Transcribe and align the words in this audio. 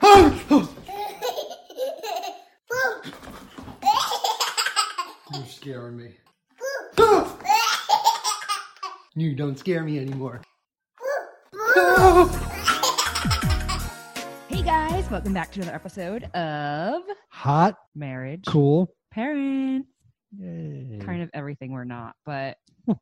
You're 0.00 0.66
scaring 5.46 5.96
me. 5.96 6.10
You 9.14 9.34
don't 9.34 9.58
scare 9.58 9.82
me 9.84 9.98
anymore. 9.98 10.40
Hey 14.48 14.62
guys, 14.62 15.10
welcome 15.10 15.34
back 15.34 15.52
to 15.52 15.60
another 15.60 15.74
episode 15.74 16.24
of 16.34 17.02
Hot, 17.30 17.76
Marriage 17.94 18.44
cool. 18.46 18.94
Parents. 19.10 19.88
Yay. 20.38 21.00
Kind 21.04 21.22
of 21.22 21.28
everything 21.34 21.72
we're 21.72 21.84
not, 21.84 22.16
but 22.24 22.56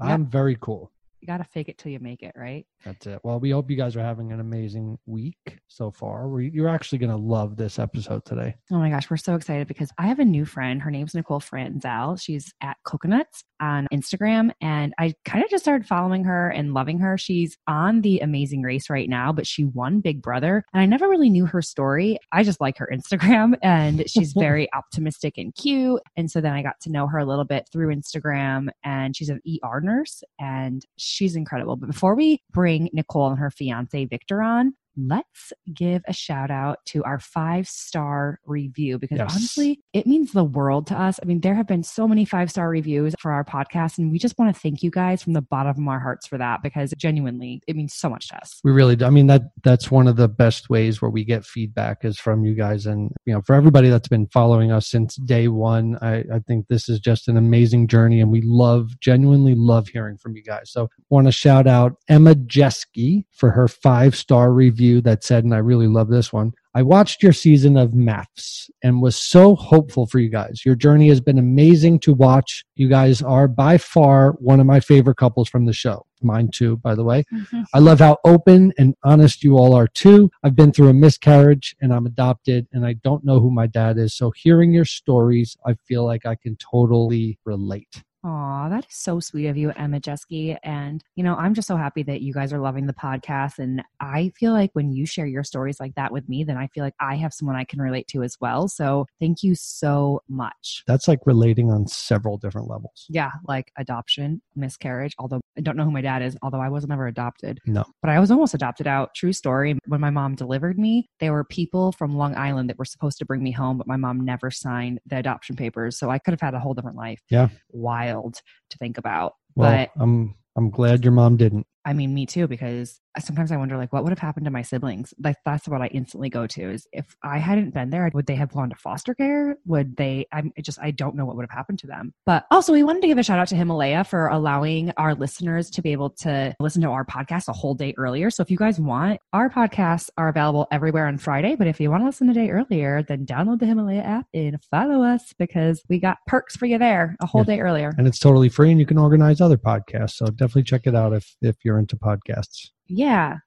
I'm 0.00 0.26
very 0.26 0.58
cool. 0.60 0.90
You 1.24 1.26
got 1.26 1.38
to 1.38 1.44
fake 1.44 1.70
it 1.70 1.78
till 1.78 1.90
you 1.90 2.00
make 2.00 2.22
it, 2.22 2.32
right? 2.36 2.66
That's 2.84 3.06
it. 3.06 3.18
Well, 3.24 3.40
we 3.40 3.48
hope 3.48 3.70
you 3.70 3.78
guys 3.78 3.96
are 3.96 4.02
having 4.02 4.30
an 4.30 4.40
amazing 4.40 4.98
week 5.06 5.58
so 5.68 5.90
far. 5.90 6.38
You're 6.38 6.68
actually 6.68 6.98
going 6.98 7.12
to 7.12 7.16
love 7.16 7.56
this 7.56 7.78
episode 7.78 8.26
today. 8.26 8.54
Oh 8.70 8.76
my 8.76 8.90
gosh, 8.90 9.08
we're 9.08 9.16
so 9.16 9.34
excited 9.34 9.66
because 9.66 9.88
I 9.96 10.06
have 10.06 10.18
a 10.18 10.24
new 10.24 10.44
friend. 10.44 10.82
Her 10.82 10.90
name's 10.90 11.14
Nicole 11.14 11.40
Franzel. 11.40 12.16
She's 12.16 12.52
at 12.60 12.76
Coconuts 12.84 13.42
on 13.58 13.88
Instagram. 13.90 14.50
And 14.60 14.92
I 14.98 15.14
kind 15.24 15.42
of 15.42 15.48
just 15.48 15.64
started 15.64 15.86
following 15.86 16.24
her 16.24 16.50
and 16.50 16.74
loving 16.74 16.98
her. 16.98 17.16
She's 17.16 17.56
on 17.66 18.02
the 18.02 18.18
amazing 18.18 18.60
race 18.60 18.90
right 18.90 19.08
now, 19.08 19.32
but 19.32 19.46
she 19.46 19.64
won 19.64 20.00
Big 20.00 20.20
Brother. 20.20 20.62
And 20.74 20.82
I 20.82 20.84
never 20.84 21.08
really 21.08 21.30
knew 21.30 21.46
her 21.46 21.62
story. 21.62 22.18
I 22.32 22.42
just 22.42 22.60
like 22.60 22.76
her 22.76 22.90
Instagram 22.92 23.54
and 23.62 24.04
she's 24.10 24.32
very 24.38 24.70
optimistic 24.74 25.38
and 25.38 25.54
cute. 25.54 26.02
And 26.18 26.30
so 26.30 26.42
then 26.42 26.52
I 26.52 26.62
got 26.62 26.80
to 26.82 26.90
know 26.90 27.06
her 27.06 27.18
a 27.18 27.24
little 27.24 27.46
bit 27.46 27.66
through 27.72 27.94
Instagram 27.94 28.68
and 28.84 29.16
she's 29.16 29.30
an 29.30 29.40
ER 29.64 29.80
nurse 29.80 30.22
and 30.38 30.84
she's 31.14 31.36
incredible. 31.36 31.76
But 31.76 31.86
before 31.86 32.14
we 32.14 32.42
bring 32.50 32.90
Nicole 32.92 33.28
and 33.28 33.38
her 33.38 33.50
fiance 33.50 34.04
Victor 34.04 34.42
on, 34.42 34.74
let's 34.96 35.52
give 35.72 36.02
a 36.06 36.12
shout 36.12 36.50
out 36.50 36.84
to 36.86 37.02
our 37.04 37.18
five 37.18 37.68
star 37.68 38.40
review 38.46 38.98
because 38.98 39.18
Yes. 39.18 39.32
honestly, 39.32 39.80
it 39.92 40.06
means 40.06 40.32
the 40.32 40.44
world 40.44 40.86
to 40.88 40.98
us. 40.98 41.18
I 41.22 41.26
mean, 41.26 41.40
there 41.40 41.54
have 41.54 41.66
been 41.66 41.82
so 41.82 42.06
many 42.06 42.24
five 42.24 42.50
star 42.50 42.68
reviews 42.68 43.14
for 43.18 43.32
our 43.32 43.44
podcast, 43.44 43.98
and 43.98 44.10
we 44.10 44.18
just 44.18 44.38
want 44.38 44.54
to 44.54 44.60
thank 44.60 44.82
you 44.82 44.90
guys 44.90 45.22
from 45.22 45.32
the 45.32 45.42
bottom 45.42 45.82
of 45.82 45.88
our 45.88 46.00
hearts 46.00 46.26
for 46.26 46.38
that 46.38 46.62
because 46.62 46.92
genuinely, 46.96 47.60
it 47.66 47.76
means 47.76 47.94
so 47.94 48.08
much 48.08 48.28
to 48.28 48.36
us. 48.36 48.60
We 48.64 48.72
really 48.72 48.96
do. 48.96 49.04
I 49.04 49.10
mean, 49.10 49.26
that 49.28 49.42
that's 49.62 49.90
one 49.90 50.06
of 50.06 50.16
the 50.16 50.28
best 50.28 50.70
ways 50.70 51.00
where 51.02 51.10
we 51.10 51.24
get 51.24 51.44
feedback 51.44 52.04
is 52.04 52.18
from 52.18 52.44
you 52.44 52.54
guys. 52.54 52.86
And, 52.86 53.10
you 53.26 53.34
know, 53.34 53.42
for 53.42 53.54
everybody 53.54 53.88
that's 53.88 54.08
been 54.08 54.26
following 54.28 54.70
us 54.72 54.88
since 54.88 55.16
day 55.16 55.48
one, 55.48 55.98
I, 56.02 56.24
I 56.32 56.38
think 56.46 56.66
this 56.68 56.88
is 56.88 57.00
just 57.00 57.28
an 57.28 57.36
amazing 57.36 57.88
journey. 57.88 58.20
And 58.20 58.30
we 58.30 58.42
love, 58.42 58.98
genuinely 59.00 59.54
love 59.54 59.88
hearing 59.88 60.16
from 60.18 60.36
you 60.36 60.42
guys. 60.42 60.70
So 60.70 60.88
want 61.10 61.26
to 61.26 61.32
shout 61.32 61.66
out 61.66 61.96
Emma 62.08 62.34
Jeske 62.34 63.24
for 63.32 63.50
her 63.50 63.68
five 63.68 64.14
star 64.16 64.52
review 64.52 64.83
that 65.02 65.24
said, 65.24 65.44
and 65.44 65.54
I 65.54 65.58
really 65.58 65.86
love 65.86 66.08
this 66.08 66.32
one. 66.32 66.52
I 66.74 66.82
watched 66.82 67.22
your 67.22 67.32
season 67.32 67.76
of 67.76 67.92
MAFS 67.92 68.68
and 68.82 69.00
was 69.00 69.16
so 69.16 69.54
hopeful 69.54 70.06
for 70.06 70.18
you 70.18 70.28
guys. 70.28 70.62
Your 70.64 70.74
journey 70.74 71.08
has 71.08 71.20
been 71.20 71.38
amazing 71.38 72.00
to 72.00 72.12
watch. 72.12 72.64
You 72.74 72.88
guys 72.88 73.22
are 73.22 73.46
by 73.46 73.78
far 73.78 74.32
one 74.40 74.58
of 74.58 74.66
my 74.66 74.80
favorite 74.80 75.16
couples 75.16 75.48
from 75.48 75.66
the 75.66 75.72
show. 75.72 76.04
Mine 76.20 76.50
too, 76.52 76.78
by 76.78 76.96
the 76.96 77.04
way. 77.04 77.24
Mm-hmm. 77.32 77.62
I 77.72 77.78
love 77.78 78.00
how 78.00 78.16
open 78.24 78.72
and 78.76 78.94
honest 79.04 79.44
you 79.44 79.56
all 79.56 79.74
are 79.74 79.86
too. 79.86 80.30
I've 80.42 80.56
been 80.56 80.72
through 80.72 80.88
a 80.88 80.94
miscarriage 80.94 81.76
and 81.80 81.94
I'm 81.94 82.06
adopted 82.06 82.66
and 82.72 82.84
I 82.84 82.94
don't 82.94 83.24
know 83.24 83.38
who 83.38 83.50
my 83.50 83.68
dad 83.68 83.96
is. 83.96 84.14
So 84.14 84.32
hearing 84.34 84.72
your 84.72 84.86
stories, 84.86 85.56
I 85.64 85.74
feel 85.86 86.04
like 86.04 86.26
I 86.26 86.34
can 86.34 86.56
totally 86.56 87.38
relate. 87.44 88.02
Aw, 88.24 88.70
that 88.70 88.86
is 88.86 88.96
so 88.96 89.20
sweet 89.20 89.48
of 89.48 89.56
you, 89.56 89.70
Emma 89.76 90.00
Jeske. 90.00 90.56
And, 90.62 91.04
you 91.14 91.22
know, 91.22 91.36
I'm 91.36 91.52
just 91.52 91.68
so 91.68 91.76
happy 91.76 92.02
that 92.04 92.22
you 92.22 92.32
guys 92.32 92.54
are 92.54 92.58
loving 92.58 92.86
the 92.86 92.94
podcast. 92.94 93.58
And 93.58 93.82
I 94.00 94.32
feel 94.38 94.52
like 94.52 94.70
when 94.72 94.92
you 94.92 95.04
share 95.04 95.26
your 95.26 95.44
stories 95.44 95.78
like 95.78 95.94
that 95.96 96.10
with 96.10 96.26
me, 96.26 96.42
then 96.42 96.56
I 96.56 96.68
feel 96.68 96.84
like 96.84 96.94
I 97.00 97.16
have 97.16 97.34
someone 97.34 97.54
I 97.54 97.64
can 97.64 97.82
relate 97.82 98.08
to 98.08 98.22
as 98.22 98.38
well. 98.40 98.66
So 98.66 99.06
thank 99.20 99.42
you 99.42 99.54
so 99.54 100.22
much. 100.26 100.84
That's 100.86 101.06
like 101.06 101.18
relating 101.26 101.70
on 101.70 101.86
several 101.86 102.38
different 102.38 102.70
levels. 102.70 103.04
Yeah, 103.10 103.30
like 103.46 103.70
adoption, 103.76 104.40
miscarriage, 104.56 105.14
although 105.18 105.42
I 105.58 105.60
don't 105.60 105.76
know 105.76 105.84
who 105.84 105.90
my 105.90 106.00
dad 106.00 106.22
is, 106.22 106.34
although 106.40 106.62
I 106.62 106.70
wasn't 106.70 106.94
ever 106.94 107.06
adopted. 107.06 107.60
No. 107.66 107.84
But 108.00 108.10
I 108.10 108.20
was 108.20 108.30
almost 108.30 108.54
adopted 108.54 108.86
out. 108.86 109.14
True 109.14 109.34
story. 109.34 109.78
When 109.86 110.00
my 110.00 110.10
mom 110.10 110.34
delivered 110.34 110.78
me, 110.78 111.10
there 111.20 111.32
were 111.32 111.44
people 111.44 111.92
from 111.92 112.16
Long 112.16 112.34
Island 112.34 112.70
that 112.70 112.78
were 112.78 112.86
supposed 112.86 113.18
to 113.18 113.26
bring 113.26 113.42
me 113.42 113.50
home, 113.50 113.76
but 113.76 113.86
my 113.86 113.96
mom 113.96 114.24
never 114.24 114.50
signed 114.50 115.00
the 115.04 115.18
adoption 115.18 115.56
papers. 115.56 115.98
So 115.98 116.08
I 116.08 116.18
could 116.18 116.32
have 116.32 116.40
had 116.40 116.54
a 116.54 116.58
whole 116.58 116.72
different 116.72 116.96
life. 116.96 117.20
Yeah. 117.28 117.48
Wild 117.70 118.13
to 118.22 118.78
think 118.78 118.98
about. 118.98 119.34
Well, 119.54 119.70
but 119.70 119.90
I'm 120.00 120.34
I'm 120.56 120.70
glad 120.70 121.04
your 121.04 121.12
mom 121.12 121.36
didn't. 121.36 121.66
I 121.84 121.92
mean, 121.92 122.14
me 122.14 122.26
too, 122.26 122.46
because 122.48 123.00
sometimes 123.18 123.52
I 123.52 123.56
wonder, 123.56 123.76
like, 123.76 123.92
what 123.92 124.02
would 124.02 124.10
have 124.10 124.18
happened 124.18 124.46
to 124.46 124.50
my 124.50 124.62
siblings? 124.62 125.12
Like, 125.22 125.36
that's 125.44 125.68
what 125.68 125.82
I 125.82 125.86
instantly 125.88 126.28
go 126.30 126.46
to 126.48 126.70
is 126.70 126.86
if 126.92 127.14
I 127.22 127.38
hadn't 127.38 127.72
been 127.74 127.90
there, 127.90 128.10
would 128.12 128.26
they 128.26 128.34
have 128.34 128.52
gone 128.52 128.70
to 128.70 128.76
foster 128.76 129.14
care? 129.14 129.56
Would 129.66 129.96
they, 129.96 130.26
I'm 130.32 130.52
just, 130.62 130.78
I 130.80 130.90
don't 130.90 131.14
know 131.14 131.24
what 131.24 131.36
would 131.36 131.42
have 131.48 131.56
happened 131.56 131.78
to 131.80 131.86
them. 131.86 132.12
But 132.26 132.46
also, 132.50 132.72
we 132.72 132.82
wanted 132.82 133.02
to 133.02 133.06
give 133.08 133.18
a 133.18 133.22
shout 133.22 133.38
out 133.38 133.48
to 133.48 133.56
Himalaya 133.56 134.02
for 134.04 134.28
allowing 134.28 134.92
our 134.96 135.14
listeners 135.14 135.70
to 135.70 135.82
be 135.82 135.92
able 135.92 136.10
to 136.10 136.54
listen 136.58 136.82
to 136.82 136.88
our 136.88 137.04
podcast 137.04 137.48
a 137.48 137.52
whole 137.52 137.74
day 137.74 137.94
earlier. 137.98 138.30
So 138.30 138.42
if 138.42 138.50
you 138.50 138.56
guys 138.56 138.80
want, 138.80 139.20
our 139.32 139.48
podcasts 139.50 140.08
are 140.16 140.28
available 140.28 140.66
everywhere 140.72 141.06
on 141.06 141.18
Friday. 141.18 141.54
But 141.54 141.66
if 141.66 141.78
you 141.80 141.90
want 141.90 142.00
to 142.02 142.06
listen 142.06 142.28
a 142.30 142.34
day 142.34 142.50
earlier, 142.50 143.02
then 143.02 143.26
download 143.26 143.60
the 143.60 143.66
Himalaya 143.66 144.00
app 144.02 144.26
and 144.34 144.58
follow 144.70 145.02
us 145.04 145.32
because 145.38 145.82
we 145.88 146.00
got 146.00 146.18
perks 146.26 146.56
for 146.56 146.66
you 146.66 146.78
there 146.78 147.14
a 147.20 147.26
whole 147.26 147.42
Yeah. 147.42 147.56
day 147.56 147.60
earlier. 147.60 147.92
And 147.98 148.06
it's 148.08 148.18
totally 148.18 148.48
free 148.48 148.70
and 148.70 148.80
you 148.80 148.86
can 148.86 148.98
organize 148.98 149.40
other 149.40 149.58
podcasts. 149.58 150.12
So 150.14 150.26
definitely 150.26 150.64
check 150.64 150.86
it 150.86 150.94
out 150.94 151.12
if 151.12 151.36
if 151.42 151.56
you're 151.64 151.73
into 151.78 151.96
podcasts. 151.96 152.70
Yeah. 152.86 153.38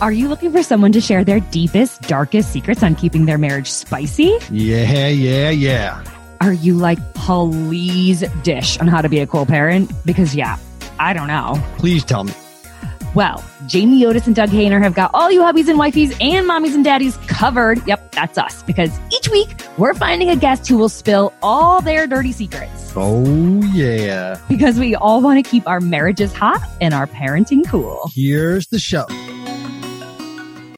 Are 0.00 0.10
you 0.10 0.28
looking 0.28 0.50
for 0.50 0.62
someone 0.64 0.90
to 0.92 1.00
share 1.00 1.22
their 1.22 1.38
deepest, 1.38 2.02
darkest 2.02 2.52
secrets 2.52 2.82
on 2.82 2.96
keeping 2.96 3.26
their 3.26 3.38
marriage 3.38 3.70
spicy? 3.70 4.36
Yeah, 4.50 5.08
yeah, 5.08 5.50
yeah. 5.50 6.04
Are 6.40 6.52
you 6.52 6.74
like, 6.74 6.98
please 7.14 8.24
dish 8.42 8.78
on 8.78 8.88
how 8.88 9.00
to 9.00 9.08
be 9.08 9.20
a 9.20 9.26
cool 9.28 9.46
parent? 9.46 9.92
Because, 10.04 10.34
yeah, 10.34 10.58
I 10.98 11.12
don't 11.12 11.28
know. 11.28 11.62
Please 11.78 12.04
tell 12.04 12.24
me. 12.24 12.32
Well, 13.14 13.44
Jamie 13.66 14.06
Otis 14.06 14.26
and 14.26 14.34
Doug 14.34 14.48
Hehner 14.48 14.80
have 14.80 14.94
got 14.94 15.10
all 15.12 15.30
you 15.30 15.40
hubbies 15.40 15.68
and 15.68 15.78
wifeys 15.78 16.16
and 16.22 16.48
mommies 16.48 16.74
and 16.74 16.82
daddies 16.82 17.18
covered. 17.26 17.86
Yep, 17.86 18.12
that's 18.12 18.38
us. 18.38 18.62
Because 18.62 18.90
each 19.12 19.28
week 19.28 19.54
we're 19.76 19.92
finding 19.92 20.30
a 20.30 20.36
guest 20.36 20.66
who 20.66 20.78
will 20.78 20.88
spill 20.88 21.34
all 21.42 21.82
their 21.82 22.06
dirty 22.06 22.32
secrets. 22.32 22.92
Oh 22.96 23.62
yeah. 23.74 24.38
Because 24.48 24.78
we 24.78 24.94
all 24.94 25.20
want 25.20 25.44
to 25.44 25.48
keep 25.48 25.68
our 25.68 25.80
marriages 25.80 26.32
hot 26.32 26.66
and 26.80 26.94
our 26.94 27.06
parenting 27.06 27.66
cool. 27.66 28.10
Here's 28.14 28.68
the 28.68 28.78
show. 28.78 29.06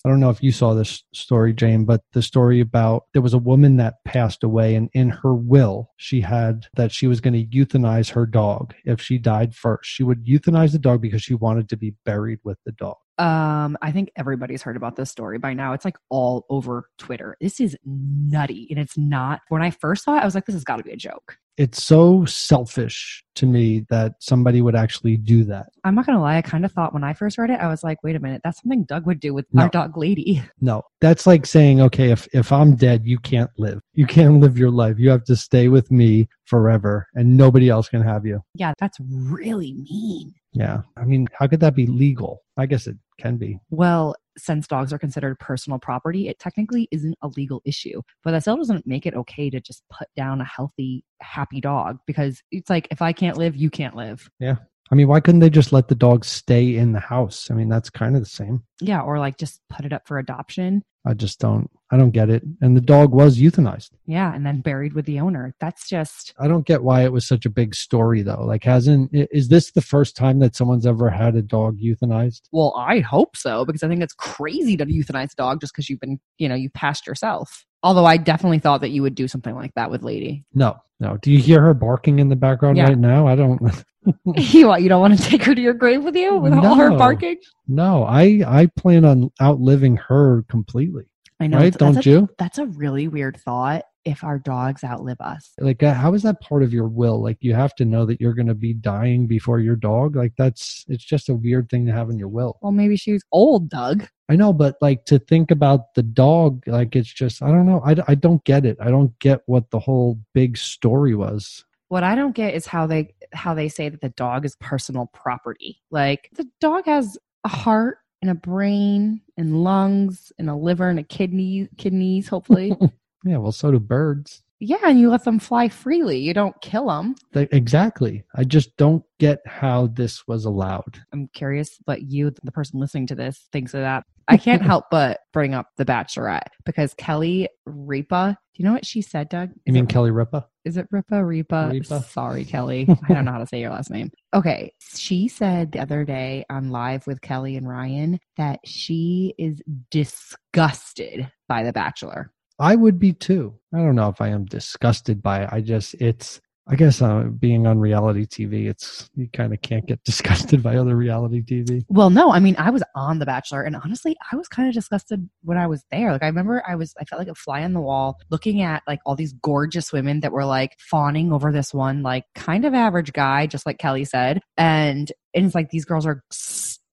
I 0.05 0.11
don't 0.11 0.21
know 0.21 0.29
if 0.29 0.43
you 0.43 0.53
saw 0.53 0.75
this 0.75 1.03
story, 1.15 1.55
Jane, 1.55 1.87
but 1.87 2.03
the 2.13 2.21
story 2.21 2.61
about 2.61 3.05
there 3.15 3.23
was 3.23 3.33
a 3.33 3.39
woman 3.39 3.79
that 3.79 4.05
passed 4.05 4.45
away, 4.45 4.75
and 4.75 4.91
in 4.93 5.09
her 5.09 5.35
will, 5.35 5.93
she 5.97 6.21
had 6.21 6.67
that 6.75 6.93
she 6.93 7.07
was 7.07 7.23
going 7.23 7.33
to 7.33 7.47
euthanize 7.47 8.11
her 8.11 8.27
dog 8.27 8.75
if 8.85 9.01
she 9.01 9.17
died 9.17 9.55
first. 9.55 9.89
She 9.89 10.03
would 10.03 10.27
euthanize 10.27 10.73
the 10.73 10.79
dog 10.79 11.01
because 11.01 11.23
she 11.23 11.35
wanted 11.35 11.71
to 11.71 11.79
be 11.79 11.95
buried 12.05 12.41
with 12.45 12.59
the 12.67 12.73
dog. 12.73 12.97
Um, 13.17 13.79
I 13.81 13.93
think 13.93 14.11
everybody's 14.17 14.63
heard 14.63 14.77
about 14.77 14.97
this 14.97 15.11
story 15.11 15.39
by 15.39 15.55
now. 15.55 15.73
It's 15.73 15.85
like 15.85 15.97
all 16.11 16.45
over 16.51 16.91
Twitter. 16.99 17.37
This 17.41 17.61
is 17.61 17.77
nutty. 17.85 18.67
And 18.71 18.79
it's 18.79 18.99
not 18.99 19.41
when 19.49 19.63
I 19.63 19.71
first 19.71 20.05
saw 20.05 20.17
it, 20.17 20.21
I 20.21 20.25
was 20.25 20.35
like, 20.35 20.47
this 20.47 20.55
has 20.55 20.65
got 20.65 20.77
to 20.77 20.83
be 20.83 20.91
a 20.93 20.97
joke. 20.97 21.39
It's 21.57 21.85
so 21.85 22.25
selfish 22.25 23.23
to 23.37 23.47
me 23.47 23.87
that 23.91 24.15
somebody 24.21 24.61
would 24.61 24.75
actually 24.75 25.17
do 25.17 25.45
that. 25.45 25.67
I'm 25.85 25.95
not 25.95 26.07
gonna 26.07 26.21
lie, 26.21 26.37
I 26.37 26.43
kind 26.43 26.65
of 26.65 26.73
thought 26.73 26.93
when 26.93 27.05
I 27.05 27.13
first 27.15 27.39
read 27.39 27.51
it, 27.51 27.61
I 27.61 27.69
was 27.69 27.85
like, 27.85 28.03
wait 28.03 28.17
a 28.17 28.21
minute, 28.21 28.41
that's 28.43 28.61
something 28.63 28.85
Doug 28.85 29.07
would 29.07 29.21
do 29.21 29.33
with 29.35 29.47
No. 29.53 29.63
our 29.63 29.69
dog 29.69 29.97
lady. 29.97 30.43
No, 30.61 30.83
that's 31.01 31.27
like 31.27 31.45
saying, 31.47 31.81
okay, 31.83 32.11
if, 32.11 32.27
if 32.33 32.51
I'm 32.51 32.75
dead, 32.75 33.03
you 33.05 33.19
can't 33.19 33.51
live. 33.59 33.81
You 33.93 34.07
can't 34.07 34.41
live 34.41 34.57
your 34.57 34.71
life. 34.71 34.99
You 34.99 35.11
have 35.11 35.25
to 35.25 35.37
stay 35.37 35.69
with 35.69 35.91
me 35.91 36.29
forever 36.47 37.07
and 37.15 37.37
nobody 37.37 37.69
else 37.69 37.89
can 37.89 38.03
have 38.03 38.25
you. 38.25 38.41
Yeah, 38.55 38.73
that's 38.79 38.99
really 39.01 39.75
mean. 39.75 40.33
Yeah. 40.53 40.83
I 40.97 41.05
mean, 41.05 41.27
how 41.39 41.49
could 41.49 41.61
that 41.61 41.75
be 41.75 41.87
legal? 41.87 42.43
I 42.57 42.67
guess 42.67 42.87
it 42.87 42.97
can 43.19 43.37
be. 43.37 43.59
Well, 43.71 44.15
since 44.37 44.67
dogs 44.67 44.93
are 44.93 44.99
considered 44.99 45.39
personal 45.39 45.79
property, 45.79 46.29
it 46.29 46.39
technically 46.39 46.89
isn't 46.91 47.17
a 47.23 47.29
legal 47.29 47.63
issue. 47.65 48.03
But 48.23 48.33
that 48.33 48.43
still 48.43 48.57
doesn't 48.57 48.87
make 48.87 49.07
it 49.07 49.15
okay 49.15 49.51
to 49.51 49.61
just 49.61 49.83
put 49.91 50.09
down 50.17 50.41
a 50.41 50.45
healthy, 50.45 51.05
happy 51.21 51.61
dog 51.61 51.99
because 52.07 52.43
it's 52.51 52.71
like 52.71 52.89
if 52.91 53.01
I 53.01 53.13
can't 53.13 53.37
live, 53.37 53.57
you 53.57 53.71
can't 53.71 53.95
live. 53.95 54.29
Yeah. 54.41 54.57
I 54.91 54.95
mean, 54.95 55.09
why 55.09 55.21
couldn't 55.21 55.41
they 55.41 55.51
just 55.51 55.73
let 55.73 55.89
the 55.89 55.95
dog 55.95 56.25
stay 56.25 56.77
in 56.77 56.93
the 56.93 57.01
house? 57.01 57.51
I 57.51 57.55
mean, 57.55 57.69
that's 57.69 57.89
kind 57.89 58.17
of 58.17 58.23
the 58.23 58.29
same. 58.29 58.63
Yeah, 58.81 59.01
or 59.01 59.19
like 59.19 59.39
just 59.39 59.61
put 59.71 59.87
it 59.87 59.93
up 59.93 60.07
for 60.07 60.19
adoption. 60.19 60.83
I 61.07 61.13
just 61.15 61.39
don't, 61.39 61.71
I 61.91 61.97
don't 61.99 62.13
get 62.13 62.31
it. 62.31 62.43
And 62.63 62.77
the 62.77 62.81
dog 62.81 63.13
was 63.13 63.39
euthanized. 63.39 63.91
Yeah, 64.07 64.35
and 64.35 64.45
then 64.47 64.61
buried 64.61 64.95
with 64.95 65.05
the 65.05 65.21
owner. 65.21 65.55
That's 65.61 65.89
just 65.89 66.33
I 66.39 66.49
don't 66.49 66.67
get 66.67 66.83
why 66.83 67.03
it 67.05 67.13
was 67.13 67.27
such 67.29 67.45
a 67.45 67.51
big 67.51 67.75
story 67.75 68.23
though. 68.23 68.43
Like, 68.45 68.65
hasn't, 68.65 69.11
is 69.13 69.49
this 69.49 69.71
the 69.73 69.83
first 69.83 70.17
time 70.17 70.39
that 70.39 70.57
someone's 70.57 70.87
ever 70.87 71.11
had 71.11 71.37
a 71.37 71.43
dog 71.43 71.79
euthanized? 71.79 72.43
well, 72.53 72.75
I 72.79 73.01
hope 73.01 73.37
so 73.37 73.65
because 73.65 73.83
I 73.83 73.89
think 73.89 74.03
it's 74.03 74.15
crazy 74.15 74.77
to 74.79 74.87
euthanize 74.87 75.33
a 75.33 75.37
dog 75.37 75.61
just 75.61 75.75
because 75.75 75.91
you've 75.91 76.01
been, 76.01 76.19
you 76.39 76.49
know, 76.49 76.55
you've 76.55 76.73
passed 76.73 77.07
yourself. 77.07 77.65
Although 77.83 78.07
I 78.07 78.17
definitely 78.17 78.61
thought 78.61 78.81
that 78.81 78.91
you 78.91 79.03
would 79.03 79.15
do 79.15 79.29
something 79.29 79.55
like 79.55 79.75
that 79.75 79.91
with 79.91 80.03
Lady. 80.03 80.45
No, 80.55 80.79
no. 81.01 81.19
Do 81.19 81.31
you 81.31 81.39
hear 81.39 81.61
her 81.61 81.75
barking 81.75 82.19
in 82.19 82.31
the 82.31 82.37
background 82.37 82.79
Yeah. 82.79 82.85
right 82.89 82.99
now? 82.99 83.27
I 83.27 83.37
don't, 83.37 83.61
you 84.37 84.69
what? 84.69 84.83
You 84.83 84.89
don't 84.89 85.01
want 85.01 85.19
to 85.19 85.23
take 85.25 85.43
her 85.45 85.55
to 85.55 85.61
your 85.61 85.75
grave 85.75 86.03
with 86.05 86.17
you 86.17 86.37
with 86.37 86.53
all 86.53 86.75
her 86.77 86.91
barking? 86.91 87.37
No, 87.69 88.05
I 88.05 88.43
I 88.47 88.67
plan 88.77 89.05
on 89.05 89.31
outliving 89.41 89.97
her 89.97 90.45
completely. 90.49 91.05
I 91.41 91.47
know. 91.49 91.59
Right? 91.59 91.73
Don't 91.75 92.05
a- 92.07 92.09
you? 92.09 92.29
That's 92.39 92.59
a 92.59 92.67
really 92.67 93.09
weird 93.09 93.37
thought. 93.39 93.85
If 94.05 94.23
our 94.23 94.39
dogs 94.39 94.85
outlive 94.85 95.19
us, 95.21 95.53
Like, 95.59 95.83
uh, 95.83 95.95
how 95.95 96.13
is 96.13 96.23
that 96.25 96.43
part 96.43 96.63
of 96.63 96.75
your 96.75 96.89
will? 96.89 97.23
Like, 97.23 97.39
you 97.41 97.55
have 97.55 97.75
to 97.77 97.87
know 97.87 98.05
that 98.05 98.21
you're 98.21 98.35
going 98.35 98.49
to 98.49 98.55
be 98.55 98.75
dying 98.75 99.27
before 99.27 99.61
your 99.61 99.77
dog. 99.77 100.15
Like, 100.15 100.35
that's 100.37 100.85
it's 100.89 101.03
just 101.03 101.31
a 101.31 101.35
weird 101.35 101.71
thing 101.71 101.87
to 101.87 101.93
have 101.93 102.11
in 102.11 102.19
your 102.19 102.29
will. 102.29 102.59
well, 102.61 102.71
maybe 102.71 102.97
she 102.99 103.15
was 103.15 103.23
old, 103.33 103.71
Doug. 103.71 104.07
I 104.29 104.37
know, 104.37 104.53
but 104.53 104.77
like 104.83 105.07
to 105.07 105.19
think 105.19 105.51
about 105.51 105.95
the 105.95 106.03
dog, 106.03 106.65
like 106.67 106.95
it's 106.97 107.13
just 107.13 107.43
I 107.43 107.49
don't 107.49 107.65
know. 107.65 107.81
I 107.85 107.97
I 108.07 108.15
don't 108.15 108.45
get 108.45 108.67
it. 108.67 108.77
I 108.79 108.91
don't 108.91 109.19
get 109.21 109.41
what 109.47 109.71
the 109.71 109.79
whole 109.79 110.19
big 110.35 110.59
story 110.59 111.15
was. 111.15 111.65
What 111.89 112.03
I 112.05 112.15
don't 112.15 112.35
get 112.35 112.55
is 112.55 112.67
how 112.67 112.87
they 112.87 113.15
how 113.33 113.55
they 113.55 113.69
say 113.69 113.89
that 113.89 114.01
the 114.01 114.11
dog 114.11 114.45
is 114.45 114.57
personal 114.57 115.07
property. 115.13 115.83
Like 115.91 116.31
the 116.35 116.49
dog 116.61 116.87
has 116.87 117.19
a 117.45 117.49
heart 117.49 117.99
and 118.23 118.31
a 118.31 118.35
brain 118.35 119.21
and 119.37 119.63
lungs 119.65 120.33
and 120.39 120.49
a 120.49 120.55
liver 120.55 120.89
and 120.89 120.99
a 120.99 121.03
kidney 121.03 121.69
kidneys, 121.77 122.29
hopefully. 122.29 122.77
Yeah, 123.27 123.39
well, 123.39 123.53
so 123.53 123.71
do 123.71 123.81
birds. 123.81 124.43
Yeah, 124.61 124.79
and 124.85 124.99
you 124.99 125.11
let 125.11 125.25
them 125.25 125.39
fly 125.39 125.69
freely. 125.69 126.19
You 126.19 126.33
don't 126.35 126.59
kill 126.63 126.89
them. 126.89 127.15
They, 127.33 127.49
exactly. 127.51 128.25
I 128.35 128.45
just 128.45 128.77
don't 128.77 129.05
get 129.19 129.41
how 129.47 129.89
this 129.89 130.27
was 130.27 130.45
allowed. 130.45 131.01
I'm 131.13 131.29
curious 131.35 131.77
what 131.85 132.03
you, 132.03 132.33
the 132.43 132.53
person 132.53 132.81
listening 132.81 133.07
to 133.09 133.15
this, 133.15 133.49
thinks 133.53 133.75
of 133.75 133.81
that. 133.81 134.05
I 134.29 134.37
can't 134.37 134.63
help 134.67 134.87
but 134.91 135.21
bring 135.33 135.55
up 135.55 135.67
The 135.77 135.85
Bachelorette 135.85 136.49
because 136.65 136.95
Kelly 136.95 137.49
Ripa, 137.67 138.39
do 138.55 138.63
you 138.63 138.65
know 138.67 138.73
what 138.73 138.87
she 138.87 139.03
said, 139.03 139.29
Doug? 139.29 139.51
You 139.67 139.73
mean 139.73 139.85
it- 139.85 139.91
Kelly 139.91 140.11
Ripa? 140.11 140.47
Is 140.65 140.79
it 140.79 140.87
Ripa? 140.91 141.23
Ripa? 141.23 141.69
Ripa. 141.71 142.03
Sorry, 142.05 142.45
Kelly. 142.47 142.87
I 143.09 143.13
don't 143.13 143.27
know 143.27 143.33
how 143.33 143.39
to 143.39 143.47
say 143.47 143.61
your 143.61 143.71
last 143.71 143.91
name. 143.91 144.11
Okay. 144.33 144.73
She 144.97 145.29
said 145.29 145.73
the 145.73 145.81
other 145.81 146.05
day 146.05 146.47
on 146.49 146.71
live 146.71 147.07
with 147.07 147.21
Kelly 147.21 147.57
and 147.57 147.69
Ryan 147.69 148.19
that 148.39 148.61
she 148.65 149.35
is 149.37 149.61
disgusted 149.91 151.31
by 151.49 151.65
The 151.65 151.73
Bachelor. 151.73 152.33
I 152.59 152.77
would 152.77 152.99
be 152.99 153.13
too. 153.13 153.59
I 153.73 153.79
don't 153.79 153.97
know 153.97 154.09
if 154.09 154.21
I 154.21 154.29
am 154.29 154.45
disgusted 154.45 155.23
by 155.23 155.43
it. 155.43 155.49
I 155.53 155.61
just 155.61 155.95
it's 155.95 156.41
I 156.67 156.77
guess 156.77 157.03
uh, 157.03 157.25
being 157.25 157.67
on 157.67 157.79
reality 157.79 158.25
TV, 158.25 158.71
it's 158.71 159.11
you 159.15 159.29
kind 159.35 159.53
of 159.53 159.61
can't 159.61 159.87
get 159.87 160.03
disgusted 160.05 160.63
by 160.63 160.77
other 160.77 160.97
reality 160.97 161.43
TV. 161.43 161.85
Well, 161.89 162.09
no, 162.09 162.33
I 162.33 162.41
mean, 162.41 162.57
I 162.59 162.71
was 162.71 162.83
on 162.95 163.19
The 163.19 163.27
Bachelor, 163.27 163.63
and 163.63 163.77
honestly, 163.77 164.17
I 164.33 164.37
was 164.37 164.49
kind 164.49 164.67
of 164.67 164.75
disgusted 164.75 165.29
when 165.43 165.59
I 165.59 165.67
was 165.67 165.85
there. 165.91 166.13
Like, 166.13 166.23
I 166.23 166.27
remember 166.27 166.63
I 166.67 166.75
was, 166.75 166.95
I 166.99 167.05
felt 167.05 167.19
like 167.19 167.29
a 167.29 167.35
fly 167.35 167.65
on 167.65 167.75
the 167.75 167.81
wall 167.81 168.19
looking 168.31 168.63
at 168.63 168.83
like 168.87 169.01
all 169.05 169.15
these 169.15 169.35
gorgeous 169.35 169.93
women 169.93 170.21
that 170.21 170.33
were 170.33 170.47
like 170.47 170.73
fawning 170.79 171.33
over 171.33 171.53
this 171.53 171.75
one, 171.75 172.03
like 172.03 172.25
kind 172.35 172.65
of 172.65 172.73
average 172.73 173.13
guy, 173.13 173.47
just 173.47 173.67
like 173.67 173.79
Kelly 173.79 174.07
said. 174.07 174.41
And, 174.57 175.13
and 175.35 175.45
it's 175.45 175.55
like 175.55 175.69
these 175.69 175.85
girls 175.85 176.07
are 176.07 176.23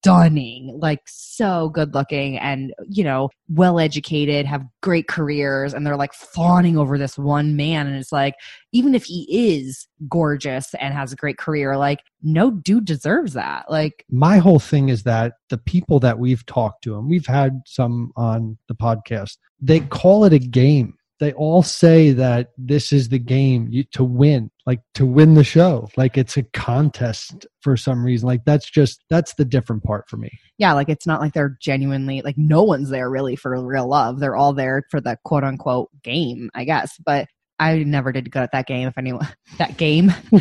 stunning, 0.03 0.77
like 0.79 1.01
so 1.05 1.69
good 1.69 1.93
looking 1.93 2.37
and, 2.39 2.73
you 2.89 3.03
know, 3.03 3.29
well 3.49 3.79
educated, 3.79 4.47
have 4.47 4.65
great 4.81 5.07
careers, 5.07 5.73
and 5.73 5.85
they're 5.85 5.95
like 5.95 6.13
fawning 6.13 6.75
over 6.77 6.97
this 6.97 7.17
one 7.17 7.55
man. 7.55 7.85
And 7.85 7.95
it's 7.95 8.11
like, 8.11 8.33
even 8.71 8.95
if 8.95 9.03
he 9.03 9.27
is 9.29 9.87
gorgeous 10.09 10.73
and 10.75 10.93
has 10.93 11.13
a 11.13 11.15
great 11.15 11.37
career, 11.37 11.77
like, 11.77 11.99
no 12.23 12.49
dude 12.49 12.85
deserves 12.85 13.33
that. 13.33 13.69
Like, 13.69 14.05
My 14.09 14.37
whole 14.37 14.59
thing 14.59 14.89
is 14.89 15.03
that 15.03 15.33
the 15.49 15.57
people 15.57 15.99
that 15.99 16.17
we've 16.17 16.45
talked 16.47 16.83
to, 16.85 16.97
and 16.97 17.07
we've 17.07 17.27
had 17.27 17.61
some 17.67 18.11
on 18.15 18.57
the 18.67 18.75
podcast, 18.75 19.37
they 19.59 19.81
call 19.81 20.25
it 20.25 20.33
a 20.33 20.39
game. 20.39 20.95
They 21.21 21.33
all 21.33 21.61
say 21.61 22.11
that 22.13 22.49
this 22.57 22.91
is 22.91 23.09
the 23.09 23.19
game 23.19 23.67
you, 23.69 23.83
to 23.93 24.03
win, 24.03 24.49
like 24.65 24.81
to 24.95 25.05
win 25.05 25.35
the 25.35 25.43
show. 25.43 25.87
Like 25.95 26.17
it's 26.17 26.35
a 26.35 26.41
contest 26.41 27.45
for 27.61 27.77
some 27.77 28.03
reason. 28.03 28.27
Like 28.27 28.43
that's 28.43 28.69
just, 28.69 29.05
that's 29.07 29.35
the 29.35 29.45
different 29.45 29.83
part 29.83 30.09
for 30.09 30.17
me. 30.17 30.31
yeah, 30.57 30.73
like 30.73 30.89
it's 30.89 31.05
not 31.05 31.21
like 31.21 31.33
they're 31.33 31.57
genuinely 31.61 32.23
like 32.23 32.39
no 32.39 32.63
one's 32.63 32.89
there 32.89 33.09
really 33.09 33.35
for 33.35 33.63
real 33.63 33.87
love. 33.87 34.19
They're 34.19 34.35
all 34.35 34.51
there 34.51 34.83
for 34.89 34.99
the 34.99 35.15
quote 35.23 35.43
unquote 35.43 35.89
game, 36.03 36.49
I 36.55 36.65
guess. 36.65 36.97
But 37.05 37.27
I 37.59 37.83
never 37.83 38.11
did 38.11 38.31
good 38.31 38.41
at 38.41 38.51
that 38.53 38.65
game. 38.65 38.87
If 38.87 38.97
anyone 38.97 39.27
that 39.59 39.77
game, 39.77 40.11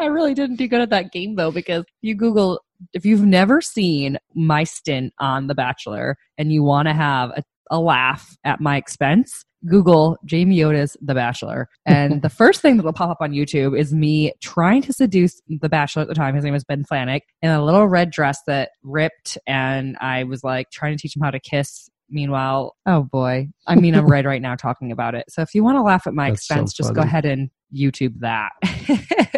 I 0.00 0.06
really 0.10 0.34
didn't 0.34 0.56
do 0.56 0.66
good 0.66 0.80
at 0.80 0.90
that 0.90 1.12
game 1.12 1.36
though 1.36 1.52
because 1.52 1.84
you 2.02 2.16
Google 2.16 2.60
if 2.92 3.06
you've 3.06 3.24
never 3.24 3.60
seen 3.60 4.18
my 4.34 4.64
stint 4.64 5.14
on 5.20 5.46
The 5.46 5.54
Bachelor 5.54 6.16
and 6.36 6.52
you 6.52 6.64
want 6.64 6.88
to 6.88 6.92
have 6.92 7.30
a, 7.30 7.44
a 7.70 7.80
laugh 7.80 8.36
at 8.44 8.60
my 8.60 8.76
expense. 8.76 9.44
Google 9.66 10.18
Jamie 10.24 10.62
Otis, 10.62 10.96
The 11.00 11.14
Bachelor. 11.14 11.68
And 11.86 12.20
the 12.22 12.28
first 12.30 12.60
thing 12.60 12.76
that 12.76 12.84
will 12.84 12.92
pop 12.92 13.10
up 13.10 13.18
on 13.20 13.32
YouTube 13.32 13.78
is 13.78 13.94
me 13.94 14.32
trying 14.42 14.82
to 14.82 14.92
seduce 14.92 15.40
The 15.48 15.68
Bachelor 15.68 16.02
at 16.02 16.08
the 16.08 16.14
time. 16.14 16.34
His 16.34 16.44
name 16.44 16.52
was 16.52 16.64
Ben 16.64 16.84
Flajnik 16.84 17.22
in 17.42 17.50
a 17.50 17.64
little 17.64 17.86
red 17.86 18.10
dress 18.10 18.38
that 18.46 18.70
ripped. 18.82 19.38
And 19.46 19.96
I 20.00 20.24
was 20.24 20.44
like 20.44 20.70
trying 20.70 20.96
to 20.96 21.00
teach 21.00 21.16
him 21.16 21.22
how 21.22 21.30
to 21.30 21.40
kiss. 21.40 21.88
Meanwhile, 22.10 22.76
oh 22.84 23.04
boy. 23.04 23.48
I 23.66 23.76
mean, 23.76 23.94
I'm 23.94 24.06
red 24.10 24.26
right 24.26 24.42
now 24.42 24.54
talking 24.54 24.92
about 24.92 25.14
it. 25.14 25.24
So 25.30 25.40
if 25.40 25.54
you 25.54 25.64
want 25.64 25.78
to 25.78 25.82
laugh 25.82 26.06
at 26.06 26.12
my 26.12 26.30
That's 26.30 26.46
so 26.46 26.54
expense, 26.54 26.74
just 26.74 26.94
go 26.94 27.00
ahead 27.00 27.24
and 27.24 27.50
YouTube 27.74 28.20
that. 28.20 28.50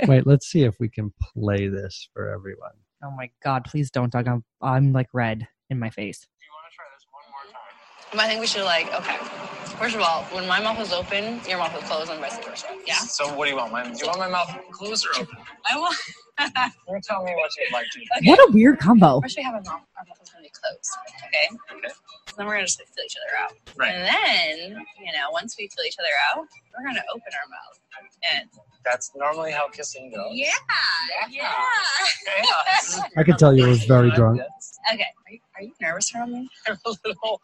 Wait, 0.09 0.27
let's 0.27 0.49
see 0.49 0.65
if 0.65 0.75
we 0.81 0.89
can 0.89 1.13
play 1.21 1.69
this 1.69 2.09
for 2.13 2.29
everyone. 2.29 2.73
oh 3.05 3.13
my 3.17 3.31
God, 3.45 3.65
please 3.65 3.91
don't, 3.91 4.13
Doug. 4.13 4.27
I'm, 4.27 4.45
I'm 4.61 4.93
like 4.93 5.07
red 5.13 5.47
in 5.71 5.79
my 5.79 5.91
face. 5.91 6.27
But 8.13 8.21
I 8.21 8.29
think 8.29 8.41
we 8.41 8.47
should 8.47 8.65
like 8.65 8.93
okay. 8.95 9.17
First 9.79 9.95
of 9.95 10.01
all, 10.01 10.23
when 10.33 10.49
my 10.49 10.59
mouth 10.59 10.81
is 10.81 10.91
open, 10.93 11.39
your 11.47 11.59
mouth 11.59 11.77
is 11.77 11.85
closed, 11.85 12.11
and 12.11 12.19
vice 12.19 12.39
versa. 12.39 12.67
Yeah. 12.87 12.95
So 12.95 13.35
what 13.37 13.45
do 13.45 13.51
you 13.51 13.57
want? 13.59 13.73
My, 13.73 13.83
do 13.85 13.91
you 13.99 14.07
want 14.07 14.19
my 14.21 14.29
mouth 14.29 14.49
closed 14.73 15.05
or 15.07 15.21
open? 15.23 15.37
I 15.71 15.79
want. 15.79 15.97
You 16.87 17.01
tell 17.03 17.25
me 17.25 17.33
what 17.35 17.51
you'd 17.59 17.73
like 17.73 17.87
to. 17.93 17.99
do. 17.99 18.05
Okay. 18.19 18.29
What 18.31 18.39
a 18.51 18.53
weird 18.53 18.79
combo. 18.79 19.23
First, 19.23 19.39
we 19.39 19.43
have 19.43 19.55
our 19.55 19.63
mouth. 19.63 19.81
Our 19.97 20.05
mouth 20.07 20.19
is 20.23 20.29
gonna 20.29 20.43
be 20.43 20.51
closed. 20.51 20.91
Okay. 21.29 21.77
Okay. 21.79 21.89
So 22.29 22.35
then 22.37 22.47
we're 22.47 22.53
gonna 22.57 22.67
just 22.67 22.79
like, 22.79 22.89
feel 22.89 23.05
each 23.07 23.17
other 23.17 23.43
out. 23.43 23.53
Right. 23.75 23.95
And 23.95 24.05
then 24.05 24.85
you 25.03 25.13
know, 25.13 25.31
once 25.33 25.57
we 25.59 25.67
feel 25.69 25.85
each 25.87 25.97
other 25.99 26.13
out, 26.31 26.45
we're 26.77 26.87
gonna 26.87 27.01
open 27.11 27.33
our 27.33 27.49
mouth. 27.49 27.81
And 28.35 28.51
That's 28.85 29.13
normally 29.17 29.51
how 29.53 29.69
kissing 29.69 30.13
goes. 30.15 30.29
yeah, 30.33 30.51
yeah. 31.31 31.49
Yeah, 32.45 33.03
I 33.17 33.23
could 33.25 33.39
tell 33.39 33.57
you 33.57 33.67
was 33.69 33.85
very 33.85 34.11
drunk. 34.11 34.41
Okay. 34.93 35.03
Are 35.27 35.33
you, 35.33 35.39
are 35.57 35.63
you 35.63 35.73
nervous 35.81 36.15
around 36.15 36.33
me? 36.35 36.49
I'm 36.69 36.77
a 36.85 36.95
little 37.05 37.41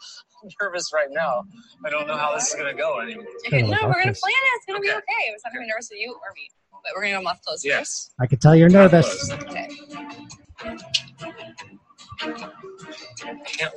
nervous 0.61 0.91
right 0.93 1.09
now. 1.11 1.45
I 1.85 1.91
don't 1.91 2.07
know 2.07 2.17
how 2.17 2.35
this 2.35 2.49
is 2.49 2.55
gonna 2.55 2.75
go 2.75 3.01
anymore. 3.01 3.25
Okay. 3.47 3.63
No, 3.63 3.69
we're 3.71 3.93
gonna 3.95 4.13
plan 4.13 4.13
it. 4.15 4.57
It's 4.57 4.67
gonna 4.67 4.81
be 4.81 4.89
Okay. 4.89 4.97
okay. 4.99 5.33
It's 5.35 5.45
not 5.45 5.53
gonna 5.53 5.65
be 5.67 5.71
nervous 5.71 5.89
with 5.91 6.01
you 6.01 6.13
or 6.13 6.33
me. 6.35 6.49
But 6.73 6.93
we're 6.97 7.03
gonna 7.03 7.17
go 7.19 7.23
mouth 7.23 7.41
closed 7.45 7.65
Yes. 7.65 8.11
I 8.21 8.27
could 8.27 8.41
tell 8.41 8.57
you're 8.57 8.69
nervous. 8.69 9.31
Okay. 9.33 9.69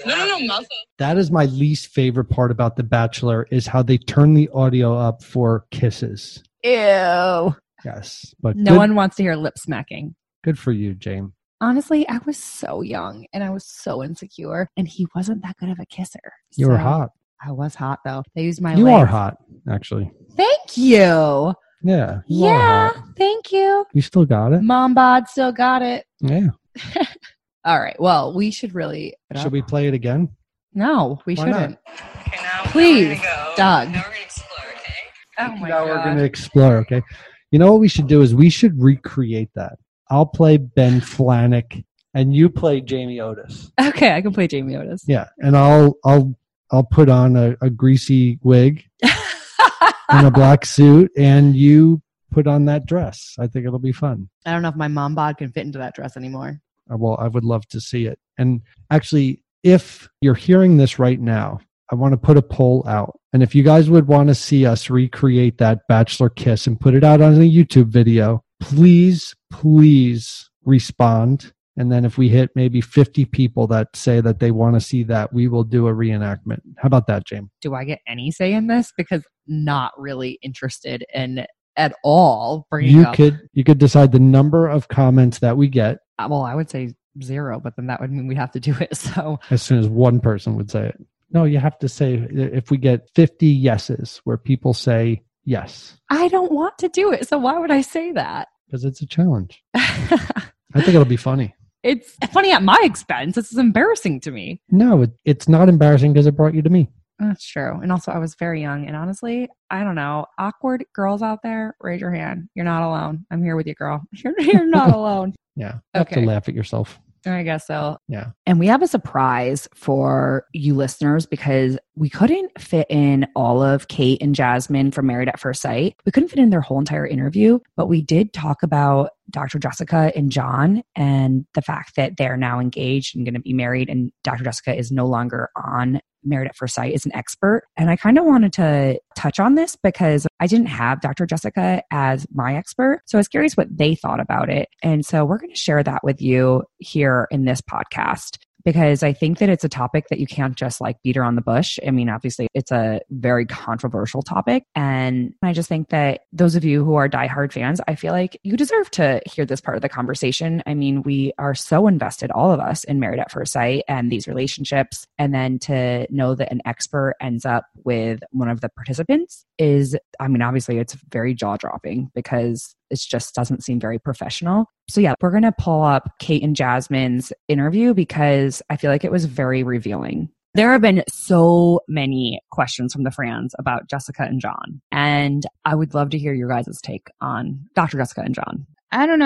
No, 0.06 0.16
no, 0.16 0.26
no, 0.28 0.40
mouth. 0.46 0.66
That 0.98 1.18
is 1.18 1.32
my 1.32 1.46
least 1.46 1.88
favorite 1.88 2.26
part 2.26 2.52
about 2.52 2.76
The 2.76 2.84
Bachelor 2.84 3.48
is 3.52 3.68
how 3.68 3.84
they 3.84 3.98
turn 3.98 4.34
the 4.34 4.50
audio 4.54 4.98
up 4.98 5.24
for 5.24 5.66
kisses. 5.72 6.44
Ew. 6.64 7.56
Yes, 7.84 8.34
but 8.42 8.56
No 8.56 8.72
good, 8.72 8.78
one 8.78 8.96
wants 8.96 9.16
to 9.18 9.24
hear 9.24 9.36
lip 9.36 9.58
smacking. 9.58 10.16
good 10.44 10.58
for 10.58 10.72
you, 10.72 10.94
James. 10.96 11.32
Honestly, 11.66 12.08
I 12.08 12.20
was 12.28 12.38
so 12.38 12.82
young 12.84 13.26
and 13.34 13.44
I 13.44 13.50
was 13.50 13.66
so 13.66 14.04
insecure, 14.04 14.70
and 14.78 14.88
he 14.88 15.08
wasn't 15.16 15.42
that 15.42 15.58
good 15.58 15.70
of 15.70 15.80
a 15.80 15.86
kisser. 15.88 16.20
You 16.56 16.70
were 16.70 16.78
hot. 16.78 17.10
I 17.44 17.54
was 17.54 17.74
hot 17.74 18.02
though. 18.06 18.22
They 18.36 18.44
used 18.44 18.62
my. 18.62 18.76
You 18.76 18.84
legs. 18.84 19.02
are 19.02 19.06
hot, 19.08 19.38
actually. 19.68 20.12
Thank 20.38 20.78
you. 20.78 21.56
Yeah. 21.82 22.20
you 22.28 22.46
Yeah, 22.46 22.92
thank 23.18 23.52
you. 23.52 23.84
You 23.96 24.04
still 24.04 24.26
got 24.26 24.54
it. 24.54 24.62
Mom 24.62 24.94
bod 24.94 25.28
still 25.28 25.52
got 25.52 25.82
it. 25.82 26.06
Yeah. 26.20 26.50
All 27.66 27.80
right. 27.80 28.00
Well, 28.00 28.36
we 28.36 28.52
should 28.52 28.76
really. 28.76 29.16
Should 29.36 29.52
we 29.52 29.64
play 29.64 29.88
it 29.88 29.96
again? 29.96 30.30
No, 30.76 31.20
we 31.26 31.34
Why 31.34 31.46
shouldn't. 31.46 31.80
Okay, 32.28 32.44
now 32.44 32.64
Please, 32.66 33.08
now 33.08 33.10
we're 33.10 33.16
gonna 33.16 33.48
go. 33.48 33.54
Doug. 33.58 33.90
Now 33.90 34.04
we're 34.04 34.12
gonna 34.12 34.24
explore. 34.24 34.70
Okay. 34.70 34.94
Oh 35.40 35.56
my 35.56 35.70
now 35.70 35.80
god. 35.80 35.88
we're 35.88 36.04
going 36.04 36.18
to 36.18 36.24
explore. 36.26 36.78
Okay. 36.78 37.02
You 37.50 37.58
know 37.58 37.72
what 37.72 37.82
we 37.82 37.88
should 37.88 38.08
do 38.08 38.22
is 38.22 38.36
we 38.36 38.52
should 38.52 38.80
recreate 38.80 39.50
that. 39.56 39.80
I'll 40.10 40.26
play 40.26 40.58
Ben 40.58 41.02
Flajnik 41.02 41.84
and 42.14 42.34
you 42.34 42.50
play 42.50 42.82
Jamie 42.82 43.20
Otis. 43.20 43.72
Okay, 43.80 44.14
I 44.14 44.22
can 44.22 44.34
play 44.34 44.48
Jamie 44.48 44.76
Otis. 44.76 45.04
Yeah, 45.08 45.28
and 45.40 45.56
I'll 45.58 45.98
I'll 46.06 46.36
I'll 46.72 46.84
put 46.84 47.10
on 47.10 47.36
a, 47.36 47.56
a 47.62 47.70
greasy 47.70 48.40
wig 48.42 48.84
and 50.10 50.28
a 50.28 50.32
black 50.32 50.66
suit, 50.66 51.12
and 51.18 51.56
you 51.56 52.02
put 52.32 52.48
on 52.48 52.66
that 52.66 52.86
dress. 52.86 53.36
I 53.40 53.48
think 53.48 53.66
it'll 53.66 53.80
be 53.80 53.92
fun. 53.92 54.30
I 54.46 54.52
don't 54.52 54.62
know 54.62 54.70
if 54.70 54.76
my 54.76 54.88
mom 54.88 55.16
bod 55.16 55.38
can 55.38 55.52
fit 55.52 55.66
into 55.66 55.80
that 55.80 55.96
dress 55.96 56.18
anymore. 56.18 56.62
Uh, 56.92 56.98
Well, 56.98 57.18
I 57.20 57.28
would 57.28 57.44
love 57.44 57.68
to 57.70 57.82
see 57.82 58.06
it. 58.06 58.20
And 58.38 58.62
actually, 58.92 59.42
if 59.64 60.08
you're 60.22 60.36
hearing 60.36 60.78
this 60.78 61.00
right 61.00 61.20
now, 61.20 61.60
I 61.92 61.96
want 61.96 62.14
to 62.14 62.18
put 62.18 62.38
a 62.38 62.42
poll 62.42 62.84
out. 62.88 63.20
And 63.34 63.44
if 63.44 63.54
you 63.56 63.64
guys 63.64 63.90
would 63.90 64.08
want 64.08 64.30
to 64.30 64.36
see 64.36 64.66
us 64.66 64.90
recreate 64.90 65.58
that 65.58 65.82
bachelor 65.90 66.30
kiss 66.30 66.68
and 66.68 66.80
put 66.80 66.94
it 66.94 67.04
out 67.04 67.22
on 67.22 67.34
a 67.36 67.40
YouTube 67.40 67.88
video, 67.88 68.44
please, 68.60 69.36
please 69.52 70.50
respond. 70.64 71.54
And 71.78 71.92
then 71.92 72.06
if 72.06 72.18
we 72.18 72.30
hit 72.30 72.52
maybe 72.56 72.80
50 72.80 73.26
people 73.26 73.68
that 73.68 73.96
say 73.96 74.22
that 74.22 74.40
they 74.40 74.52
want 74.52 74.76
to 74.76 74.80
see 74.82 75.04
that, 75.04 75.34
we 75.34 75.48
will 75.48 75.66
do 75.66 75.88
a 75.88 75.94
reenactment. 75.94 76.62
How 76.78 76.88
about 76.88 77.08
that, 77.08 77.26
James? 77.26 77.50
Do 77.62 77.74
I 77.74 77.84
get 77.84 78.00
any 78.08 78.32
say 78.32 78.54
in 78.54 78.68
this? 78.68 78.94
Because 78.98 79.24
not 79.46 79.92
really 80.00 80.40
interested 80.42 81.06
in 81.14 81.46
at 81.78 81.94
all 82.04 82.66
bringing 82.70 82.96
You 82.96 83.04
up. 83.04 83.16
could 83.16 83.38
you 83.54 83.66
could 83.66 83.78
decide 83.78 84.14
the 84.14 84.20
number 84.20 84.68
of 84.68 84.88
comments 84.88 85.40
that 85.40 85.58
we 85.58 85.68
get 85.68 85.98
Uh, 86.18 86.28
well, 86.30 86.44
I 86.44 86.56
would 86.56 86.70
say 86.70 86.94
zero, 87.22 87.60
but 87.60 87.76
then 87.76 87.88
that 87.88 88.00
would 88.00 88.12
mean 88.12 88.28
we'd 88.28 88.38
have 88.38 88.52
to 88.54 88.60
do 88.62 88.74
it. 88.80 88.96
So 88.98 89.40
as 89.50 89.62
soon 89.62 89.80
as 89.80 89.90
one 89.90 90.22
person 90.22 90.56
would 90.56 90.72
say 90.72 90.88
it. 90.88 90.96
No, 91.32 91.44
you 91.44 91.60
have 91.60 91.78
to 91.80 91.90
say 91.90 92.14
if 92.32 92.72
we 92.72 92.78
get 92.78 93.10
50 93.16 93.48
yeses 93.48 94.22
where 94.24 94.38
people 94.38 94.74
say 94.74 95.24
yes, 95.46 95.98
I 96.10 96.28
don't 96.28 96.52
want 96.52 96.78
to 96.80 96.90
do 96.90 97.12
it. 97.12 97.28
So 97.28 97.38
why 97.38 97.58
would 97.60 97.72
I 97.72 97.82
say 97.82 98.12
that? 98.14 98.48
because 98.68 98.84
it's 98.86 99.02
a 99.02 99.06
challenge. 99.08 99.64
I 99.74 100.82
think 100.82 100.90
it'll 100.90 101.06
be 101.06 101.18
funny. 101.18 101.56
it's 101.84 102.16
funny 102.34 102.52
at 102.52 102.64
my 102.64 102.80
expense. 102.84 103.36
This 103.36 103.52
is 103.52 103.58
embarrassing 103.58 104.20
to 104.22 104.32
me. 104.32 104.62
No, 104.70 105.04
it, 105.04 105.12
it's 105.24 105.48
not 105.48 105.70
embarrassing 105.70 106.14
because 106.14 106.28
it 106.28 106.36
brought 106.36 106.54
you 106.56 106.62
to 106.62 106.70
me. 106.70 106.90
That's 107.20 107.46
true. 107.48 107.80
And 107.82 107.94
also, 107.94 108.12
I 108.12 108.18
was 108.18 108.36
very 108.36 108.62
young. 108.62 108.88
And 108.88 108.96
honestly, 108.96 109.48
I 109.70 109.84
don't 109.86 109.96
know. 109.96 110.26
Awkward 110.38 110.84
girls 110.94 111.22
out 111.22 111.40
there, 111.44 111.76
raise 111.80 112.02
your 112.02 112.12
hand. 112.12 112.50
You're 112.56 112.66
not 112.66 112.84
alone. 112.84 113.26
I'm 113.32 113.42
here 113.42 113.56
with 113.56 113.68
you, 113.68 113.74
girl. 113.76 114.02
You're, 114.12 114.38
you're 114.42 114.68
not 114.68 114.90
alone. 114.94 115.34
Yeah. 115.56 115.76
You 115.76 115.82
have 115.94 116.08
Okay. 116.08 116.22
to 116.22 116.28
laugh 116.28 116.50
at 116.50 116.56
yourself. 116.56 117.00
I 117.26 117.44
guess 117.44 117.66
so. 117.66 117.98
Yeah. 118.10 118.32
And 118.46 118.60
we 118.60 118.68
have 118.68 118.82
a 118.84 118.88
surprise 118.88 119.68
for 119.74 120.46
you 120.54 120.76
listeners 120.76 121.26
because 121.26 121.78
we 121.96 122.10
couldn't 122.10 122.60
fit 122.60 122.88
in 122.90 123.28
all 123.36 123.64
of 123.64 123.88
Kate 123.88 124.22
and 124.22 124.36
Jasmine 124.36 124.92
from 124.92 125.08
Married 125.08 125.30
at 125.30 125.40
First 125.40 125.62
Sight. 125.62 125.96
We 126.06 126.12
couldn't 126.12 126.30
fit 126.30 126.40
in 126.40 126.50
their 126.50 126.62
whole 126.62 126.80
entire 126.80 127.08
interview, 127.08 127.60
but 127.78 127.88
we 127.88 128.02
did 128.02 128.34
talk 128.34 128.64
about 128.64 129.12
Dr. 129.30 129.60
Jessica 129.60 130.12
and 130.16 130.32
John 130.32 130.84
and 130.96 131.46
the 131.54 131.62
fact 131.62 131.96
that 131.96 132.18
they're 132.18 132.38
now 132.38 132.60
engaged 132.60 133.16
and 133.16 133.26
going 133.26 133.34
to 133.34 133.40
be 133.40 133.54
married, 133.54 133.90
and 133.90 134.12
Dr. 134.24 134.44
Jessica 134.44 134.76
is 134.76 134.92
no 134.92 135.06
longer 135.06 135.50
on 135.56 136.02
Married 136.26 136.48
at 136.48 136.56
First 136.56 136.76
Sight 136.76 136.94
as 136.94 137.06
an 137.06 137.16
expert. 137.16 137.64
And 137.78 137.90
I 137.90 137.96
kind 137.96 138.18
of 138.18 138.26
wanted 138.26 138.52
to 138.54 139.00
touch 139.16 139.40
on 139.40 139.56
this 139.56 139.78
because 139.82 140.28
I 140.40 140.48
didn't 140.48 140.68
have 140.68 141.02
Dr. 141.02 141.26
Jessica 141.26 141.84
as 141.92 142.26
my 142.34 142.56
expert. 142.56 143.02
So 143.06 143.18
I 143.18 143.20
was 143.20 143.28
curious 143.28 143.56
what 143.56 143.76
they 143.76 143.96
thought 143.96 144.20
about 144.20 144.50
it. 144.50 144.70
And 144.82 145.06
so 145.06 145.24
we're 145.24 145.38
going 145.38 145.54
to 145.54 145.60
share 145.60 145.84
that 145.84 146.04
with 146.04 146.22
you 146.22 146.64
here 146.80 147.28
in 147.32 147.46
this 147.46 147.62
podcast 147.62 148.38
because 148.66 149.04
I 149.04 149.14
think 149.14 149.38
that 149.38 149.48
it's 149.48 149.64
a 149.64 149.70
topic 149.70 150.08
that 150.10 150.20
you 150.20 150.26
can't 150.26 150.56
just 150.56 150.82
like 150.82 151.02
beat 151.04 151.16
around 151.16 151.36
the 151.36 151.42
bush. 151.42 151.78
I 151.86 151.92
mean, 151.92 152.10
obviously, 152.10 152.48
it's 152.56 152.72
a 152.72 153.00
very 153.12 153.46
controversial 153.46 154.24
topic. 154.24 154.64
And 154.76 155.34
I 155.44 155.54
just 155.54 155.70
think 155.70 155.90
that 155.90 156.22
those 156.34 156.56
of 156.56 156.66
you 156.66 156.84
who 156.84 156.96
are 156.96 157.08
diehard 157.08 157.54
fans, 157.54 157.80
I 157.88 157.94
feel 157.96 158.12
like 158.12 158.40
you 158.44 158.58
deserve 158.58 158.90
to 158.92 159.22
hear 159.26 159.46
this 159.46 159.62
part 159.62 159.78
of 159.78 159.82
the 159.84 159.90
conversation. 159.90 160.64
I 160.66 160.74
mean, 160.74 161.04
we 161.04 161.32
are 161.38 161.54
so 161.54 161.88
invested, 161.88 162.32
all 162.32 162.52
of 162.52 162.60
us, 162.60 162.84
in 162.84 163.00
Married 163.00 163.20
at 163.20 163.32
First 163.32 163.54
Sight 163.54 163.84
and 163.88 164.12
these 164.12 164.28
relationships. 164.28 165.06
And 165.20 165.34
then 165.34 165.60
to 165.60 166.08
know 166.10 166.34
that 166.34 166.52
an 166.52 166.62
expert 166.66 167.16
ends 167.22 167.46
up 167.46 167.66
with 167.84 168.22
one 168.32 168.50
of 168.50 168.62
the 168.62 168.70
participants 168.70 169.46
is, 169.60 169.96
I 170.20 170.28
mean, 170.28 170.42
obviously, 170.42 170.80
it's 170.80 170.96
very 171.12 171.36
jaw 171.36 171.58
dropping 171.58 172.10
because 172.16 172.76
it 172.90 173.00
just 173.00 173.34
doesn't 173.36 173.64
seem 173.64 173.80
very 173.80 174.00
professional. 174.00 174.66
So, 174.90 175.02
yeah, 175.02 175.16
we're 175.22 175.32
going 175.32 175.44
to 175.44 175.52
pull 175.58 175.84
up 175.84 176.10
Kate 176.20 176.44
and 176.44 176.56
Jasmine's 176.56 177.34
interview 177.48 177.94
because 177.94 178.62
I 178.70 178.78
feel 178.78 178.92
like 178.92 179.04
it 179.04 179.12
was 179.12 179.26
very 179.26 179.64
revealing. 179.64 180.30
There 180.54 180.72
have 180.72 180.82
been 180.82 181.04
so 181.10 181.82
many 181.90 182.40
questions 182.52 182.94
from 182.94 183.04
the 183.04 183.12
fans 183.12 183.54
about 183.60 183.90
Jessica 183.90 184.24
and 184.24 184.40
John, 184.40 184.82
and 184.92 185.46
I 185.66 185.76
would 185.76 185.94
love 185.94 186.12
to 186.12 186.18
hear 186.18 186.34
your 186.34 186.48
guys' 186.48 186.80
take 186.82 187.08
on 187.20 187.60
Dr. 187.76 187.98
Jessica 187.98 188.22
and 188.22 188.34
John. 188.34 188.66
I 188.92 189.06
don't 189.06 189.20
know. 189.20 189.26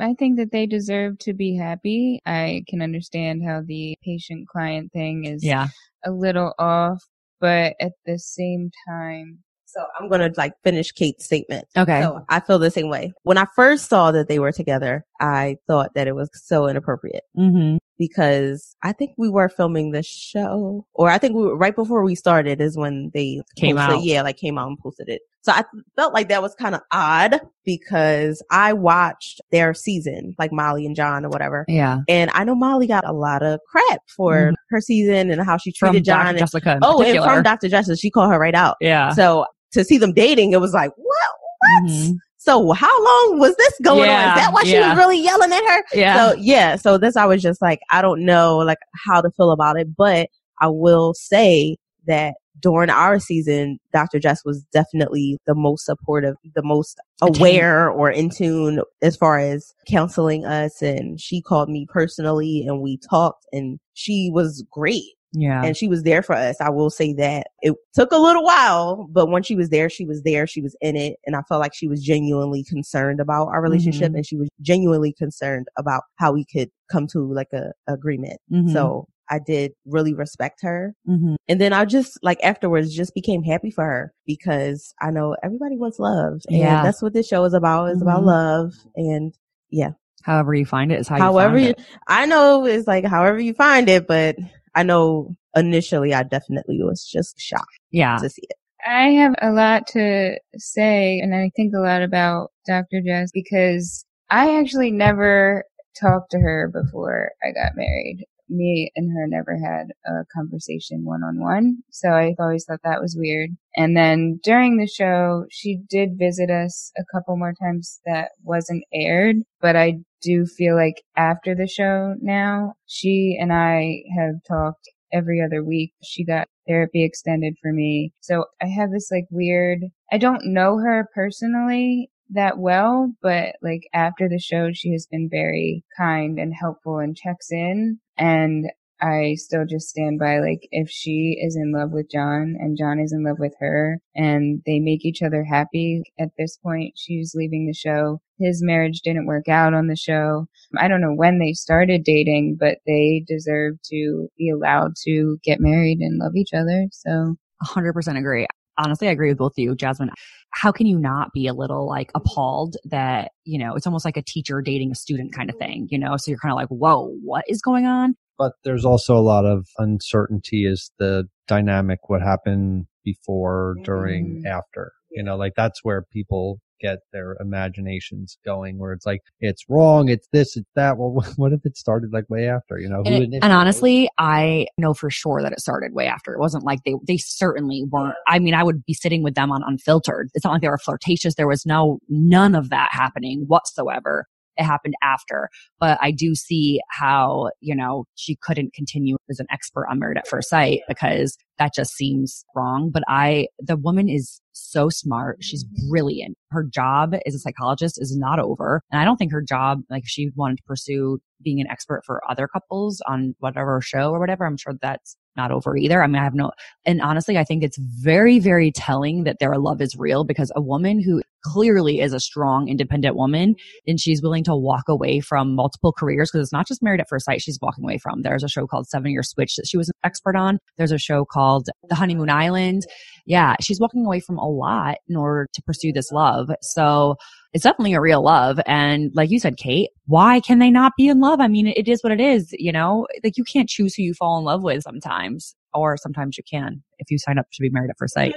I 0.00 0.08
I 0.10 0.14
think 0.14 0.38
that 0.38 0.50
they 0.50 0.66
deserve 0.66 1.18
to 1.20 1.34
be 1.34 1.54
happy. 1.54 2.20
I 2.26 2.64
can 2.68 2.82
understand 2.82 3.44
how 3.46 3.62
the 3.64 3.96
patient 4.02 4.48
client 4.48 4.92
thing 4.92 5.24
is 5.26 5.44
Yeah. 5.44 5.68
a 6.04 6.10
little 6.10 6.52
off, 6.58 7.00
but 7.40 7.74
at 7.80 7.92
the 8.04 8.18
same 8.18 8.72
time, 8.88 9.38
So 9.76 9.84
I'm 10.00 10.08
going 10.08 10.20
to 10.20 10.32
like 10.38 10.54
finish 10.64 10.90
Kate's 10.92 11.24
statement. 11.26 11.66
Okay. 11.76 12.00
So 12.00 12.24
I 12.30 12.40
feel 12.40 12.58
the 12.58 12.70
same 12.70 12.88
way. 12.88 13.12
When 13.24 13.36
I 13.36 13.46
first 13.54 13.88
saw 13.88 14.10
that 14.12 14.26
they 14.28 14.38
were 14.38 14.52
together, 14.52 15.04
I 15.20 15.56
thought 15.66 15.92
that 15.94 16.08
it 16.08 16.14
was 16.14 16.30
so 16.32 16.66
inappropriate 16.66 17.24
mm-hmm. 17.36 17.76
because 17.98 18.74
I 18.82 18.92
think 18.92 19.12
we 19.18 19.28
were 19.28 19.48
filming 19.50 19.90
the 19.92 20.02
show 20.02 20.86
or 20.94 21.10
I 21.10 21.18
think 21.18 21.34
we 21.36 21.42
were 21.42 21.56
right 21.56 21.76
before 21.76 22.04
we 22.04 22.14
started 22.14 22.60
is 22.60 22.76
when 22.76 23.10
they 23.12 23.42
Came 23.56 23.76
posted- 23.76 23.96
out. 23.98 24.02
Yeah, 24.02 24.22
like 24.22 24.38
came 24.38 24.56
out 24.58 24.68
and 24.68 24.78
posted 24.78 25.08
it. 25.10 25.20
So 25.42 25.52
I 25.52 25.62
felt 25.94 26.12
like 26.12 26.28
that 26.30 26.42
was 26.42 26.56
kind 26.56 26.74
of 26.74 26.80
odd 26.90 27.40
because 27.64 28.42
I 28.50 28.72
watched 28.72 29.40
their 29.52 29.74
season, 29.74 30.34
like 30.40 30.50
Molly 30.52 30.84
and 30.86 30.96
John 30.96 31.24
or 31.24 31.28
whatever. 31.28 31.64
Yeah. 31.68 31.98
And 32.08 32.32
I 32.34 32.42
know 32.42 32.56
Molly 32.56 32.88
got 32.88 33.06
a 33.06 33.12
lot 33.12 33.44
of 33.44 33.60
crap 33.70 34.00
for 34.16 34.50
Mhm. 34.50 34.54
her 34.70 34.80
season 34.80 35.30
and 35.30 35.40
how 35.42 35.56
she 35.56 35.72
From 35.78 35.90
treated 35.90 36.04
Dr. 36.04 36.16
John. 36.18 36.26
and- 36.30 36.38
Jessica. 36.38 36.78
Oh, 36.82 37.00
and 37.00 37.22
from 37.22 37.42
Dr. 37.44 37.68
Justice, 37.68 38.00
she 38.00 38.10
called 38.10 38.32
her 38.32 38.40
right 38.40 38.56
out. 38.56 38.74
Yeah. 38.80 39.10
So 39.12 39.46
to 39.72 39.84
see 39.84 39.98
them 39.98 40.12
dating, 40.12 40.52
it 40.52 40.60
was 40.60 40.72
like, 40.72 40.92
what? 40.96 41.30
What? 41.60 41.90
Mhm. 41.90 42.16
So 42.38 42.70
how 42.72 43.04
long 43.04 43.40
was 43.40 43.56
this 43.56 43.74
going 43.82 44.08
Yeah, 44.08 44.30
on? 44.30 44.38
Is 44.38 44.44
that 44.44 44.52
why 44.52 44.62
she 44.62 44.78
was 44.78 44.96
really 44.96 45.20
yelling 45.20 45.52
at 45.52 45.64
her? 45.64 45.82
Yeah. 45.92 46.16
So 46.16 46.36
yeah, 46.36 46.76
so 46.76 46.96
this 46.96 47.16
I 47.16 47.24
was 47.24 47.42
just 47.42 47.60
like, 47.60 47.80
I 47.90 48.02
don't 48.02 48.24
know 48.24 48.58
like 48.58 48.78
how 48.94 49.20
to 49.20 49.30
feel 49.32 49.50
about 49.50 49.78
it, 49.78 49.96
but 49.96 50.28
I 50.60 50.68
will 50.68 51.12
say 51.12 51.76
that 52.06 52.34
during 52.60 52.88
our 52.88 53.18
season, 53.18 53.78
Dr. 53.92 54.20
Jess 54.20 54.44
was 54.44 54.64
definitely 54.72 55.38
the 55.46 55.56
most 55.56 55.84
supportive, 55.84 56.36
the 56.54 56.62
most 56.62 57.00
aware 57.20 57.90
or 57.90 58.10
in 58.10 58.30
tune 58.30 58.80
as 59.02 59.16
far 59.16 59.38
as 59.40 59.74
counseling 59.88 60.44
us. 60.44 60.80
And 60.80 61.20
she 61.20 61.42
called 61.42 61.68
me 61.68 61.86
personally 61.88 62.64
and 62.66 62.80
we 62.80 62.96
talked 62.96 63.44
and 63.52 63.80
she 63.94 64.30
was 64.32 64.64
great 64.70 65.15
yeah. 65.36 65.62
and 65.64 65.76
she 65.76 65.88
was 65.88 66.02
there 66.02 66.22
for 66.22 66.34
us. 66.34 66.56
I 66.60 66.70
will 66.70 66.90
say 66.90 67.12
that 67.14 67.48
it 67.62 67.74
took 67.94 68.12
a 68.12 68.16
little 68.18 68.42
while, 68.44 69.06
but 69.10 69.26
once 69.28 69.46
she 69.46 69.54
was 69.56 69.68
there, 69.68 69.88
she 69.90 70.04
was 70.06 70.22
there. 70.22 70.46
She 70.46 70.62
was 70.62 70.74
in 70.80 70.96
it. 70.96 71.16
And 71.26 71.36
I 71.36 71.42
felt 71.48 71.60
like 71.60 71.74
she 71.74 71.88
was 71.88 72.02
genuinely 72.02 72.64
concerned 72.64 73.20
about 73.20 73.48
our 73.48 73.60
relationship 73.62 74.12
Mhm. 74.12 74.16
and 74.16 74.26
she 74.26 74.36
was 74.36 74.48
genuinely 74.60 75.12
concerned 75.12 75.66
about 75.78 76.02
how 76.16 76.32
we 76.32 76.44
could 76.44 76.70
come 76.90 77.06
to 77.08 77.32
like 77.32 77.52
a 77.52 77.72
agreement. 77.86 78.38
Mhm. 78.52 78.72
So 78.72 79.06
I 79.28 79.40
did 79.44 79.72
really 79.84 80.14
respect 80.14 80.60
her. 80.62 80.94
Mhm. 81.08 81.34
And 81.48 81.60
then 81.60 81.72
I 81.72 81.84
just 81.84 82.16
like 82.22 82.38
afterwards 82.44 82.94
just 82.94 83.12
became 83.12 83.42
happy 83.42 83.70
for 83.72 83.84
her 83.84 84.12
because 84.24 84.94
I 85.02 85.10
know 85.10 85.34
everybody 85.42 85.76
wants 85.76 85.98
love. 85.98 86.42
And 86.48 86.58
Yeah. 86.58 86.82
that's 86.84 87.02
what 87.02 87.12
this 87.12 87.26
show 87.26 87.44
is 87.44 87.52
about. 87.52 87.90
It's 87.90 88.02
about 88.02 88.22
Mhm. 88.22 88.26
love. 88.26 88.74
And 88.94 89.34
yeah. 89.70 89.90
However 90.22 90.54
you 90.54 90.64
find 90.64 90.90
it 90.92 91.00
is 91.00 91.08
how 91.08 91.18
however 91.18 91.58
you. 91.58 91.74
I 92.08 92.26
know 92.26 92.66
it's 92.66 92.86
like 92.88 93.04
however 93.04 93.38
you 93.40 93.52
find 93.54 93.88
it, 93.88 94.06
but 94.08 94.36
I 94.76 94.82
know 94.84 95.34
initially 95.56 96.14
I 96.14 96.22
definitely 96.22 96.78
was 96.82 97.04
just 97.04 97.40
shocked 97.40 97.80
Yeah. 97.90 98.18
to 98.18 98.28
see 98.28 98.42
it. 98.42 98.56
I 98.86 99.08
have 99.08 99.34
a 99.42 99.50
lot 99.50 99.86
to 99.88 100.38
say, 100.56 101.18
and 101.18 101.34
I 101.34 101.50
think 101.56 101.74
a 101.74 101.80
lot 101.80 102.02
about 102.02 102.50
Dr. 102.66 103.00
Jess 103.04 103.30
because 103.32 104.04
I 104.30 104.58
actually 104.60 104.92
never 104.92 105.64
talked 106.00 106.30
to 106.32 106.38
her 106.38 106.70
before 106.72 107.32
I 107.42 107.48
got 107.52 107.72
married. 107.74 108.24
Me 108.48 108.92
and 108.94 109.10
her 109.10 109.26
never 109.26 109.56
had 109.58 109.88
a 110.06 110.24
conversation 110.32 111.04
one 111.04 111.24
on 111.24 111.40
one, 111.40 111.78
so 111.90 112.10
I 112.10 112.36
always 112.38 112.64
thought 112.64 112.78
that 112.84 113.00
was 113.00 113.16
weird. 113.18 113.50
And 113.76 113.96
then 113.96 114.38
during 114.44 114.76
the 114.76 114.86
show, 114.86 115.46
she 115.50 115.80
did 115.90 116.16
visit 116.16 116.48
us 116.48 116.92
a 116.96 117.02
couple 117.12 117.36
more 117.36 117.54
times 117.60 117.98
that 118.06 118.32
wasn't 118.44 118.84
aired, 118.94 119.36
but 119.60 119.74
I 119.74 119.94
do 120.26 120.44
feel 120.44 120.74
like 120.74 121.02
after 121.16 121.54
the 121.54 121.68
show 121.68 122.14
now, 122.20 122.74
she 122.86 123.38
and 123.40 123.52
I 123.52 124.02
have 124.18 124.34
talked 124.46 124.88
every 125.12 125.40
other 125.40 125.62
week. 125.62 125.92
She 126.02 126.24
got 126.24 126.48
therapy 126.66 127.04
extended 127.04 127.54
for 127.62 127.72
me. 127.72 128.12
So 128.20 128.46
I 128.60 128.66
have 128.66 128.90
this 128.90 129.08
like 129.10 129.26
weird, 129.30 129.84
I 130.12 130.18
don't 130.18 130.52
know 130.52 130.78
her 130.78 131.08
personally 131.14 132.10
that 132.30 132.58
well, 132.58 133.12
but 133.22 133.54
like 133.62 133.82
after 133.94 134.28
the 134.28 134.40
show, 134.40 134.70
she 134.72 134.90
has 134.92 135.06
been 135.10 135.28
very 135.30 135.84
kind 135.96 136.38
and 136.38 136.52
helpful 136.58 136.98
and 136.98 137.16
checks 137.16 137.52
in. 137.52 138.00
And 138.18 138.66
I 139.00 139.34
still 139.36 139.64
just 139.68 139.88
stand 139.88 140.18
by 140.18 140.38
like 140.38 140.68
if 140.70 140.88
she 140.88 141.38
is 141.40 141.56
in 141.56 141.72
love 141.72 141.90
with 141.92 142.10
John 142.10 142.56
and 142.58 142.78
John 142.78 142.98
is 142.98 143.12
in 143.12 143.24
love 143.24 143.38
with 143.38 143.54
her 143.60 143.98
and 144.14 144.62
they 144.64 144.78
make 144.78 145.04
each 145.04 145.22
other 145.22 145.44
happy 145.44 146.02
at 146.18 146.30
this 146.38 146.58
point, 146.62 146.94
she's 146.96 147.34
leaving 147.34 147.66
the 147.66 147.74
show. 147.74 148.20
His 148.38 148.62
marriage 148.62 149.00
didn't 149.02 149.26
work 149.26 149.48
out 149.48 149.74
on 149.74 149.86
the 149.86 149.96
show. 149.96 150.46
I 150.78 150.88
don't 150.88 151.00
know 151.00 151.14
when 151.14 151.38
they 151.38 151.52
started 151.52 152.04
dating, 152.04 152.56
but 152.58 152.78
they 152.86 153.24
deserve 153.26 153.76
to 153.90 154.28
be 154.38 154.50
allowed 154.50 154.92
to 155.04 155.38
get 155.42 155.60
married 155.60 155.98
and 156.00 156.18
love 156.18 156.34
each 156.36 156.52
other. 156.54 156.86
So 156.92 157.36
100% 157.64 158.18
agree. 158.18 158.46
Honestly, 158.78 159.08
I 159.08 159.12
agree 159.12 159.30
with 159.30 159.38
both 159.38 159.52
of 159.52 159.58
you, 159.58 159.74
Jasmine. 159.74 160.10
How 160.50 160.70
can 160.70 160.86
you 160.86 160.98
not 160.98 161.32
be 161.32 161.46
a 161.46 161.54
little 161.54 161.88
like 161.88 162.10
appalled 162.14 162.76
that, 162.84 163.32
you 163.44 163.58
know, 163.58 163.74
it's 163.74 163.86
almost 163.86 164.04
like 164.04 164.18
a 164.18 164.22
teacher 164.22 164.60
dating 164.60 164.90
a 164.90 164.94
student 164.94 165.34
kind 165.34 165.48
of 165.48 165.56
mm-hmm. 165.56 165.72
thing, 165.72 165.88
you 165.90 165.98
know? 165.98 166.16
So 166.16 166.30
you're 166.30 166.38
kind 166.38 166.52
of 166.52 166.56
like, 166.56 166.68
whoa, 166.68 167.14
what 167.22 167.44
is 167.48 167.62
going 167.62 167.86
on? 167.86 168.16
But 168.38 168.52
there's 168.64 168.84
also 168.84 169.16
a 169.16 169.20
lot 169.20 169.44
of 169.44 169.66
uncertainty 169.78 170.66
as 170.66 170.90
the 170.98 171.24
dynamic 171.48 171.98
what 172.08 172.22
happened 172.22 172.86
before 173.04 173.76
during 173.84 174.42
Mhm. 174.44 174.46
after 174.50 174.92
you 175.10 175.22
know 175.22 175.36
like 175.36 175.52
that's 175.56 175.84
where 175.84 176.02
people 176.12 176.58
get 176.78 176.98
their 177.10 177.36
imaginations 177.40 178.36
going 178.44 178.78
where 178.78 178.92
it's 178.92 179.06
like 179.06 179.22
it's 179.40 179.64
wrong 179.68 180.10
it's 180.10 180.28
this 180.32 180.56
it's 180.58 180.68
that 180.74 180.98
well 180.98 181.24
what 181.36 181.52
if 181.52 181.60
it 181.64 181.74
started 181.76 182.12
like 182.12 182.28
way 182.28 182.48
after? 182.48 182.78
You 182.78 182.88
know 182.90 183.02
and, 183.06 183.32
it, 183.34 183.40
and 183.42 183.52
honestly 183.52 184.10
i 184.18 184.66
know 184.76 184.92
for 184.92 185.08
sure 185.08 185.40
that 185.42 185.52
it 185.52 185.60
started 185.60 185.94
way 185.94 186.06
after. 186.06 186.34
It 186.34 186.38
wasn't 186.40 186.64
like 186.64 186.80
they 186.84 186.94
they 187.06 187.16
certainly 187.16 187.84
weren't 187.90 188.16
i 188.26 188.38
mean 188.38 188.52
i 188.54 188.62
would 188.62 188.84
be 188.84 188.92
sitting 188.92 189.22
with 189.22 189.34
them 189.34 189.50
on 189.50 189.62
unfiltered. 189.66 190.28
It's 190.34 190.44
not 190.44 190.52
like 190.52 190.62
they 190.62 190.68
were 190.68 190.76
flirtatious. 190.78 191.34
There 191.36 191.48
was 191.48 191.64
no 191.64 191.98
none 192.08 192.54
of 192.54 192.68
that 192.70 192.88
happening 192.92 193.44
whatsoever 193.46 194.26
it 194.56 194.64
happened 194.64 194.94
after. 195.02 195.48
But 195.78 195.98
I 196.00 196.10
do 196.10 196.34
see 196.34 196.80
how, 196.90 197.50
you 197.60 197.74
know, 197.74 198.04
she 198.14 198.36
couldn't 198.42 198.74
continue 198.74 199.16
as 199.30 199.40
an 199.40 199.46
expert 199.50 199.86
on 199.90 199.98
married 199.98 200.18
at 200.18 200.28
first 200.28 200.48
sight 200.48 200.80
because 200.88 201.36
that 201.58 201.74
just 201.74 201.92
seems 201.92 202.44
wrong. 202.54 202.90
But 202.92 203.02
I, 203.08 203.48
the 203.58 203.76
woman 203.76 204.08
is 204.08 204.40
so 204.52 204.88
smart. 204.88 205.38
She's 205.40 205.64
mm-hmm. 205.64 205.90
brilliant. 205.90 206.36
Her 206.50 206.64
job 206.64 207.14
as 207.26 207.34
a 207.34 207.38
psychologist 207.38 208.00
is 208.00 208.16
not 208.16 208.38
over. 208.38 208.82
And 208.90 209.00
I 209.00 209.04
don't 209.04 209.16
think 209.16 209.32
her 209.32 209.42
job, 209.42 209.80
like 209.90 210.04
if 210.04 210.08
she 210.08 210.30
wanted 210.34 210.58
to 210.58 210.62
pursue 210.64 211.18
being 211.42 211.60
an 211.60 211.66
expert 211.70 212.02
for 212.04 212.22
other 212.28 212.48
couples 212.48 213.02
on 213.06 213.34
whatever 213.38 213.80
show 213.82 214.10
or 214.10 214.20
whatever, 214.20 214.46
I'm 214.46 214.56
sure 214.56 214.74
that's 214.80 215.16
not 215.36 215.50
over 215.50 215.76
either. 215.76 216.02
I 216.02 216.06
mean, 216.06 216.16
I 216.16 216.24
have 216.24 216.34
no, 216.34 216.50
and 216.84 217.00
honestly, 217.00 217.38
I 217.38 217.44
think 217.44 217.62
it's 217.62 217.78
very, 217.78 218.38
very 218.38 218.70
telling 218.70 219.24
that 219.24 219.38
their 219.38 219.56
love 219.58 219.80
is 219.80 219.96
real 219.96 220.24
because 220.24 220.50
a 220.54 220.60
woman 220.60 221.02
who 221.02 221.22
clearly 221.44 222.00
is 222.00 222.12
a 222.12 222.20
strong, 222.20 222.68
independent 222.68 223.14
woman 223.16 223.54
and 223.86 224.00
she's 224.00 224.22
willing 224.22 224.42
to 224.44 224.54
walk 224.54 224.88
away 224.88 225.20
from 225.20 225.54
multiple 225.54 225.92
careers 225.92 226.30
because 226.30 226.44
it's 226.44 226.52
not 226.52 226.66
just 226.66 226.82
married 226.82 227.00
at 227.00 227.08
first 227.08 227.24
sight 227.24 227.40
she's 227.40 227.58
walking 227.62 227.84
away 227.84 227.98
from. 227.98 228.22
There's 228.22 228.42
a 228.42 228.48
show 228.48 228.66
called 228.66 228.88
Seven 228.88 229.10
Year 229.12 229.22
Switch 229.22 229.54
that 229.56 229.66
she 229.66 229.76
was 229.76 229.88
an 229.88 229.94
expert 230.04 230.36
on. 230.36 230.58
There's 230.76 230.92
a 230.92 230.98
show 230.98 231.24
called 231.24 231.68
The 231.88 231.94
Honeymoon 231.94 232.30
Island. 232.30 232.82
Yeah, 233.26 233.54
she's 233.60 233.80
walking 233.80 234.04
away 234.04 234.20
from 234.20 234.38
a 234.38 234.48
lot 234.48 234.96
in 235.08 235.16
order 235.16 235.48
to 235.52 235.62
pursue 235.62 235.92
this 235.92 236.10
love. 236.10 236.50
So 236.62 237.16
it's 237.56 237.62
definitely 237.62 237.94
a 237.94 238.00
real 238.02 238.22
love. 238.22 238.60
And 238.66 239.10
like 239.14 239.30
you 239.30 239.40
said, 239.40 239.56
Kate, 239.56 239.88
why 240.04 240.40
can 240.40 240.58
they 240.58 240.70
not 240.70 240.92
be 240.94 241.08
in 241.08 241.20
love? 241.20 241.40
I 241.40 241.48
mean, 241.48 241.68
it 241.68 241.88
is 241.88 242.04
what 242.04 242.12
it 242.12 242.20
is, 242.20 242.52
you 242.52 242.70
know, 242.70 243.06
like 243.24 243.38
you 243.38 243.44
can't 243.44 243.66
choose 243.66 243.94
who 243.94 244.02
you 244.02 244.12
fall 244.12 244.38
in 244.38 244.44
love 244.44 244.62
with 244.62 244.82
sometimes, 244.82 245.56
or 245.72 245.96
sometimes 245.96 246.36
you 246.36 246.44
can 246.44 246.82
if 246.98 247.10
you 247.10 247.16
sign 247.18 247.38
up 247.38 247.46
to 247.54 247.62
be 247.62 247.70
married 247.70 247.88
at 247.88 247.96
first 247.96 248.12
sight. 248.12 248.34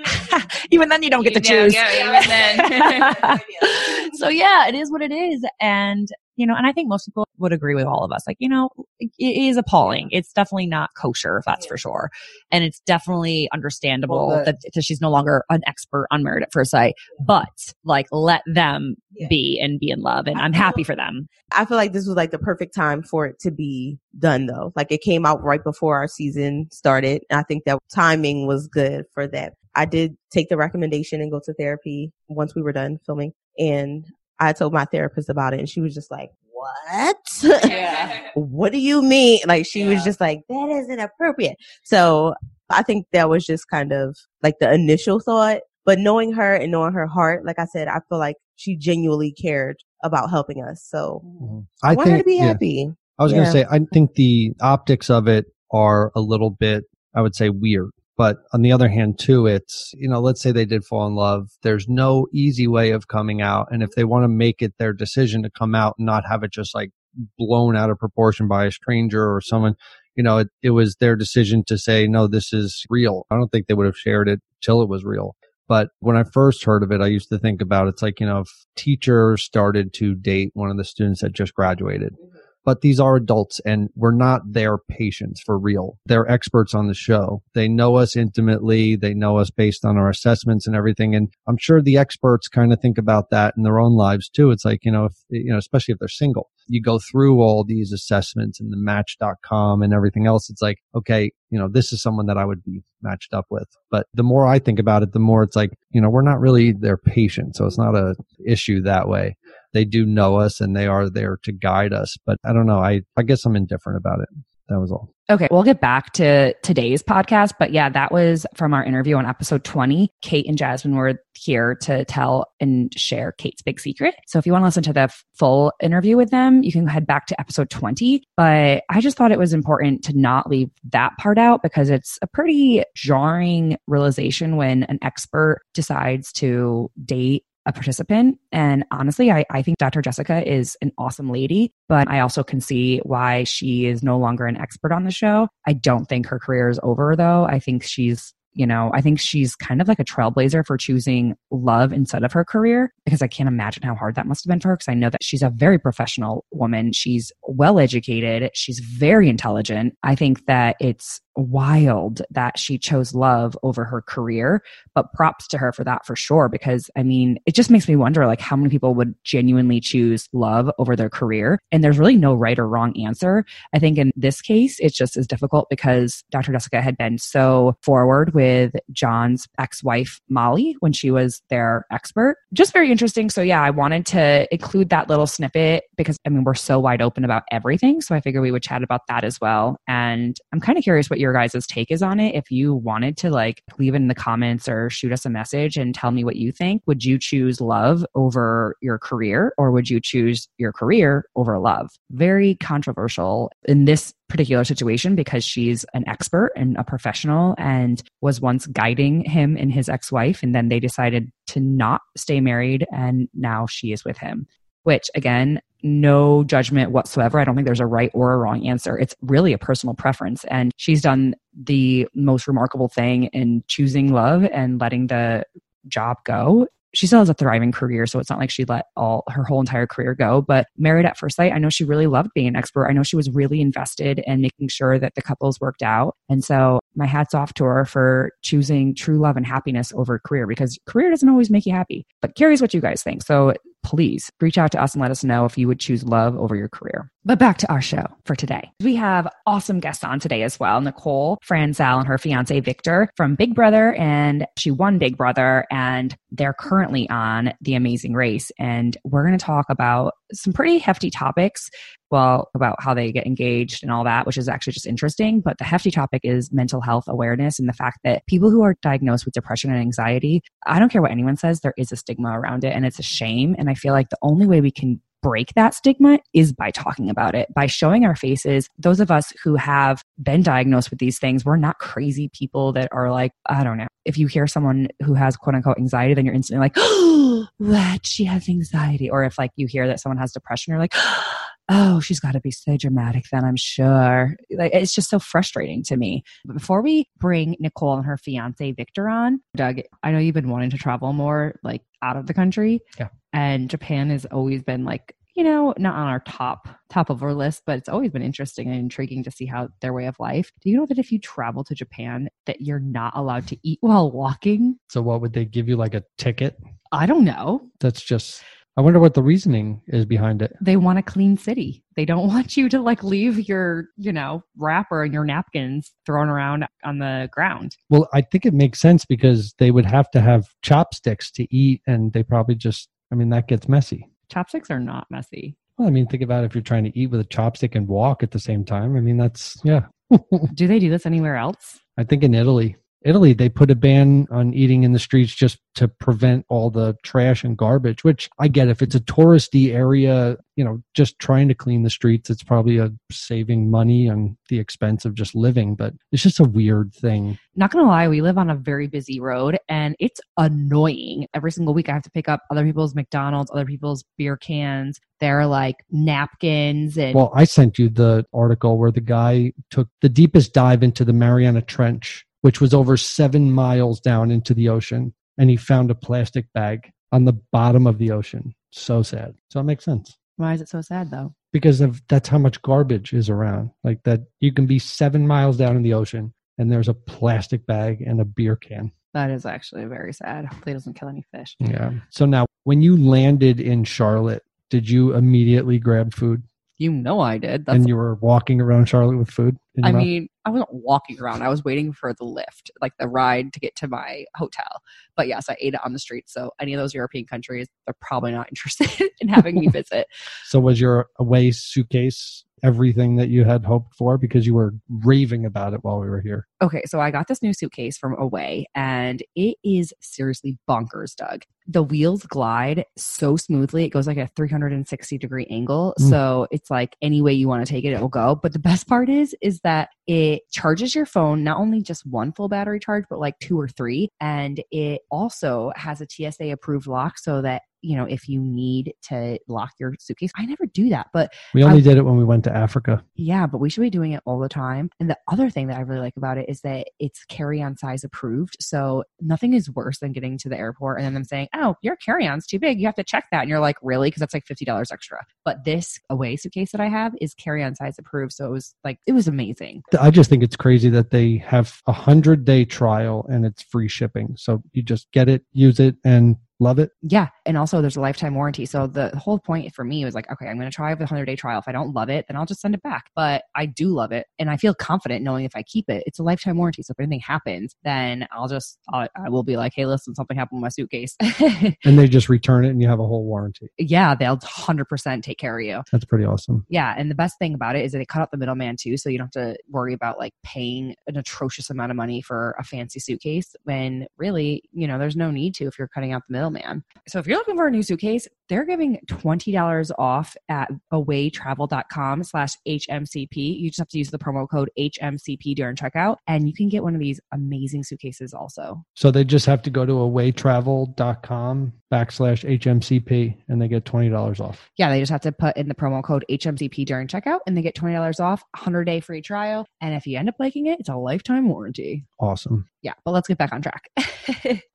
even 0.71 0.87
then 0.87 1.03
you 1.03 1.09
don't 1.09 1.23
get 1.23 1.33
to 1.33 1.41
choose. 1.41 1.73
Yeah, 1.73 2.15
even 2.17 2.29
then. 2.29 4.11
so 4.13 4.29
yeah, 4.29 4.69
it 4.69 4.75
is 4.75 4.89
what 4.89 5.01
it 5.01 5.11
is. 5.11 5.43
And 5.59 6.07
you 6.39 6.47
know, 6.47 6.55
and 6.55 6.65
I 6.65 6.71
think 6.71 6.87
most 6.87 7.05
people 7.05 7.27
would 7.37 7.51
agree 7.51 7.75
with 7.75 7.83
all 7.83 8.05
of 8.05 8.13
us. 8.13 8.23
Like, 8.25 8.37
you 8.39 8.47
know, 8.47 8.69
it 8.99 9.11
is 9.19 9.57
appalling. 9.57 10.07
It's 10.11 10.31
definitely 10.31 10.67
not 10.67 10.91
kosher, 10.95 11.43
that's 11.45 11.65
for 11.65 11.77
sure. 11.77 12.09
And 12.49 12.63
it's 12.63 12.79
definitely 12.79 13.49
understandable 13.53 14.29
well, 14.29 14.45
that, 14.45 14.55
that, 14.73 14.81
she's 14.81 15.01
no 15.01 15.09
longer 15.09 15.43
an 15.49 15.61
expert 15.67 16.07
on 16.11 16.23
married 16.23 16.43
at 16.43 16.53
first 16.53 16.71
sight, 16.71 16.95
but 17.19 17.73
like 17.83 18.07
let 18.13 18.41
them 18.45 18.95
yeah. 19.11 19.27
be 19.27 19.59
and 19.61 19.81
be 19.81 19.89
in 19.89 19.99
love. 19.99 20.27
And 20.27 20.39
I'm 20.39 20.53
happy 20.53 20.85
for 20.85 20.95
them. 20.95 21.27
I 21.51 21.65
feel 21.65 21.75
like 21.75 21.91
this 21.91 22.07
was 22.07 22.15
like 22.15 22.31
the 22.31 22.39
perfect 22.39 22.73
time 22.73 23.03
for 23.03 23.25
it 23.25 23.37
to 23.41 23.51
be 23.51 23.99
done 24.17 24.45
though. 24.45 24.71
Like 24.77 24.93
it 24.93 25.01
came 25.01 25.25
out 25.25 25.43
right 25.43 25.63
before 25.63 25.97
our 25.97 26.07
season 26.07 26.69
started. 26.71 27.23
And 27.29 27.37
I 27.37 27.43
think 27.43 27.65
that 27.65 27.79
timing 27.93 28.47
was 28.47 28.69
good 28.69 29.03
for 29.13 29.27
that. 29.27 29.55
I 29.75 29.83
did 29.83 30.15
take 30.31 30.47
the 30.47 30.55
recommendation 30.55 31.19
and 31.19 31.31
go 31.31 31.41
to 31.43 31.53
therapy 31.53 32.13
once 32.29 32.55
we 32.55 32.61
were 32.61 32.71
done 32.71 32.97
filming. 33.05 33.33
And 33.57 34.05
I 34.39 34.53
told 34.53 34.73
my 34.73 34.85
therapist 34.85 35.29
about 35.29 35.53
it 35.53 35.59
and 35.59 35.69
she 35.69 35.81
was 35.81 35.93
just 35.93 36.11
like, 36.11 36.29
what? 36.51 37.17
Yeah. 37.41 38.29
what 38.35 38.71
do 38.71 38.79
you 38.79 39.01
mean? 39.01 39.41
Like 39.45 39.65
she 39.65 39.81
yeah. 39.81 39.89
was 39.89 40.03
just 40.03 40.19
like, 40.21 40.41
that 40.49 40.69
isn't 40.69 40.99
appropriate. 40.99 41.57
So 41.83 42.35
I 42.69 42.83
think 42.83 43.07
that 43.11 43.29
was 43.29 43.45
just 43.45 43.69
kind 43.69 43.91
of 43.91 44.15
like 44.43 44.55
the 44.59 44.71
initial 44.71 45.19
thought. 45.19 45.61
But 45.85 45.99
knowing 45.99 46.33
her 46.33 46.53
and 46.53 46.71
knowing 46.71 46.93
her 46.93 47.07
heart, 47.07 47.45
like 47.45 47.57
I 47.57 47.65
said, 47.65 47.87
I 47.87 47.99
feel 48.09 48.19
like 48.19 48.35
she 48.55 48.75
genuinely 48.75 49.31
cared 49.31 49.77
about 50.03 50.29
helping 50.29 50.63
us. 50.63 50.85
So 50.87 51.21
mm-hmm. 51.25 51.59
I, 51.83 51.91
I, 51.91 51.95
want 51.95 52.05
think, 52.05 52.17
her 52.17 52.23
to 52.23 52.25
be 52.25 52.35
yeah. 52.35 52.45
happy. 52.45 52.89
I 53.17 53.23
was 53.23 53.33
going 53.33 53.45
to 53.45 53.51
say, 53.51 53.65
I 53.69 53.79
think 53.91 54.13
the 54.13 54.53
optics 54.61 55.09
of 55.09 55.27
it 55.27 55.45
are 55.71 56.11
a 56.15 56.21
little 56.21 56.51
bit, 56.51 56.83
I 57.15 57.21
would 57.21 57.35
say, 57.35 57.49
weird 57.49 57.89
but 58.19 58.39
on 58.51 58.63
the 58.63 58.73
other 58.73 58.89
hand, 58.89 59.17
too, 59.17 59.47
it's, 59.47 59.93
you 59.97 60.09
know, 60.09 60.19
let's 60.19 60.41
say 60.41 60.51
they 60.51 60.65
did 60.65 60.83
fall 60.83 61.07
in 61.07 61.15
love. 61.15 61.51
There's 61.63 61.87
no 61.87 62.27
easy 62.33 62.67
way 62.67 62.91
of 62.91 63.07
coming 63.07 63.41
out. 63.41 63.69
And 63.71 63.81
if 63.81 63.91
they 63.91 64.03
want 64.03 64.25
to 64.25 64.27
make 64.27 64.61
it 64.61 64.73
their 64.77 64.91
decision 64.91 65.41
to 65.43 65.49
come 65.49 65.73
out 65.73 65.95
and 65.97 66.05
not 66.05 66.25
have 66.29 66.43
it 66.43 66.51
just 66.51 66.75
like 66.75 66.89
blown 67.37 67.77
out 67.77 67.89
of 67.89 67.97
proportion 67.97 68.49
by 68.49 68.65
a 68.65 68.71
stranger 68.71 69.33
or 69.33 69.39
someone, 69.39 69.75
you 70.17 70.23
know, 70.23 70.39
it, 70.39 70.49
it 70.61 70.71
was 70.71 70.97
their 70.97 71.15
decision 71.15 71.63
to 71.67 71.77
say, 71.77 72.07
no, 72.07 72.27
this 72.27 72.51
is 72.51 72.85
real. 72.89 73.25
I 73.31 73.37
don't 73.37 73.53
think 73.53 73.67
they 73.67 73.73
would 73.73 73.85
have 73.85 73.95
shared 73.95 74.27
it 74.27 74.41
till 74.61 74.81
it 74.81 74.89
was 74.89 75.05
real. 75.05 75.37
But 75.69 75.87
when 75.99 76.17
I 76.17 76.23
first 76.23 76.65
heard 76.65 76.83
of 76.83 76.91
it, 76.91 76.99
I 76.99 77.07
used 77.07 77.29
to 77.29 77.39
think 77.39 77.61
about 77.61 77.87
it's 77.87 78.01
like, 78.01 78.19
you 78.19 78.25
know, 78.25 78.39
if 78.39 78.49
teacher 78.75 79.37
started 79.37 79.93
to 79.93 80.13
date 80.13 80.51
one 80.55 80.69
of 80.69 80.75
the 80.75 80.83
students 80.83 81.21
that 81.21 81.31
just 81.31 81.53
graduated 81.53 82.17
but 82.65 82.81
these 82.81 82.99
are 82.99 83.15
adults 83.15 83.59
and 83.65 83.89
we're 83.95 84.13
not 84.13 84.41
their 84.45 84.77
patients 84.77 85.41
for 85.41 85.57
real. 85.57 85.97
They're 86.05 86.29
experts 86.29 86.73
on 86.73 86.87
the 86.87 86.93
show. 86.93 87.41
They 87.53 87.67
know 87.67 87.95
us 87.95 88.15
intimately. 88.15 88.95
They 88.95 89.13
know 89.13 89.37
us 89.37 89.49
based 89.49 89.85
on 89.85 89.97
our 89.97 90.09
assessments 90.09 90.67
and 90.67 90.75
everything. 90.75 91.15
And 91.15 91.29
I'm 91.47 91.57
sure 91.57 91.81
the 91.81 91.97
experts 91.97 92.47
kind 92.47 92.73
of 92.73 92.81
think 92.81 92.97
about 92.97 93.29
that 93.31 93.53
in 93.57 93.63
their 93.63 93.79
own 93.79 93.95
lives 93.95 94.29
too. 94.29 94.51
It's 94.51 94.65
like, 94.65 94.79
you 94.83 94.91
know, 94.91 95.05
if, 95.05 95.13
you 95.29 95.51
know, 95.51 95.57
especially 95.57 95.93
if 95.93 95.99
they're 95.99 96.07
single, 96.07 96.49
you 96.67 96.81
go 96.81 96.99
through 96.99 97.41
all 97.41 97.63
these 97.63 97.91
assessments 97.91 98.59
and 98.59 98.71
the 98.71 98.77
match.com 98.77 99.81
and 99.81 99.93
everything 99.93 100.27
else. 100.27 100.49
It's 100.49 100.61
like, 100.61 100.77
okay, 100.93 101.31
you 101.49 101.57
know, 101.57 101.67
this 101.67 101.91
is 101.91 102.01
someone 102.01 102.27
that 102.27 102.37
I 102.37 102.45
would 102.45 102.63
be 102.63 102.81
matched 103.01 103.33
up 103.33 103.45
with. 103.49 103.67
But 103.89 104.07
the 104.13 104.23
more 104.23 104.45
I 104.45 104.59
think 104.59 104.79
about 104.79 105.01
it, 105.01 105.13
the 105.13 105.19
more 105.19 105.43
it's 105.43 105.55
like, 105.55 105.71
you 105.91 106.01
know, 106.01 106.09
we're 106.09 106.21
not 106.21 106.39
really 106.39 106.73
their 106.73 106.97
patient. 106.97 107.55
So 107.55 107.65
it's 107.65 107.77
not 107.77 107.95
a 107.95 108.15
issue 108.45 108.81
that 108.83 109.07
way 109.07 109.35
they 109.73 109.85
do 109.85 110.05
know 110.05 110.37
us 110.37 110.61
and 110.61 110.75
they 110.75 110.87
are 110.87 111.09
there 111.09 111.37
to 111.43 111.51
guide 111.51 111.93
us. 111.93 112.17
But 112.25 112.37
I 112.43 112.53
don't 112.53 112.65
know. 112.65 112.79
I, 112.79 113.01
I 113.17 113.23
guess 113.23 113.45
I'm 113.45 113.55
indifferent 113.55 113.97
about 113.97 114.19
it. 114.21 114.29
That 114.69 114.79
was 114.79 114.91
all. 114.91 115.09
Okay, 115.31 115.47
we'll 115.51 115.63
get 115.63 115.81
back 115.81 116.13
to 116.13 116.53
today's 116.63 117.03
podcast. 117.03 117.53
But 117.59 117.71
yeah, 117.71 117.89
that 117.89 118.11
was 118.11 118.47
from 118.55 118.73
our 118.73 118.83
interview 118.83 119.15
on 119.15 119.25
episode 119.25 119.63
20. 119.63 120.11
Kate 120.21 120.47
and 120.47 120.57
Jasmine 120.57 120.95
were 120.95 121.19
here 121.35 121.75
to 121.81 122.05
tell 122.05 122.47
and 122.59 122.91
share 122.97 123.31
Kate's 123.33 123.61
big 123.61 123.79
secret. 123.79 124.15
So 124.27 124.39
if 124.39 124.45
you 124.45 124.51
want 124.51 124.63
to 124.63 124.67
listen 124.67 124.83
to 124.83 124.93
the 124.93 125.09
full 125.35 125.71
interview 125.81 126.17
with 126.17 126.31
them, 126.31 126.63
you 126.63 126.71
can 126.71 126.87
head 126.87 127.05
back 127.05 127.27
to 127.27 127.39
episode 127.39 127.69
20. 127.69 128.23
But 128.37 128.83
I 128.89 129.01
just 129.01 129.17
thought 129.17 129.31
it 129.31 129.39
was 129.39 129.53
important 129.53 130.03
to 130.05 130.17
not 130.17 130.49
leave 130.49 130.69
that 130.91 131.13
part 131.19 131.37
out 131.37 131.61
because 131.63 131.89
it's 131.89 132.17
a 132.21 132.27
pretty 132.27 132.83
jarring 132.95 133.77
realization 133.87 134.55
when 134.55 134.83
an 134.83 134.99
expert 135.01 135.61
decides 135.73 136.31
to 136.33 136.89
date 137.05 137.43
a 137.65 137.73
participant. 137.73 138.37
And 138.51 138.85
honestly, 138.91 139.31
I, 139.31 139.45
I 139.49 139.61
think 139.61 139.77
Dr. 139.77 140.01
Jessica 140.01 140.47
is 140.49 140.77
an 140.81 140.91
awesome 140.97 141.29
lady, 141.29 141.73
but 141.87 142.09
I 142.09 142.19
also 142.19 142.43
can 142.43 142.61
see 142.61 142.99
why 142.99 143.43
she 143.43 143.85
is 143.85 144.01
no 144.03 144.17
longer 144.17 144.45
an 144.45 144.57
expert 144.57 144.91
on 144.91 145.03
the 145.03 145.11
show. 145.11 145.47
I 145.67 145.73
don't 145.73 146.05
think 146.05 146.27
her 146.27 146.39
career 146.39 146.69
is 146.69 146.79
over 146.83 147.15
though. 147.15 147.45
I 147.45 147.59
think 147.59 147.83
she's 147.83 148.33
you 148.53 148.65
know, 148.65 148.91
I 148.93 149.01
think 149.01 149.19
she's 149.19 149.55
kind 149.55 149.81
of 149.81 149.87
like 149.87 149.99
a 149.99 150.03
trailblazer 150.03 150.65
for 150.65 150.77
choosing 150.77 151.35
love 151.51 151.93
instead 151.93 152.23
of 152.23 152.33
her 152.33 152.43
career 152.43 152.93
because 153.05 153.21
I 153.21 153.27
can't 153.27 153.47
imagine 153.47 153.83
how 153.83 153.95
hard 153.95 154.15
that 154.15 154.25
must 154.25 154.43
have 154.43 154.49
been 154.49 154.59
for 154.59 154.69
her 154.69 154.75
because 154.75 154.87
I 154.87 154.95
know 154.95 155.09
that 155.09 155.23
she's 155.23 155.43
a 155.43 155.49
very 155.49 155.77
professional 155.77 156.45
woman. 156.51 156.91
She's 156.91 157.31
well 157.43 157.79
educated, 157.79 158.51
she's 158.53 158.79
very 158.79 159.29
intelligent. 159.29 159.95
I 160.03 160.15
think 160.15 160.45
that 160.47 160.75
it's 160.79 161.21
wild 161.39 162.21
that 162.29 162.57
she 162.57 162.77
chose 162.77 163.13
love 163.13 163.57
over 163.63 163.85
her 163.85 164.01
career, 164.01 164.61
but 164.93 165.13
props 165.13 165.47
to 165.49 165.57
her 165.57 165.71
for 165.71 165.83
that 165.83 166.05
for 166.05 166.15
sure. 166.15 166.49
Because 166.49 166.89
I 166.95 167.03
mean, 167.03 167.39
it 167.45 167.55
just 167.55 167.69
makes 167.69 167.87
me 167.87 167.95
wonder 167.95 168.25
like 168.25 168.41
how 168.41 168.55
many 168.55 168.69
people 168.69 168.93
would 168.95 169.15
genuinely 169.23 169.79
choose 169.79 170.27
love 170.33 170.71
over 170.77 170.95
their 170.95 171.09
career. 171.09 171.59
And 171.71 171.83
there's 171.83 171.99
really 171.99 172.15
no 172.15 172.33
right 172.33 172.57
or 172.57 172.67
wrong 172.67 172.99
answer. 173.01 173.45
I 173.73 173.79
think 173.79 173.97
in 173.97 174.11
this 174.15 174.41
case, 174.41 174.77
it's 174.79 174.95
just 174.95 175.17
as 175.17 175.27
difficult 175.27 175.67
because 175.69 176.23
Dr. 176.31 176.51
Jessica 176.51 176.81
had 176.81 176.97
been 176.97 177.17
so 177.17 177.75
forward 177.81 178.33
with 178.33 178.73
John's 178.91 179.47
ex 179.57 179.83
wife, 179.83 180.19
Molly, 180.29 180.75
when 180.79 180.93
she 180.93 181.11
was 181.11 181.41
their 181.49 181.85
expert. 181.91 182.37
Just 182.53 182.73
very 182.73 182.91
interesting. 182.91 183.29
So, 183.29 183.41
yeah, 183.41 183.61
I 183.61 183.69
wanted 183.69 184.05
to 184.07 184.47
include 184.51 184.89
that 184.89 185.09
little 185.09 185.27
snippet 185.27 185.83
because 185.95 186.17
I 186.25 186.29
mean, 186.29 186.43
we're 186.43 186.53
so 186.53 186.79
wide 186.79 187.01
open 187.01 187.23
about 187.23 187.43
everything. 187.51 188.01
So 188.01 188.15
I 188.15 188.21
figured 188.21 188.41
we 188.41 188.51
would 188.51 188.63
chat 188.63 188.83
about 188.83 189.01
that 189.07 189.23
as 189.23 189.39
well. 189.39 189.77
And 189.87 190.37
I'm 190.53 190.59
kind 190.59 190.77
of 190.77 190.83
curious 190.83 191.09
what 191.09 191.19
your 191.19 191.28
guys' 191.33 191.67
take 191.67 191.91
is 191.91 192.01
on 192.01 192.19
it. 192.19 192.35
If 192.35 192.51
you 192.51 192.73
wanted 192.73 193.17
to 193.17 193.29
like 193.29 193.63
leave 193.77 193.93
it 193.93 193.97
in 193.97 194.07
the 194.07 194.15
comments 194.15 194.67
or 194.67 194.89
shoot 194.89 195.11
us 195.11 195.25
a 195.25 195.29
message 195.29 195.77
and 195.77 195.93
tell 195.93 196.11
me 196.11 196.23
what 196.23 196.35
you 196.35 196.51
think, 196.51 196.81
would 196.85 197.03
you 197.03 197.17
choose 197.17 197.61
love 197.61 198.05
over 198.15 198.75
your 198.81 198.97
career 198.99 199.53
or 199.57 199.71
would 199.71 199.89
you 199.89 199.99
choose 199.99 200.47
your 200.57 200.71
career 200.71 201.25
over 201.35 201.57
love? 201.59 201.89
Very 202.11 202.55
controversial 202.55 203.51
in 203.65 203.85
this 203.85 204.13
particular 204.27 204.63
situation 204.63 205.15
because 205.15 205.43
she's 205.43 205.85
an 205.93 206.07
expert 206.07 206.51
and 206.55 206.77
a 206.77 206.83
professional 206.83 207.55
and 207.57 208.03
was 208.21 208.39
once 208.39 208.67
guiding 208.67 209.23
him 209.23 209.57
and 209.57 209.73
his 209.73 209.89
ex 209.89 210.11
wife. 210.11 210.43
And 210.43 210.53
then 210.53 210.69
they 210.69 210.79
decided 210.79 211.31
to 211.47 211.59
not 211.59 212.01
stay 212.15 212.39
married. 212.39 212.85
And 212.93 213.27
now 213.33 213.65
she 213.65 213.91
is 213.91 214.05
with 214.05 214.17
him, 214.17 214.47
which 214.83 215.09
again, 215.15 215.61
no 215.83 216.43
judgment 216.43 216.91
whatsoever. 216.91 217.39
I 217.39 217.43
don't 217.43 217.55
think 217.55 217.65
there's 217.65 217.79
a 217.79 217.85
right 217.85 218.11
or 218.13 218.33
a 218.33 218.37
wrong 218.37 218.67
answer. 218.67 218.97
It's 218.97 219.15
really 219.21 219.53
a 219.53 219.57
personal 219.57 219.95
preference. 219.95 220.43
And 220.45 220.71
she's 220.77 221.01
done 221.01 221.35
the 221.53 222.07
most 222.15 222.47
remarkable 222.47 222.89
thing 222.89 223.25
in 223.25 223.63
choosing 223.67 224.13
love 224.13 224.43
and 224.45 224.79
letting 224.79 225.07
the 225.07 225.45
job 225.87 226.17
go 226.25 226.67
she 226.93 227.07
still 227.07 227.19
has 227.19 227.29
a 227.29 227.33
thriving 227.33 227.71
career. 227.71 228.05
So 228.07 228.19
it's 228.19 228.29
not 228.29 228.39
like 228.39 228.49
she 228.49 228.65
let 228.65 228.85
all 228.95 229.23
her 229.29 229.43
whole 229.43 229.59
entire 229.59 229.85
career 229.85 230.15
go. 230.15 230.41
But 230.41 230.67
married 230.77 231.05
at 231.05 231.17
first 231.17 231.35
sight, 231.35 231.53
I 231.53 231.59
know 231.59 231.69
she 231.69 231.83
really 231.83 232.07
loved 232.07 232.31
being 232.33 232.47
an 232.47 232.55
expert. 232.55 232.87
I 232.87 232.93
know 232.93 233.03
she 233.03 233.15
was 233.15 233.29
really 233.29 233.61
invested 233.61 234.19
in 234.25 234.41
making 234.41 234.69
sure 234.69 234.97
that 234.97 235.15
the 235.15 235.21
couples 235.21 235.59
worked 235.59 235.83
out. 235.83 236.15
And 236.29 236.43
so 236.43 236.79
my 236.95 237.05
hat's 237.05 237.33
off 237.33 237.53
to 237.55 237.63
her 237.63 237.85
for 237.85 238.31
choosing 238.41 238.95
true 238.95 239.19
love 239.19 239.37
and 239.37 239.45
happiness 239.45 239.93
over 239.95 240.19
career 240.19 240.47
because 240.47 240.77
career 240.85 241.09
doesn't 241.09 241.29
always 241.29 241.49
make 241.49 241.65
you 241.65 241.73
happy. 241.73 242.05
But 242.21 242.35
curious 242.35 242.61
what 242.61 242.73
you 242.73 242.81
guys 242.81 243.03
think. 243.03 243.23
So 243.23 243.53
please 243.83 244.29
reach 244.41 244.57
out 244.57 244.71
to 244.71 244.81
us 244.81 244.93
and 244.93 245.01
let 245.01 245.11
us 245.11 245.23
know 245.23 245.45
if 245.45 245.57
you 245.57 245.67
would 245.67 245.79
choose 245.79 246.03
love 246.03 246.37
over 246.37 246.55
your 246.55 246.67
career. 246.67 247.09
But 247.23 247.39
back 247.39 247.57
to 247.59 247.71
our 247.71 247.81
show 247.81 248.05
for 248.25 248.35
today. 248.35 248.71
We 248.81 248.95
have 248.95 249.27
awesome 249.45 249.79
guests 249.79 250.03
on 250.03 250.19
today 250.19 250.43
as 250.43 250.59
well. 250.59 250.81
Nicole 250.81 251.37
Franzel 251.43 251.99
and 251.99 252.07
her 252.07 252.17
fiance 252.17 252.59
Victor 252.59 253.09
from 253.15 253.35
Big 253.35 253.55
Brother, 253.55 253.93
and 253.93 254.45
she 254.57 254.71
won 254.71 254.97
Big 254.97 255.15
Brother, 255.15 255.65
and 255.71 256.15
they're 256.31 256.53
currently 256.53 257.09
on 257.09 257.53
The 257.61 257.75
Amazing 257.75 258.13
Race. 258.13 258.51
And 258.59 258.97
we're 259.03 259.25
going 259.25 259.37
to 259.37 259.45
talk 259.45 259.65
about 259.69 260.13
some 260.33 260.53
pretty 260.53 260.77
hefty 260.77 261.09
topics. 261.09 261.69
Well, 262.11 262.49
about 262.55 262.81
how 262.81 262.95
they 262.95 263.11
get 263.11 263.27
engaged 263.27 263.83
and 263.83 263.91
all 263.91 264.03
that, 264.03 264.25
which 264.25 264.37
is 264.37 264.49
actually 264.49 264.73
just 264.73 264.87
interesting. 264.87 265.41
But 265.41 265.59
the 265.59 265.63
hefty 265.63 265.91
topic 265.91 266.21
is 266.23 266.51
mental 266.51 266.81
health 266.81 267.03
awareness 267.07 267.59
and 267.59 267.69
the 267.69 267.73
fact 267.73 267.99
that 268.03 268.25
people 268.25 268.49
who 268.49 268.63
are 268.63 268.75
diagnosed 268.81 269.25
with 269.25 269.35
depression 269.35 269.69
and 269.71 269.79
anxiety, 269.79 270.41
I 270.65 270.79
don't 270.79 270.91
care 270.91 271.03
what 271.03 271.11
anyone 271.11 271.37
says, 271.37 271.59
there 271.59 271.75
is 271.77 271.91
a 271.91 271.95
stigma 271.95 272.39
around 272.39 272.63
it 272.63 272.73
and 272.73 272.83
it's 272.85 272.97
a 272.97 273.03
shame. 273.03 273.55
And 273.59 273.69
I 273.69 273.75
feel 273.75 273.93
like 273.93 274.09
the 274.09 274.17
only 274.23 274.47
way 274.47 274.59
we 274.59 274.71
can 274.71 275.01
break 275.21 275.53
that 275.55 275.73
stigma 275.73 276.19
is 276.33 276.53
by 276.53 276.71
talking 276.71 277.09
about 277.09 277.35
it, 277.35 277.53
by 277.53 277.65
showing 277.65 278.05
our 278.05 278.15
faces. 278.15 278.69
Those 278.77 278.99
of 278.99 279.11
us 279.11 279.33
who 279.43 279.55
have 279.55 280.03
been 280.21 280.43
diagnosed 280.43 280.89
with 280.89 280.99
these 280.99 281.19
things, 281.19 281.45
we're 281.45 281.57
not 281.57 281.79
crazy 281.79 282.29
people 282.33 282.73
that 282.73 282.89
are 282.91 283.11
like, 283.11 283.31
I 283.47 283.63
don't 283.63 283.77
know. 283.77 283.87
If 284.05 284.17
you 284.17 284.27
hear 284.27 284.47
someone 284.47 284.87
who 285.03 285.13
has 285.13 285.35
quote 285.35 285.55
unquote 285.55 285.77
anxiety, 285.77 286.13
then 286.13 286.25
you're 286.25 286.33
instantly 286.33 286.63
like, 286.63 286.73
oh, 286.77 287.47
what? 287.57 288.05
She 288.05 288.25
has 288.25 288.49
anxiety. 288.49 289.09
Or 289.09 289.23
if 289.23 289.37
like 289.37 289.51
you 289.55 289.67
hear 289.67 289.87
that 289.87 289.99
someone 289.99 290.17
has 290.17 290.31
depression, 290.31 290.71
you're 290.71 290.79
like, 290.79 290.95
oh, 291.69 291.99
she's 291.99 292.19
got 292.19 292.31
to 292.31 292.39
be 292.39 292.51
so 292.51 292.75
dramatic 292.77 293.25
then, 293.31 293.45
I'm 293.45 293.55
sure. 293.55 294.35
Like, 294.51 294.73
it's 294.73 294.93
just 294.93 295.09
so 295.09 295.19
frustrating 295.19 295.83
to 295.83 295.97
me. 295.97 296.23
But 296.43 296.55
before 296.55 296.81
we 296.81 297.07
bring 297.17 297.55
Nicole 297.59 297.95
and 297.95 298.05
her 298.05 298.17
fiance 298.17 298.71
Victor 298.71 299.07
on, 299.07 299.39
Doug, 299.55 299.81
I 300.01 300.11
know 300.11 300.17
you've 300.17 300.33
been 300.33 300.49
wanting 300.49 300.71
to 300.71 300.77
travel 300.77 301.13
more, 301.13 301.59
like 301.63 301.83
out 302.01 302.17
of 302.17 302.25
the 302.25 302.33
country. 302.33 302.81
Yeah. 302.97 303.09
And 303.33 303.69
Japan 303.69 304.09
has 304.09 304.25
always 304.25 304.63
been 304.63 304.85
like, 304.85 305.15
you 305.35 305.43
know, 305.43 305.73
not 305.77 305.95
on 305.95 306.07
our 306.07 306.19
top 306.21 306.67
top 306.89 307.09
of 307.09 307.23
our 307.23 307.33
list, 307.33 307.63
but 307.65 307.77
it's 307.77 307.87
always 307.87 308.11
been 308.11 308.21
interesting 308.21 308.67
and 308.67 308.77
intriguing 308.77 309.23
to 309.23 309.31
see 309.31 309.45
how 309.45 309.69
their 309.81 309.93
way 309.93 310.05
of 310.05 310.19
life. 310.19 310.51
Do 310.61 310.69
you 310.69 310.77
know 310.77 310.85
that 310.87 310.99
if 310.99 311.11
you 311.11 311.19
travel 311.19 311.63
to 311.65 311.75
Japan 311.75 312.29
that 312.45 312.61
you're 312.61 312.79
not 312.79 313.15
allowed 313.15 313.47
to 313.47 313.57
eat 313.63 313.77
while 313.81 314.11
walking? 314.11 314.77
So 314.89 315.01
what 315.01 315.21
would 315.21 315.33
they 315.33 315.45
give 315.45 315.69
you 315.69 315.77
like 315.77 315.93
a 315.93 316.03
ticket? 316.17 316.57
I 316.91 317.05
don't 317.05 317.23
know. 317.23 317.61
That's 317.79 318.01
just 318.01 318.43
I 318.79 318.81
wonder 318.81 318.99
what 319.01 319.13
the 319.13 319.21
reasoning 319.21 319.81
is 319.87 320.05
behind 320.05 320.41
it. 320.41 320.55
They 320.61 320.77
want 320.77 320.99
a 320.99 321.03
clean 321.03 321.35
city. 321.35 321.83
They 321.97 322.05
don't 322.05 322.27
want 322.33 322.55
you 322.55 322.69
to 322.69 322.79
like 322.79 323.03
leave 323.03 323.47
your, 323.47 323.89
you 323.97 324.13
know, 324.13 324.43
wrapper 324.57 325.03
and 325.03 325.13
your 325.13 325.25
napkins 325.25 325.91
thrown 326.05 326.29
around 326.29 326.65
on 326.83 326.99
the 326.99 327.29
ground. 327.31 327.75
Well, 327.89 328.07
I 328.13 328.21
think 328.21 328.45
it 328.45 328.53
makes 328.53 328.79
sense 328.79 329.05
because 329.05 329.53
they 329.59 329.71
would 329.71 329.85
have 329.85 330.09
to 330.11 330.21
have 330.21 330.47
chopsticks 330.61 331.29
to 331.31 331.53
eat 331.53 331.81
and 331.87 332.13
they 332.13 332.23
probably 332.23 332.55
just 332.55 332.87
I 333.11 333.15
mean 333.15 333.29
that 333.29 333.47
gets 333.47 333.67
messy. 333.67 334.07
Chopsticks 334.29 334.69
are 334.69 334.79
not 334.79 335.07
messy. 335.09 335.55
Well, 335.77 335.87
I 335.87 335.91
mean 335.91 336.07
think 336.07 336.23
about 336.23 336.43
if 336.43 336.53
you're 336.53 336.61
trying 336.61 336.83
to 336.83 336.99
eat 336.99 337.07
with 337.07 337.21
a 337.21 337.25
chopstick 337.25 337.75
and 337.75 337.87
walk 337.87 338.23
at 338.23 338.31
the 338.31 338.39
same 338.39 338.65
time. 338.65 338.95
I 338.95 338.99
mean 338.99 339.17
that's 339.17 339.57
yeah. 339.63 339.85
Do 340.53 340.67
they 340.67 340.79
do 340.79 340.89
this 340.89 341.05
anywhere 341.05 341.35
else? 341.35 341.79
I 341.97 342.03
think 342.03 342.23
in 342.23 342.33
Italy. 342.33 342.75
Italy, 343.03 343.33
they 343.33 343.47
put 343.47 343.71
a 343.71 343.75
ban 343.75 344.27
on 344.29 344.53
eating 344.53 344.83
in 344.83 344.91
the 344.91 344.99
streets 344.99 345.33
just 345.33 345.59
to 345.75 345.87
prevent 345.87 346.45
all 346.49 346.69
the 346.69 346.95
trash 347.03 347.43
and 347.45 347.57
garbage, 347.57 348.03
which 348.03 348.29
I 348.39 348.49
get. 348.49 348.67
If 348.67 348.81
it's 348.81 348.95
a 348.95 348.99
touristy 348.99 349.73
area, 349.73 350.35
you 350.57 350.65
know, 350.65 350.81
just 350.93 351.17
trying 351.19 351.47
to 351.47 351.55
clean 351.55 351.83
the 351.83 351.89
streets, 351.89 352.29
it's 352.29 352.43
probably 352.43 352.77
a 352.77 352.91
saving 353.09 353.71
money 353.71 354.09
on 354.09 354.37
the 354.49 354.59
expense 354.59 355.05
of 355.05 355.15
just 355.15 355.33
living, 355.33 355.75
but 355.75 355.93
it's 356.11 356.23
just 356.23 356.41
a 356.41 356.43
weird 356.43 356.93
thing. 356.93 357.39
Not 357.55 357.71
gonna 357.71 357.87
lie, 357.87 358.09
we 358.09 358.21
live 358.21 358.37
on 358.37 358.49
a 358.49 358.55
very 358.55 358.87
busy 358.87 359.21
road 359.21 359.57
and 359.69 359.95
it's 359.99 360.19
annoying. 360.35 361.27
Every 361.33 361.51
single 361.53 361.73
week 361.73 361.87
I 361.87 361.93
have 361.93 362.03
to 362.03 362.11
pick 362.11 362.27
up 362.27 362.41
other 362.51 362.65
people's 362.65 362.95
McDonald's, 362.95 363.49
other 363.51 363.65
people's 363.65 364.03
beer 364.17 364.35
cans. 364.35 364.99
They're 365.21 365.45
like 365.45 365.77
napkins 365.89 366.97
and 366.97 367.15
Well, 367.15 367.31
I 367.33 367.45
sent 367.45 367.79
you 367.79 367.87
the 367.89 368.25
article 368.33 368.77
where 368.77 368.91
the 368.91 369.01
guy 369.01 369.53
took 369.69 369.87
the 370.01 370.09
deepest 370.09 370.53
dive 370.53 370.83
into 370.83 371.05
the 371.05 371.13
Mariana 371.13 371.61
Trench 371.61 372.25
which 372.41 372.61
was 372.61 372.73
over 372.73 372.97
seven 372.97 373.51
miles 373.51 373.99
down 373.99 374.31
into 374.31 374.53
the 374.53 374.69
ocean. 374.69 375.13
And 375.37 375.49
he 375.49 375.55
found 375.55 375.89
a 375.89 375.95
plastic 375.95 376.51
bag 376.53 376.91
on 377.11 377.25
the 377.25 377.33
bottom 377.51 377.87
of 377.87 377.97
the 377.97 378.11
ocean. 378.11 378.53
So 378.71 379.01
sad. 379.01 379.35
So 379.49 379.59
it 379.59 379.63
makes 379.63 379.85
sense 379.85 380.17
why 380.35 380.53
is 380.53 380.61
it 380.61 380.69
so 380.69 380.79
sad 380.79 381.11
though? 381.11 381.33
because 381.51 381.81
of 381.81 382.01
that's 382.07 382.29
how 382.29 382.37
much 382.37 382.61
garbage 382.61 383.13
is 383.13 383.29
around. 383.29 383.71
Like 383.83 384.03
that, 384.03 384.21
you 384.39 384.53
can 384.53 384.65
be 384.65 384.79
seven 384.79 385.27
miles 385.27 385.57
down 385.57 385.75
in 385.75 385.83
the 385.83 385.93
ocean 385.93 386.33
and 386.57 386.71
there's 386.71 386.87
a 386.87 386.93
plastic 386.93 387.65
bag 387.65 388.01
and 388.01 388.19
a 388.21 388.25
beer 388.25 388.55
can. 388.55 388.91
That 389.13 389.31
is 389.31 389.45
actually 389.45 389.85
very 389.85 390.13
sad. 390.13 390.45
Hopefully 390.45 390.73
it 390.73 390.75
doesn't 390.75 390.93
kill 390.93 391.09
any 391.09 391.25
fish. 391.33 391.55
Yeah. 391.59 391.93
So 392.11 392.25
now, 392.25 392.45
when 392.63 392.81
you 392.81 392.95
landed 392.95 393.59
in 393.59 393.83
Charlotte, 393.83 394.43
did 394.69 394.87
you 394.87 395.15
immediately 395.15 395.79
grab 395.79 396.13
food 396.13 396.43
You 396.79 396.91
know 396.91 397.19
I 397.19 397.37
did. 397.37 397.65
That's 397.65 397.75
and 397.75 397.87
you 397.87 397.97
were 397.97 398.15
walking 398.15 398.61
around 398.61 398.85
Charlotte 398.85 399.17
with 399.17 399.29
food? 399.29 399.57
I 399.83 399.91
mouth? 399.91 400.01
mean, 400.01 400.29
I 400.45 400.49
wasn't 400.49 400.73
walking 400.73 401.19
around. 401.19 401.43
I 401.43 401.49
was 401.49 401.63
waiting 401.63 401.91
for 401.91 402.13
the 402.13 402.23
lift, 402.23 402.71
like 402.81 402.93
the 402.97 403.07
ride 403.07 403.51
to 403.53 403.59
get 403.59 403.75
to 403.77 403.87
my 403.89 404.23
hotel. 404.35 404.81
But 405.17 405.27
yes, 405.27 405.49
I 405.49 405.57
ate 405.59 405.73
it 405.73 405.81
on 405.83 405.91
the 405.91 405.99
street. 405.99 406.29
So 406.29 406.51
any 406.59 406.73
of 406.73 406.79
those 406.79 406.93
European 406.93 407.25
countries, 407.25 407.67
they're 407.85 407.95
probably 407.99 408.31
not 408.31 408.47
interested 408.51 409.11
in 409.19 409.27
having 409.27 409.59
me 409.59 409.67
visit. 409.67 410.07
So 410.45 410.61
was 410.61 410.79
your 410.79 411.07
away 411.19 411.51
suitcase 411.51 412.45
everything 412.63 413.15
that 413.17 413.29
you 413.29 413.43
had 413.43 413.65
hoped 413.65 413.95
for 413.95 414.17
because 414.17 414.45
you 414.45 414.53
were 414.53 414.73
raving 414.89 415.45
about 415.45 415.73
it 415.73 415.83
while 415.83 415.99
we 415.99 416.09
were 416.09 416.21
here? 416.21 416.47
Okay, 416.61 416.83
so 416.85 416.99
I 416.99 417.11
got 417.11 417.27
this 417.27 417.41
new 417.41 417.53
suitcase 417.53 417.97
from 417.97 418.15
Away, 418.19 418.67
and 418.75 419.21
it 419.35 419.57
is 419.63 419.93
seriously 420.01 420.57
bonkers, 420.67 421.15
Doug. 421.15 421.43
The 421.71 421.83
wheels 421.83 422.25
glide 422.25 422.85
so 422.97 423.37
smoothly. 423.37 423.85
It 423.85 423.89
goes 423.89 424.07
like 424.07 424.17
a 424.17 424.27
360 424.35 425.17
degree 425.17 425.47
angle. 425.49 425.93
Mm. 425.99 426.09
So 426.09 426.47
it's 426.51 426.69
like 426.69 426.95
any 427.01 427.21
way 427.21 427.33
you 427.33 427.47
want 427.47 427.65
to 427.65 427.71
take 427.71 427.85
it, 427.85 427.93
it 427.93 428.01
will 428.01 428.09
go. 428.09 428.35
But 428.35 428.53
the 428.53 428.59
best 428.59 428.87
part 428.87 429.07
is, 429.07 429.35
is 429.41 429.59
that 429.61 429.89
it 430.07 430.41
charges 430.51 430.95
your 430.95 431.05
phone, 431.05 431.43
not 431.43 431.59
only 431.59 431.81
just 431.81 432.05
one 432.05 432.33
full 432.33 432.49
battery 432.49 432.79
charge, 432.79 433.05
but 433.09 433.19
like 433.19 433.37
two 433.39 433.59
or 433.59 433.67
three. 433.67 434.09
And 434.19 434.61
it 434.71 435.01
also 435.11 435.71
has 435.75 436.01
a 436.01 436.07
TSA 436.09 436.49
approved 436.49 436.87
lock 436.87 437.19
so 437.19 437.41
that 437.43 437.61
you 437.81 437.95
know, 437.95 438.05
if 438.05 438.27
you 438.27 438.39
need 438.41 438.93
to 439.03 439.39
lock 439.47 439.71
your 439.79 439.93
suitcase, 439.99 440.31
I 440.37 440.45
never 440.45 440.65
do 440.65 440.89
that. 440.89 441.07
But 441.13 441.31
We 441.53 441.63
only 441.63 441.79
I- 441.79 441.81
did 441.81 441.97
it 441.97 442.03
when 442.03 442.17
we 442.17 442.23
went 442.23 442.43
to 442.45 442.55
Africa. 442.55 443.03
yeah, 443.15 443.45
but 443.47 443.59
we 443.59 443.69
should 443.69 443.81
be 443.81 443.89
doing 443.89 444.11
it 444.13 444.21
all 444.25 444.39
the 444.39 444.49
time. 444.49 444.89
And 444.99 445.09
the 445.09 445.17
other 445.31 445.49
thing 445.49 445.67
that 445.67 445.77
I 445.77 445.81
really 445.81 446.01
like 446.01 446.17
about 446.17 446.37
it 446.37 446.47
is 446.49 446.61
that 446.61 446.87
it's 446.99 447.23
carry 447.25 447.61
on 447.61 447.77
size 447.77 448.03
approved. 448.03 448.57
So 448.59 449.03
nothing 449.21 449.53
is 449.53 449.69
worse 449.69 449.99
than 449.99 450.11
getting 450.11 450.37
to 450.39 450.49
the 450.49 450.57
airport 450.57 450.97
and 450.99 451.05
then 451.05 451.13
them 451.13 451.23
saying, 451.23 451.47
oh, 451.55 451.75
your 451.81 451.95
carry 451.97 452.27
on's 452.27 452.45
too 452.45 452.59
big. 452.59 452.79
You 452.79 452.85
have 452.85 452.95
to 452.95 453.03
check 453.03 453.25
that. 453.31 453.41
And 453.41 453.49
you're 453.49 453.59
like, 453.59 453.77
really? 453.81 454.07
Because 454.09 454.19
that's 454.21 454.33
like 454.33 454.45
$50 454.45 454.91
extra. 454.91 455.25
But 455.45 455.63
this 455.65 455.99
away 456.09 456.35
suitcase 456.35 456.71
that 456.71 456.81
I 456.81 456.87
have 456.87 457.13
is 457.21 457.33
carry 457.33 457.63
on 457.63 457.75
size 457.75 457.97
approved. 457.97 458.33
So 458.33 458.45
it 458.45 458.51
was 458.51 458.75
like, 458.83 458.99
it 459.07 459.13
was 459.13 459.27
amazing. 459.27 459.83
I 459.99 460.09
just 460.11 460.29
think 460.29 460.43
it's 460.43 460.55
crazy 460.55 460.89
that 460.89 461.11
they 461.11 461.37
have 461.37 461.81
a 461.87 461.91
hundred 461.93 462.45
day 462.45 462.65
trial 462.65 463.25
and 463.29 463.45
it's 463.45 463.61
free 463.63 463.87
shipping. 463.87 464.35
So 464.37 464.61
you 464.73 464.83
just 464.83 465.11
get 465.11 465.29
it, 465.29 465.43
use 465.53 465.79
it, 465.79 465.95
and 466.03 466.35
love 466.59 466.79
it. 466.79 466.91
Yeah. 467.01 467.27
And 467.49 467.57
also 467.57 467.81
there's 467.81 467.95
a 467.95 467.99
lifetime 467.99 468.35
warranty. 468.35 468.67
So 468.67 468.85
the 468.85 469.09
whole 469.17 469.39
point 469.39 469.73
for 469.73 469.83
me 469.83 470.05
was 470.05 470.13
like, 470.13 470.31
okay, 470.31 470.45
I'm 470.45 470.59
going 470.59 470.69
to 470.69 470.75
try 470.75 470.91
with 470.91 470.99
a 470.99 471.05
100 471.05 471.25
day 471.25 471.35
trial. 471.35 471.57
If 471.57 471.67
I 471.67 471.71
don't 471.71 471.95
love 471.95 472.07
it, 472.07 472.25
then 472.27 472.37
I'll 472.37 472.45
just 472.45 472.61
send 472.61 472.75
it 472.75 472.83
back. 472.83 473.05
But 473.15 473.41
I 473.55 473.65
do 473.65 473.87
love 473.87 474.11
it. 474.11 474.27
And 474.37 474.51
I 474.51 474.57
feel 474.57 474.75
confident 474.75 475.23
knowing 475.23 475.45
if 475.45 475.55
I 475.55 475.63
keep 475.63 475.89
it, 475.89 476.03
it's 476.05 476.19
a 476.19 476.23
lifetime 476.23 476.57
warranty. 476.57 476.83
So 476.83 476.91
if 476.91 476.99
anything 476.99 477.21
happens, 477.21 477.75
then 477.83 478.27
I'll 478.31 478.47
just, 478.47 478.77
I'll, 478.93 479.07
I 479.15 479.29
will 479.29 479.41
be 479.41 479.57
like, 479.57 479.73
hey, 479.75 479.87
listen, 479.87 480.13
something 480.13 480.37
happened 480.37 480.61
with 480.61 480.67
my 480.67 480.69
suitcase. 480.69 481.17
And 481.85 481.97
they 481.97 482.07
just 482.07 482.29
return 482.29 482.65
it 482.65 482.69
and 482.69 482.81
you 482.81 482.87
have 482.87 482.99
a 482.99 483.07
whole 483.07 483.25
warranty. 483.25 483.69
yeah, 483.79 484.13
they'll 484.13 484.37
100% 484.37 485.23
take 485.23 485.39
care 485.39 485.57
of 485.57 485.65
you. 485.65 485.81
That's 485.91 486.05
pretty 486.05 486.25
awesome. 486.25 486.65
Yeah. 486.69 486.93
And 486.95 487.09
the 487.09 487.15
best 487.15 487.39
thing 487.39 487.55
about 487.55 487.75
it 487.75 487.83
is 487.83 487.93
that 487.93 487.97
they 487.97 488.05
cut 488.05 488.21
out 488.21 488.29
the 488.31 488.37
middleman 488.37 488.75
too. 488.79 488.97
So 488.97 489.09
you 489.09 489.17
don't 489.17 489.33
have 489.33 489.55
to 489.55 489.57
worry 489.69 489.93
about 489.93 490.19
like 490.19 490.33
paying 490.43 490.95
an 491.07 491.17
atrocious 491.17 491.69
amount 491.69 491.91
of 491.91 491.95
money 491.95 492.21
for 492.21 492.55
a 492.59 492.63
fancy 492.63 492.99
suitcase 492.99 493.55
when 493.63 494.05
really, 494.17 494.61
you 494.71 494.87
know, 494.87 494.99
there's 494.99 495.15
no 495.15 495.31
need 495.31 495.55
to 495.55 495.65
if 495.65 495.79
you're 495.79 495.87
cutting 495.87 496.11
out 496.11 496.21
the 496.27 496.33
middleman. 496.33 496.83
So 497.07 497.17
if 497.17 497.25
you're 497.27 497.38
looking 497.39 497.55
for 497.55 497.67
a 497.67 497.71
new 497.71 497.81
suitcase, 497.81 498.27
they're 498.49 498.65
giving 498.65 498.99
$20 499.07 499.91
off 499.97 500.35
at 500.49 500.69
awaytravel.com 500.91 502.23
slash 502.23 502.53
HMCP. 502.67 503.59
You 503.59 503.69
just 503.69 503.79
have 503.79 503.87
to 503.89 503.97
use 503.97 504.11
the 504.11 504.19
promo 504.19 504.47
code 504.49 504.69
HMCP 504.77 505.55
during 505.55 505.75
checkout 505.75 506.17
and 506.27 506.47
you 506.47 506.53
can 506.53 506.69
get 506.69 506.83
one 506.83 506.93
of 506.93 506.99
these 506.99 507.19
amazing 507.31 507.83
suitcases 507.83 508.33
also. 508.33 508.83
So 508.93 509.09
they 509.09 509.23
just 509.23 509.45
have 509.45 509.61
to 509.63 509.69
go 509.69 509.85
to 509.85 509.93
awaytravel.com 509.93 511.73
backslash 511.91 512.43
HMCP 512.59 513.35
and 513.47 513.61
they 513.61 513.67
get 513.67 513.83
$20 513.85 514.39
off. 514.39 514.69
Yeah, 514.77 514.89
they 514.89 514.99
just 514.99 515.11
have 515.11 515.21
to 515.21 515.31
put 515.31 515.57
in 515.57 515.67
the 515.67 515.75
promo 515.75 516.03
code 516.03 516.25
HMCP 516.29 516.85
during 516.85 517.07
checkout 517.07 517.39
and 517.47 517.57
they 517.57 517.61
get 517.61 517.75
$20 517.75 518.19
off, 518.19 518.43
100 518.55 518.85
day 518.85 518.99
free 518.99 519.21
trial. 519.21 519.65
And 519.81 519.93
if 519.95 520.05
you 520.05 520.17
end 520.17 520.29
up 520.29 520.35
liking 520.39 520.67
it, 520.67 520.79
it's 520.79 520.89
a 520.89 520.95
lifetime 520.95 521.49
warranty. 521.49 522.05
Awesome. 522.19 522.67
Yeah, 522.81 522.93
but 523.03 523.11
let's 523.11 523.27
get 523.27 523.37
back 523.37 523.53
on 523.53 523.61
track. 523.61 523.89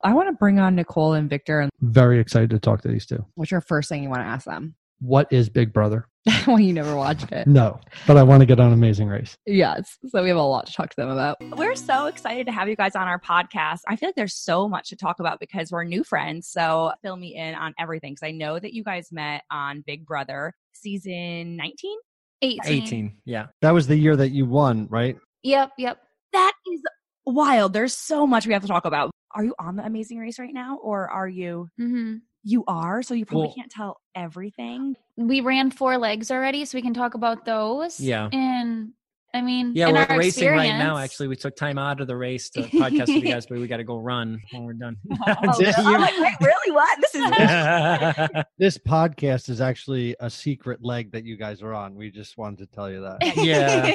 I 0.03 0.13
want 0.13 0.27
to 0.29 0.33
bring 0.33 0.59
on 0.59 0.75
Nicole 0.75 1.13
and 1.13 1.29
Victor. 1.29 1.61
And 1.61 1.71
Very 1.81 2.19
excited 2.19 2.49
to 2.51 2.59
talk 2.59 2.81
to 2.81 2.87
these 2.87 3.05
two. 3.05 3.25
what's 3.35 3.51
your 3.51 3.61
first 3.61 3.89
thing 3.89 4.03
you 4.03 4.09
want 4.09 4.21
to 4.21 4.27
ask 4.27 4.45
them? 4.45 4.75
What 4.99 5.27
is 5.31 5.49
Big 5.49 5.73
Brother? 5.73 6.07
well, 6.47 6.59
you 6.59 6.73
never 6.73 6.95
watched 6.95 7.31
it. 7.31 7.47
No, 7.47 7.79
but 8.07 8.17
I 8.17 8.23
want 8.23 8.41
to 8.41 8.45
get 8.45 8.59
on 8.59 8.73
Amazing 8.73 9.09
Race. 9.09 9.37
Yes. 9.45 9.97
So 10.07 10.23
we 10.23 10.29
have 10.29 10.37
a 10.37 10.41
lot 10.41 10.65
to 10.65 10.73
talk 10.73 10.89
to 10.89 10.95
them 10.95 11.09
about. 11.09 11.37
We're 11.55 11.75
so 11.75 12.07
excited 12.07 12.47
to 12.47 12.51
have 12.51 12.67
you 12.67 12.75
guys 12.75 12.95
on 12.95 13.07
our 13.07 13.19
podcast. 13.19 13.81
I 13.87 13.95
feel 13.95 14.09
like 14.09 14.15
there's 14.15 14.35
so 14.35 14.67
much 14.67 14.89
to 14.89 14.95
talk 14.95 15.19
about 15.19 15.39
because 15.39 15.71
we're 15.71 15.83
new 15.83 16.03
friends. 16.03 16.47
So 16.47 16.93
fill 17.03 17.15
me 17.15 17.35
in 17.35 17.53
on 17.53 17.75
everything 17.79 18.13
because 18.13 18.27
I 18.27 18.31
know 18.31 18.57
that 18.57 18.73
you 18.73 18.83
guys 18.83 19.09
met 19.11 19.43
on 19.51 19.83
Big 19.85 20.05
Brother 20.05 20.53
season 20.73 21.57
19. 21.57 21.97
18. 22.41 22.59
18. 22.65 23.17
Yeah. 23.25 23.47
That 23.61 23.71
was 23.71 23.87
the 23.87 23.95
year 23.95 24.15
that 24.15 24.29
you 24.29 24.45
won, 24.45 24.87
right? 24.89 25.17
Yep, 25.43 25.73
yep. 25.77 25.99
That 26.33 26.53
is 26.71 26.81
wild. 27.25 27.73
There's 27.73 27.93
so 27.93 28.25
much 28.25 28.47
we 28.47 28.53
have 28.53 28.63
to 28.63 28.67
talk 28.67 28.85
about. 28.85 29.11
Are 29.31 29.43
you 29.43 29.53
on 29.59 29.75
the 29.75 29.85
Amazing 29.85 30.17
Race 30.17 30.39
right 30.39 30.53
now 30.53 30.77
or 30.77 31.09
are 31.09 31.27
you? 31.27 31.69
hmm 31.77 32.15
You 32.47 32.63
are. 32.67 33.01
So 33.01 33.13
you 33.15 33.25
probably 33.25 33.47
Well- 33.47 33.55
can't 33.55 33.71
tell 33.71 33.99
everything. 34.13 34.95
We 35.17 35.41
ran 35.41 35.71
four 35.71 35.97
legs 35.97 36.29
already, 36.29 36.63
so 36.65 36.77
we 36.77 36.81
can 36.83 36.93
talk 36.93 37.15
about 37.15 37.43
those. 37.43 37.99
Yeah. 37.99 38.29
And 38.31 38.91
I 39.33 39.41
mean, 39.41 39.73
Yeah, 39.75 39.89
in 39.89 39.95
we're 39.95 40.01
our 40.03 40.17
racing 40.17 40.47
right 40.49 40.77
now. 40.77 40.95
Actually, 40.97 41.27
we 41.27 41.35
took 41.35 41.55
time 41.57 41.77
out 41.77 41.99
of 41.99 42.07
the 42.07 42.15
race 42.15 42.49
to 42.51 42.61
podcast 42.61 43.07
with 43.13 43.21
you 43.21 43.21
guys, 43.33 43.45
but 43.47 43.57
we 43.57 43.67
got 43.67 43.77
to 43.77 43.83
go 43.83 43.97
run 43.97 44.39
when 44.51 44.63
we're 44.63 44.73
done. 44.73 44.95
Oh, 45.11 45.17
I'm 45.77 45.99
like, 45.99 46.13
wait, 46.19 46.35
really? 46.39 46.71
What? 46.71 46.99
This 47.01 47.15
is. 47.15 48.43
This 48.57 48.77
podcast 48.77 49.49
is 49.49 49.59
actually 49.59 50.15
a 50.21 50.29
secret 50.29 50.81
leg 50.83 51.11
that 51.11 51.25
you 51.25 51.35
guys 51.35 51.61
are 51.61 51.73
on. 51.73 51.95
We 51.95 52.11
just 52.11 52.37
wanted 52.37 52.59
to 52.59 52.67
tell 52.67 52.89
you 52.89 53.01
that. 53.01 53.35
Yeah. 53.35 53.91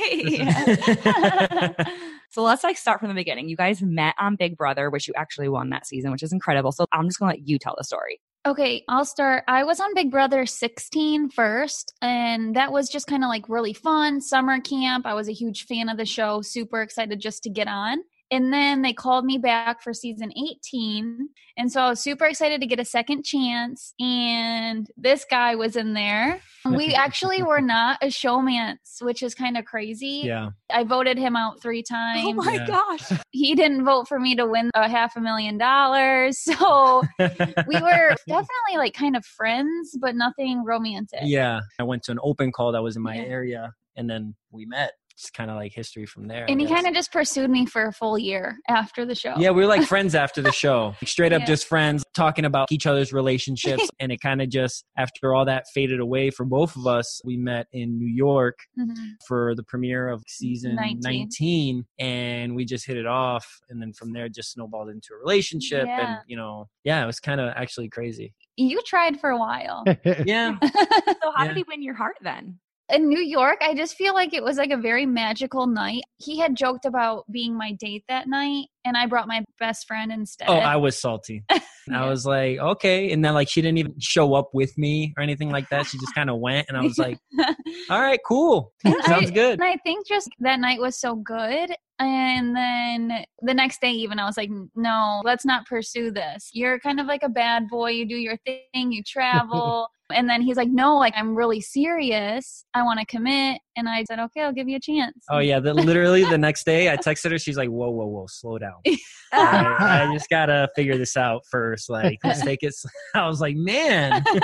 so 2.31 2.43
let's 2.43 2.63
like 2.63 2.77
start 2.77 3.01
from 3.01 3.09
the 3.09 3.15
beginning. 3.15 3.49
You 3.49 3.57
guys 3.57 3.81
met 3.81 4.15
on 4.19 4.37
Big 4.37 4.57
Brother, 4.57 4.91
which 4.91 5.09
you 5.09 5.15
actually 5.17 5.49
won 5.49 5.71
that 5.71 5.87
season, 5.87 6.11
which 6.13 6.23
is 6.23 6.33
incredible. 6.33 6.73
So 6.73 6.85
I'm 6.93 7.09
just 7.09 7.19
gonna 7.19 7.33
let 7.33 7.49
you 7.49 7.59
tell 7.59 7.75
the 7.79 7.85
story. 7.85 8.21
Okay, 8.47 8.85
I'll 8.89 9.05
start. 9.05 9.45
I 9.49 9.65
was 9.65 9.81
on 9.81 9.95
Big 9.95 10.11
Brother 10.11 10.47
16 10.47 11.29
first, 11.29 11.93
and 12.01 12.57
that 12.57 12.73
was 12.73 12.89
just 12.89 13.07
kind 13.07 13.23
of 13.23 13.29
like 13.29 13.51
really 13.51 13.75
fun 13.75 14.23
summer 14.23 14.59
camp. 14.61 15.05
I 15.05 15.13
was 15.13 15.29
a 15.29 15.33
huge 15.33 15.67
fan 15.67 15.91
of 15.91 15.99
the 15.99 16.07
show, 16.07 16.41
super 16.41 16.81
excited 16.81 17.21
just 17.21 17.43
to 17.43 17.51
get 17.51 17.69
on. 17.69 17.99
And 18.33 18.53
then 18.53 18.83
they 18.83 18.93
called 18.93 19.25
me 19.25 19.39
back 19.39 19.83
for 19.83 19.93
season 19.93 20.31
18. 20.37 21.29
And 21.57 21.71
so 21.73 21.81
I 21.83 21.89
was 21.91 22.01
super 22.01 22.27
excited 22.27 22.61
to 22.61 22.67
get 22.67 22.79
a 22.79 22.85
second 22.85 23.25
chance. 23.25 23.93
And 23.99 24.89
this 24.97 25.27
guy 25.29 25.57
was 25.57 25.77
in 25.77 25.95
there. 25.95 26.41
We 26.71 26.93
actually 26.95 27.43
were 27.43 27.63
not 27.63 27.99
a 28.03 28.09
showmance, 28.09 29.01
which 29.01 29.23
is 29.23 29.35
kind 29.35 29.57
of 29.57 29.65
crazy. 29.65 30.23
yeah. 30.27 30.51
I 30.71 30.85
voted 30.85 31.17
him 31.17 31.35
out 31.35 31.63
three 31.63 31.83
times 31.83 32.21
Oh 32.23 32.35
my 32.35 32.53
Yeah. 32.53 32.67
gosh. 32.67 33.19
he 33.31 33.55
didn't 33.55 33.87
vote 33.87 34.07
for 34.07 34.21
me 34.21 34.37
to 34.37 34.45
win 34.47 34.71
a 34.75 34.87
half 34.87 35.17
a 35.17 35.21
million 35.21 35.57
dollars. 35.57 36.39
So 36.61 37.03
we 37.19 37.81
were 37.81 38.15
definitely 38.29 38.77
like 38.77 38.93
kind 38.93 39.17
of 39.17 39.25
friends, 39.25 39.97
but 40.01 40.15
nothing 40.15 40.63
romantic. 40.65 41.21
yeah. 41.25 41.61
I 41.79 41.83
went 41.85 42.03
to 42.05 42.13
an 42.13 42.19
open 42.23 42.53
call 42.53 42.73
that 42.73 42.83
was 42.83 42.95
in 42.95 43.03
my 43.03 43.17
Yeah. 43.17 43.23
area, 43.23 43.73
and 43.97 44.09
then 44.09 44.35
we 44.51 44.67
met. 44.67 44.93
It's 45.21 45.31
kind 45.31 45.51
of 45.51 45.57
like 45.57 45.73
history 45.75 46.07
from 46.07 46.29
there. 46.29 46.47
And 46.49 46.59
he 46.61 46.67
kind 46.67 46.87
of 46.87 46.95
just 46.95 47.13
pursued 47.13 47.51
me 47.51 47.67
for 47.67 47.87
a 47.87 47.93
full 47.93 48.19
year 48.19 48.57
after 48.69 49.05
the 49.05 49.15
show. 49.15 49.35
Yeah, 49.37 49.51
we 49.51 49.61
were 49.63 49.67
like 49.69 49.83
friends 49.87 50.15
after 50.15 50.41
the 50.41 50.51
show. 50.51 50.95
Like, 51.03 51.09
Straight 51.11 51.33
up 51.35 51.41
Yeah. 51.41 51.47
just 51.47 51.67
friends 51.67 52.03
talking 52.15 52.47
about 52.47 52.73
each 52.73 52.87
other's 52.87 53.13
relationships. 53.13 53.87
and 54.01 54.11
it 54.11 54.21
kind 54.23 54.41
of 54.41 54.49
just, 54.49 54.85
after 54.97 55.35
all 55.35 55.45
that 55.45 55.65
faded 55.75 56.01
away 56.01 56.31
for 56.31 56.47
both 56.47 56.75
of 56.75 56.87
us, 56.87 57.21
we 57.23 57.37
met 57.37 57.67
in 57.73 57.99
New 57.99 58.09
York 58.09 58.59
Mhm. 58.79 58.95
for 59.29 59.55
the 59.55 59.63
premiere 59.63 60.09
of 60.09 60.23
season 60.27 60.75
19. 60.77 61.01
19. 61.03 61.85
and 61.99 62.57
we 62.57 62.65
just 62.65 62.87
hit 62.87 62.97
it 62.97 63.07
off. 63.07 63.47
And 63.69 63.81
then 63.83 63.93
from 63.93 64.13
there, 64.15 64.29
just 64.31 64.53
snowballed 64.53 64.89
into 64.89 65.09
a 65.15 65.19
relationship. 65.19 65.85
Yeah. 65.87 66.13
And, 66.15 66.19
you 66.27 66.37
know, 66.39 66.69
yeah, 66.83 67.03
it 67.03 67.07
was 67.07 67.21
kind 67.21 67.41
of 67.43 67.53
actually 67.57 67.91
crazy. 67.91 68.33
You 68.57 68.81
tried 68.87 69.21
for 69.21 69.29
a 69.31 69.39
while. 69.39 69.85
Yeah. 70.25 70.57
So 70.63 71.31
how 71.37 71.45
Yeah. 71.45 71.49
did 71.49 71.57
he 71.59 71.65
win 71.69 71.83
your 71.83 71.95
heart 71.95 72.17
then? 72.23 72.59
In 72.93 73.09
New 73.09 73.21
York, 73.21 73.59
I 73.63 73.75
just 73.75 73.95
feel 73.95 74.15
like 74.15 74.35
it 74.35 74.43
was 74.43 74.57
like 74.57 74.71
a 74.71 74.77
very 74.77 75.07
magical 75.07 75.67
night. 75.67 76.03
He 76.19 76.39
had 76.39 76.57
joked 76.57 76.85
about 76.85 77.25
being 77.31 77.57
my 77.57 77.73
date 77.73 78.05
that 78.09 78.29
night, 78.29 78.67
and 78.85 78.97
I 78.97 79.07
brought 79.07 79.29
my 79.29 79.45
best 79.59 79.87
friend 79.87 80.13
instead. 80.13 80.49
Oh, 80.49 80.55
I 80.55 80.77
was 80.77 80.99
salty. 81.01 81.45
Yeah. 81.89 82.05
I 82.05 82.09
was 82.09 82.25
like, 82.27 82.59
okay. 82.59 83.11
And 83.11 83.25
then, 83.25 83.35
like, 83.35 83.49
she 83.49 83.63
didn't 83.63 83.79
even 83.79 83.95
show 83.99 84.35
up 84.35 84.51
with 84.53 84.77
me 84.79 85.13
or 85.17 85.23
anything 85.23 85.51
like 85.51 85.69
that. 85.71 85.87
She 85.87 85.99
just 85.99 86.15
kind 86.15 86.31
of 86.31 86.39
went. 86.39 86.69
And 86.69 86.77
I 86.77 86.83
was 86.83 86.99
like, 86.99 87.19
all 87.91 88.01
right, 88.01 88.21
cool. 88.25 88.73
Sounds 89.07 89.31
good. 89.31 89.55
And 89.55 89.65
I 89.65 89.77
think 89.79 90.07
just 90.07 90.29
that 90.41 90.61
night 90.61 90.79
was 90.79 91.01
so 91.01 91.17
good. 91.17 91.75
And 91.99 92.55
then 92.57 93.25
the 93.43 93.55
next 93.55 93.81
day, 93.81 93.91
even 93.93 94.19
I 94.19 94.25
was 94.25 94.37
like, 94.37 94.51
no, 94.75 95.21
let's 95.25 95.45
not 95.45 95.67
pursue 95.67 96.11
this. 96.11 96.51
You're 96.53 96.79
kind 96.81 97.01
of 97.01 97.07
like 97.07 97.23
a 97.23 97.29
bad 97.29 97.69
boy. 97.69 97.91
You 97.91 98.07
do 98.07 98.17
your 98.17 98.37
thing, 98.47 98.93
you 98.93 99.03
travel. 99.07 99.89
and 100.13 100.29
then 100.29 100.43
he's 100.43 100.57
like, 100.57 100.71
no, 100.71 100.97
like 100.97 101.15
I'm 101.17 101.35
really 101.35 101.61
serious. 101.61 102.65
I 102.75 102.83
want 102.85 103.01
to 103.01 103.07
commit. 103.07 103.61
And 103.77 103.89
I 103.89 104.05
said, 104.05 104.19
okay, 104.19 104.43
I'll 104.43 104.53
give 104.53 104.69
you 104.69 104.77
a 104.77 104.81
chance. 104.81 105.15
Oh 105.31 105.39
yeah, 105.39 105.61
the, 105.61 105.73
literally 105.73 106.25
the 106.25 106.37
next 106.39 106.65
day 106.67 106.91
I 106.91 106.97
texted 106.97 107.31
her. 107.31 107.39
She's 107.39 107.57
like, 107.57 107.69
"Whoa, 107.69 107.89
whoa, 107.91 108.07
whoa, 108.07 108.27
slow 108.29 108.59
down. 108.59 108.75
I, 109.33 109.77
I 109.79 110.13
just 110.13 110.29
gotta 110.29 110.69
figure 110.75 110.99
this 110.99 111.17
out 111.17 111.43
first. 111.49 111.89
Like, 111.89 112.19
let's 112.25 112.43
take 112.43 112.63
it." 112.63 112.69
s- 112.69 112.85
I 113.15 113.27
was 113.29 113.41
like, 113.41 113.55
"Man, 113.57 114.25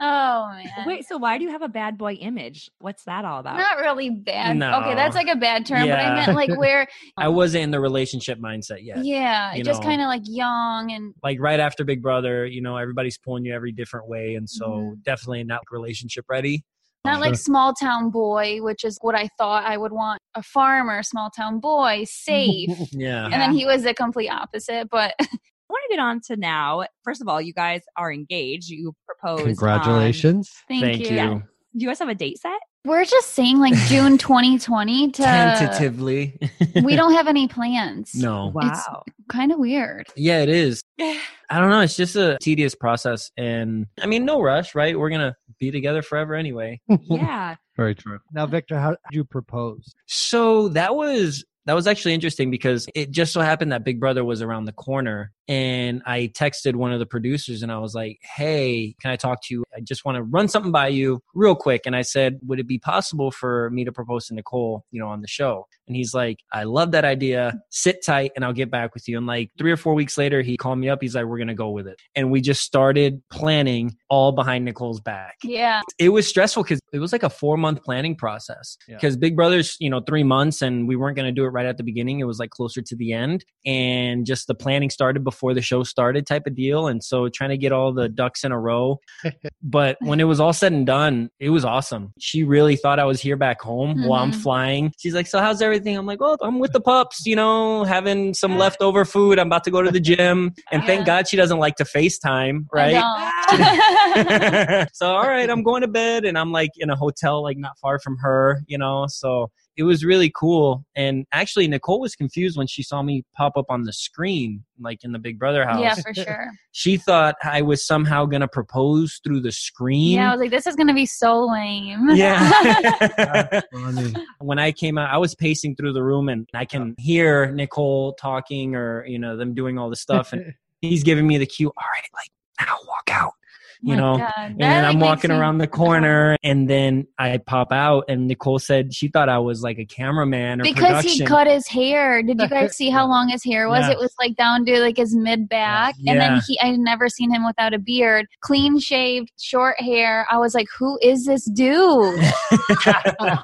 oh, 0.00 0.48
man. 0.52 0.70
Wait, 0.86 1.06
so 1.06 1.16
why 1.18 1.36
do 1.38 1.44
you 1.44 1.50
have 1.50 1.62
a 1.62 1.68
bad 1.68 1.98
boy 1.98 2.12
image? 2.14 2.70
What's 2.78 3.04
that 3.04 3.24
all 3.24 3.40
about? 3.40 3.56
Not 3.56 3.78
really 3.78 4.10
bad. 4.10 4.56
No. 4.56 4.80
Okay, 4.80 4.94
that's 4.94 5.14
like 5.16 5.28
a 5.28 5.36
bad 5.36 5.66
term, 5.66 5.88
but 5.88 5.98
I 5.98 6.14
meant 6.14 6.34
like 6.34 6.56
where, 6.58 6.86
I 7.16 7.28
wasn't 7.28 7.64
in 7.64 7.70
the 7.70 7.80
relationship 7.80 8.38
mindset 8.38 8.84
yet. 8.84 9.04
yeah, 9.04 9.54
you 9.54 9.64
just 9.64 9.82
kind 9.82 10.00
of 10.00 10.06
like 10.06 10.22
young 10.26 10.92
and 10.92 11.14
Like 11.22 11.40
right 11.40 11.60
after 11.60 11.84
Big 11.84 12.02
Brother, 12.02 12.46
you 12.46 12.62
know, 12.62 12.76
everybody's 12.76 13.18
pulling 13.18 13.44
you 13.44 13.54
every 13.54 13.72
different 13.72 14.08
way, 14.08 14.34
and 14.36 14.48
so 14.48 14.66
Mhm. 14.68 15.02
definitely 15.04 15.44
not 15.44 15.60
relationship 15.70 16.24
ready. 16.28 16.64
Not 17.04 17.20
like 17.20 17.36
small 17.36 17.72
town 17.72 18.10
boy, 18.10 18.58
which 18.60 18.84
is 18.84 18.98
what 19.00 19.14
I 19.14 19.28
thought 19.38 19.64
I 19.64 19.76
would 19.76 19.92
want 19.92 20.20
a 20.34 20.42
farmer, 20.42 21.02
small 21.02 21.30
town 21.30 21.60
boy, 21.60 22.04
safe. 22.06 22.70
Yeah, 22.92 23.24
And 23.24 23.34
then 23.34 23.52
he 23.52 23.64
was 23.64 23.82
the 23.84 23.94
complete 23.94 24.28
opposite. 24.28 24.88
But 24.90 25.14
I 25.20 25.26
want 25.70 25.82
to 25.90 25.96
get 25.96 26.00
on 26.00 26.20
to 26.28 26.36
now. 26.36 26.84
First 27.04 27.20
of 27.20 27.28
all, 27.28 27.40
you 27.40 27.52
guys 27.52 27.82
are 27.96 28.12
engaged. 28.12 28.68
You 28.68 28.94
proposed. 29.06 29.42
on- 29.42 29.48
um, 29.48 29.54
Congratulations. 29.56 30.50
thank, 30.68 30.82
thank 30.82 31.00
you. 31.00 31.08
you. 31.10 31.14
Yeah. 31.16 31.34
do 31.34 31.40
you 31.74 31.86
guys 31.88 31.98
have 31.98 32.08
a 32.08 32.14
date 32.14 32.38
set? 32.40 32.58
We're 32.88 33.04
just 33.04 33.32
saying 33.34 33.58
like 33.58 33.74
June 33.86 34.16
2020 34.18 35.10
to. 35.12 35.22
Tentatively. 35.22 36.38
We 36.82 36.96
don't 36.96 37.12
have 37.12 37.28
any 37.28 37.46
plans. 37.56 38.14
no. 38.14 38.50
Wow. 38.54 39.02
Kind 39.28 39.52
of 39.52 39.58
weird. 39.58 40.06
Yeah, 40.16 40.40
it 40.42 40.48
is. 40.48 40.82
I 41.00 41.60
don't 41.60 41.70
know. 41.70 41.80
It's 41.80 41.96
just 41.96 42.16
a 42.16 42.38
tedious 42.40 42.74
process, 42.74 43.30
and 43.36 43.86
I 44.00 44.06
mean, 44.06 44.24
no 44.24 44.40
rush, 44.40 44.74
right? 44.74 44.98
We're 44.98 45.10
gonna 45.10 45.36
be 45.58 45.70
together 45.70 46.02
forever 46.02 46.34
anyway. 46.34 46.80
yeah. 46.88 47.56
Very 47.76 47.94
true. 47.94 48.18
Now, 48.32 48.46
Victor, 48.46 48.78
how 48.78 48.90
did 48.90 48.98
you 49.12 49.24
propose? 49.24 49.94
So 50.06 50.68
that 50.70 50.96
was 50.96 51.44
that 51.68 51.74
was 51.74 51.86
actually 51.86 52.14
interesting 52.14 52.50
because 52.50 52.86
it 52.94 53.10
just 53.10 53.32
so 53.32 53.42
happened 53.42 53.72
that 53.72 53.84
Big 53.84 54.00
Brother 54.00 54.24
was 54.24 54.40
around 54.40 54.64
the 54.64 54.72
corner 54.72 55.32
and 55.48 56.02
I 56.06 56.30
texted 56.34 56.76
one 56.76 56.92
of 56.92 56.98
the 56.98 57.06
producers 57.06 57.62
and 57.62 57.70
I 57.72 57.78
was 57.78 57.94
like, 57.94 58.18
"Hey, 58.22 58.94
can 59.00 59.10
I 59.10 59.16
talk 59.16 59.42
to 59.44 59.54
you? 59.54 59.64
I 59.74 59.80
just 59.80 60.04
want 60.04 60.16
to 60.16 60.22
run 60.22 60.48
something 60.48 60.72
by 60.72 60.88
you 60.88 61.20
real 61.34 61.54
quick." 61.54 61.82
And 61.86 61.94
I 61.94 62.02
said, 62.02 62.38
"Would 62.46 62.58
it 62.60 62.66
be 62.66 62.78
possible 62.78 63.30
for 63.30 63.70
me 63.70 63.84
to 63.84 63.92
propose 63.92 64.26
to 64.26 64.34
Nicole, 64.34 64.84
you 64.90 65.00
know, 65.00 65.08
on 65.08 65.20
the 65.22 65.26
show?" 65.28 65.66
And 65.86 65.96
he's 65.96 66.12
like, 66.12 66.38
"I 66.52 66.64
love 66.64 66.90
that 66.92 67.04
idea. 67.06 67.58
Sit 67.70 68.04
tight 68.04 68.32
and 68.36 68.44
I'll 68.44 68.52
get 68.52 68.70
back 68.70 68.92
with 68.94 69.08
you." 69.08 69.16
And 69.16 69.26
like 69.26 69.50
3 69.58 69.70
or 69.72 69.76
4 69.78 69.94
weeks 69.94 70.18
later, 70.18 70.42
he 70.42 70.56
called 70.56 70.78
me 70.78 70.88
up. 70.90 70.98
He's 71.00 71.14
like, 71.14 71.24
"We're 71.24 71.38
going 71.38 71.48
to 71.48 71.54
go 71.54 71.70
with 71.70 71.86
it." 71.86 71.98
And 72.14 72.30
we 72.30 72.40
just 72.42 72.62
started 72.62 73.22
planning 73.30 73.96
all 74.10 74.32
behind 74.32 74.64
Nicole's 74.64 75.00
back 75.00 75.36
Yeah. 75.44 75.80
it 75.98 76.10
was 76.10 76.26
stressful 76.26 76.62
because 76.62 76.80
it 76.92 76.98
was 76.98 77.12
like 77.12 77.22
a 77.22 77.30
four 77.30 77.56
month 77.56 77.82
planning 77.84 78.16
process 78.16 78.76
Yeah. 78.88 78.96
because 78.96 79.16
big 79.16 79.36
brother's 79.36 79.76
you 79.80 79.90
know 79.90 80.00
three 80.06 80.22
months 80.24 80.62
and 80.62 80.88
we 80.88 80.96
weren't 80.96 81.16
going 81.16 81.26
to 81.28 81.32
do 81.32 81.44
it 81.44 81.48
right 81.48 81.57
at 81.66 81.76
the 81.76 81.82
beginning 81.82 82.20
it 82.20 82.24
was 82.24 82.38
like 82.38 82.50
closer 82.50 82.80
to 82.82 82.96
the 82.96 83.12
end 83.12 83.44
and 83.66 84.26
just 84.26 84.46
the 84.46 84.54
planning 84.54 84.90
started 84.90 85.24
before 85.24 85.54
the 85.54 85.62
show 85.62 85.82
started 85.82 86.26
type 86.26 86.46
of 86.46 86.54
deal 86.54 86.86
and 86.88 87.02
so 87.04 87.28
trying 87.28 87.50
to 87.50 87.56
get 87.58 87.72
all 87.72 87.92
the 87.92 88.08
ducks 88.08 88.44
in 88.44 88.52
a 88.52 88.58
row. 88.58 88.98
But 89.62 89.96
when 90.00 90.18
it 90.20 90.24
was 90.24 90.40
all 90.40 90.52
said 90.52 90.72
and 90.72 90.86
done 90.86 91.30
it 91.40 91.50
was 91.50 91.64
awesome. 91.64 92.12
She 92.18 92.42
really 92.44 92.76
thought 92.76 92.98
i 92.98 93.04
was 93.04 93.20
here 93.20 93.36
back 93.36 93.60
home 93.60 94.04
while 94.06 94.22
i'm 94.22 94.30
Mhm. 94.32 94.42
flying. 94.42 94.92
She's 94.98 95.14
like 95.14 95.26
so 95.26 95.40
how's 95.40 95.60
everything? 95.62 95.96
I'm 95.96 96.06
like 96.06 96.20
well 96.20 96.36
i'm 96.42 96.58
with 96.58 96.72
the 96.72 96.80
pups 96.80 97.26
you 97.26 97.36
know 97.36 97.84
having 97.84 98.34
some 98.34 98.56
leftover 98.56 99.04
food. 99.04 99.38
I'm 99.38 99.48
about 99.48 99.64
to 99.64 99.70
go 99.70 99.82
to 99.82 99.90
the 99.90 100.00
gym. 100.00 100.54
And 100.72 100.82
thank 100.84 101.00
Yeah. 101.00 101.04
god 101.06 101.28
she 101.28 101.36
doesn't 101.36 101.58
like 101.58 101.76
to 101.76 101.84
facetime 101.84 102.66
right? 102.72 103.02
so 104.92 105.06
all 105.14 105.26
right 105.26 105.48
i'm 105.50 105.62
going 105.62 105.82
to 105.82 105.88
bed 105.88 106.24
and 106.24 106.38
i'm 106.38 106.52
like 106.52 106.70
in 106.76 106.90
a 106.90 106.96
hotel 106.96 107.42
like 107.42 107.56
not 107.58 107.78
far 107.78 107.98
from 107.98 108.16
her 108.18 108.62
you 108.66 108.78
know? 108.78 109.06
So 109.08 109.50
it 109.78 109.84
was 109.84 110.04
really 110.04 110.30
cool. 110.34 110.84
And 110.96 111.24
actually, 111.32 111.68
Nicole 111.68 112.00
was 112.00 112.16
confused 112.16 112.58
when 112.58 112.66
she 112.66 112.82
saw 112.82 113.00
me 113.00 113.22
pop 113.36 113.56
up 113.56 113.66
on 113.68 113.84
the 113.84 113.92
screen, 113.92 114.64
like 114.80 115.04
in 115.04 115.12
the 115.12 115.20
Big 115.20 115.38
Brother 115.38 115.64
house. 115.64 115.80
Yeah, 115.80 115.94
for 115.94 116.12
sure. 116.12 116.50
She 116.72 116.96
thought 116.96 117.34
I 117.42 117.62
was 117.62 117.84
somehow 117.84 118.24
going 118.24 118.40
to 118.40 118.46
propose 118.46 119.20
through 119.24 119.40
the 119.40 119.50
screen. 119.50 120.12
Yeah, 120.12 120.28
I 120.28 120.32
was 120.32 120.40
like, 120.40 120.52
this 120.52 120.64
is 120.64 120.76
gonna 120.76 120.94
be 120.94 121.06
so 121.06 121.44
lame. 121.44 122.10
Yeah. 122.10 123.62
When 124.38 124.60
I 124.60 124.70
came 124.70 124.96
out, 124.96 125.12
I 125.12 125.18
was 125.18 125.34
pacing 125.34 125.74
through 125.74 125.92
the 125.92 126.02
room 126.04 126.28
and 126.28 126.48
I 126.54 126.64
can 126.64 126.94
hear 126.98 127.50
Nicole 127.50 128.12
talking 128.14 128.76
or, 128.76 129.04
you 129.06 129.18
know, 129.18 129.36
them 129.36 129.54
doing 129.54 129.76
all 129.76 129.90
the 129.90 129.96
stuff. 129.96 130.32
And 130.32 130.54
he's 130.80 131.02
giving 131.02 131.26
me 131.26 131.36
the 131.38 131.46
cue. 131.46 131.68
All 131.68 131.86
right, 131.94 132.08
like 132.14 132.30
now 132.60 132.76
walk 132.86 133.10
out. 133.10 133.32
You 133.80 133.94
My 133.94 134.00
know, 134.00 134.18
God. 134.18 134.56
and 134.58 134.86
I'm 134.86 134.98
walking 134.98 135.30
around 135.30 135.58
the 135.58 135.66
corner, 135.68 136.36
and 136.42 136.68
then 136.68 137.06
I 137.18 137.38
pop 137.38 137.72
out, 137.72 138.04
and 138.08 138.26
Nicole 138.26 138.58
said 138.58 138.92
she 138.92 139.08
thought 139.08 139.28
I 139.28 139.38
was 139.38 139.62
like 139.62 139.78
a 139.78 139.84
cameraman 139.84 140.60
or 140.60 140.64
because 140.64 140.86
production. 140.86 141.10
he 141.10 141.24
cut 141.24 141.46
his 141.46 141.68
hair. 141.68 142.22
Did 142.22 142.40
you 142.40 142.48
guys 142.48 142.76
see 142.76 142.90
how 142.90 143.06
long 143.06 143.28
his 143.28 143.44
hair 143.44 143.68
was? 143.68 143.86
Yeah. 143.86 143.92
It 143.92 143.98
was 143.98 144.12
like 144.18 144.36
down 144.36 144.64
to 144.64 144.80
like 144.80 144.96
his 144.96 145.14
mid 145.14 145.48
back, 145.48 145.94
yeah. 145.98 146.12
and 146.12 146.20
then 146.20 146.40
he. 146.46 146.58
I 146.60 146.66
had 146.66 146.80
never 146.80 147.08
seen 147.08 147.32
him 147.32 147.46
without 147.46 147.72
a 147.72 147.78
beard, 147.78 148.26
clean 148.40 148.80
shaved, 148.80 149.30
short 149.38 149.80
hair. 149.80 150.26
I 150.30 150.38
was 150.38 150.54
like, 150.54 150.66
who 150.76 150.98
is 151.00 151.26
this 151.26 151.44
dude? 151.44 152.20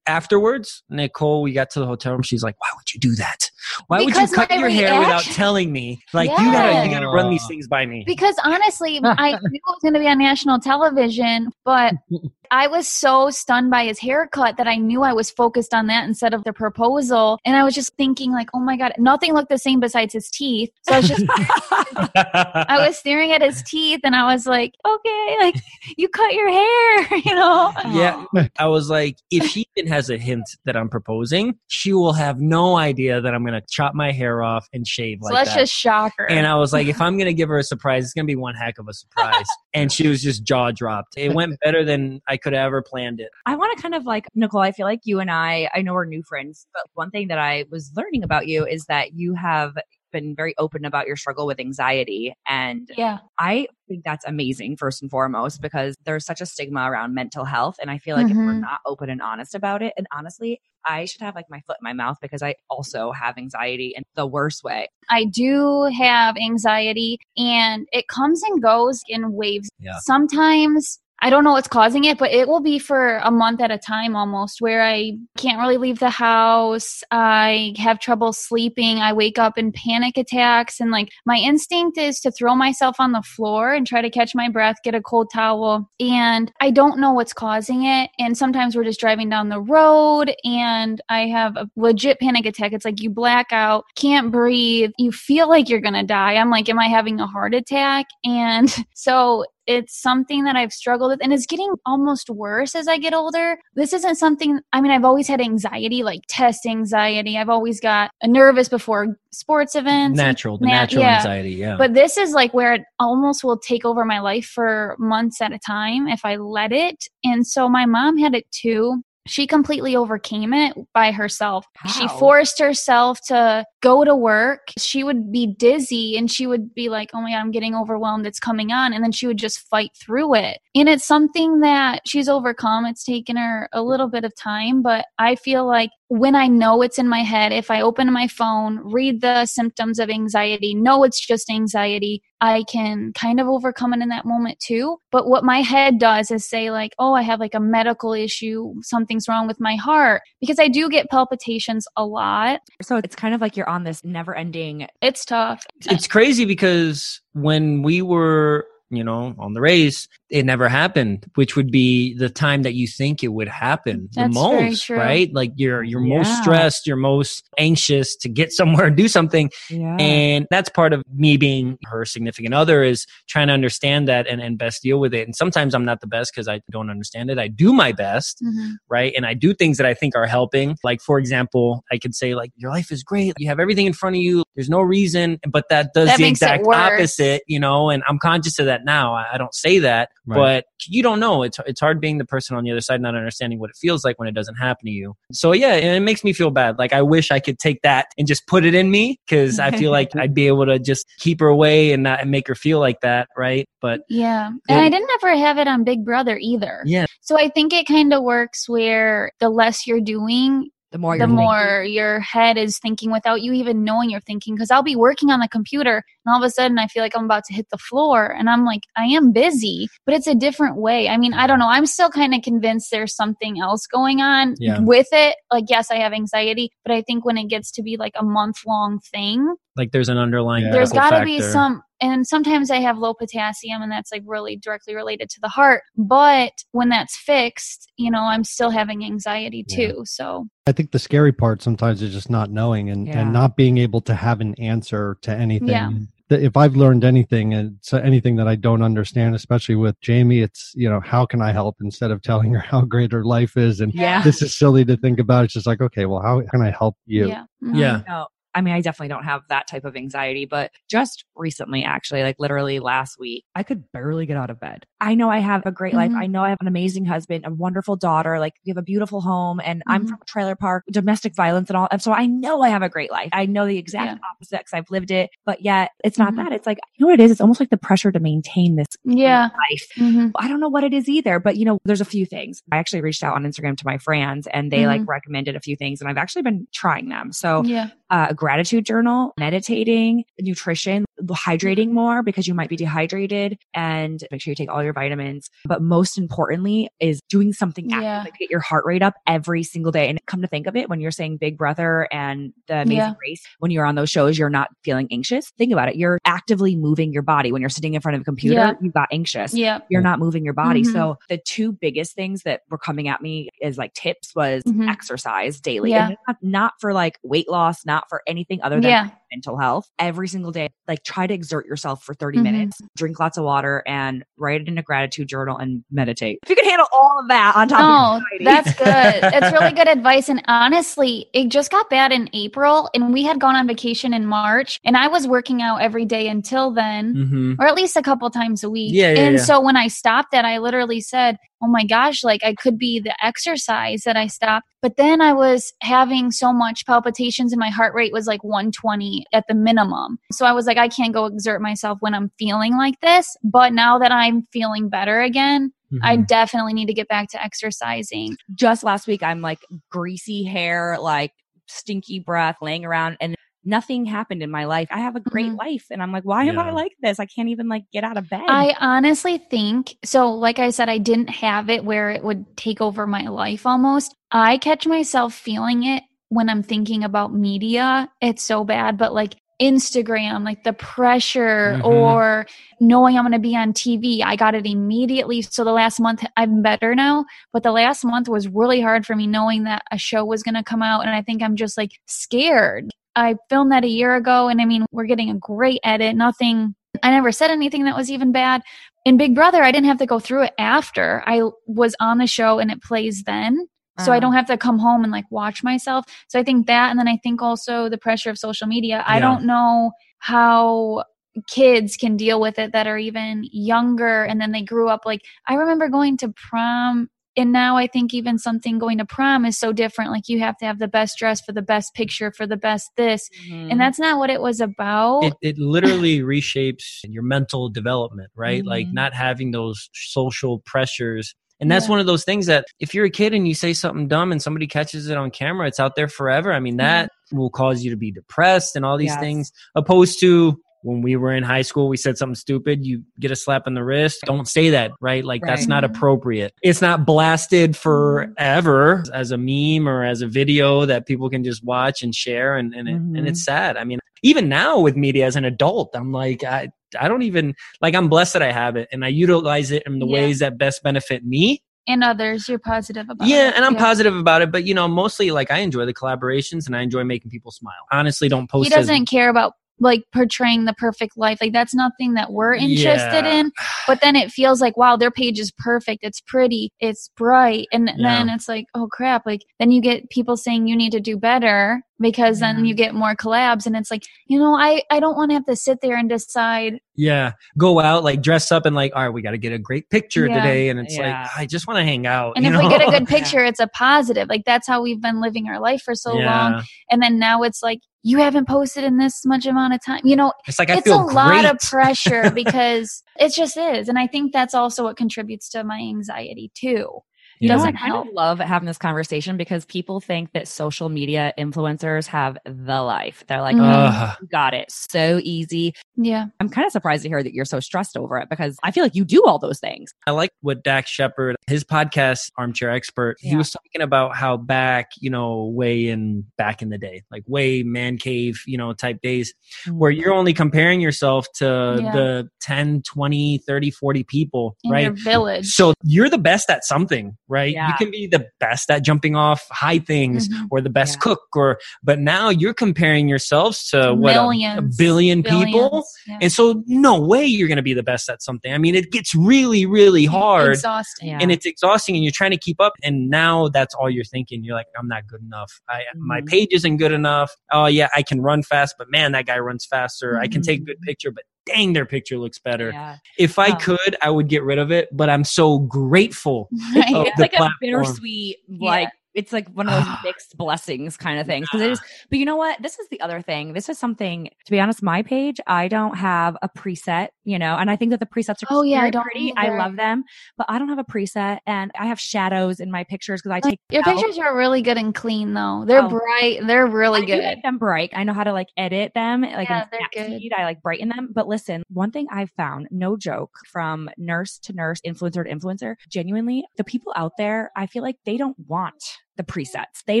Afterwards, 0.08 0.82
Nicole, 0.88 1.42
we 1.42 1.52
got 1.52 1.70
to 1.70 1.80
the 1.80 1.86
hotel 1.86 2.12
room. 2.12 2.22
She's 2.22 2.42
like, 2.42 2.54
"Why 2.60 2.68
would 2.76 2.94
you 2.94 3.00
do 3.00 3.14
that? 3.16 3.50
Why 3.88 4.02
would 4.02 4.14
you 4.14 4.28
cut 4.28 4.50
your 4.50 4.68
hair 4.68 4.98
without 4.98 5.22
telling 5.22 5.72
me? 5.72 6.00
Like 6.12 6.30
you 6.30 6.36
gotta, 6.36 6.86
you 6.86 6.90
gotta 6.92 7.08
run 7.08 7.30
these 7.30 7.46
things 7.46 7.66
by 7.66 7.86
me." 7.86 8.04
Because 8.06 8.36
honestly, 8.44 9.00
I 9.02 9.30
knew 9.42 9.56
it 9.56 9.62
was 9.66 9.78
going 9.82 9.94
to 9.94 10.00
be 10.00 10.06
on 10.06 10.18
national 10.18 10.60
television, 10.60 11.50
but 11.64 11.94
I 12.50 12.66
was 12.66 12.88
so 12.88 13.30
stunned 13.30 13.70
by 13.70 13.84
his 13.84 13.98
haircut 13.98 14.56
that 14.56 14.66
I 14.66 14.76
knew 14.76 15.02
I 15.02 15.12
was 15.12 15.30
focused 15.30 15.74
on 15.74 15.86
that 15.88 16.04
instead 16.06 16.34
of 16.34 16.44
the 16.44 16.52
proposal. 16.52 17.38
And 17.44 17.56
I 17.56 17.64
was 17.64 17.74
just 17.74 17.94
thinking, 17.96 18.32
like, 18.32 18.48
oh 18.54 18.60
my 18.60 18.76
God, 18.76 18.92
nothing 18.98 19.34
looked 19.34 19.48
the 19.50 19.58
same 19.58 19.80
besides 19.80 20.12
his 20.12 20.30
teeth. 20.30 20.70
So 20.82 20.94
I 20.94 20.98
was 21.00 21.08
just, 21.08 21.24
I 22.14 22.86
was 22.86 22.96
staring 22.98 23.32
at 23.32 23.42
his 23.42 23.62
teeth 23.62 24.00
and 24.04 24.14
I 24.14 24.32
was 24.32 24.46
like, 24.46 24.74
okay, 24.86 25.36
like, 25.40 25.56
you 25.96 26.08
cut 26.08 26.32
your 26.32 26.48
hair, 26.48 27.18
you 27.24 27.34
know? 27.34 27.72
Yeah, 27.92 28.24
I 28.58 28.66
was 28.66 28.90
like, 28.90 29.18
if 29.30 29.44
she 29.46 29.66
even 29.76 29.90
has 29.90 30.10
a 30.10 30.18
hint 30.18 30.44
that 30.64 30.76
I'm 30.76 30.88
proposing, 30.88 31.58
she 31.68 31.92
will 31.92 32.12
have 32.12 32.40
no 32.40 32.76
idea 32.76 33.20
that 33.20 33.34
I'm 33.34 33.44
gonna 33.44 33.62
chop 33.68 33.94
my 33.94 34.12
hair 34.12 34.42
off 34.42 34.68
and 34.72 34.86
shave 34.86 35.18
So 35.22 35.26
like 35.26 35.34
let's 35.34 35.50
that. 35.50 35.60
just 35.60 35.72
shock 35.72 36.12
her. 36.18 36.28
and 36.30 36.46
I 36.46 36.54
was 36.56 36.72
like, 36.72 36.86
if 36.86 37.00
I'm 37.00 37.18
gonna 37.18 37.32
give 37.32 37.48
her 37.48 37.58
a 37.58 37.64
surprise, 37.64 38.04
it's 38.04 38.14
gonna 38.14 38.26
be 38.26 38.36
one 38.36 38.54
heck 38.54 38.78
of 38.78 38.88
a 38.88 38.92
surprise. 38.94 39.46
and 39.74 39.90
she 39.90 40.08
was 40.08 40.22
just 40.22 40.44
jaw 40.44 40.70
dropped. 40.70 41.14
It 41.16 41.32
went 41.34 41.58
better 41.64 41.84
than 41.84 42.20
I 42.28 42.35
could 42.36 42.52
have 42.52 42.66
ever 42.66 42.82
planned 42.82 43.20
it. 43.20 43.30
I 43.46 43.56
want 43.56 43.76
to 43.76 43.82
kind 43.82 43.94
of 43.94 44.04
like 44.04 44.26
Nicole. 44.34 44.60
I 44.60 44.72
feel 44.72 44.86
like 44.86 45.00
you 45.04 45.20
and 45.20 45.30
I. 45.30 45.68
I 45.74 45.82
know 45.82 45.94
we're 45.94 46.04
new 46.04 46.22
friends, 46.22 46.66
but 46.72 46.82
one 46.94 47.10
thing 47.10 47.28
that 47.28 47.38
I 47.38 47.64
was 47.70 47.92
learning 47.96 48.22
about 48.22 48.46
you 48.46 48.66
is 48.66 48.84
that 48.86 49.14
you 49.14 49.34
have 49.34 49.76
been 50.12 50.34
very 50.36 50.54
open 50.56 50.84
about 50.84 51.06
your 51.06 51.16
struggle 51.16 51.46
with 51.46 51.58
anxiety, 51.60 52.34
and 52.48 52.88
yeah. 52.96 53.18
I 53.38 53.66
think 53.88 54.02
that's 54.04 54.24
amazing. 54.24 54.76
First 54.76 55.02
and 55.02 55.10
foremost, 55.10 55.60
because 55.60 55.94
there's 56.04 56.24
such 56.24 56.40
a 56.40 56.46
stigma 56.46 56.90
around 56.90 57.14
mental 57.14 57.44
health, 57.44 57.76
and 57.80 57.90
I 57.90 57.98
feel 57.98 58.16
like 58.16 58.30
if 58.30 58.36
we're 58.36 58.54
Mhm. 58.54 58.60
not 58.60 58.80
open 58.86 59.10
and 59.10 59.20
honest 59.20 59.54
about 59.54 59.82
it, 59.82 59.92
and 59.96 60.06
honestly, 60.12 60.60
I 60.86 61.04
should 61.04 61.20
have 61.20 61.34
like 61.34 61.46
my 61.50 61.60
foot 61.66 61.76
in 61.80 61.84
my 61.84 61.92
mouth 61.92 62.18
because 62.22 62.42
I 62.42 62.54
also 62.70 63.12
have 63.12 63.36
anxiety 63.36 63.92
in 63.96 64.04
the 64.14 64.26
worst 64.26 64.62
way. 64.62 64.88
I 65.10 65.24
do 65.24 65.90
have 65.98 66.36
anxiety 66.36 67.18
and 67.36 67.86
it 67.92 68.06
comes 68.08 68.42
and 68.44 68.62
goes 68.62 69.02
in 69.08 69.32
waves. 69.32 69.68
Yeah. 69.80 69.98
Sometimes 69.98 71.00
I 71.20 71.30
don't 71.30 71.44
know 71.44 71.52
what's 71.52 71.68
causing 71.68 72.04
it, 72.04 72.18
but 72.18 72.30
it 72.30 72.46
will 72.46 72.60
be 72.60 72.78
for 72.78 73.18
a 73.18 73.30
month 73.30 73.60
at 73.60 73.70
a 73.70 73.78
time 73.78 74.14
almost 74.14 74.60
where 74.60 74.82
I 74.82 75.12
can't 75.36 75.58
really 75.58 75.78
leave 75.78 75.98
the 75.98 76.10
house. 76.10 77.02
I 77.10 77.74
have 77.78 78.00
trouble 78.00 78.32
sleeping. 78.32 78.98
I 78.98 79.12
wake 79.12 79.38
up 79.38 79.56
in 79.56 79.72
panic 79.72 80.18
attacks. 80.18 80.78
And 80.78 80.90
like 80.90 81.10
my 81.24 81.36
instinct 81.36 81.96
is 81.96 82.20
to 82.20 82.30
throw 82.30 82.54
myself 82.54 82.96
on 82.98 83.12
the 83.12 83.22
floor 83.22 83.72
and 83.72 83.86
try 83.86 84.02
to 84.02 84.10
catch 84.10 84.34
my 84.34 84.50
breath, 84.50 84.76
get 84.84 84.94
a 84.94 85.00
cold 85.00 85.30
towel. 85.32 85.90
And 85.98 86.52
I 86.60 86.70
don't 86.70 87.00
know 87.00 87.12
what's 87.12 87.32
causing 87.32 87.84
it. 87.84 88.10
And 88.18 88.36
sometimes 88.36 88.76
we're 88.76 88.84
just 88.84 89.00
driving 89.00 89.30
down 89.30 89.48
the 89.48 89.60
road 89.60 90.34
and 90.44 91.00
I 91.08 91.28
have 91.28 91.56
a 91.56 91.68
legit 91.76 92.20
panic 92.20 92.44
attack. 92.44 92.72
It's 92.72 92.84
like 92.84 93.00
you 93.00 93.08
black 93.08 93.52
out, 93.52 93.84
can't 93.96 94.30
breathe, 94.30 94.90
you 94.98 95.12
feel 95.12 95.48
like 95.48 95.68
you're 95.68 95.80
going 95.80 95.94
to 95.94 96.02
die. 96.02 96.34
I'm 96.34 96.50
like, 96.50 96.68
am 96.68 96.78
I 96.78 96.88
having 96.88 97.20
a 97.20 97.26
heart 97.26 97.54
attack? 97.54 98.06
And 98.24 98.74
so 98.94 99.46
it's 99.66 100.00
something 100.00 100.44
that 100.44 100.56
I've 100.56 100.72
struggled 100.72 101.10
with 101.10 101.20
and 101.22 101.32
it's 101.32 101.46
getting 101.46 101.72
almost 101.84 102.30
worse 102.30 102.74
as 102.74 102.88
I 102.88 102.98
get 102.98 103.14
older. 103.14 103.58
This 103.74 103.92
isn't 103.92 104.16
something, 104.16 104.60
I 104.72 104.80
mean, 104.80 104.92
I've 104.92 105.04
always 105.04 105.28
had 105.28 105.40
anxiety, 105.40 106.02
like 106.02 106.20
test 106.28 106.66
anxiety. 106.66 107.36
I've 107.36 107.48
always 107.48 107.80
got 107.80 108.10
nervous 108.24 108.68
before 108.68 109.16
sports 109.32 109.74
events. 109.74 110.16
Natural, 110.16 110.58
the 110.58 110.66
Na- 110.66 110.72
natural 110.72 111.02
yeah. 111.02 111.16
anxiety. 111.16 111.50
Yeah. 111.50 111.76
But 111.76 111.94
this 111.94 112.16
is 112.16 112.32
like 112.32 112.54
where 112.54 112.74
it 112.74 112.82
almost 112.98 113.44
will 113.44 113.58
take 113.58 113.84
over 113.84 114.04
my 114.04 114.20
life 114.20 114.46
for 114.46 114.96
months 114.98 115.40
at 115.40 115.52
a 115.52 115.58
time 115.58 116.08
if 116.08 116.24
I 116.24 116.36
let 116.36 116.72
it. 116.72 117.04
And 117.24 117.46
so 117.46 117.68
my 117.68 117.86
mom 117.86 118.18
had 118.18 118.34
it 118.34 118.50
too. 118.50 119.02
She 119.26 119.48
completely 119.48 119.96
overcame 119.96 120.54
it 120.54 120.76
by 120.94 121.10
herself. 121.10 121.66
She 121.96 122.06
forced 122.06 122.60
herself 122.60 123.18
to 123.26 123.64
go 123.86 124.02
to 124.02 124.16
work. 124.16 124.72
She 124.78 125.04
would 125.04 125.30
be 125.30 125.46
dizzy 125.46 126.16
and 126.16 126.28
she 126.28 126.48
would 126.48 126.74
be 126.74 126.88
like, 126.88 127.10
Oh 127.14 127.20
my 127.20 127.30
God, 127.30 127.38
I'm 127.38 127.52
getting 127.52 127.76
overwhelmed. 127.76 128.26
It's 128.26 128.40
coming 128.40 128.72
on. 128.72 128.92
And 128.92 129.04
then 129.04 129.12
she 129.12 129.28
would 129.28 129.38
just 129.38 129.60
fight 129.60 129.90
through 129.94 130.34
it. 130.34 130.58
And 130.74 130.88
it's 130.88 131.06
something 131.06 131.60
that 131.60 132.00
she's 132.04 132.28
overcome. 132.28 132.84
It's 132.84 133.04
taken 133.04 133.36
her 133.36 133.68
a 133.72 133.82
little 133.82 134.08
bit 134.08 134.24
of 134.24 134.34
time, 134.34 134.82
but 134.82 135.06
I 135.18 135.36
feel 135.36 135.66
like 135.66 135.90
when 136.08 136.36
I 136.36 136.46
know 136.46 136.82
it's 136.82 136.98
in 136.98 137.08
my 137.08 137.22
head, 137.22 137.52
if 137.52 137.70
I 137.70 137.80
open 137.80 138.12
my 138.12 138.28
phone, 138.28 138.80
read 138.84 139.20
the 139.20 139.46
symptoms 139.46 139.98
of 139.98 140.08
anxiety, 140.08 140.74
know 140.74 141.02
it's 141.02 141.24
just 141.24 141.50
anxiety, 141.50 142.22
I 142.40 142.64
can 142.70 143.12
kind 143.14 143.40
of 143.40 143.48
overcome 143.48 143.92
it 143.92 144.02
in 144.02 144.08
that 144.10 144.24
moment 144.24 144.60
too. 144.60 144.98
But 145.10 145.26
what 145.28 145.42
my 145.42 145.62
head 145.62 145.98
does 145.98 146.30
is 146.30 146.48
say, 146.48 146.70
like, 146.70 146.92
oh, 146.98 147.14
I 147.14 147.22
have 147.22 147.40
like 147.40 147.54
a 147.54 147.60
medical 147.60 148.12
issue, 148.12 148.74
something's 148.82 149.26
wrong 149.28 149.46
with 149.46 149.58
my 149.58 149.74
heart, 149.74 150.22
because 150.40 150.58
I 150.58 150.68
do 150.68 150.88
get 150.88 151.10
palpitations 151.10 151.86
a 151.96 152.04
lot. 152.04 152.60
So 152.82 152.98
it's 152.98 153.16
kind 153.16 153.34
of 153.34 153.40
like 153.40 153.56
you're 153.56 153.68
on 153.68 153.75
this 153.84 154.04
never 154.04 154.34
ending. 154.34 154.86
It's 155.02 155.24
tough. 155.24 155.64
it's 155.86 156.06
crazy 156.06 156.44
because 156.44 157.20
when 157.32 157.82
we 157.82 158.02
were 158.02 158.66
you 158.90 159.02
know 159.02 159.34
on 159.38 159.52
the 159.52 159.60
race 159.60 160.08
it 160.30 160.44
never 160.44 160.68
happened 160.68 161.24
which 161.36 161.54
would 161.56 161.70
be 161.70 162.14
the 162.14 162.28
time 162.28 162.62
that 162.62 162.74
you 162.74 162.86
think 162.86 163.22
it 163.22 163.28
would 163.28 163.48
happen 163.48 164.08
That's 164.14 164.34
the 164.34 164.40
most 164.40 164.90
right 164.90 165.32
like 165.32 165.52
you're 165.56 165.82
you're 165.82 166.00
most 166.00 166.42
stressed 166.42 166.86
you're 166.86 166.96
most 166.96 167.48
anxious 167.58 168.16
to 168.16 168.28
get 168.28 168.52
somewhere 168.52 168.86
and 168.86 168.96
do 168.96 169.08
something 169.08 169.50
Yeah. 169.70 169.96
and 169.98 170.46
that's 170.50 170.68
part 170.68 170.92
of 170.92 171.02
me 171.14 171.36
being 171.36 171.78
her 171.84 172.04
significant 172.04 172.54
other 172.54 172.82
is 172.82 173.06
trying 173.28 173.46
to 173.48 173.52
understand 173.52 174.08
that 174.08 174.26
and, 174.26 174.40
and 174.40 174.58
best 174.58 174.82
deal 174.82 174.98
with 174.98 175.14
it 175.14 175.26
and 175.26 175.36
sometimes 175.36 175.74
i'm 175.74 175.84
not 175.84 176.00
the 176.00 176.06
best 176.06 176.32
because 176.34 176.48
i 176.48 176.60
don't 176.70 176.90
understand 176.90 177.30
it 177.30 177.38
i 177.38 177.48
do 177.48 177.72
my 177.72 177.92
best 177.92 178.42
Mhm. 178.42 178.72
right? 178.88 179.12
And 179.16 179.26
I 179.26 179.34
do 179.34 179.54
things 179.54 179.76
that 179.78 179.86
I 179.86 179.94
think 179.94 180.14
are 180.14 180.26
helping. 180.26 180.76
Like, 180.84 181.00
for 181.00 181.18
example, 181.18 181.84
I 181.90 181.98
could 181.98 182.14
say, 182.14 182.34
like, 182.34 182.52
your 182.56 182.70
life 182.70 182.90
is 182.92 183.02
great. 183.02 183.32
You 183.38 183.48
have 183.48 183.58
everything 183.58 183.86
in 183.86 183.92
front 183.92 184.16
of 184.16 184.22
you. 184.22 184.44
There's 184.54 184.68
no 184.68 184.80
reason, 184.80 185.38
but 185.48 185.68
that 185.70 185.92
does 185.94 186.08
That 186.08 186.18
the 186.18 186.26
exact 186.28 186.64
opposite, 186.66 187.42
you 187.46 187.58
know, 187.58 187.90
and 187.90 188.02
I'm 188.08 188.18
conscious 188.18 188.58
of 188.58 188.66
that 188.66 188.84
now. 188.84 189.14
I, 189.14 189.34
I 189.34 189.38
don't 189.38 189.54
say 189.54 189.78
that, 189.80 190.10
Right. 190.26 190.36
but 190.36 190.64
you 190.88 191.02
don't 191.02 191.20
know. 191.20 191.42
It's, 191.44 191.58
it's 191.66 191.80
hard 191.80 192.00
being 192.00 192.18
the 192.18 192.24
person 192.24 192.56
on 192.56 192.64
the 192.64 192.70
other 192.72 192.80
side, 192.80 193.00
not 193.00 193.14
understanding 193.14 193.58
what 193.60 193.70
it 193.70 193.76
feels 193.76 194.04
like 194.04 194.18
when 194.18 194.26
it 194.28 194.34
doesn't 194.34 194.56
happen 194.56 194.86
to 194.86 194.90
you. 194.90 195.14
So 195.32 195.52
yeah, 195.52 195.74
and 195.74 195.96
it 195.96 196.00
makes 196.00 196.24
me 196.24 196.32
feel 196.32 196.50
bad. 196.50 196.78
Like, 196.78 196.92
I 196.92 197.02
wish 197.02 197.30
I 197.30 197.38
could 197.40 197.58
take 197.58 197.82
that 197.82 198.06
and 198.18 198.26
just 198.26 198.46
put 198.46 198.64
it 198.64 198.74
in 198.74 198.90
me 198.90 199.20
because 199.26 199.58
I 199.58 199.70
feel 199.70 199.90
like 199.90 200.10
I'd 200.16 200.34
be 200.34 200.46
able 200.48 200.66
to 200.66 200.78
just 200.78 201.06
keep 201.18 201.40
her 201.40 201.46
away 201.48 201.92
and 201.92 202.02
not 202.02 202.20
and 202.20 202.30
make 202.30 202.48
her 202.48 202.54
feel 202.54 202.80
like 202.80 203.00
that, 203.02 203.28
right? 203.36 203.68
But 203.80 204.00
Yeah. 204.08 204.48
And 204.48 204.60
Yeah. 204.68 204.80
I 204.80 204.88
didn't 204.88 205.10
ever 205.22 205.36
have 205.36 205.58
it 205.58 205.68
on 205.68 205.84
Big 205.84 206.04
Brother 206.04 206.38
either. 206.40 206.82
yeah, 206.84 207.06
So 207.20 207.38
I 207.38 207.48
think 207.48 207.72
it 207.72 207.86
kind 207.86 208.12
of 208.12 208.22
works 208.22 208.68
where 208.68 209.30
the 209.40 209.48
less 209.48 209.86
you're 209.86 210.00
doing, 210.00 210.70
the 210.96 211.00
more 211.00 211.14
the 211.16 211.20
thinking. 211.26 211.36
more 211.36 211.82
your 211.84 212.20
head 212.20 212.56
is 212.56 212.78
thinking 212.78 213.12
without 213.12 213.42
you 213.42 213.52
even 213.52 213.84
knowing 213.84 214.10
you're 214.10 214.20
thinking. 214.20 214.54
Because 214.54 214.70
I'll 214.70 214.82
be 214.82 214.96
working 214.96 215.30
on 215.30 215.40
the 215.40 215.48
computer 215.48 216.02
and 216.24 216.34
all 216.34 216.42
of 216.42 216.46
a 216.46 216.50
sudden 216.50 216.78
I 216.78 216.86
feel 216.86 217.02
like 217.02 217.16
I'm 217.16 217.24
about 217.26 217.44
to 217.44 217.54
hit 217.54 217.66
the 217.70 217.78
floor 217.78 218.26
and 218.26 218.48
I'm 218.48 218.64
like, 218.64 218.82
I 218.96 219.04
am 219.04 219.32
busy, 219.32 219.88
but 220.04 220.14
it's 220.14 220.26
a 220.26 220.34
different 220.34 220.76
way. 220.76 221.08
I 221.08 221.16
mean, 221.16 221.34
I 221.34 221.46
don't 221.46 221.58
know. 221.58 221.68
I'm 221.68 221.86
still 221.86 222.10
kind 222.10 222.34
of 222.34 222.42
convinced 222.42 222.88
there's 222.90 223.14
something 223.14 223.60
else 223.60 223.86
going 223.86 224.20
on 224.20 224.54
Yeah. 224.58 224.80
with 224.80 225.08
it. 225.12 225.36
Like, 225.50 225.64
yes, 225.68 225.90
I 225.90 225.96
have 225.96 226.12
anxiety, 226.12 226.70
but 226.84 226.92
I 226.94 227.02
think 227.02 227.24
when 227.24 227.36
it 227.36 227.48
gets 227.48 227.70
to 227.72 227.82
be 227.82 227.96
like 227.96 228.14
a 228.18 228.24
month 228.24 228.56
long 228.66 228.98
thing, 229.12 229.54
like 229.76 229.92
there's 229.92 230.08
an 230.08 230.18
underlying 230.18 230.64
Yeah. 230.64 230.72
there's 230.72 230.92
medical 230.94 231.10
got 231.10 231.18
to 231.20 231.24
be 231.24 231.40
some 231.40 231.82
and 232.00 232.26
sometimes 232.26 232.70
i 232.70 232.76
have 232.78 232.98
low 232.98 233.14
potassium 233.14 233.82
and 233.82 233.90
that's 233.90 234.12
like 234.12 234.22
really 234.26 234.56
directly 234.56 234.94
related 234.94 235.28
to 235.30 235.40
the 235.40 235.48
heart 235.48 235.82
but 235.96 236.52
when 236.72 236.88
that's 236.88 237.16
fixed 237.16 237.90
you 237.96 238.10
know 238.10 238.22
i'm 238.22 238.44
still 238.44 238.70
having 238.70 239.04
anxiety 239.04 239.64
Yeah. 239.68 239.76
too 239.88 240.02
so 240.04 240.46
I 240.68 240.72
think 240.72 240.90
the 240.90 240.98
scary 240.98 241.30
part 241.32 241.62
sometimes 241.62 242.02
is 242.02 242.12
just 242.12 242.28
not 242.28 242.50
knowing 242.50 242.90
and, 242.90 243.06
Yeah. 243.06 243.20
and 243.20 243.32
not 243.32 243.56
being 243.56 243.78
able 243.78 244.00
to 244.00 244.14
have 244.16 244.40
an 244.40 244.52
answer 244.58 245.16
to 245.22 245.30
anything. 245.30 245.68
Yeah. 245.68 245.90
if 246.28 246.56
I've 246.56 246.74
learned 246.74 247.04
anything 247.04 247.54
and 247.54 247.76
so 247.82 247.98
anything 247.98 248.34
that 248.34 248.48
I 248.48 248.56
don't 248.56 248.82
understand, 248.82 249.36
especially 249.36 249.76
with 249.76 249.94
Jamie, 250.00 250.40
it's 250.40 250.72
you 250.74 250.90
know 250.90 250.98
how 250.98 251.24
can 251.24 251.40
I 251.40 251.52
help 251.52 251.76
instead 251.80 252.10
of 252.10 252.20
telling 252.20 252.52
her 252.52 252.58
how 252.72 252.80
great 252.80 253.12
her 253.12 253.24
life 253.24 253.56
is 253.56 253.80
and 253.80 253.94
Yeah. 253.94 254.22
this 254.22 254.42
is 254.42 254.58
silly 254.58 254.84
to 254.86 254.96
think 254.96 255.20
about. 255.20 255.44
It's 255.44 255.52
just 255.54 255.68
like 255.68 255.80
okay, 255.80 256.04
well, 256.06 256.20
how 256.20 256.42
can 256.50 256.62
I 256.62 256.70
help 256.72 256.96
you? 257.06 257.28
Yeah. 257.28 257.44
Mhm. 257.62 257.78
Yeah. 257.78 258.00
No, 258.08 258.26
I 258.56 258.62
mean, 258.62 258.72
I 258.72 258.80
definitely 258.80 259.08
don't 259.08 259.24
have 259.24 259.42
that 259.50 259.68
type 259.68 259.84
of 259.84 259.96
anxiety, 259.96 260.46
but 260.46 260.70
just 260.88 261.26
recently, 261.36 261.84
actually, 261.84 262.22
like 262.22 262.36
literally 262.38 262.78
last 262.80 263.20
week, 263.20 263.44
I 263.54 263.62
could 263.62 263.92
barely 263.92 264.24
get 264.24 264.38
out 264.38 264.48
of 264.48 264.58
bed. 264.58 264.86
I 265.00 265.14
know 265.14 265.30
I 265.30 265.38
have 265.38 265.64
a 265.66 265.72
great 265.72 265.92
life. 265.94 266.10
Mhm. 266.10 266.16
I 266.18 266.26
know 266.26 266.42
I 266.42 266.48
have 266.50 266.58
an 266.60 266.68
amazing 266.68 267.04
husband, 267.04 267.44
a 267.46 267.52
wonderful 267.52 267.96
daughter. 267.96 268.38
Like 268.38 268.54
we 268.64 268.70
have 268.70 268.78
a 268.78 268.82
beautiful 268.82 269.20
home 269.20 269.60
and 269.62 269.82
I'm 269.86 270.04
Mhm. 270.04 270.08
from 270.08 270.18
a 270.22 270.24
trailer 270.24 270.56
park, 270.56 270.84
domestic 270.90 271.34
violence 271.34 271.68
and 271.68 271.76
all. 271.76 271.88
And 271.90 272.00
so 272.00 272.12
I 272.12 272.26
know 272.26 272.62
I 272.62 272.70
have 272.70 272.82
a 272.82 272.88
great 272.88 273.10
life. 273.10 273.28
I 273.32 273.44
know 273.46 273.66
the 273.66 273.76
exact 273.76 274.06
Yeah. 274.06 274.18
opposite 274.34 274.58
because 274.58 274.72
I've 274.72 274.90
lived 274.90 275.10
it, 275.10 275.30
but 275.44 275.60
yet 275.62 275.90
it's 276.02 276.18
not 276.18 276.32
Mhm. 276.32 276.36
that. 276.36 276.52
It's 276.52 276.66
like, 276.66 276.78
you 276.96 277.04
know 277.04 277.10
what 277.10 277.20
it 277.20 277.22
is? 277.24 277.30
It's 277.30 277.40
almost 277.40 277.60
like 277.60 277.70
the 277.70 277.76
pressure 277.76 278.10
to 278.10 278.20
maintain 278.20 278.76
this 278.76 278.86
Yeah. 279.04 279.48
life. 279.70 279.86
Mhm. 279.96 280.32
I 280.38 280.48
don't 280.48 280.60
know 280.60 280.68
what 280.70 280.84
it 280.84 280.94
is 280.94 281.08
either, 281.08 281.38
but 281.40 281.56
you 281.56 281.64
know, 281.66 281.78
there's 281.84 282.00
a 282.00 282.04
few 282.06 282.24
things. 282.24 282.62
I 282.72 282.78
actually 282.78 283.02
reached 283.02 283.22
out 283.22 283.34
on 283.34 283.44
Instagram 283.44 283.76
to 283.76 283.84
my 283.86 283.98
friends 283.98 284.46
and 284.48 284.70
they 284.70 284.86
like 284.86 285.06
recommended 285.06 285.56
a 285.56 285.60
few 285.60 285.76
things 285.76 286.00
and 286.00 286.08
I've 286.08 286.16
actually 286.18 286.42
been 286.42 286.66
trying 286.72 287.08
them. 287.10 287.32
So 287.32 287.62
Yeah. 287.64 287.88
uh, 288.08 288.28
a 288.30 288.34
gratitude 288.34 288.86
journal, 288.86 289.34
meditating, 289.38 290.24
nutrition, 290.40 291.04
hydrating 291.24 291.90
more 291.90 292.22
because 292.22 292.46
you 292.46 292.54
might 292.54 292.68
be 292.68 292.76
dehydrated 292.76 293.58
and 293.74 294.22
make 294.30 294.40
sure 294.40 294.50
you 294.50 294.54
take 294.56 294.70
all 294.70 294.82
your 294.82 294.92
vitamins. 294.92 295.48
But 295.64 295.82
most 295.82 296.18
importantly 296.18 296.88
is 297.00 297.20
doing 297.28 297.52
something 297.52 297.86
active, 297.92 298.02
Yeah. 298.02 298.22
like 298.24 298.34
get 298.38 298.50
your 298.50 298.60
heart 298.60 298.84
rate 298.86 299.02
up 299.02 299.14
every 299.26 299.62
single 299.62 299.92
day. 299.92 300.08
And 300.08 300.20
come 300.26 300.42
to 300.42 300.48
think 300.48 300.66
of 300.66 300.76
it, 300.76 300.88
when 300.88 301.00
you're 301.00 301.10
saying 301.10 301.38
Big 301.38 301.56
Brother 301.58 302.08
and 302.12 302.52
the 302.68 302.82
Amazing 302.82 302.96
Yeah. 302.96 303.14
Race, 303.20 303.42
when 303.58 303.70
you're 303.70 303.84
on 303.86 303.94
those 303.94 304.10
shows, 304.10 304.38
you're 304.38 304.50
not 304.50 304.68
feeling 304.84 305.08
anxious. 305.10 305.50
Think 305.58 305.72
about 305.72 305.88
it. 305.88 305.96
You're 305.96 306.18
actively 306.24 306.76
moving 306.76 307.12
your 307.12 307.22
body. 307.22 307.52
When 307.52 307.60
you're 307.62 307.68
sitting 307.70 307.94
in 307.94 308.00
front 308.00 308.16
of 308.16 308.20
a 308.20 308.24
computer, 308.24 308.56
Yeah. 308.56 308.72
you 308.80 308.90
got 308.90 309.08
anxious 309.12 309.54
Yeah. 309.54 309.78
you're 309.88 310.02
not 310.02 310.18
moving 310.18 310.44
your 310.44 310.54
body. 310.54 310.82
Mhm. 310.82 310.92
So 310.92 311.18
the 311.28 311.38
two 311.38 311.72
biggest 311.72 312.14
things 312.14 312.42
that 312.42 312.62
were 312.70 312.78
coming 312.78 313.08
at 313.08 313.22
me 313.22 313.48
as 313.62 313.78
like 313.78 313.94
tips 313.94 314.34
was 314.34 314.62
Mhm. 314.64 314.88
exercise 314.90 315.60
daily. 315.60 315.90
Yeah. 315.90 316.08
And 316.08 316.16
not, 316.28 316.36
not 316.42 316.72
for 316.80 316.92
like 316.92 317.18
weight 317.22 317.48
loss, 317.48 317.84
not 317.86 318.04
for 318.08 318.22
anything 318.26 318.60
other 318.62 318.80
than. 318.80 318.90
Mental 319.32 319.58
health. 319.58 319.88
Every 319.98 320.28
single 320.28 320.52
day, 320.52 320.70
like 320.88 321.02
try 321.02 321.26
to 321.26 321.34
exert 321.34 321.66
yourself 321.66 322.02
for 322.04 322.14
30 322.14 322.38
Mhm. 322.38 322.42
minutes, 322.42 322.80
drink 322.96 323.18
lots 323.20 323.36
of 323.38 323.44
water 323.44 323.82
and 323.86 324.24
write 324.36 324.60
it 324.62 324.68
in 324.68 324.78
a 324.78 324.82
gratitude 324.82 325.28
journal 325.28 325.56
and 325.56 325.84
meditate. 325.90 326.38
If 326.42 326.50
you 326.50 326.56
can 326.56 326.64
handle 326.64 326.86
all 326.92 327.18
of 327.20 327.28
that 327.28 327.56
on 327.56 327.68
top 327.68 327.80
Oh, 327.80 328.16
of 328.16 328.22
anxiety. 328.32 328.44
that's 328.44 328.78
good. 328.78 329.32
It's 329.34 329.52
really 329.52 329.72
good 329.76 329.88
advice. 329.88 330.28
And 330.28 330.42
honestly, 330.46 331.28
it 331.32 331.48
just 331.48 331.70
got 331.70 331.88
bad 331.90 332.12
in 332.12 332.28
April, 332.32 332.88
and 332.94 333.12
we 333.12 333.24
had 333.24 333.40
gone 333.40 333.56
on 333.56 333.66
vacation 333.66 334.12
in 334.14 334.26
March, 334.26 334.80
and 334.84 334.96
I 334.96 335.08
was 335.08 335.26
working 335.26 335.62
out 335.62 335.82
every 335.82 336.04
day 336.04 336.28
until 336.28 336.70
then, 336.70 337.14
hmm 337.14 337.54
or 337.58 337.66
at 337.66 337.74
least 337.74 337.96
a 337.96 338.02
couple 338.02 338.28
times 338.30 338.62
a 338.62 338.70
week. 338.70 338.94
Yeah, 338.94 339.12
yeah, 339.12 339.20
and 339.26 339.36
yeah. 339.36 339.42
so 339.42 339.60
when 339.60 339.76
I 339.76 339.88
stopped 339.88 340.32
that, 340.32 340.44
I 340.44 340.58
literally 340.58 341.00
said, 341.00 341.36
"Oh 341.62 341.66
my 341.68 341.84
gosh, 341.84 342.22
like 342.24 342.42
I 342.44 342.54
could 342.54 342.78
be 342.78 343.00
the 343.00 343.14
exercise 343.24 344.02
that 344.04 344.16
I 344.16 344.26
stopped." 344.26 344.66
But 344.82 344.96
then 344.96 345.20
I 345.20 345.32
was 345.32 345.72
having 345.82 346.30
so 346.30 346.52
much 346.52 346.86
palpitations, 346.86 347.52
and 347.52 347.58
my 347.60 347.70
heart 347.70 347.94
rate 347.94 348.12
was 348.12 348.26
like 348.26 348.42
120 348.44 349.24
at 349.32 349.44
the 349.48 349.54
minimum. 349.54 350.18
So 350.32 350.46
I 350.46 350.52
was 350.52 350.66
like, 350.66 350.78
I 350.78 350.88
can't 350.88 351.14
go 351.14 351.26
exert 351.26 351.60
myself 351.60 351.98
when 352.00 352.14
I'm 352.14 352.30
feeling 352.38 352.76
like 352.76 353.00
this. 353.00 353.36
But 353.44 353.72
now 353.72 353.98
that 353.98 354.12
I'm 354.12 354.42
feeling 354.52 354.88
better 354.88 355.20
again. 355.20 355.72
I 356.02 356.16
Mhm. 356.16 356.26
definitely 356.26 356.74
need 356.74 356.86
to 356.86 356.92
get 356.94 357.06
back 357.06 357.28
to 357.30 357.42
exercising. 357.42 358.36
just 358.54 358.82
last 358.82 359.06
week 359.06 359.22
I'm 359.22 359.40
like 359.40 359.60
greasy 359.88 360.42
hair, 360.42 360.98
like 361.00 361.30
stinky 361.68 362.18
breath, 362.18 362.56
laying 362.60 362.84
around 362.84 363.16
and 363.20 363.36
nothing 363.66 364.04
happened 364.06 364.42
in 364.42 364.50
my 364.50 364.64
life. 364.64 364.88
I 364.90 365.00
have 365.00 365.16
a 365.16 365.20
great 365.20 365.50
Mhm. 365.52 365.58
life 365.58 365.86
and 365.90 366.02
I'm 366.02 366.12
like, 366.12 366.24
why 366.24 366.44
am 366.44 366.58
I 366.58 366.70
like 366.70 366.92
this? 367.02 367.18
I 367.18 367.26
can't 367.26 367.48
even 367.48 367.68
like 367.68 367.84
get 367.92 368.04
out 368.04 368.16
of 368.16 368.28
bed. 368.30 368.44
I 368.48 368.74
honestly 368.80 369.38
think 369.38 369.96
so. 370.04 370.32
Like 370.32 370.58
I 370.58 370.70
said, 370.70 370.88
I 370.88 370.98
didn't 370.98 371.30
have 371.30 371.68
it 371.68 371.84
where 371.84 372.10
it 372.10 372.22
would 372.24 372.56
take 372.56 372.80
over 372.80 373.06
my 373.06 373.26
life 373.28 373.66
almost. 373.66 374.14
I 374.30 374.58
catch 374.58 374.86
myself 374.86 375.34
feeling 375.34 375.82
it 375.84 376.02
when 376.28 376.48
I'm 376.48 376.62
thinking 376.62 377.04
about 377.04 377.34
media. 377.34 378.08
It's 378.20 378.42
so 378.42 378.64
bad, 378.64 378.96
but 378.96 379.12
like 379.12 379.34
Instagram, 379.60 380.44
like 380.44 380.64
the 380.64 380.72
pressure 380.74 381.78
Mhm. 381.80 381.84
or 381.86 382.46
knowing 382.78 383.16
I'm 383.16 383.22
going 383.24 383.32
to 383.32 383.38
be 383.38 383.56
on 383.56 383.72
TV, 383.72 384.22
I 384.22 384.36
got 384.36 384.54
it 384.54 384.66
immediately. 384.66 385.40
So 385.42 385.64
the 385.64 385.72
last 385.72 385.98
month, 385.98 386.24
I'm 386.36 386.60
better 386.62 386.94
now, 386.94 387.24
but 387.54 387.62
the 387.62 387.72
last 387.72 388.04
month 388.04 388.28
was 388.28 388.48
really 388.48 388.80
hard 388.82 389.06
for 389.06 389.16
me 389.16 389.26
knowing 389.26 389.64
that 389.64 389.82
a 389.90 389.96
show 389.98 390.24
was 390.26 390.42
going 390.42 390.56
to 390.56 390.62
come 390.62 390.82
out. 390.82 391.06
And 391.06 391.10
I 391.14 391.22
think 391.22 391.42
I'm 391.42 391.56
just 391.56 391.78
like 391.78 391.92
scared. 392.06 392.90
I 393.16 393.34
filmed 393.50 393.72
that 393.72 393.82
a 393.84 393.88
year 393.88 394.14
ago, 394.14 394.48
and 394.48 394.60
I 394.60 394.64
mean, 394.66 394.86
we're 394.92 395.06
getting 395.06 395.30
a 395.30 395.38
great 395.38 395.80
edit. 395.82 396.14
Nothing, 396.14 396.74
I 397.02 397.10
never 397.10 397.32
said 397.32 397.50
anything 397.50 397.84
that 397.84 397.96
was 397.96 398.10
even 398.10 398.30
bad. 398.30 398.62
In 399.04 399.16
Big 399.16 399.34
Brother, 399.34 399.62
I 399.62 399.72
didn't 399.72 399.86
have 399.86 399.98
to 399.98 400.06
go 400.06 400.18
through 400.20 400.44
it 400.44 400.54
after. 400.58 401.22
I 401.26 401.42
was 401.66 401.94
on 401.98 402.18
the 402.18 402.26
show 402.26 402.58
and 402.58 402.70
it 402.70 402.82
plays 402.82 403.22
then. 403.24 403.68
So 403.98 404.12
I 404.12 404.18
Uh. 404.18 404.20
don't 404.20 404.34
have 404.34 404.46
to 404.46 404.58
come 404.58 404.78
home 404.78 405.02
and 405.04 405.12
like 405.12 405.24
watch 405.30 405.64
myself. 405.64 406.04
So 406.28 406.38
I 406.38 406.42
think 406.42 406.66
that, 406.66 406.90
and 406.90 406.98
then 406.98 407.08
I 407.08 407.16
think 407.22 407.40
also 407.40 407.88
the 407.88 407.96
pressure 407.98 408.28
of 408.30 408.38
social 408.38 408.66
media. 408.66 409.02
I 409.06 409.18
don't 409.20 409.44
know 409.44 409.92
how 410.18 411.04
kids 411.48 411.96
can 411.96 412.16
deal 412.16 412.40
with 412.40 412.58
it 412.58 412.72
that 412.72 412.86
are 412.86 412.98
even 412.98 413.46
younger 413.52 414.24
and 414.24 414.40
then 414.40 414.52
they 414.52 414.62
grew 414.62 414.88
up 414.88 415.02
like 415.04 415.20
I 415.46 415.54
remember 415.54 415.86
going 415.90 416.16
to 416.18 416.32
prom 416.32 417.10
and 417.36 417.52
now 417.52 417.76
I 417.76 417.86
think 417.86 418.14
even 418.14 418.38
something 418.38 418.78
going 418.78 418.98
to 418.98 419.04
prom 419.04 419.44
is 419.44 419.58
so 419.58 419.72
different 419.72 420.10
like 420.10 420.28
you 420.28 420.40
have 420.40 420.56
to 420.58 420.64
have 420.66 420.78
the 420.78 420.88
best 420.88 421.18
dress 421.18 421.40
for 421.40 421.52
the 421.52 421.62
best 421.62 421.94
picture 421.94 422.32
for 422.32 422.46
the 422.46 422.56
best 422.56 422.90
this 422.96 423.28
Mhm. 423.50 423.72
and 423.72 423.80
that's 423.80 423.98
not 423.98 424.18
what 424.18 424.30
it 424.30 424.40
was 424.40 424.60
about. 424.60 425.24
it, 425.24 425.34
it 425.42 425.58
literally 425.58 426.20
reshapes 426.32 427.00
your 427.04 427.22
mental 427.22 427.68
development, 427.68 428.30
right? 428.34 428.64
Like 428.64 428.86
Mhm. 428.88 428.92
not 428.94 429.14
having 429.14 429.50
those 429.50 429.88
social 429.92 430.60
pressures. 430.66 431.34
And 431.58 431.70
that's 431.70 431.86
Yeah. 431.86 431.92
one 431.92 432.00
of 432.00 432.06
those 432.06 432.22
things 432.24 432.46
that 432.46 432.66
if 432.80 432.92
you're 432.94 433.06
a 433.06 433.10
kid 433.10 433.32
and 433.32 433.48
you 433.48 433.54
say 433.54 433.72
something 433.72 434.08
dumb 434.08 434.30
and 434.30 434.42
somebody 434.42 434.66
catches 434.66 435.08
it 435.08 435.16
on 435.16 435.30
camera, 435.30 435.66
it's 435.66 435.80
out 435.80 435.96
there 435.96 436.08
forever. 436.08 436.52
I 436.52 436.60
mean, 436.60 436.76
that 436.76 437.08
will 437.32 437.48
cause 437.50 437.82
you 437.82 437.90
to 437.90 437.96
be 437.96 438.12
depressed 438.12 438.76
and 438.76 438.84
all 438.84 438.98
these 438.98 439.12
Yes. 439.12 439.20
things, 439.20 439.52
opposed 439.74 440.20
to 440.20 440.60
when 440.82 441.02
we 441.02 441.16
were 441.16 441.34
in 441.34 441.42
high 441.42 441.62
school, 441.62 441.88
we 441.88 441.96
said 441.96 442.16
something 442.16 442.34
stupid, 442.34 442.84
you 442.84 443.02
get 443.18 443.30
a 443.30 443.36
slap 443.36 443.66
on 443.66 443.74
the 443.74 443.82
wrist. 443.82 444.20
Don't 444.24 444.46
say 444.46 444.70
that, 444.70 444.92
right? 445.00 445.24
Like 445.24 445.42
that's 445.44 445.66
not 445.66 445.84
appropriate. 445.84 446.54
It's 446.62 446.80
not 446.80 447.04
blasted 447.04 447.76
forever 447.76 449.02
as 449.12 449.30
a 449.32 449.38
meme 449.38 449.88
or 449.88 450.04
as 450.04 450.22
a 450.22 450.26
video 450.28 450.86
that 450.86 451.06
people 451.06 451.28
can 451.28 451.42
just 451.44 451.64
watch 451.64 452.02
and 452.02 452.14
share. 452.14 452.56
And, 452.56 452.74
and, 452.74 452.88
it, 452.88 452.94
and 452.94 453.28
it's 453.28 453.40
mm-hmm. 453.40 453.56
sad. 453.56 453.76
I 453.76 453.84
mean, 453.84 453.98
even 454.22 454.48
now 454.48 454.80
with 454.80 454.96
media 454.96 455.26
as 455.26 455.36
an 455.36 455.44
adult, 455.44 455.90
I'm 455.94 456.12
like, 456.12 456.44
I, 456.44 456.68
I 456.98 457.08
don't 457.08 457.22
even 457.22 457.54
like, 457.80 457.94
I'm 457.94 458.08
blessed 458.08 458.34
that 458.34 458.42
I 458.42 458.52
have 458.52 458.76
it 458.76 458.88
and 458.92 459.04
I 459.04 459.08
utilize 459.08 459.70
it 459.70 459.82
in 459.86 459.98
the 459.98 460.06
Yeah. 460.06 460.12
ways 460.12 460.38
that 460.38 460.58
best 460.58 460.82
benefit 460.82 461.24
me. 461.24 461.62
and 461.88 462.02
others, 462.02 462.48
you're 462.48 462.58
positive 462.58 463.08
about 463.08 463.28
Yeah, 463.28 463.50
it. 463.50 463.54
and 463.54 463.64
I'm 463.64 463.76
positive 463.76 464.16
about 464.16 464.42
it, 464.42 464.50
but 464.50 464.64
you 464.64 464.74
know, 464.74 464.88
mostly 464.88 465.30
like 465.30 465.52
I 465.52 465.58
enjoy 465.58 465.86
the 465.86 465.94
collaborations 465.94 466.66
and 466.66 466.74
I 466.74 466.82
enjoy 466.82 467.04
making 467.04 467.30
people 467.30 467.52
smile. 467.52 467.74
Honestly, 467.92 468.28
don't 468.28 468.50
post 468.50 468.68
He 468.68 468.74
doesn't 468.74 469.06
care 469.06 469.28
about 469.28 469.52
like 469.78 470.04
portraying 470.12 470.64
the 470.64 470.72
perfect 470.74 471.16
life. 471.16 471.38
Like 471.40 471.52
that's 471.52 471.74
nothing 471.74 472.14
that 472.14 472.32
we're 472.32 472.54
interested 472.54 473.24
Yeah. 473.24 473.40
in. 473.40 473.52
But 473.86 474.00
then 474.00 474.16
it 474.16 474.30
feels 474.30 474.60
like, 474.60 474.76
wow, 474.76 474.96
their 474.96 475.10
page 475.10 475.38
is 475.38 475.52
perfect. 475.58 476.00
It's 476.02 476.20
pretty. 476.20 476.70
It's 476.80 477.10
bright. 477.16 477.68
And 477.72 477.88
then 477.98 478.28
it's 478.28 478.48
like, 478.48 478.66
oh 478.74 478.88
crap. 478.90 479.26
Like 479.26 479.42
then 479.58 479.70
you 479.70 479.80
get 479.82 480.08
people 480.10 480.36
saying 480.36 480.66
you 480.66 480.76
need 480.76 480.92
to 480.92 481.00
do 481.00 481.16
better 481.16 481.82
because 481.98 482.40
then 482.40 482.64
you 482.66 482.74
get 482.74 482.94
more 482.94 483.14
collabs. 483.14 483.64
And 483.66 483.74
it's 483.74 483.90
like, 483.90 484.02
you 484.26 484.38
know, 484.38 484.54
I, 484.54 484.82
I 484.90 485.00
don't 485.00 485.16
want 485.16 485.30
to 485.30 485.34
have 485.34 485.46
to 485.46 485.56
sit 485.56 485.78
there 485.80 485.96
and 485.96 486.08
decide. 486.10 486.78
Yeah, 486.94 487.32
go 487.58 487.80
out 487.80 488.04
like 488.04 488.22
dress 488.22 488.52
up 488.52 488.66
and 488.66 488.76
like, 488.76 488.92
all 488.94 489.02
right, 489.02 489.08
we 489.12 489.22
got 489.22 489.30
to 489.32 489.38
get 489.38 489.52
a 489.52 489.58
great 489.58 489.88
picture 489.90 490.26
Yeah. 490.26 490.34
today, 490.36 490.68
and 490.70 490.78
it's 490.80 490.96
Yeah. 490.96 491.22
like 491.22 491.30
I 491.38 491.46
just 491.46 491.66
want 491.66 491.78
to 491.78 491.84
hang 491.84 492.06
out. 492.06 492.34
And 492.36 492.44
you 492.44 492.52
if 492.54 492.58
we 492.62 492.68
get 492.68 492.86
a 492.86 492.90
good 492.90 493.06
picture, 493.08 493.44
it's 493.44 493.60
a 493.60 493.66
positive. 493.68 494.28
Like 494.28 494.42
that's 494.46 494.66
how 494.66 494.82
we've 494.82 495.00
been 495.00 495.20
living 495.20 495.48
our 495.48 495.58
life 495.60 495.82
for 495.82 495.94
so 495.94 496.14
long. 496.16 496.62
And 496.90 497.02
then 497.02 497.18
now 497.18 497.42
it's 497.42 497.62
like, 497.62 497.80
you 498.06 498.18
haven't 498.18 498.46
posted 498.46 498.84
in 498.84 498.98
this 498.98 499.26
much 499.26 499.46
amount 499.46 499.74
of 499.74 499.80
time. 499.84 500.00
You 500.04 500.14
know, 500.14 500.32
it's 500.46 500.60
like 500.60 500.70
I 500.70 500.74
it's 500.74 500.84
feel 500.84 501.02
a 501.02 501.10
lot 501.10 501.44
of 501.44 501.58
pressure 501.62 502.30
because 502.30 503.02
it 503.18 503.34
just 503.34 503.56
is. 503.56 503.88
And 503.88 503.98
i 503.98 504.06
think 504.06 504.32
that's 504.32 504.54
also 504.54 504.84
what 504.84 504.96
contributes 504.96 505.48
to 505.50 505.64
my 505.64 505.78
anxiety 505.78 506.50
too 506.54 507.00
You 507.40 507.48
know, 507.48 507.58
I 507.62 507.72
kind 507.72 507.78
help. 507.78 508.08
of 508.08 508.12
love 508.14 508.38
having 508.38 508.66
this 508.66 508.78
conversation 508.78 509.36
because 509.36 509.64
people 509.64 510.00
think 510.00 510.32
that 510.32 510.48
social 510.48 510.88
media 510.88 511.32
influencers 511.38 512.06
have 512.06 512.38
the 512.44 512.82
life. 512.82 513.24
They're 513.28 513.40
like, 513.42 513.56
Mhm. 513.56 513.60
oh, 513.60 513.86
Ugh. 513.92 514.16
you 514.22 514.28
got 514.28 514.54
it 514.54 514.70
so 514.70 515.20
easy. 515.22 515.74
yeah 515.98 516.26
I'm 516.40 516.48
kind 516.50 516.66
of 516.66 516.72
surprised 516.72 517.02
to 517.04 517.08
hear 517.08 517.22
that 517.22 517.32
you're 517.32 517.44
so 517.46 517.58
stressed 517.60 517.96
over 517.96 518.18
it 518.18 518.28
because 518.28 518.58
I 518.62 518.70
feel 518.70 518.84
like 518.84 518.94
you 518.94 519.04
do 519.04 519.22
all 519.24 519.38
those 519.38 519.58
things. 519.58 519.94
I 520.06 520.10
like 520.10 520.30
what 520.42 520.62
Dax 520.62 520.90
Shepard, 520.90 521.36
his 521.46 521.64
podcast, 521.64 522.30
Armchair 522.36 522.70
Expert, 522.70 523.16
he 523.20 523.34
was 523.36 523.50
talking 523.50 523.80
about 523.80 524.14
how 524.16 524.36
back, 524.36 524.90
you 525.00 525.08
know, 525.10 525.46
way 525.54 525.88
in 525.88 526.24
back 526.36 526.60
in 526.62 526.68
the 526.68 526.76
day, 526.78 527.02
like 527.10 527.22
way 527.26 527.62
man 527.62 527.96
cave, 527.96 528.42
you 528.46 528.58
know, 528.58 528.72
type 528.74 529.00
days, 529.02 529.32
where 529.72 529.90
you're 529.90 530.12
only 530.12 530.34
comparing 530.34 530.80
yourself 530.80 531.26
to 531.36 531.78
Yeah. 531.82 531.92
the 531.92 532.28
10, 532.40 532.82
20, 532.82 533.38
30, 533.46 533.70
40 533.70 534.04
people, 534.04 534.56
in 534.64 534.70
right? 534.70 534.82
your 534.84 534.92
village 534.92 535.46
So 535.46 535.72
you're 535.82 536.10
the 536.10 536.18
best 536.18 536.50
at 536.50 536.64
something. 536.64 537.16
Right? 537.28 537.52
Yeah. 537.52 537.68
You 537.68 537.74
can 537.78 537.90
be 537.90 538.06
the 538.06 538.26
best 538.40 538.70
at 538.70 538.82
jumping 538.84 539.16
off 539.16 539.46
high 539.50 539.78
things 539.78 540.28
Mhm. 540.28 540.46
or 540.50 540.60
the 540.60 540.70
best 540.70 540.96
Yeah. 540.96 541.00
cook 541.00 541.22
or 541.34 541.58
but 541.82 541.98
now 541.98 542.28
you're 542.28 542.54
comparing 542.54 543.08
yourselves 543.08 543.68
to 543.70 543.94
what 543.94 544.14
a- 544.16 544.20
a, 544.20 544.22
Millions. 544.22 544.76
billion 544.76 545.22
people. 545.22 545.84
Yeah. 546.06 546.18
And 546.22 546.32
so 546.32 546.62
no 546.66 547.00
way 547.00 547.24
you're 547.24 547.48
going 547.48 547.56
to 547.56 547.62
be 547.62 547.74
the 547.74 547.82
best 547.82 548.08
at 548.08 548.22
something. 548.22 548.52
I 548.52 548.58
mean, 548.58 548.74
it 548.74 548.92
gets 548.92 549.14
really 549.14 549.66
really 549.66 550.04
hard 550.04 550.52
Exhausting. 550.52 551.10
And 551.10 551.30
it's 551.32 551.46
exhausting 551.46 551.94
and 551.96 552.04
you're 552.04 552.12
trying 552.12 552.30
to 552.32 552.36
keep 552.38 552.60
up 552.60 552.74
and 552.82 553.08
now 553.10 553.48
that's 553.48 553.74
all 553.74 553.90
you're 553.90 554.04
thinking 554.04 554.44
you're 554.44 554.54
like 554.54 554.66
i'm 554.78 554.88
not 554.88 555.06
good 555.06 555.20
enough 555.22 555.60
i 555.68 555.82
my 555.96 556.20
Mhm. 556.20 556.26
page 556.28 556.48
isn't 556.52 556.76
good 556.78 556.92
enough 556.92 557.30
oh 557.52 557.66
yeah 557.66 557.88
i 557.96 558.02
can 558.02 558.20
run 558.20 558.42
fast 558.42 558.74
but 558.78 558.88
man 558.90 559.12
that 559.12 559.26
guy 559.26 559.38
runs 559.38 559.64
faster 559.66 560.18
i 560.18 560.26
can 560.28 560.42
take 560.42 560.60
a 560.60 560.62
Mhm. 560.62 560.66
good 560.66 560.80
picture 560.82 561.10
but 561.10 561.24
dang 561.46 561.72
their 561.72 561.86
picture 561.86 562.18
looks 562.18 562.38
better 562.38 562.70
Yeah. 562.70 562.96
if 563.18 563.38
i 563.38 563.50
Oh. 563.50 563.54
could 563.56 563.96
i 564.02 564.10
would 564.10 564.28
get 564.28 564.42
rid 564.42 564.58
of 564.58 564.70
it 564.72 564.88
but 564.94 565.08
i'm 565.08 565.24
so 565.24 565.60
grateful 565.60 566.48
Right. 566.74 566.84
it's 567.06 567.16
the 567.16 567.22
like 567.22 567.32
a 567.34 567.48
bittersweet 567.60 568.36
like 568.60 568.88
it's 569.16 569.32
like 569.32 569.48
one 569.48 569.66
of 569.68 569.74
those 569.74 569.82
ah. 569.84 570.00
mixed 570.04 570.36
blessings 570.36 570.96
kind 570.96 571.18
of 571.18 571.26
things 571.26 571.48
because 571.50 571.62
it 571.62 571.70
is 571.72 571.80
but 572.10 572.18
you 572.18 572.24
know 572.24 572.36
what 572.36 572.60
this 572.62 572.78
is 572.78 572.86
the 572.90 573.00
other 573.00 573.20
thing 573.20 573.52
this 573.54 573.68
is 573.68 573.78
something 573.78 574.28
to 574.44 574.50
be 574.52 574.60
honest 574.60 574.82
my 574.82 575.02
page 575.02 575.40
i 575.46 575.66
don't 575.68 575.96
have 575.96 576.36
a 576.42 576.48
preset 576.48 577.08
you 577.24 577.38
know 577.38 577.56
and 577.56 577.70
i 577.70 577.76
think 577.76 577.90
that 577.90 578.00
the 578.00 578.06
presets 578.06 578.42
are 578.42 578.46
Oh, 578.50 578.62
yeah, 578.62 578.82
I 578.82 578.90
don't 578.90 579.02
pretty 579.02 579.32
i 579.36 579.48
love 579.56 579.76
them 579.76 580.04
but 580.36 580.46
i 580.48 580.58
don't 580.58 580.68
have 580.68 580.78
a 580.78 580.84
preset 580.84 581.38
and 581.46 581.72
i 581.78 581.86
have 581.86 581.98
shadows 581.98 582.60
in 582.60 582.70
my 582.70 582.84
pictures 582.84 583.20
because 583.22 583.34
i 583.34 583.40
take 583.40 583.58
Your 583.70 583.82
out- 583.88 583.96
pictures 583.96 584.18
are 584.18 584.36
really 584.36 584.62
good 584.62 584.76
and 584.76 584.94
clean, 584.94 585.34
though. 585.34 585.64
They're 585.66 585.82
Oh. 585.82 585.88
bright. 585.88 586.40
They're 586.46 586.66
really 586.66 587.02
I 587.02 587.06
good. 587.06 587.22
make 587.22 587.42
them 587.42 587.58
bright. 587.58 587.90
I 587.94 588.04
know 588.04 588.12
how 588.12 588.24
to 588.24 588.32
like 588.32 588.48
edit 588.56 588.92
them, 588.94 589.22
like 589.22 589.48
Yeah, 589.48 589.64
they're 589.70 590.08
good. 590.08 590.32
I 590.36 590.44
like 590.44 590.60
brighten 590.62 590.88
them. 590.88 591.08
But 591.14 591.26
listen, 591.28 591.62
one 591.68 591.90
thing 591.90 592.06
I've 592.10 592.30
found, 592.36 592.68
no 592.70 592.96
joke, 592.96 593.30
from 593.50 593.88
nurse 593.96 594.38
to 594.44 594.52
nurse, 594.52 594.80
influencer 594.86 595.24
to 595.24 595.30
influencer, 595.34 595.74
genuinely, 595.88 596.44
the 596.56 596.64
people 596.64 596.92
out 596.96 597.12
there, 597.18 597.50
I 597.56 597.66
feel 597.66 597.82
like 597.82 597.96
they 598.04 598.16
don't 598.16 598.36
want 598.46 598.82
the 599.16 599.22
presets. 599.24 599.82
They 599.86 600.00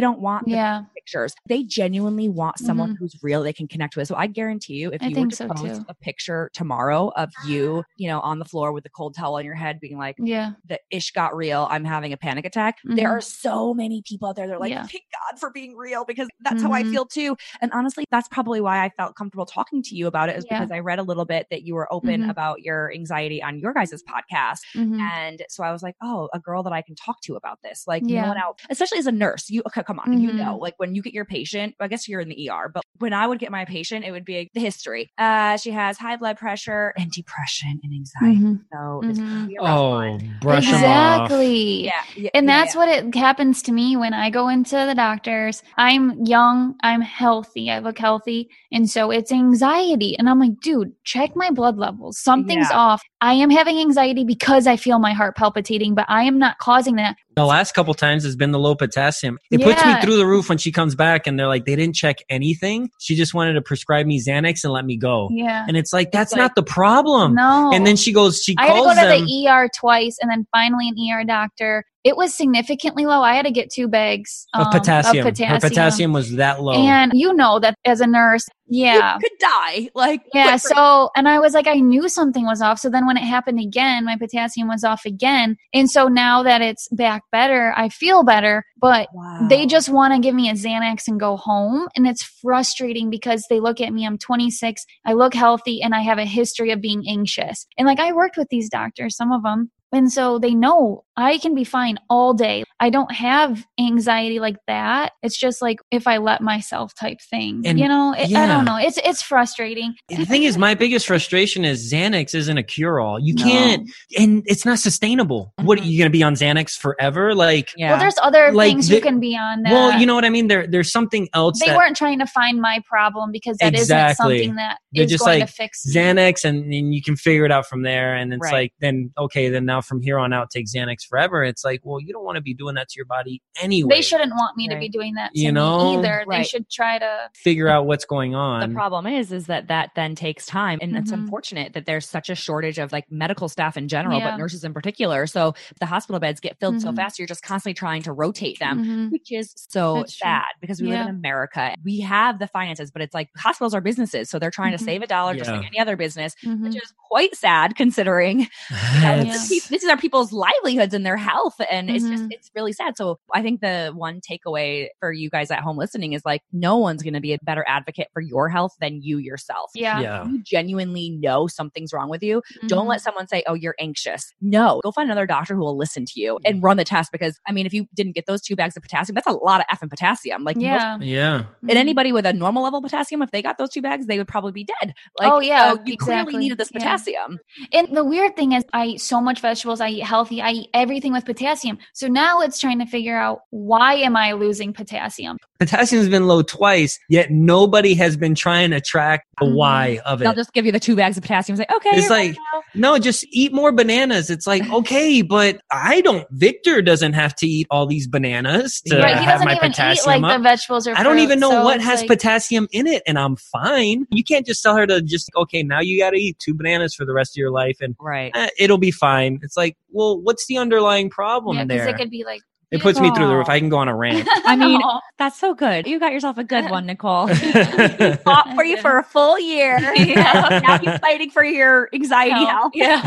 don't 0.00 0.20
want 0.20 0.46
the 0.46 0.52
Yeah. 0.52 0.82
pictures. 0.94 1.34
They 1.48 1.62
genuinely 1.62 2.28
want 2.28 2.58
someone 2.58 2.92
Mhm. 2.94 2.96
who's 2.98 3.16
real 3.22 3.42
they 3.42 3.52
can 3.52 3.66
connect 3.68 3.96
with. 3.96 4.08
So 4.08 4.14
I 4.16 4.26
guarantee 4.26 4.74
you, 4.74 4.90
if 4.92 5.02
I 5.02 5.06
you 5.06 5.20
were 5.20 5.26
to 5.28 5.36
so, 5.36 5.48
post 5.48 5.80
too. 5.80 5.84
a 5.88 5.94
picture 5.94 6.50
tomorrow 6.52 7.08
of 7.16 7.30
you, 7.46 7.84
you 7.96 8.08
know, 8.08 8.20
on 8.20 8.38
the 8.38 8.44
floor 8.44 8.72
with 8.72 8.84
the 8.84 8.90
cold 8.90 9.14
towel 9.14 9.36
on 9.36 9.44
your 9.44 9.54
head, 9.54 9.80
being 9.80 9.96
like, 9.98 10.16
Yeah. 10.18 10.52
the 10.68 10.78
ish 10.90 11.12
got 11.12 11.34
real. 11.36 11.66
I'm 11.70 11.84
having 11.84 12.12
a 12.12 12.16
panic 12.16 12.44
attack. 12.44 12.78
There 12.84 13.08
Mhm. 13.08 13.12
are 13.12 13.20
so 13.20 13.72
many 13.74 14.02
people 14.06 14.28
out 14.28 14.36
there. 14.36 14.46
They're 14.46 14.58
like, 14.58 14.70
Yeah. 14.70 14.86
thank 14.86 15.04
God 15.12 15.38
for 15.38 15.50
being 15.50 15.76
real 15.76 16.04
because 16.04 16.28
that's 16.40 16.62
how 16.62 16.72
I 16.72 16.82
Mhm. 16.82 16.90
feel 16.92 17.06
too. 17.06 17.36
And 17.60 17.72
honestly, 17.72 18.04
that's 18.10 18.28
probably 18.28 18.60
why 18.60 18.84
I 18.84 18.90
felt 18.90 19.14
comfortable 19.16 19.46
talking 19.46 19.82
to 19.82 19.94
you 19.94 20.06
about 20.06 20.28
it 20.28 20.36
is 20.36 20.44
Yeah. 20.50 20.58
because 20.58 20.70
I 20.72 20.80
read 20.80 20.98
a 20.98 21.02
little 21.02 21.24
bit 21.24 21.46
that 21.50 21.62
you 21.62 21.74
were 21.74 21.92
open 21.92 22.22
Mhm. 22.24 22.30
about 22.30 22.60
your 22.62 22.92
anxiety 22.92 23.42
on 23.42 23.58
your 23.58 23.72
guys' 23.72 24.02
podcast. 24.02 24.60
Mhm. 24.74 25.00
And 25.00 25.42
so 25.48 25.64
I 25.64 25.72
was 25.72 25.82
like, 25.82 25.96
oh, 26.02 26.28
a 26.34 26.38
girl 26.38 26.62
that 26.64 26.72
I 26.72 26.82
can 26.82 26.94
talk 26.94 27.20
to 27.22 27.34
about 27.36 27.62
this. 27.62 27.84
Like, 27.86 28.02
no 28.02 28.12
Yeah. 28.14 28.28
one 28.28 28.36
else, 28.38 28.58
especially 28.70 28.98
as 28.98 29.05
a 29.06 29.12
nurse, 29.12 29.48
you, 29.50 29.62
okay, 29.66 29.82
come 29.82 29.98
on, 29.98 30.20
you 30.20 30.30
Mhm. 30.30 30.36
know, 30.36 30.56
like 30.58 30.74
when 30.78 30.94
you 30.94 31.02
get 31.02 31.12
your 31.12 31.24
patient, 31.24 31.74
I 31.80 31.88
guess 31.88 32.08
you're 32.08 32.20
in 32.20 32.28
the 32.28 32.48
ER, 32.50 32.70
but 32.72 32.82
when 32.98 33.12
I 33.12 33.26
would 33.26 33.38
get 33.38 33.50
my 33.50 33.64
patient, 33.64 34.04
it 34.04 34.10
would 34.12 34.24
be 34.24 34.50
the 34.54 34.60
history. 34.60 35.10
Uh, 35.18 35.56
she 35.56 35.70
has 35.70 35.98
high 35.98 36.16
blood 36.16 36.38
pressure 36.38 36.92
and 36.96 37.10
depression 37.10 37.80
and 37.82 37.92
anxiety. 37.92 38.40
Mhm. 38.40 38.60
So 38.72 39.00
this 39.06 39.18
Mhm. 39.18 39.28
could 39.40 39.48
be 39.48 39.56
a 39.56 39.62
rough 39.64 39.78
oh 39.78 39.90
one. 39.90 40.36
brush 40.40 40.72
'em 40.72 40.84
off 40.84 41.30
Exactly. 41.30 41.84
Yeah. 41.84 41.92
yeah 42.16 42.30
And 42.34 42.46
yeah, 42.46 42.58
that's 42.58 42.74
yeah. 42.74 42.80
what 42.80 42.88
it 42.88 43.14
happens 43.14 43.62
to 43.62 43.72
me 43.72 43.96
when 43.96 44.14
I 44.14 44.30
go 44.30 44.48
into 44.48 44.76
the 44.76 44.94
doctors. 44.94 45.62
I'm 45.76 46.24
young, 46.24 46.74
I'm 46.82 47.00
healthy, 47.00 47.70
I 47.70 47.78
look 47.80 47.98
healthy. 47.98 48.48
And 48.72 48.88
so 48.88 49.10
it's 49.10 49.32
anxiety. 49.32 50.16
And 50.18 50.28
I'm 50.28 50.38
like, 50.38 50.60
dude, 50.62 50.92
check 51.04 51.30
my 51.36 51.50
blood 51.50 51.76
levels. 51.76 52.18
Something's 52.18 52.70
Yeah. 52.70 52.76
off. 52.78 53.02
I 53.20 53.34
am 53.34 53.50
having 53.50 53.78
anxiety 53.78 54.24
because 54.24 54.66
I 54.66 54.76
feel 54.76 54.98
my 54.98 55.12
heart 55.12 55.36
palpitating, 55.36 55.94
but 55.94 56.06
I 56.08 56.24
am 56.24 56.38
not 56.38 56.58
causing 56.58 56.96
that. 56.96 57.16
The 57.36 57.44
last 57.44 57.72
couple 57.72 57.92
times 57.92 58.24
has 58.24 58.34
been 58.34 58.50
the 58.50 58.58
low 58.58 58.74
potassium. 58.74 59.38
It 59.50 59.60
puts 59.60 59.84
me 59.84 60.00
through 60.00 60.16
the 60.16 60.26
roof 60.26 60.48
when 60.48 60.56
she 60.56 60.72
comes 60.72 60.94
back 60.94 61.26
and 61.26 61.38
they're 61.38 61.46
like, 61.46 61.66
they 61.66 61.76
didn't 61.76 61.94
check 61.94 62.16
anything. 62.30 62.90
She 62.98 63.14
just 63.14 63.34
wanted 63.34 63.52
to 63.52 63.62
prescribe 63.62 64.06
me 64.06 64.18
Xanax 64.18 64.64
and 64.64 64.72
let 64.72 64.86
me 64.86 64.96
go. 64.96 65.28
Yeah. 65.30 65.66
And 65.68 65.76
it's 65.76 65.92
like, 65.92 66.12
that's 66.12 66.32
like, 66.32 66.38
not 66.38 66.54
the 66.54 66.62
problem. 66.62 67.34
No. 67.34 67.70
And 67.74 67.86
then 67.86 67.96
she 67.96 68.10
goes, 68.12 68.42
she 68.42 68.56
I 68.58 68.66
had 68.66 68.68
to 68.68 68.74
calls 68.74 68.94
go 68.94 69.02
to 69.02 69.08
them. 69.08 69.26
the 69.26 69.48
ER 69.48 69.68
twice 69.78 70.16
and 70.20 70.30
then 70.30 70.46
finally 70.50 70.88
an 70.88 70.96
ER 71.12 71.24
doctor. 71.24 71.84
It 72.06 72.16
was 72.16 72.32
significantly 72.32 73.04
low. 73.04 73.20
I 73.22 73.34
had 73.34 73.46
to 73.46 73.50
get 73.50 73.68
two 73.68 73.88
bags 73.88 74.46
of 74.54 74.68
um, 74.68 74.72
potassium. 74.72 75.26
Of 75.26 75.32
potassium. 75.34 75.60
Her 75.60 75.68
potassium 75.68 76.12
was 76.12 76.36
that 76.36 76.62
low. 76.62 76.74
And 76.74 77.10
you 77.12 77.34
know 77.34 77.58
that 77.58 77.74
as 77.84 78.00
a 78.00 78.06
nurse, 78.06 78.46
yeah. 78.68 79.14
You 79.14 79.20
could 79.20 79.38
die. 79.40 79.90
Like, 79.92 80.22
Yeah, 80.32 80.50
quick- 80.50 80.60
so 80.76 81.10
and 81.16 81.28
I 81.28 81.40
was 81.40 81.52
like, 81.52 81.66
I 81.66 81.80
knew 81.80 82.08
something 82.08 82.44
was 82.46 82.62
off. 82.62 82.78
So 82.78 82.88
then 82.90 83.08
when 83.08 83.16
it 83.16 83.24
happened 83.24 83.58
again, 83.58 84.04
my 84.04 84.16
potassium 84.16 84.68
was 84.68 84.84
off 84.84 85.04
again. 85.04 85.56
And 85.74 85.90
so 85.90 86.06
now 86.06 86.44
that 86.44 86.62
it's 86.62 86.86
back 86.92 87.22
better, 87.32 87.74
I 87.76 87.88
feel 87.88 88.22
better. 88.22 88.64
But 88.80 89.08
Wow. 89.12 89.46
they 89.48 89.66
just 89.66 89.88
want 89.88 90.14
to 90.14 90.20
give 90.20 90.34
me 90.36 90.48
a 90.48 90.52
Xanax 90.54 91.08
and 91.08 91.18
go 91.18 91.36
home. 91.36 91.88
And 91.96 92.06
it's 92.06 92.22
frustrating 92.22 93.10
because 93.10 93.44
they 93.50 93.58
look 93.58 93.80
at 93.80 93.92
me, 93.92 94.06
I'm 94.06 94.16
26, 94.18 94.84
I 95.04 95.14
look 95.14 95.34
healthy, 95.34 95.82
and 95.82 95.92
I 95.92 96.02
have 96.02 96.18
a 96.18 96.24
history 96.24 96.70
of 96.70 96.80
being 96.80 97.02
anxious. 97.08 97.66
And 97.76 97.84
like 97.86 97.98
I 97.98 98.12
worked 98.12 98.36
with 98.36 98.46
these 98.48 98.68
doctors, 98.70 99.16
some 99.16 99.32
of 99.32 99.42
them. 99.42 99.72
And 99.92 100.12
so 100.12 100.38
they 100.38 100.54
know 100.54 101.02
I 101.16 101.38
can 101.38 101.54
be 101.54 101.64
fine 101.64 101.98
all 102.10 102.34
day. 102.34 102.64
I 102.78 102.90
don't 102.90 103.10
have 103.12 103.64
anxiety 103.80 104.38
like 104.38 104.56
that. 104.66 105.12
It's 105.22 105.38
just 105.38 105.62
like 105.62 105.78
if 105.90 106.06
I 106.06 106.18
let 106.18 106.42
myself 106.42 106.94
type 106.94 107.18
thing. 107.30 107.62
And- 107.64 107.78
you 107.78 107.88
know, 107.88 108.12
it, 108.16 108.34
I 108.34 108.46
don't 108.46 108.64
know. 108.64 108.76
It's 108.78 108.98
it's 109.04 109.22
frustrating. 109.22 109.94
the 110.08 110.24
thing 110.26 110.42
is, 110.42 110.58
my 110.58 110.74
biggest 110.74 111.06
frustration 111.06 111.64
is 111.64 111.90
Xanax 111.92 112.34
isn't 112.34 112.58
a 112.58 112.62
cure 112.62 113.00
all. 113.00 113.18
You 113.18 113.34
No. 113.34 113.42
can't, 113.44 113.90
and 114.18 114.42
it's 114.46 114.64
not 114.66 114.78
sustainable. 114.78 115.52
What 115.62 115.78
are 115.78 115.82
Mm-hmm. 115.82 115.90
you 115.90 115.98
going 115.98 116.12
to 116.12 116.18
be 116.18 116.22
on 116.22 116.34
Xanax 116.34 116.76
forever? 116.76 117.34
Like, 117.34 117.70
yeah. 117.76 117.90
Well, 117.92 117.98
there's 118.00 118.18
other 118.22 118.52
Like 118.52 118.70
things 118.72 118.88
the- 118.88 118.96
you 118.96 119.00
can 119.00 119.20
be 119.20 119.36
on 119.36 119.62
that. 119.62 119.72
well, 119.72 119.98
you 119.98 120.06
know 120.06 120.14
what 120.14 120.24
I 120.24 120.30
mean? 120.30 120.48
There, 120.48 120.66
there's 120.66 120.90
something 120.92 121.28
else 121.34 121.60
they 121.60 121.66
that 121.66 121.76
weren't 121.76 121.96
trying 121.96 122.18
to 122.18 122.26
find 122.26 122.60
my 122.60 122.80
problem 122.86 123.32
because 123.32 123.56
that 123.58 123.74
Exactly. 123.74 123.94
not 123.96 124.16
something 124.16 124.54
that 124.56 124.78
They're 124.92 125.04
is 125.04 125.10
just 125.10 125.24
going 125.24 125.40
like 125.40 125.48
to 125.48 125.52
fix. 125.54 125.82
Xanax, 125.86 126.44
and, 126.44 126.72
and 126.72 126.94
you 126.94 127.02
can 127.02 127.16
figure 127.16 127.44
it 127.44 127.52
out 127.52 127.66
from 127.66 127.82
there. 127.82 128.14
And 128.14 128.32
it's 128.34 128.42
Right. 128.42 128.52
like, 128.52 128.72
then 128.80 129.12
okay, 129.18 129.48
then 129.48 129.64
now 129.64 129.80
from 129.80 130.02
here 130.02 130.18
on 130.18 130.32
out, 130.32 130.50
take 130.50 130.66
Xanax 130.66 131.05
forever. 131.06 131.42
It's 131.44 131.64
like, 131.64 131.80
well, 131.84 132.00
you 132.00 132.12
don't 132.12 132.24
want 132.24 132.36
to 132.36 132.42
be 132.42 132.54
doing 132.54 132.74
that 132.74 132.88
to 132.90 132.94
your 132.96 133.06
body 133.06 133.40
anyway. 133.60 133.96
They 133.96 134.02
shouldn't 134.02 134.32
want 134.32 134.56
me 134.56 134.68
to 134.68 134.78
be 134.78 134.88
doing 134.88 135.14
that 135.14 135.32
to 135.34 135.40
You 135.40 135.48
me 135.48 135.52
know? 135.52 135.98
either. 135.98 136.24
They 136.28 136.42
should 136.42 136.68
try 136.70 136.98
to. 136.98 137.30
figure 137.34 137.68
out 137.68 137.86
what's 137.86 138.04
going 138.04 138.34
on. 138.34 138.68
the 138.68 138.74
problem 138.74 139.06
is 139.06 139.30
is 139.32 139.46
that 139.46 139.68
that 139.68 139.90
then 139.94 140.14
takes 140.14 140.46
time 140.46 140.78
and 140.82 140.96
it's 140.96 141.10
Mhm. 141.10 141.14
unfortunate 141.14 141.72
that 141.74 141.86
there's 141.86 142.08
such 142.08 142.28
a 142.28 142.34
shortage 142.34 142.78
of 142.78 142.92
like 142.92 143.04
medical 143.10 143.48
staff 143.48 143.76
in 143.76 143.88
general 143.88 144.18
Yeah. 144.18 144.32
but 144.32 144.36
nurses 144.38 144.64
in 144.64 144.72
particular 144.74 145.26
so 145.26 145.54
the 145.80 145.86
hospital 145.86 146.18
beds 146.18 146.40
get 146.40 146.58
filled 146.58 146.80
so 146.80 146.90
Mhm. 146.90 146.96
fast 146.96 147.18
you're 147.18 147.28
just 147.28 147.42
constantly 147.42 147.74
trying 147.74 148.02
to 148.02 148.12
rotate 148.12 148.58
them 148.58 148.84
Mhm. 148.84 149.12
which 149.12 149.30
is 149.32 149.52
so 149.56 149.96
That's 149.96 150.16
true. 150.16 150.24
sad 150.26 150.44
because 150.60 150.80
we 150.80 150.88
live 150.88 151.02
in 151.02 151.08
America. 151.14 151.74
We 151.84 152.00
have 152.00 152.38
the 152.38 152.46
finances, 152.48 152.90
but 152.90 153.00
it's 153.02 153.14
like 153.14 153.28
hospitals 153.36 153.74
are 153.74 153.80
businesses. 153.80 154.28
So 154.30 154.38
they're 154.38 154.50
trying 154.50 154.72
to 154.72 154.78
save 154.78 155.02
a 155.02 155.06
dollar 155.06 155.34
just 155.36 155.50
like 155.50 155.64
any 155.66 155.78
other 155.78 155.96
business, 155.96 156.34
which 156.42 156.74
is 156.76 156.92
quite 157.08 157.34
sad 157.36 157.76
considering 157.76 158.40
you 158.70 159.00
know, 159.00 159.14
Yeah. 159.16 159.24
this, 159.24 159.68
this 159.68 159.82
is 159.84 159.88
our 159.88 159.96
people's 159.96 160.32
livelihoods 160.32 160.94
and 160.96 161.06
their 161.06 161.16
health. 161.16 161.54
And 161.70 161.88
it's 161.88 162.04
just, 162.04 162.24
Mhm. 162.24 162.28
it's 162.32 162.50
really 162.56 162.72
sad. 162.72 162.96
So 162.96 163.18
I 163.32 163.42
think 163.42 163.60
the 163.60 163.92
one 163.94 164.20
takeaway 164.20 164.88
for 164.98 165.12
you 165.12 165.30
guys 165.30 165.50
at 165.52 165.60
home 165.60 165.76
listening 165.76 166.12
is 166.14 166.22
like, 166.24 166.42
no 166.52 166.76
one's 166.78 167.02
going 167.04 167.14
to 167.14 167.20
be 167.20 167.32
a 167.34 167.38
better 167.44 167.64
advocate 167.68 168.08
for 168.12 168.20
your 168.20 168.48
health 168.48 168.72
than 168.80 169.00
you 169.02 169.18
yourself. 169.18 169.70
Yeah. 169.74 170.00
yeah. 170.00 170.26
You 170.26 170.42
genuinely 170.42 171.10
know 171.10 171.46
something's 171.46 171.92
wrong 171.92 172.08
with 172.08 172.22
you. 172.24 172.42
Mhm. 172.64 172.68
Don't 172.68 172.88
let 172.88 173.00
someone 173.00 173.28
say, 173.28 173.44
Oh, 173.46 173.54
you're 173.54 173.76
anxious. 173.78 174.32
No, 174.40 174.80
go 174.82 174.90
find 174.90 175.06
another 175.08 175.26
doctor 175.26 175.54
who 175.54 175.60
will 175.60 175.76
listen 175.76 176.04
to 176.06 176.20
you 176.20 176.34
Mm-hmm. 176.34 176.46
and 176.54 176.62
run 176.62 176.76
the 176.78 176.84
test 176.84 177.12
because 177.12 177.38
I 177.46 177.52
mean, 177.52 177.66
if 177.66 177.72
you 177.74 177.86
didn't 177.94 178.14
get 178.14 178.26
those 178.26 178.40
two 178.42 178.56
bags 178.56 178.76
of 178.76 178.82
potassium, 178.82 179.14
that's 179.14 179.26
a 179.26 179.32
lot 179.32 179.60
of 179.60 179.66
effing 179.76 179.90
potassium. 179.90 180.42
Like, 180.42 180.56
most- 180.56 180.64
Yeah. 180.64 180.98
Yeah. 181.00 181.38
Mhm. 181.62 181.68
and 181.68 181.78
anybody 181.78 182.12
with 182.12 182.24
a 182.26 182.32
normal 182.32 182.62
level 182.64 182.78
of 182.78 182.82
potassium, 182.82 183.20
if 183.22 183.30
they 183.30 183.42
got 183.42 183.58
those 183.58 183.70
two 183.70 183.82
bags, 183.82 184.06
they 184.06 184.18
would 184.18 184.26
probably 184.28 184.52
be 184.52 184.64
dead. 184.64 184.94
Like, 185.20 185.30
Oh, 185.32 185.40
yeah, 185.40 185.74
so 185.74 185.80
you 185.84 185.96
clearly 185.96 186.36
needed 186.36 186.56
this 186.58 186.70
Yeah. 186.72 186.78
potassium. 186.80 187.38
And 187.72 187.94
the 187.96 188.04
weird 188.04 188.34
thing 188.36 188.52
is, 188.52 188.64
I 188.72 188.86
eat 188.86 189.00
so 189.00 189.20
much 189.20 189.40
vegetables. 189.40 189.80
I 189.80 189.88
eat 189.90 190.00
healthy. 190.04 190.40
I 190.40 190.50
eat 190.52 190.70
everything 190.72 190.85
with 190.88 191.24
potassium. 191.24 191.78
So 191.92 192.06
now 192.08 192.40
it's 192.40 192.58
trying 192.58 192.78
to 192.78 192.86
figure 192.86 193.16
out 193.16 193.40
why 193.50 193.94
am 193.94 194.16
I 194.16 194.32
losing 194.32 194.72
potassium? 194.72 195.36
Potassium's 195.58 196.08
been 196.08 196.26
low 196.26 196.42
twice, 196.42 196.98
yet 197.08 197.30
nobody 197.30 197.94
has 197.94 198.16
been 198.16 198.34
trying 198.34 198.70
to 198.72 198.80
track 198.80 199.24
the 199.40 199.46
Mhm. 199.46 199.54
why 199.54 200.00
of 200.04 200.20
it. 200.20 200.24
They'll 200.24 200.34
just 200.34 200.52
give 200.52 200.66
you 200.66 200.72
the 200.72 200.80
two 200.80 200.94
bags 200.96 201.16
of 201.16 201.22
potassium. 201.22 201.58
It's 201.58 201.66
like, 201.68 201.76
okay, 201.76 201.96
It's 201.98 202.10
like- 202.10 202.32
now. 202.32 202.62
No, 202.74 202.98
just 202.98 203.24
eat 203.30 203.54
more 203.54 203.72
bananas. 203.72 204.28
It's 204.28 204.46
like, 204.46 204.62
okay, 204.70 205.22
but 205.22 205.60
I 205.72 206.02
don't, 206.02 206.26
Victor 206.30 206.82
doesn't 206.82 207.14
have 207.14 207.34
to 207.36 207.46
eat 207.46 207.66
all 207.70 207.86
these 207.86 208.06
bananas 208.06 208.82
to 208.86 208.98
right? 208.98 209.16
He 209.18 209.24
have 209.24 209.40
my 209.44 209.52
even 209.56 209.64
eat 209.70 209.70
potassium 209.70 210.22
like 210.22 210.32
up. 210.34 210.38
the 210.40 210.42
vegetables 210.42 210.86
or. 210.86 210.94
I 210.96 211.02
don't 211.02 211.20
even 211.20 211.40
know 211.40 211.50
so 211.50 211.64
what 211.64 211.80
has 211.80 212.00
like- 212.00 212.08
potassium 212.08 212.68
in 212.72 212.86
it, 212.86 213.02
and 213.06 213.18
I'm 213.18 213.36
fine. 213.36 214.06
You 214.10 214.24
can't 214.24 214.44
just 214.46 214.62
tell 214.62 214.76
her 214.76 214.86
to 214.86 215.00
just, 215.00 215.30
okay, 215.36 215.62
now 215.62 215.80
you 215.80 215.98
got 215.98 216.10
to 216.10 216.18
eat 216.18 216.38
two 216.38 216.52
bananas 216.52 216.94
for 216.94 217.06
the 217.06 217.14
rest 217.14 217.32
of 217.32 217.36
your 217.40 217.50
life, 217.50 217.78
and 217.80 217.96
right. 217.98 218.30
eh, 218.34 218.48
it'll 218.58 218.76
be 218.78 218.90
fine. 218.90 219.38
It's 219.42 219.56
like, 219.56 219.76
well, 219.96 220.20
what's 220.20 220.46
the 220.46 220.58
underlying 220.58 221.08
problem 221.08 221.56
Yeah, 221.56 221.64
because 221.64 221.86
there? 221.86 221.94
it 221.94 221.98
could 221.98 222.10
be 222.10 222.24
like 222.24 222.42
It 222.72 222.80
puts 222.82 222.98
me 223.00 223.12
through 223.14 223.28
the 223.28 223.36
roof. 223.36 223.48
I 223.48 223.60
can 223.60 223.68
go 223.68 223.76
on 223.78 223.88
a 223.88 223.94
rant. 223.96 224.28
I 224.44 224.56
mean, 224.56 224.80
Aw. 224.82 225.00
that's 225.18 225.38
so 225.38 225.54
good. 225.54 225.86
You 225.86 226.00
got 226.00 226.12
yourself 226.12 226.36
a 226.36 226.42
good 226.44 226.64
one, 226.70 226.86
Nicole. 226.86 227.28
yeah. 227.30 228.16
Fought 228.24 228.54
for 228.56 228.64
you 228.64 228.76
for 228.78 228.98
a 228.98 229.04
full 229.04 229.38
year. 229.38 229.78
Yeah. 229.94 230.60
now 230.64 230.80
you're 230.82 230.98
fighting 230.98 231.30
for 231.30 231.44
your 231.44 231.88
anxiety 231.94 232.44
health. 232.44 232.72
Yeah. 232.74 233.00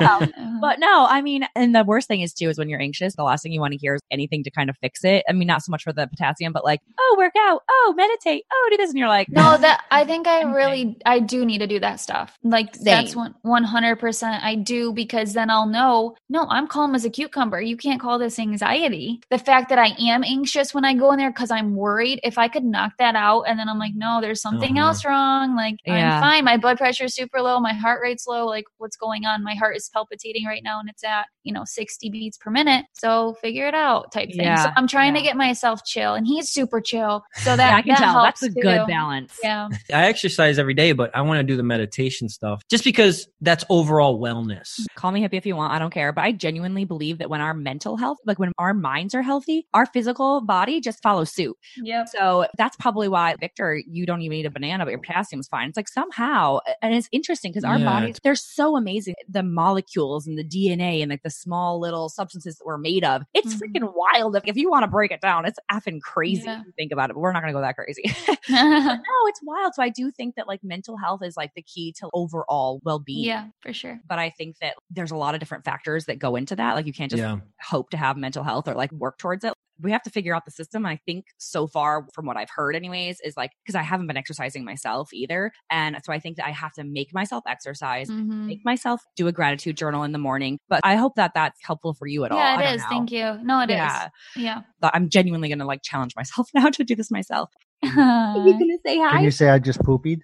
Um, 0.00 0.58
but 0.60 0.78
no, 0.78 1.06
I 1.08 1.22
mean, 1.22 1.46
and 1.56 1.74
the 1.74 1.82
worst 1.84 2.08
thing 2.08 2.20
is 2.20 2.34
too 2.34 2.50
is 2.50 2.58
when 2.58 2.68
you're 2.68 2.80
anxious, 2.80 3.14
the 3.14 3.22
last 3.24 3.42
thing 3.42 3.52
you 3.52 3.60
want 3.60 3.72
to 3.72 3.78
hear 3.78 3.94
is 3.94 4.00
anything 4.10 4.44
to 4.44 4.50
kind 4.50 4.68
of 4.68 4.76
fix 4.82 5.02
it. 5.04 5.24
I 5.28 5.32
mean, 5.32 5.46
not 5.48 5.62
so 5.62 5.70
much 5.70 5.82
for 5.82 5.92
the 5.94 6.06
potassium, 6.06 6.52
but 6.52 6.64
like, 6.64 6.80
oh, 6.98 7.14
work 7.18 7.32
out, 7.38 7.62
oh, 7.70 7.94
meditate, 7.96 8.44
oh, 8.52 8.68
do 8.70 8.76
this, 8.76 8.90
and 8.90 8.98
you're 8.98 9.08
like, 9.08 9.28
No, 9.30 9.56
that 9.56 9.82
I 9.90 10.04
think 10.04 10.26
I 10.26 10.40
Okay. 10.40 10.52
really 10.52 10.96
I 11.06 11.20
do 11.20 11.44
need 11.46 11.58
to 11.58 11.66
do 11.66 11.80
that 11.80 12.00
stuff. 12.00 12.36
Like 12.42 12.72
that's 12.74 13.16
one 13.16 13.34
one 13.42 13.64
hundred 13.64 13.96
percent 13.96 14.42
I 14.44 14.54
do 14.56 14.92
because 14.92 15.32
then 15.32 15.48
I'll 15.50 15.66
know, 15.66 16.16
no, 16.28 16.46
I'm 16.50 16.66
calm 16.66 16.94
as 16.94 17.04
a 17.04 17.10
cucumber. 17.10 17.60
You 17.60 17.76
can't 17.76 18.00
call 18.00 18.18
this 18.18 18.38
anxiety. 18.38 18.89
The 19.30 19.38
fact 19.38 19.68
that 19.70 19.78
I 19.78 19.94
am 20.00 20.22
anxious 20.24 20.74
when 20.74 20.84
I 20.84 20.94
go 20.94 21.12
in 21.12 21.18
there 21.18 21.30
because 21.30 21.50
I'm 21.50 21.74
worried, 21.74 22.20
if 22.22 22.38
I 22.38 22.48
could 22.48 22.64
knock 22.64 22.92
that 22.98 23.14
out 23.14 23.42
and 23.42 23.58
then 23.58 23.68
I'm 23.68 23.78
like, 23.78 23.92
no, 23.94 24.20
there's 24.20 24.40
something 24.40 24.78
Uh-huh. 24.78 24.88
else 24.88 25.04
wrong. 25.04 25.56
Like 25.56 25.76
Yeah. 25.86 26.16
I'm 26.16 26.20
fine. 26.20 26.44
My 26.44 26.56
blood 26.56 26.78
pressure 26.78 27.04
is 27.04 27.14
super 27.14 27.40
low, 27.40 27.60
my 27.60 27.72
heart 27.72 28.00
rate's 28.02 28.26
low. 28.26 28.46
Like 28.46 28.64
what's 28.78 28.96
going 28.96 29.24
on? 29.26 29.42
My 29.42 29.54
heart 29.54 29.76
is 29.76 29.88
palpitating 29.92 30.44
right 30.46 30.62
now 30.62 30.80
and 30.80 30.88
it's 30.88 31.04
at, 31.04 31.26
you 31.44 31.52
know, 31.52 31.64
60 31.64 32.10
beats 32.10 32.36
per 32.38 32.50
minute. 32.50 32.86
So 32.92 33.34
figure 33.40 33.66
it 33.66 33.74
out 33.74 34.12
type 34.12 34.28
thing. 34.32 34.56
So 34.56 34.70
I'm 34.76 34.86
trying 34.86 35.14
to 35.14 35.22
get 35.22 35.36
myself 35.36 35.84
chill 35.84 36.14
and 36.14 36.26
he's 36.26 36.48
super 36.50 36.80
chill. 36.80 37.22
So 37.36 37.56
that 37.56 37.70
yeah, 37.70 37.76
I 37.76 37.82
can 37.82 37.88
that 37.90 37.98
tell. 37.98 38.22
That's 38.22 38.40
helps 38.40 38.56
a 38.56 38.60
good 38.60 38.86
balance. 38.86 39.38
Yeah. 39.42 39.68
I 39.92 40.06
exercise 40.06 40.58
every 40.58 40.74
day, 40.74 40.92
but 40.92 41.14
I 41.14 41.22
want 41.22 41.38
to 41.38 41.42
do 41.44 41.56
the 41.56 41.62
meditation 41.62 42.28
stuff 42.28 42.62
just 42.68 42.84
because 42.84 43.28
that's 43.40 43.64
overall 43.70 44.20
wellness. 44.20 44.80
Call 44.94 45.10
me 45.12 45.22
hippie 45.22 45.34
if 45.34 45.46
you 45.46 45.56
want. 45.56 45.72
I 45.72 45.78
don't 45.78 45.90
care. 45.92 46.12
But 46.12 46.22
I 46.24 46.32
genuinely 46.32 46.84
believe 46.84 47.18
that 47.18 47.30
when 47.30 47.40
our 47.40 47.54
mental 47.54 47.96
health, 47.96 48.18
like 48.24 48.38
when 48.38 48.52
our 48.58 48.74
minds 48.80 49.14
are 49.14 49.22
healthy, 49.22 49.66
our 49.74 49.86
physical 49.86 50.40
body 50.40 50.80
just 50.80 51.02
follows 51.02 51.32
suit. 51.32 51.56
Yeah. 51.76 52.04
So 52.04 52.46
that's 52.58 52.76
probably 52.76 53.08
why, 53.08 53.34
Victor, 53.38 53.80
you 53.86 54.06
don't 54.06 54.22
even 54.22 54.36
need 54.38 54.46
a 54.46 54.50
banana, 54.50 54.84
but 54.84 54.90
your 54.90 55.00
potassium's 55.00 55.48
fine. 55.48 55.68
It's 55.68 55.76
like 55.76 55.88
somehow, 55.88 56.58
and 56.82 56.94
it's 56.94 57.08
interesting 57.12 57.52
because 57.52 57.64
our 57.64 57.78
Yeah. 57.78 57.84
bodies, 57.84 58.16
they're 58.22 58.34
so 58.34 58.76
amazing. 58.76 59.14
The 59.28 59.42
molecules 59.42 60.26
and 60.26 60.38
the 60.38 60.44
DNA 60.44 61.02
and 61.02 61.10
like 61.10 61.22
the 61.22 61.30
small 61.30 61.78
little 61.80 62.08
substances 62.08 62.56
that 62.56 62.64
we're 62.64 62.78
made 62.78 63.04
of. 63.04 63.22
It's 63.34 63.54
Mhm. 63.54 63.60
freaking 63.60 63.92
wild. 63.94 64.36
If, 64.36 64.44
if 64.46 64.56
you 64.56 64.70
want 64.70 64.82
to 64.84 64.88
break 64.88 65.10
it 65.10 65.20
down, 65.20 65.44
it's 65.46 65.58
effing 65.70 66.00
crazy 66.00 66.42
Yeah. 66.44 66.60
if 66.60 66.66
you 66.66 66.72
think 66.76 66.92
about 66.92 67.10
it, 67.10 67.14
but 67.14 67.20
we're 67.20 67.32
not 67.32 67.42
going 67.42 67.52
to 67.52 67.58
go 67.58 67.62
that 67.62 67.76
crazy. 67.76 68.02
no, 68.48 69.26
it's 69.26 69.40
wild. 69.42 69.74
So 69.74 69.82
I 69.82 69.88
do 69.90 70.10
think 70.10 70.34
that 70.36 70.48
like 70.48 70.62
mental 70.64 70.96
health 70.96 71.22
is 71.22 71.36
like 71.36 71.52
the 71.54 71.62
key 71.62 71.92
to 72.00 72.08
overall 72.12 72.80
well 72.84 72.98
being. 72.98 73.24
yeah, 73.24 73.46
for 73.60 73.72
sure. 73.72 74.00
But 74.08 74.18
I 74.18 74.30
think 74.30 74.56
that 74.60 74.74
there's 74.90 75.10
a 75.12 75.16
lot 75.16 75.34
of 75.34 75.40
different 75.40 75.64
factors 75.64 76.06
that 76.06 76.18
go 76.18 76.36
into 76.36 76.56
that. 76.56 76.74
Like 76.74 76.86
you 76.86 76.92
can't 76.92 77.10
just 77.10 77.22
Yeah. 77.22 77.38
hope 77.62 77.90
to 77.90 77.96
have 77.96 78.16
mental 78.16 78.42
health 78.42 78.66
or 78.68 78.74
like 78.74 78.90
work 78.92 79.18
towards 79.18 79.44
it. 79.44 79.52
We 79.82 79.92
have 79.92 80.02
to 80.02 80.10
figure 80.10 80.34
out 80.34 80.44
the 80.44 80.50
system. 80.50 80.84
I 80.84 80.96
think 81.06 81.24
so 81.38 81.66
far, 81.66 82.06
from 82.12 82.26
what 82.26 82.36
I've 82.36 82.50
heard, 82.54 82.76
anyways, 82.76 83.18
is 83.24 83.34
like 83.36 83.52
because 83.64 83.74
I 83.76 83.82
haven't 83.82 84.08
been 84.08 84.16
exercising 84.18 84.62
myself 84.64 85.08
either. 85.14 85.52
And 85.70 85.96
so 86.04 86.12
I 86.12 86.18
think 86.18 86.36
that 86.36 86.46
I 86.46 86.50
have 86.50 86.72
to 86.74 86.84
make 86.84 87.14
myself 87.14 87.44
exercise, 87.46 88.10
Mhm. 88.10 88.46
make 88.46 88.64
myself 88.64 89.00
do 89.16 89.26
a 89.26 89.32
gratitude 89.32 89.78
journal 89.78 90.02
in 90.02 90.12
the 90.12 90.18
morning. 90.18 90.58
But 90.68 90.80
I 90.84 90.96
hope 90.96 91.14
that 91.14 91.32
that's 91.34 91.58
helpful 91.64 91.94
for 91.94 92.06
you 92.06 92.24
at 92.24 92.32
all. 92.32 92.38
I 92.38 92.42
Yeah, 92.42 92.56
don't 92.56 92.66
it 92.72 92.74
is. 92.74 92.82
know. 92.82 92.88
Thank 92.90 93.12
you. 93.12 93.38
No, 93.42 93.60
it 93.60 93.70
is. 93.70 93.76
yeah. 93.76 94.08
Yeah. 94.36 94.60
But 94.80 94.94
I'm 94.94 95.08
genuinely 95.08 95.48
going 95.48 95.60
to 95.60 95.64
like 95.64 95.80
challenge 95.82 96.14
myself 96.14 96.48
now 96.54 96.68
to 96.68 96.84
do 96.84 96.94
this 96.94 97.10
myself. 97.10 97.48
Are 97.82 98.36
you 98.46 98.52
going 98.52 98.68
to 98.68 98.78
say 98.84 98.96
Can 98.96 99.10
hi? 99.10 99.20
you 99.22 99.30
say 99.30 99.48
I 99.48 99.58
just 99.58 99.78
poopied? 99.80 100.20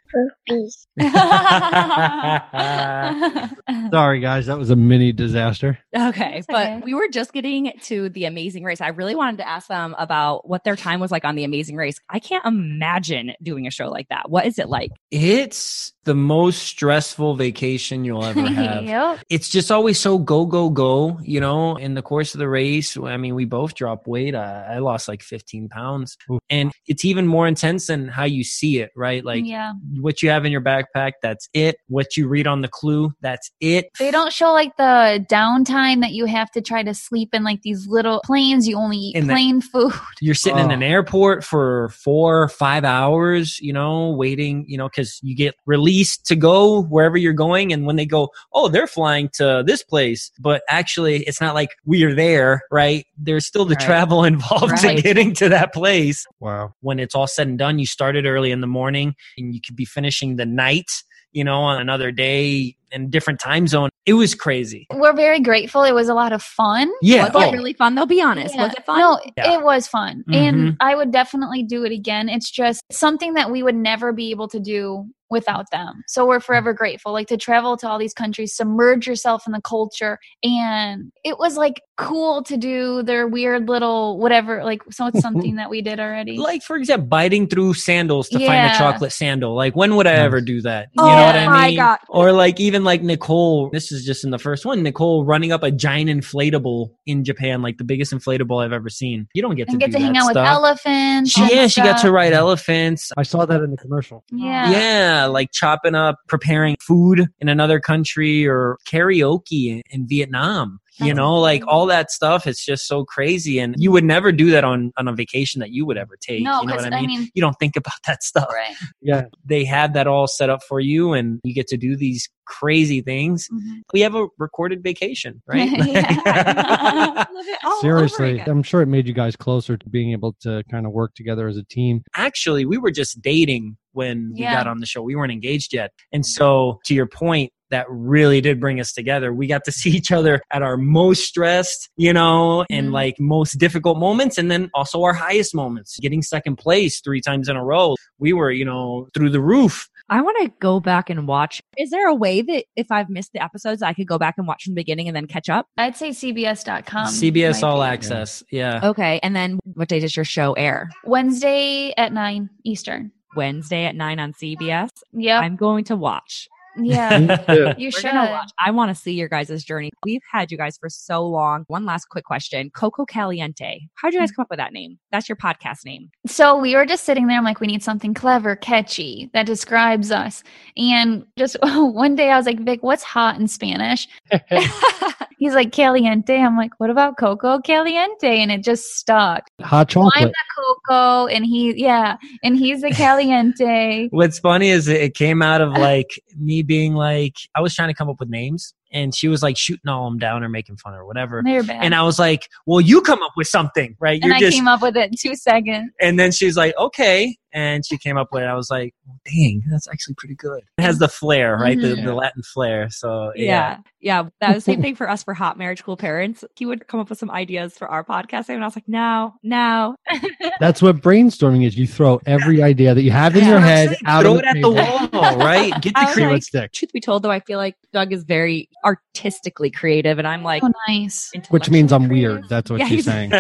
Sorry, 3.91 4.21
guys, 4.21 4.47
that 4.47 4.59
was 4.59 4.71
a 4.71 4.77
mini 4.77 5.13
disaster. 5.13 5.79
Okay, 5.97 6.33
That's 6.35 6.47
but 6.47 6.67
okay. 6.67 6.83
we 6.85 6.95
were 6.95 7.09
just 7.09 7.33
getting 7.33 7.73
to 7.85 8.09
the 8.11 8.25
Amazing 8.27 8.65
Race. 8.65 8.81
I 8.81 8.89
really 8.89 9.15
wanted 9.15 9.39
to 9.39 9.49
ask 9.49 9.69
them 9.69 9.95
about 9.99 10.49
what 10.49 10.65
their 10.65 10.77
time 10.77 11.01
was 11.01 11.11
like 11.11 11.25
on 11.25 11.35
the 11.35 11.45
Amazing 11.45 11.77
Race. 11.77 11.99
I 12.11 12.19
can't 12.19 12.45
imagine 12.45 13.33
doing 13.43 13.67
a 13.67 13.71
show 13.71 13.89
like 13.89 14.09
that. 14.09 14.31
What 14.31 14.47
is 14.47 14.59
it 14.59 14.69
like? 14.69 14.93
It's 15.11 15.93
the 16.05 16.15
most 16.15 16.63
stressful 16.63 17.35
vacation 17.35 18.05
you'll 18.05 18.25
ever 18.25 18.41
have. 18.43 18.85
yep. 18.85 19.19
it's 19.29 19.49
just 19.49 19.73
always 19.73 19.99
so 19.99 20.19
go 20.19 20.47
go 20.47 20.71
go 20.71 21.19
you 21.21 21.41
know 21.41 21.75
in 21.77 21.95
the 21.95 22.03
course 22.03 22.33
of 22.33 22.39
the 22.39 22.49
race 22.49 22.97
i 22.97 23.17
mean 23.17 23.35
we 23.35 23.45
both 23.45 23.75
dropped 23.75 24.07
weight 24.07 24.33
i, 24.37 24.77
I 24.77 24.79
lost 24.79 25.09
like 25.09 25.21
15 25.21 25.69
pounds 25.69 26.17
Oof. 26.31 26.39
and 26.49 26.71
it's 26.87 27.05
even 27.05 27.27
more 27.27 27.46
intense 27.47 27.87
than 27.87 28.09
how 28.09 28.25
you 28.25 28.43
see 28.45 28.79
it 28.81 28.91
right 28.97 29.25
like 29.25 29.45
yeah. 29.45 29.73
what 30.01 30.23
you 30.23 30.31
have 30.31 30.45
in 30.45 30.53
your 30.53 30.61
backpack 30.61 31.13
that's 31.23 31.49
it 31.55 31.77
what 31.89 32.17
you 32.17 32.29
read 32.29 32.47
on 32.47 32.61
the 32.63 32.69
clue 32.69 33.13
that's 33.21 33.51
it 33.61 33.87
They 33.99 34.11
don't 34.11 34.33
show 34.33 34.53
like 34.53 34.77
the 34.77 35.25
downtime 35.31 36.01
that 36.01 36.13
you 36.13 36.27
have 36.27 36.51
to 36.53 36.61
try 36.61 36.83
to 36.83 36.95
sleep 36.95 37.31
in 37.33 37.45
like 37.45 37.63
these 37.63 37.87
little 37.87 38.21
planes. 38.25 38.67
You 38.69 38.77
only 38.77 38.97
eat 38.99 39.17
In 39.17 39.27
the- 39.27 39.33
plain 39.35 39.61
food. 39.61 39.93
you're 40.21 40.35
sitting 40.35 40.59
in 40.59 40.71
Oh. 40.71 40.75
an 40.75 40.83
airport 40.83 41.45
for 41.45 41.89
four 41.91 42.49
five 42.49 42.85
hours 42.85 43.59
you 43.61 43.73
know 43.73 44.11
waiting 44.11 44.65
you 44.69 44.77
know 44.79 44.89
because 44.89 45.19
you 45.23 45.35
get 45.37 45.55
released 45.67 46.27
to 46.27 46.37
go 46.37 46.83
wherever 46.85 47.17
you're 47.17 47.33
going 47.33 47.73
and 47.73 47.87
when 47.87 47.97
they 47.97 48.07
go 48.07 48.31
oh 48.53 48.69
they're 48.69 48.87
flying 48.87 49.29
to 49.35 49.63
this 49.67 49.83
place 49.83 50.31
but 50.41 50.63
actually 50.69 51.23
it's 51.25 51.41
not 51.41 51.55
like 51.55 51.71
we 51.85 52.03
are 52.05 52.15
there 52.15 52.63
right 52.71 53.07
there's 53.19 53.47
still 53.47 53.65
the 53.65 53.75
Right. 53.77 53.85
travel 53.87 54.25
involved 54.33 54.83
in 54.85 54.95
Right. 54.97 55.03
getting 55.03 55.35
to 55.35 55.49
that 55.51 55.73
place 55.73 56.25
Wow. 56.41 56.75
when 56.81 56.99
it's 56.99 57.15
all 57.15 57.27
said 57.37 57.47
and 57.47 57.59
done 57.59 57.79
you 57.79 57.87
started 57.87 58.27
early 58.27 58.51
in 58.51 58.61
the 58.61 58.67
morning 58.67 59.15
and 59.39 59.55
you 59.55 59.61
could 59.65 59.77
be 59.77 59.85
finishing 59.85 60.37
the 60.37 60.47
night 60.47 60.91
you 61.33 61.45
know 61.45 61.61
on 61.61 61.81
another 61.81 62.11
day 62.11 62.75
in 62.93 63.03
a 63.03 63.07
different 63.09 63.39
time 63.39 63.67
zone 63.67 63.91
it 64.07 64.15
was 64.15 64.35
crazy 64.35 64.87
We're 64.95 65.13
very 65.13 65.41
grateful. 65.41 65.83
It 65.83 65.93
was 65.93 66.09
a 66.09 66.15
lot 66.15 66.33
of 66.33 66.43
fun. 66.43 66.91
yeah 67.03 67.25
was 67.25 67.33
oh, 67.35 67.49
it 67.49 67.53
really 67.53 67.73
fun? 67.73 67.97
Though, 67.97 68.07
be 68.07 68.23
honest. 68.23 68.55
Yeah. 68.55 68.67
Was 68.67 68.75
it 68.75 68.87
fun? 68.87 69.01
No, 69.01 69.21
Yeah. 69.37 69.55
it 69.59 69.65
was 69.65 69.89
fun. 69.89 70.23
Mhm. 70.29 70.35
And 70.37 70.77
I 70.81 70.95
would 70.95 71.11
definitely 71.11 71.65
do 71.65 71.85
it 71.85 71.91
again. 71.93 72.29
It's 72.29 72.49
just 72.51 72.83
something 72.93 73.35
that 73.35 73.51
we 73.51 73.65
would 73.65 73.75
never 73.75 74.13
be 74.13 74.31
able 74.31 74.47
to 74.49 74.61
do 74.61 75.09
without 75.31 75.71
them. 75.71 76.03
So 76.07 76.27
we're 76.27 76.39
hmm. 76.39 76.45
forever 76.45 76.73
grateful. 76.73 77.13
Like 77.13 77.29
to 77.29 77.37
travel 77.37 77.77
to 77.79 77.89
all 77.89 77.99
these 77.99 78.15
countries, 78.15 78.55
submerge 78.55 79.07
yourself 79.07 79.47
in 79.47 79.53
the 79.53 79.63
culture. 79.63 80.19
And 80.43 81.13
it 81.25 81.39
was 81.39 81.57
like 81.57 81.83
cool 81.97 82.43
to 82.45 82.57
do 82.57 83.03
their 83.03 83.27
weird 83.27 83.69
little 83.69 84.19
whatever. 84.19 84.63
Like, 84.65 84.83
so 84.91 85.07
it's 85.07 85.21
something 85.21 85.57
that 85.57 85.71
we 85.71 85.83
did 85.83 86.01
already. 86.01 86.37
like 86.37 86.63
for 86.63 86.77
example 86.77 87.07
biting 87.07 87.47
through 87.47 87.75
sandals 87.75 88.29
to 88.29 88.39
find 88.39 88.71
a 88.71 88.77
chocolate 88.77 89.13
sandal 89.13 89.55
like 89.55 89.75
when 89.75 89.97
would 89.97 90.07
i 90.07 90.13
ever 90.13 90.41
do 90.41 90.61
that 90.63 90.89
you 90.93 91.03
Oh 91.03 91.09
know 91.09 91.15
what 91.15 91.37
i 91.37 91.47
my 91.47 91.67
mean 91.69 91.77
God. 91.77 91.99
or 92.09 92.33
like 92.33 92.61
even 92.61 92.85
like 92.85 93.03
nicole 93.03 93.71
this 93.71 93.93
is 93.93 94.05
just 94.05 94.25
in 94.25 94.31
the 94.31 94.39
first 94.39 94.65
one 94.65 94.83
nicole 94.83 95.25
running 95.25 95.53
up 95.53 95.63
a 95.63 95.71
giant 95.71 96.11
inflatable 96.11 96.91
in 97.07 97.25
japan 97.25 97.63
like 97.63 97.79
the 97.79 97.85
biggest 97.85 98.13
inflatable 98.13 98.65
i've 98.65 98.73
ever 98.73 98.89
seen 98.89 99.29
you 99.35 99.43
don't 99.43 99.55
get 99.55 99.67
to 99.67 99.73
and 99.73 99.81
get 99.81 99.93
do 99.93 99.99
to 99.99 100.05
hang 100.05 100.13
that 100.15 100.23
out 100.23 100.29
with 100.29 100.37
elephants. 100.37 101.31
She, 101.31 101.43
and 101.43 101.51
yeah 101.51 101.67
she 101.67 101.81
got 101.81 102.01
to 102.03 102.11
ride 102.11 102.33
elephants 102.33 103.13
I 103.17 103.23
saw 103.23 103.47
that 103.47 103.63
in 103.63 103.71
the 103.71 103.77
commercial. 103.77 104.25
Yeah. 104.31 104.71
yeah 104.71 105.16
like 105.25 105.51
chopping 105.53 105.95
up 105.95 106.17
preparing 106.29 106.77
food 106.81 107.27
in 107.41 107.49
another 107.49 107.81
country 107.81 108.47
or 108.47 108.77
karaoke 108.89 109.69
in, 109.69 109.83
in 109.91 110.07
vietnam 110.07 110.79
you 110.99 111.13
know 111.13 111.35
like 111.39 111.63
all 111.67 111.85
that 111.85 112.11
stuff 112.11 112.47
it's 112.47 112.65
just 112.65 112.87
so 112.89 113.05
crazy 113.05 113.59
and 113.59 113.75
you 113.79 113.91
would 113.93 114.05
never 114.05 114.33
do 114.33 114.51
that 114.51 114.65
on 114.65 114.91
on 114.97 115.07
a 115.09 115.13
vacation 115.13 115.59
that 115.61 115.71
you 115.71 115.85
would 115.85 115.99
ever 115.99 116.17
take 116.21 116.43
No, 116.43 116.61
you 116.63 116.67
know 116.69 116.73
'cause, 116.75 116.85
what 116.85 116.95
i 116.95 116.97
I 116.97 117.01
mean? 117.03 117.21
mean- 117.21 117.29
you 117.35 117.43
don't 117.43 117.57
think 117.61 117.77
about 117.77 117.99
that 118.07 118.23
stuff 118.23 118.49
Right. 118.51 118.75
Yeah. 119.03 119.25
they 119.45 119.65
have 119.65 119.93
that 119.93 120.07
all 120.07 120.27
set 120.27 120.49
up 120.49 120.61
for 120.67 120.81
you 120.81 121.13
and 121.13 121.39
you 121.45 121.53
get 121.53 121.67
to 121.69 121.77
do 121.77 121.97
these 121.97 122.29
crazy 122.47 123.03
things 123.03 123.47
Mhm. 123.53 123.81
we 123.93 124.01
have 124.01 124.15
a 124.15 124.27
recorded 124.39 124.83
vacation 124.83 125.43
right 125.47 125.69
Yeah. 125.87 127.25
Love 127.37 127.45
it 127.47 127.59
all 127.65 127.73
over 127.73 127.81
Seriously. 128.09 128.41
I'm 128.47 128.63
sure 128.63 128.81
it 128.81 128.87
made 128.87 129.07
you 129.07 129.13
guys 129.13 129.37
closer 129.37 129.77
to 129.77 129.89
being 129.91 130.13
able 130.13 130.35
to 130.41 130.63
kind 130.71 130.87
of 130.87 130.93
work 130.93 131.15
together 131.15 131.47
as 131.49 131.57
a 131.59 131.65
team. 131.65 132.03
actually 132.15 132.65
we 132.65 132.79
were 132.79 132.91
just 132.91 133.21
dating 133.21 133.77
when 133.97 134.33
we 134.35 134.43
Yeah. 134.43 134.55
got 134.55 134.67
on 134.69 134.79
the 134.79 134.87
show 134.87 135.03
we 135.03 135.17
weren't 135.17 135.33
engaged 135.33 135.73
yet 135.73 135.91
and 136.13 136.25
so 136.25 136.79
to 136.85 136.95
your 136.95 137.07
point 137.07 137.51
that 137.71 137.85
really 137.91 138.41
did 138.41 138.61
bring 138.61 138.79
us 138.79 138.93
together 138.93 139.33
we 139.35 139.47
got 139.49 139.65
to 139.65 139.73
see 139.73 139.91
each 139.99 140.13
other 140.13 140.41
at 140.53 140.63
our 140.63 140.77
most 140.77 141.25
stressed 141.25 141.89
you 141.97 142.13
know 142.13 142.65
and 142.71 142.89
Mhm. 142.91 142.93
like 142.93 143.15
most 143.19 143.59
difficult 143.59 143.99
moments 143.99 144.39
and 144.39 144.51
then 144.51 144.71
also 144.75 145.03
our 145.03 145.15
highest 145.15 145.55
moments 145.55 145.99
getting 146.01 146.23
second 146.23 146.57
place 146.57 147.01
three 147.01 147.21
times 147.21 147.49
in 147.49 147.57
a 147.57 147.65
row 147.65 147.95
we 148.19 148.33
were 148.33 148.51
you 148.53 148.65
know 148.65 149.09
through 149.15 149.31
the 149.31 149.41
roof 149.41 149.89
I 150.09 150.21
want 150.23 150.37
to 150.43 150.53
go 150.61 150.79
back 150.79 151.11
and 151.11 151.27
watch. 151.27 151.61
Is 151.77 151.91
there 151.91 152.07
a 152.07 152.15
way 152.15 152.41
that 152.41 152.67
if 152.77 152.93
I've 152.93 153.11
missed 153.11 153.33
the 153.33 153.43
episodes, 153.43 153.83
I 153.83 153.93
could 153.93 154.07
go 154.07 154.19
back 154.19 154.37
and 154.39 154.47
watch 154.47 154.63
from 154.63 154.75
the 154.77 154.81
beginning 154.81 155.09
and 155.09 155.17
then 155.17 155.27
catch 155.27 155.49
up? 155.49 155.67
I'd 155.77 155.97
say 155.97 156.11
CBS.com. 156.11 157.09
cbs 157.09 157.65
all 157.65 157.81
be. 157.81 157.87
access 157.87 158.41
yeah 158.53 158.79
Okay. 158.85 159.19
And 159.25 159.35
then 159.35 159.59
what 159.75 159.89
day 159.89 159.99
does 159.99 160.15
your 160.15 160.25
show 160.25 160.53
air? 160.53 160.91
Wednesday 161.05 161.93
at 161.97 162.13
9 162.13 162.49
Eastern. 162.65 163.11
Wednesday 163.37 163.85
at 163.85 163.95
nine 163.95 164.19
on 164.19 164.33
CBS. 164.33 164.91
Yep. 165.13 165.43
I'm 165.43 165.57
going 165.57 165.85
to 165.85 165.97
watch. 165.97 166.49
Yeah. 166.79 167.75
You 167.79 167.91
should. 167.91 168.15
watch. 168.15 168.51
I 168.59 168.71
want 168.71 168.95
to 168.95 168.95
see 168.95 169.13
your 169.13 169.29
guys' 169.29 169.65
journey. 169.65 169.91
We've 170.05 170.23
had 170.31 170.51
you 170.51 170.59
guys 170.59 170.79
for 170.79 170.89
so 170.89 171.27
long. 171.27 171.65
One 171.69 171.85
last 171.85 172.07
quick 172.09 172.25
question. 172.25 172.71
Coco 172.71 173.05
Caliente. 173.05 173.81
How'd 173.95 174.13
you 174.13 174.21
guys 174.21 174.33
mm. 174.33 174.37
come 174.37 174.43
up 174.45 174.51
with 174.51 174.59
that 174.59 174.73
name? 174.73 174.99
That's 175.13 175.29
your 175.29 175.37
podcast 175.37 175.85
name. 175.85 176.11
So 176.27 176.57
we 176.57 176.75
were 176.75 176.87
just 176.87 177.05
sitting 177.05 177.27
there. 177.27 177.39
I'm 177.39 177.45
like, 177.45 177.61
we 177.61 177.67
need 177.67 177.83
something 177.83 178.15
clever, 178.15 178.57
catchy 178.57 179.31
that 179.33 179.47
describes 179.47 180.11
us. 180.11 180.43
And 180.77 181.25
just 181.39 181.57
one 181.63 182.15
day 182.15 182.31
I 182.31 182.37
was 182.37 182.47
like, 182.47 182.61
Vic, 182.61 182.83
what's 182.83 183.03
hot 183.03 183.39
in 183.39 183.49
Spanish? 183.49 184.09
He's 185.39 185.55
like 185.55 185.71
caliente. 185.71 186.35
I'm 186.41 186.57
like, 186.57 186.73
what 186.79 186.89
about 186.89 187.19
Coco 187.19 187.61
caliente? 187.61 188.41
And 188.41 188.51
it 188.51 188.65
just 188.65 188.97
stuck. 188.97 189.45
Hot 189.61 189.93
So 189.93 190.01
I'm 190.01 190.11
chocolate. 190.11 190.33
the 190.33 190.35
cocoa, 190.57 191.27
and 191.27 191.45
he, 191.45 191.75
yeah, 191.77 192.17
and 192.43 192.57
he's 192.57 192.81
the 192.81 192.91
caliente. 192.91 194.09
What's 194.11 194.39
funny 194.39 194.71
is 194.71 194.89
it 194.89 195.15
came 195.15 195.43
out 195.43 195.61
of 195.61 195.73
like 195.73 196.19
me 196.39 196.63
being 196.67 196.95
like, 196.95 197.35
I 197.55 197.61
was 197.61 197.75
trying 197.75 197.89
to 197.89 197.95
come 197.95 198.09
up 198.09 198.21
with 198.21 198.29
names, 198.29 198.75
and 198.93 199.15
she 199.15 199.29
was 199.29 199.43
like 199.43 199.57
shooting 199.57 199.89
all 199.89 200.05
them 200.09 200.19
down 200.19 200.45
or 200.45 200.49
making 200.49 200.77
fun 200.77 200.95
or 200.95 201.07
whatever. 201.07 201.43
They're 201.45 201.63
bad. 201.63 201.83
And 201.85 201.95
I 201.95 202.03
was 202.03 202.19
like, 202.19 202.49
"Well, 202.67 202.81
you 202.81 203.01
come 203.01 203.23
up 203.23 203.33
with 203.37 203.49
something, 203.49 203.97
right? 204.01 204.21
and 204.23 204.27
You're 204.29 204.35
I 204.37 204.41
just." 204.41 204.57
came 204.57 204.69
up 204.69 204.83
with 204.83 204.97
it 204.97 205.11
in 205.11 205.17
two 205.19 205.35
seconds. 205.37 205.91
and 206.01 206.19
then 206.19 206.33
she's 206.33 206.57
like, 206.57 206.77
"Okay," 206.79 207.37
and 207.57 207.85
she 207.85 207.99
came 207.99 208.17
up 208.17 208.29
with 208.31 208.43
it. 208.45 208.47
I 208.47 208.55
was 208.55 208.71
like, 208.71 208.95
"Dang, 209.25 209.63
that's 209.71 209.89
actually 209.89 210.15
pretty 210.17 210.35
good." 210.37 210.63
It 210.79 210.83
has 210.83 210.99
the 210.99 211.09
flair, 211.09 211.57
right? 211.57 211.77
The, 211.81 211.95
Mhm. 211.97 212.05
the 212.05 212.15
Latin 212.15 212.43
flair. 212.43 212.89
So 212.91 213.33
Yeah. 213.35 213.45
yeah. 213.45 213.79
Yeah. 214.01 214.23
That 214.41 214.55
was 214.55 214.65
the 214.65 214.73
same 214.73 214.83
thing 214.87 214.95
for 214.95 215.11
us 215.11 215.25
for 215.25 215.35
Hot 215.35 215.59
Marriage 215.59 215.83
Cool 215.83 215.97
Parents. 215.97 216.45
He 216.55 216.67
would 216.67 216.87
come 216.87 217.01
up 217.01 217.09
with 217.11 217.19
some 217.19 217.31
ideas 217.31 217.77
for 217.77 217.89
our 217.89 218.05
podcast. 218.05 218.49
And 218.51 218.63
I 218.63 218.67
was 218.67 218.77
like, 218.77 218.87
no, 218.89 219.35
no. 219.43 219.97
That's 220.61 220.81
what 220.83 220.99
brainstorming 220.99 221.67
is. 221.67 221.77
You 221.77 221.87
throw 221.89 222.21
every 222.27 222.63
idea 222.63 222.95
that 222.95 223.03
you 223.03 223.11
have 223.11 223.35
in 223.35 223.43
Yeah. 223.45 223.51
your 223.51 223.61
head 223.61 223.89
saying, 223.89 224.01
out 224.07 224.23
throw 224.23 224.33
on 224.35 224.39
it 224.41 224.45
at 224.45 224.61
the 224.61 224.71
wall, 224.71 225.37
right? 225.39 225.73
Get 225.81 225.95
the 225.97 226.01
was 226.05 226.15
See 226.15 226.25
like- 226.25 226.43
what. 226.43 226.73
Truth 226.73 226.93
be 226.93 227.01
told, 227.01 227.23
though, 227.23 227.31
I 227.31 227.41
feel 227.41 227.59
like 227.59 227.75
Doug 227.93 228.13
is 228.13 228.23
very 228.25 228.69
artistically 228.85 229.71
creative 229.71 230.19
and 230.19 230.29
I'm 230.29 230.43
like, 230.43 230.63
Oh, 230.63 230.71
nice. 230.87 231.31
Which 231.49 231.71
means 231.71 231.91
I'm 231.93 232.05
intellectually 232.05 232.35
weird. 232.37 232.49
That's 232.49 232.71
what 232.71 232.81
Yeah, 232.81 232.89
she's 232.89 233.05
saying. 233.07 233.31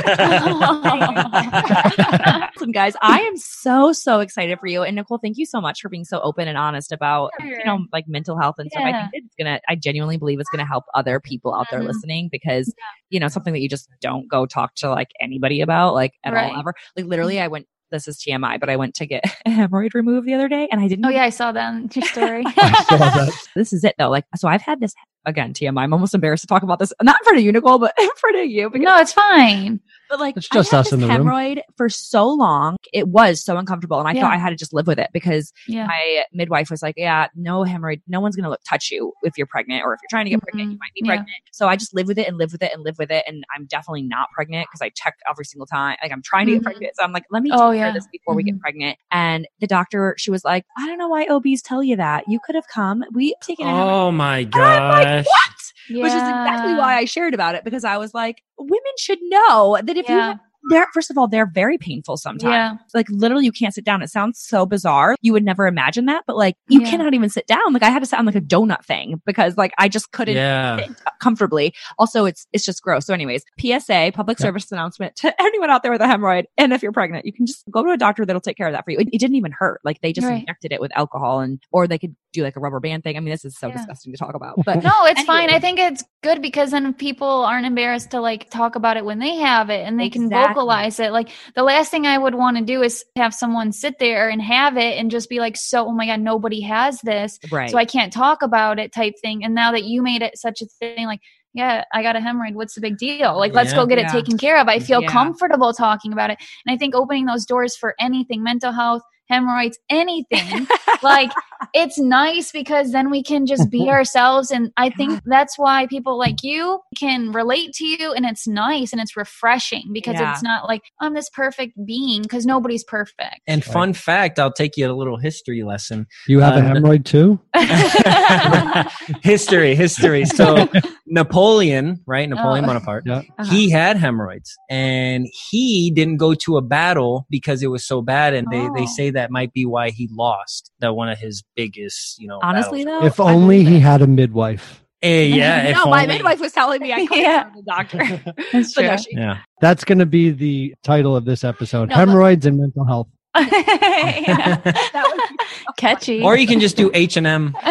Listen, 2.57 2.73
guys, 2.73 2.95
I 3.03 3.21
am 3.21 3.37
so, 3.37 3.93
so 3.93 4.06
excited 4.21 4.59
for 4.61 4.67
you. 4.67 4.83
And 4.83 4.97
Nicole, 4.97 5.19
thank 5.19 5.37
you 5.39 5.47
so 5.47 5.61
much 5.61 5.81
for 5.81 5.89
being 5.89 6.05
so 6.05 6.21
open 6.21 6.49
and 6.49 6.57
honest 6.59 6.93
about, 6.93 7.31
you 7.41 7.65
know, 7.65 7.87
like 7.93 8.07
mental 8.09 8.39
health 8.39 8.57
and 8.59 8.71
stuff. 8.71 8.85
I 8.85 8.93
think 8.93 9.11
it's 9.13 9.35
going 9.39 9.55
to, 9.55 9.61
I 9.69 9.75
genuinely 9.77 10.17
believe 10.17 10.41
it's 10.41 10.51
going 10.51 10.65
to 10.65 10.69
help 10.69 10.85
other 10.95 11.21
people 11.21 11.55
out 11.55 11.67
there 11.71 11.81
Mhm. 11.81 11.87
listening 11.87 12.29
because, 12.31 12.73
you 13.11 13.21
know, 13.21 13.29
something 13.29 13.53
that 13.53 13.61
you 13.61 13.69
just 13.69 13.89
don't 14.01 14.29
go 14.29 14.47
talk 14.47 14.75
to 14.77 14.91
like 14.91 15.09
anybody 15.21 15.61
about, 15.61 15.95
like 15.95 16.13
at 16.25 16.33
Right. 16.33 16.53
all 16.53 16.59
ever. 16.61 16.75
Like 16.97 17.07
literally, 17.07 17.41
I 17.41 17.49
went, 17.49 17.67
this 17.93 18.09
is 18.09 18.19
TMI, 18.19 18.59
but 18.59 18.69
I 18.69 18.77
went 18.77 18.95
to 18.97 19.07
get 19.07 19.23
a 19.47 19.51
hemorrhoid 19.51 19.95
removed 19.95 20.27
the 20.27 20.35
other 20.35 20.49
day 20.49 20.67
and 20.73 20.81
I 20.81 20.89
didn't. 20.89 21.05
Oh 21.05 21.09
yeah, 21.09 21.23
I 21.23 21.31
saw 21.31 21.53
that 21.53 21.73
in 21.73 21.89
your 21.95 22.05
story. 22.09 22.45
I 22.47 22.85
saw 22.89 22.97
that. 22.99 23.33
This 23.55 23.73
is 23.73 23.85
it 23.85 23.95
though. 23.99 24.11
Like, 24.11 24.25
so 24.37 24.49
I've 24.49 24.63
had 24.63 24.81
this 24.81 24.93
again, 25.25 25.53
TMI. 25.53 25.83
I'm 25.83 25.93
almost 25.93 26.15
embarrassed 26.15 26.43
to 26.43 26.47
talk 26.49 26.63
about 26.65 26.79
this, 26.79 26.93
not 27.03 27.17
in 27.21 27.25
front 27.25 27.39
of 27.39 27.45
you, 27.45 27.53
Nicole, 27.53 27.79
but 27.79 27.93
in 27.99 28.09
front 28.17 28.37
of 28.37 28.47
you. 28.47 28.71
Because 28.71 28.85
no, 28.85 28.97
it's 28.99 29.13
fine. 29.13 29.81
But 30.09 30.21
like, 30.21 30.37
It's 30.37 30.49
I 30.53 30.55
just 30.57 30.71
had 30.71 30.79
us 30.79 30.87
this 30.87 30.93
in 30.95 31.01
the 31.01 31.09
room. 31.09 31.27
hemorrhoid 31.27 31.61
for 31.77 31.89
so 31.89 32.29
long. 32.29 32.77
It 32.93 33.09
was 33.09 33.43
so 33.45 33.57
uncomfortable, 33.57 33.99
and 33.99 34.09
I 34.09 34.13
Yeah. 34.13 34.23
thought 34.23 34.33
I 34.33 34.37
had 34.39 34.51
to 34.51 34.57
just 34.57 34.73
live 34.73 34.87
with 34.87 34.99
it 34.99 35.11
because 35.13 35.53
Yeah. 35.67 35.87
my 35.87 36.25
midwife 36.33 36.71
was 36.71 36.83
like, 36.83 36.95
"Yeah, 36.97 37.27
no 37.35 37.61
hemorrhoid. 37.65 38.03
No 38.07 38.21
one's 38.21 38.37
gonna 38.37 38.49
look, 38.51 38.61
touch 38.69 38.91
you 38.91 39.13
if 39.23 39.37
you're 39.37 39.47
pregnant, 39.47 39.83
or 39.85 39.95
if 39.95 40.01
you're 40.03 40.09
trying 40.11 40.27
to 40.27 40.31
get 40.31 40.41
pregnant, 40.43 40.69
Mhm. 40.69 40.73
you 40.73 40.79
might 40.79 40.93
be 40.95 41.01
Yeah. 41.05 41.11
pregnant." 41.17 41.37
So 41.53 41.69
I 41.69 41.77
just 41.77 41.95
live 41.95 42.07
with 42.07 42.19
it 42.19 42.29
and 42.29 42.39
live 42.39 42.53
with 42.53 42.63
it 42.63 42.73
and 42.75 42.83
live 42.85 42.97
with 42.99 43.11
it. 43.11 43.25
And 43.27 43.45
I'm 43.55 43.67
definitely 43.67 44.03
not 44.03 44.29
pregnant 44.35 44.67
because 44.71 44.83
I 44.83 44.91
check 44.95 45.15
every 45.31 45.45
single 45.45 45.67
time. 45.67 45.97
Like 46.03 46.13
I'm 46.13 46.23
trying 46.23 46.47
to 46.47 46.53
get 46.53 46.61
Mhm. 46.61 46.65
pregnant, 46.65 46.93
so 46.97 47.05
I'm 47.05 47.13
like, 47.13 47.25
"Let 47.31 47.43
me 47.43 47.51
Oh, 47.53 47.71
take 47.73 47.79
care 47.79 47.87
yeah. 47.87 47.89
of 47.89 47.95
this 47.95 48.07
before 48.13 48.35
we 48.35 48.43
get 48.45 48.57
Mhm. 48.57 48.61
pregnant." 48.61 48.99
And 49.11 49.47
the 49.61 49.67
doctor, 49.67 50.15
she 50.19 50.31
was 50.31 50.45
like, 50.45 50.65
"I 50.79 50.87
don't 50.87 50.99
know 50.99 51.09
why 51.09 51.27
OBs 51.29 51.63
tell 51.63 51.83
you 51.83 51.97
that. 51.97 52.25
You 52.29 52.39
could 52.45 52.55
have 52.55 52.67
come. 52.73 53.05
We've 53.13 53.35
taken 53.43 53.67
a. 53.67 53.71
Oh 53.73 54.11
my 54.13 54.39
And 54.39 54.55
I'm 54.55 54.91
like, 54.91 55.25
gosh. 55.27 55.46
What? 55.91 56.03
Which 56.05 56.15
is 56.15 56.29
exactly 56.29 56.75
why 56.75 56.97
I 56.97 57.05
shared 57.05 57.35
about 57.35 57.55
it 57.55 57.65
because 57.65 57.85
I 57.85 57.97
was 57.99 58.15
like, 58.15 58.43
women 58.59 58.81
should 58.99 59.19
know 59.23 59.79
that 59.83 59.97
if 59.97 60.09
you 60.09 60.15
have, 60.15 60.39
they're 60.69 60.89
first 60.93 61.13
of 61.13 61.17
all 61.19 61.29
they're 61.29 61.47
very 61.47 61.79
painful 61.79 62.17
sometimes. 62.17 62.51
Yeah. 62.51 62.75
Like 62.93 63.07
literally, 63.09 63.45
you 63.45 63.53
can't 63.53 63.73
sit 63.73 63.85
down. 63.85 64.03
It 64.03 64.11
sounds 64.11 64.41
so 64.41 64.67
bizarre. 64.67 65.15
You 65.23 65.33
would 65.33 65.45
never 65.45 65.69
imagine 65.69 66.07
that, 66.07 66.25
but 66.27 66.37
like 66.37 66.57
you 66.69 66.81
Yeah. 66.81 66.91
cannot 66.91 67.15
even 67.15 67.29
sit 67.29 67.47
down. 67.47 67.73
Like 67.73 67.85
I 67.85 67.91
had 67.91 68.01
to 68.01 68.07
sit 68.07 68.19
on 68.19 68.27
like 68.27 68.35
a 68.35 68.41
donut 68.41 68.85
thing 68.85 69.23
because 69.25 69.57
like 69.57 69.73
I 69.79 69.87
just 69.89 70.11
couldn't 70.11 70.35
Yeah. 70.35 70.79
sit 70.79 70.91
comfortably. 71.21 71.73
Also, 72.01 72.25
it's 72.25 72.49
it's 72.53 72.65
just 72.65 72.83
gross. 72.83 73.07
So, 73.07 73.15
anyways, 73.15 73.45
PSA, 73.61 74.11
public 74.13 74.41
Yeah. 74.41 74.47
service 74.47 74.73
announcement 74.73 75.15
to 75.17 75.33
anyone 75.41 75.71
out 75.71 75.85
there 75.85 75.93
with 75.93 76.01
a 76.01 76.07
hemorrhoid, 76.07 76.47
and 76.59 76.73
if 76.73 76.83
you're 76.83 76.91
pregnant, 76.91 77.27
you 77.27 77.33
can 77.33 77.47
just 77.47 77.63
go 77.71 77.85
to 77.85 77.91
a 77.93 77.97
doctor 77.97 78.27
that'll 78.27 78.41
take 78.41 78.57
care 78.57 78.67
of 78.67 78.73
that 78.73 78.85
for 78.85 78.91
you. 78.91 78.99
It, 78.99 79.09
it 79.13 79.19
didn't 79.21 79.37
even 79.37 79.53
hurt. 79.53 79.81
Like 79.85 80.01
they 80.01 80.13
just 80.13 80.27
Right. 80.27 80.41
injected 80.41 80.73
it 80.73 80.81
with 80.81 80.91
alcohol, 80.97 81.39
and 81.41 81.63
or 81.71 81.87
they 81.87 81.99
could 81.99 82.17
do 82.33 82.43
like 82.43 82.57
a 82.57 82.61
rubber 82.61 82.81
band 82.81 83.03
thing. 83.03 83.17
I 83.17 83.21
mean, 83.21 83.31
this 83.31 83.45
is 83.45 83.57
so 83.59 83.69
Yeah. 83.69 83.75
disgusting 83.77 84.13
to 84.13 84.19
talk 84.19 84.35
about, 84.35 84.57
but 84.67 84.83
No, 84.83 84.93
it's 85.05 85.23
fine. 85.23 85.49
I 85.51 85.59
think 85.59 85.79
it's 85.79 86.05
good 86.23 86.43
because 86.43 86.71
then 86.71 86.93
people 86.95 87.27
aren't 87.45 87.67
embarrassed 87.67 88.11
to 88.11 88.21
like 88.21 88.51
talk 88.51 88.77
about 88.77 88.97
it 88.97 89.05
when 89.05 89.19
they 89.19 89.37
have 89.37 89.71
it 89.71 89.87
and 89.87 89.99
they 89.99 90.11
can 90.11 90.29
vocalize 90.29 91.01
it. 91.01 91.13
Like 91.13 91.31
the 91.55 91.63
last 91.63 91.91
thing 91.91 92.07
I 92.07 92.19
would 92.19 92.35
want 92.35 92.57
to 92.59 92.65
do 92.65 92.83
is 92.83 93.05
have 93.17 93.33
someone 93.35 93.73
sit 93.73 93.99
there 93.99 94.29
and 94.29 94.43
have 94.43 94.77
it 94.77 94.99
and 94.99 95.11
just 95.11 95.29
be 95.31 95.41
like, 95.41 95.57
so, 95.57 95.87
oh 95.87 95.93
my 95.93 96.07
God, 96.07 96.21
nobody 96.21 96.61
has 96.63 97.01
this. 97.01 97.39
right. 97.51 97.71
So 97.71 97.79
I 97.79 97.85
can't 97.85 98.13
talk 98.13 98.43
about 98.43 98.79
it 98.79 98.93
type 98.93 99.15
thing. 99.23 99.45
And 99.45 99.55
now 99.55 99.73
that 99.73 99.85
you 99.85 100.03
made 100.03 100.23
it 100.23 100.37
such 100.37 100.61
a 100.63 100.67
thing, 100.81 101.07
like, 101.07 101.21
yeah, 101.55 101.85
I 101.95 102.03
got 102.03 102.17
a 102.17 102.19
hemorrhoid. 102.19 102.53
What's 102.53 102.75
the 102.75 102.83
big 102.83 102.99
deal? 102.99 103.39
Like, 103.39 103.55
let's 103.55 103.71
Yeah. 103.73 103.77
go 103.79 103.87
get 103.87 103.99
Yeah. 103.99 104.09
it 104.09 104.11
taken 104.11 104.37
care 104.37 104.59
of. 104.61 104.69
I 104.69 104.79
feel 104.79 105.01
Yeah. 105.01 105.09
comfortable 105.09 105.73
talking 105.73 106.13
about 106.13 106.29
it. 106.31 106.39
And 106.67 106.75
I 106.75 106.77
think 106.77 106.95
opening 106.95 107.25
those 107.25 107.47
doors 107.47 107.75
for 107.75 107.95
anything, 107.99 108.43
mental 108.43 108.73
health, 108.73 109.01
hemorrhoids, 109.29 109.79
anything, 109.91 110.67
like 111.03 111.31
it's 111.75 111.99
nice 111.99 112.53
because 112.53 112.93
then 112.93 113.11
we 113.11 113.23
can 113.23 113.47
just 113.47 113.71
be 113.71 113.89
ourselves 113.97 114.51
and 114.51 114.71
i 114.77 114.91
think 114.91 115.21
that's 115.25 115.59
why 115.59 115.87
people 115.87 116.19
like 116.19 116.43
you 116.43 116.81
can 116.99 117.33
relate 117.33 117.73
to 117.73 117.87
you 117.87 118.13
and 118.13 118.27
it's 118.27 118.47
nice 118.47 118.93
and 118.93 119.01
it's 119.01 119.17
refreshing 119.17 119.83
because 119.93 120.15
Yeah. 120.21 120.33
it's 120.33 120.43
not 120.43 120.67
like 120.69 120.83
i'm 121.01 121.15
this 121.15 121.31
perfect 121.31 121.73
being 121.87 122.21
because 122.23 122.45
nobody's 122.45 122.85
perfect 122.85 123.41
And 123.47 123.65
fun 123.65 123.95
fact, 123.95 124.39
I'll 124.39 124.53
take 124.53 124.77
you 124.77 124.91
a 124.91 124.93
little 124.93 125.17
history 125.17 125.63
lesson. 125.63 126.07
You 126.29 126.41
have 126.41 126.55
a 126.55 126.59
Uh, 126.59 126.75
hemorrhoid 126.75 127.05
too? 127.07 127.41
history, 129.23 129.75
history. 129.75 130.25
So 130.25 130.69
Napoleon, 131.07 132.01
right? 132.07 132.29
Napoleon 132.29 132.65
Oh. 132.65 132.69
Bonaparte. 132.69 133.05
Yeah. 133.07 133.23
He 133.51 133.71
had 133.71 133.97
hemorrhoids 133.97 134.55
and 134.71 135.27
he 135.51 135.91
didn't 135.95 136.17
go 136.19 136.35
to 136.35 136.57
a 136.57 136.63
battle 136.63 137.27
because 137.31 137.63
it 137.63 137.69
was 137.69 137.87
so 137.87 138.03
bad. 138.03 138.35
And 138.35 138.47
they, 138.51 138.61
they 138.75 138.83
Oh. 138.83 138.87
say 138.97 139.11
that 139.17 139.31
might 139.31 139.53
be 139.53 139.67
why 139.67 139.91
he 139.91 140.09
lost 140.13 140.71
that 140.81 140.95
one 140.95 141.09
of 141.09 141.19
his 141.19 141.43
biggest, 141.57 142.19
you 142.21 142.29
know, 142.29 142.39
Honestly, 142.43 142.85
battles. 142.85 143.01
though, 143.03 143.07
If 143.07 143.21
I 143.21 143.33
only 143.35 143.65
he 143.65 143.81
had 143.81 144.01
a 144.03 144.07
midwife. 144.07 144.83
Eh, 145.03 145.23
yeah. 145.25 145.65
if 145.65 145.77
no, 145.77 145.87
my 145.87 146.03
only- 146.05 146.15
midwife 146.15 146.41
was 146.41 146.53
telling 146.53 146.81
me 146.81 146.93
I 146.93 147.07
couldn't 147.07 147.23
Yeah. 147.25 147.45
go 147.45 147.61
the 147.61 147.63
doctor. 147.63 148.35
That's 148.53 148.75
But 148.77 148.83
no, 148.87 148.97
she- 148.97 149.11
Yeah. 149.17 149.39
That's 149.61 149.85
going 149.85 149.99
to 149.99 150.07
be 150.07 150.31
the 150.31 150.75
title 150.83 151.15
of 151.17 151.25
this 151.25 151.45
episode 151.45 151.89
No, 151.91 151.95
but- 151.97 152.09
Hemorrhoids 152.09 152.47
and 152.47 152.59
Mental 152.59 152.85
Health. 152.87 153.09
Yeah. 153.39 154.57
that 154.65 155.37
catchy 155.79 156.23
Or 156.23 156.37
you 156.37 156.47
can 156.47 156.61
just 156.61 156.77
do 156.77 156.91
H 156.95 157.17
and 157.17 157.27
M. 157.27 157.53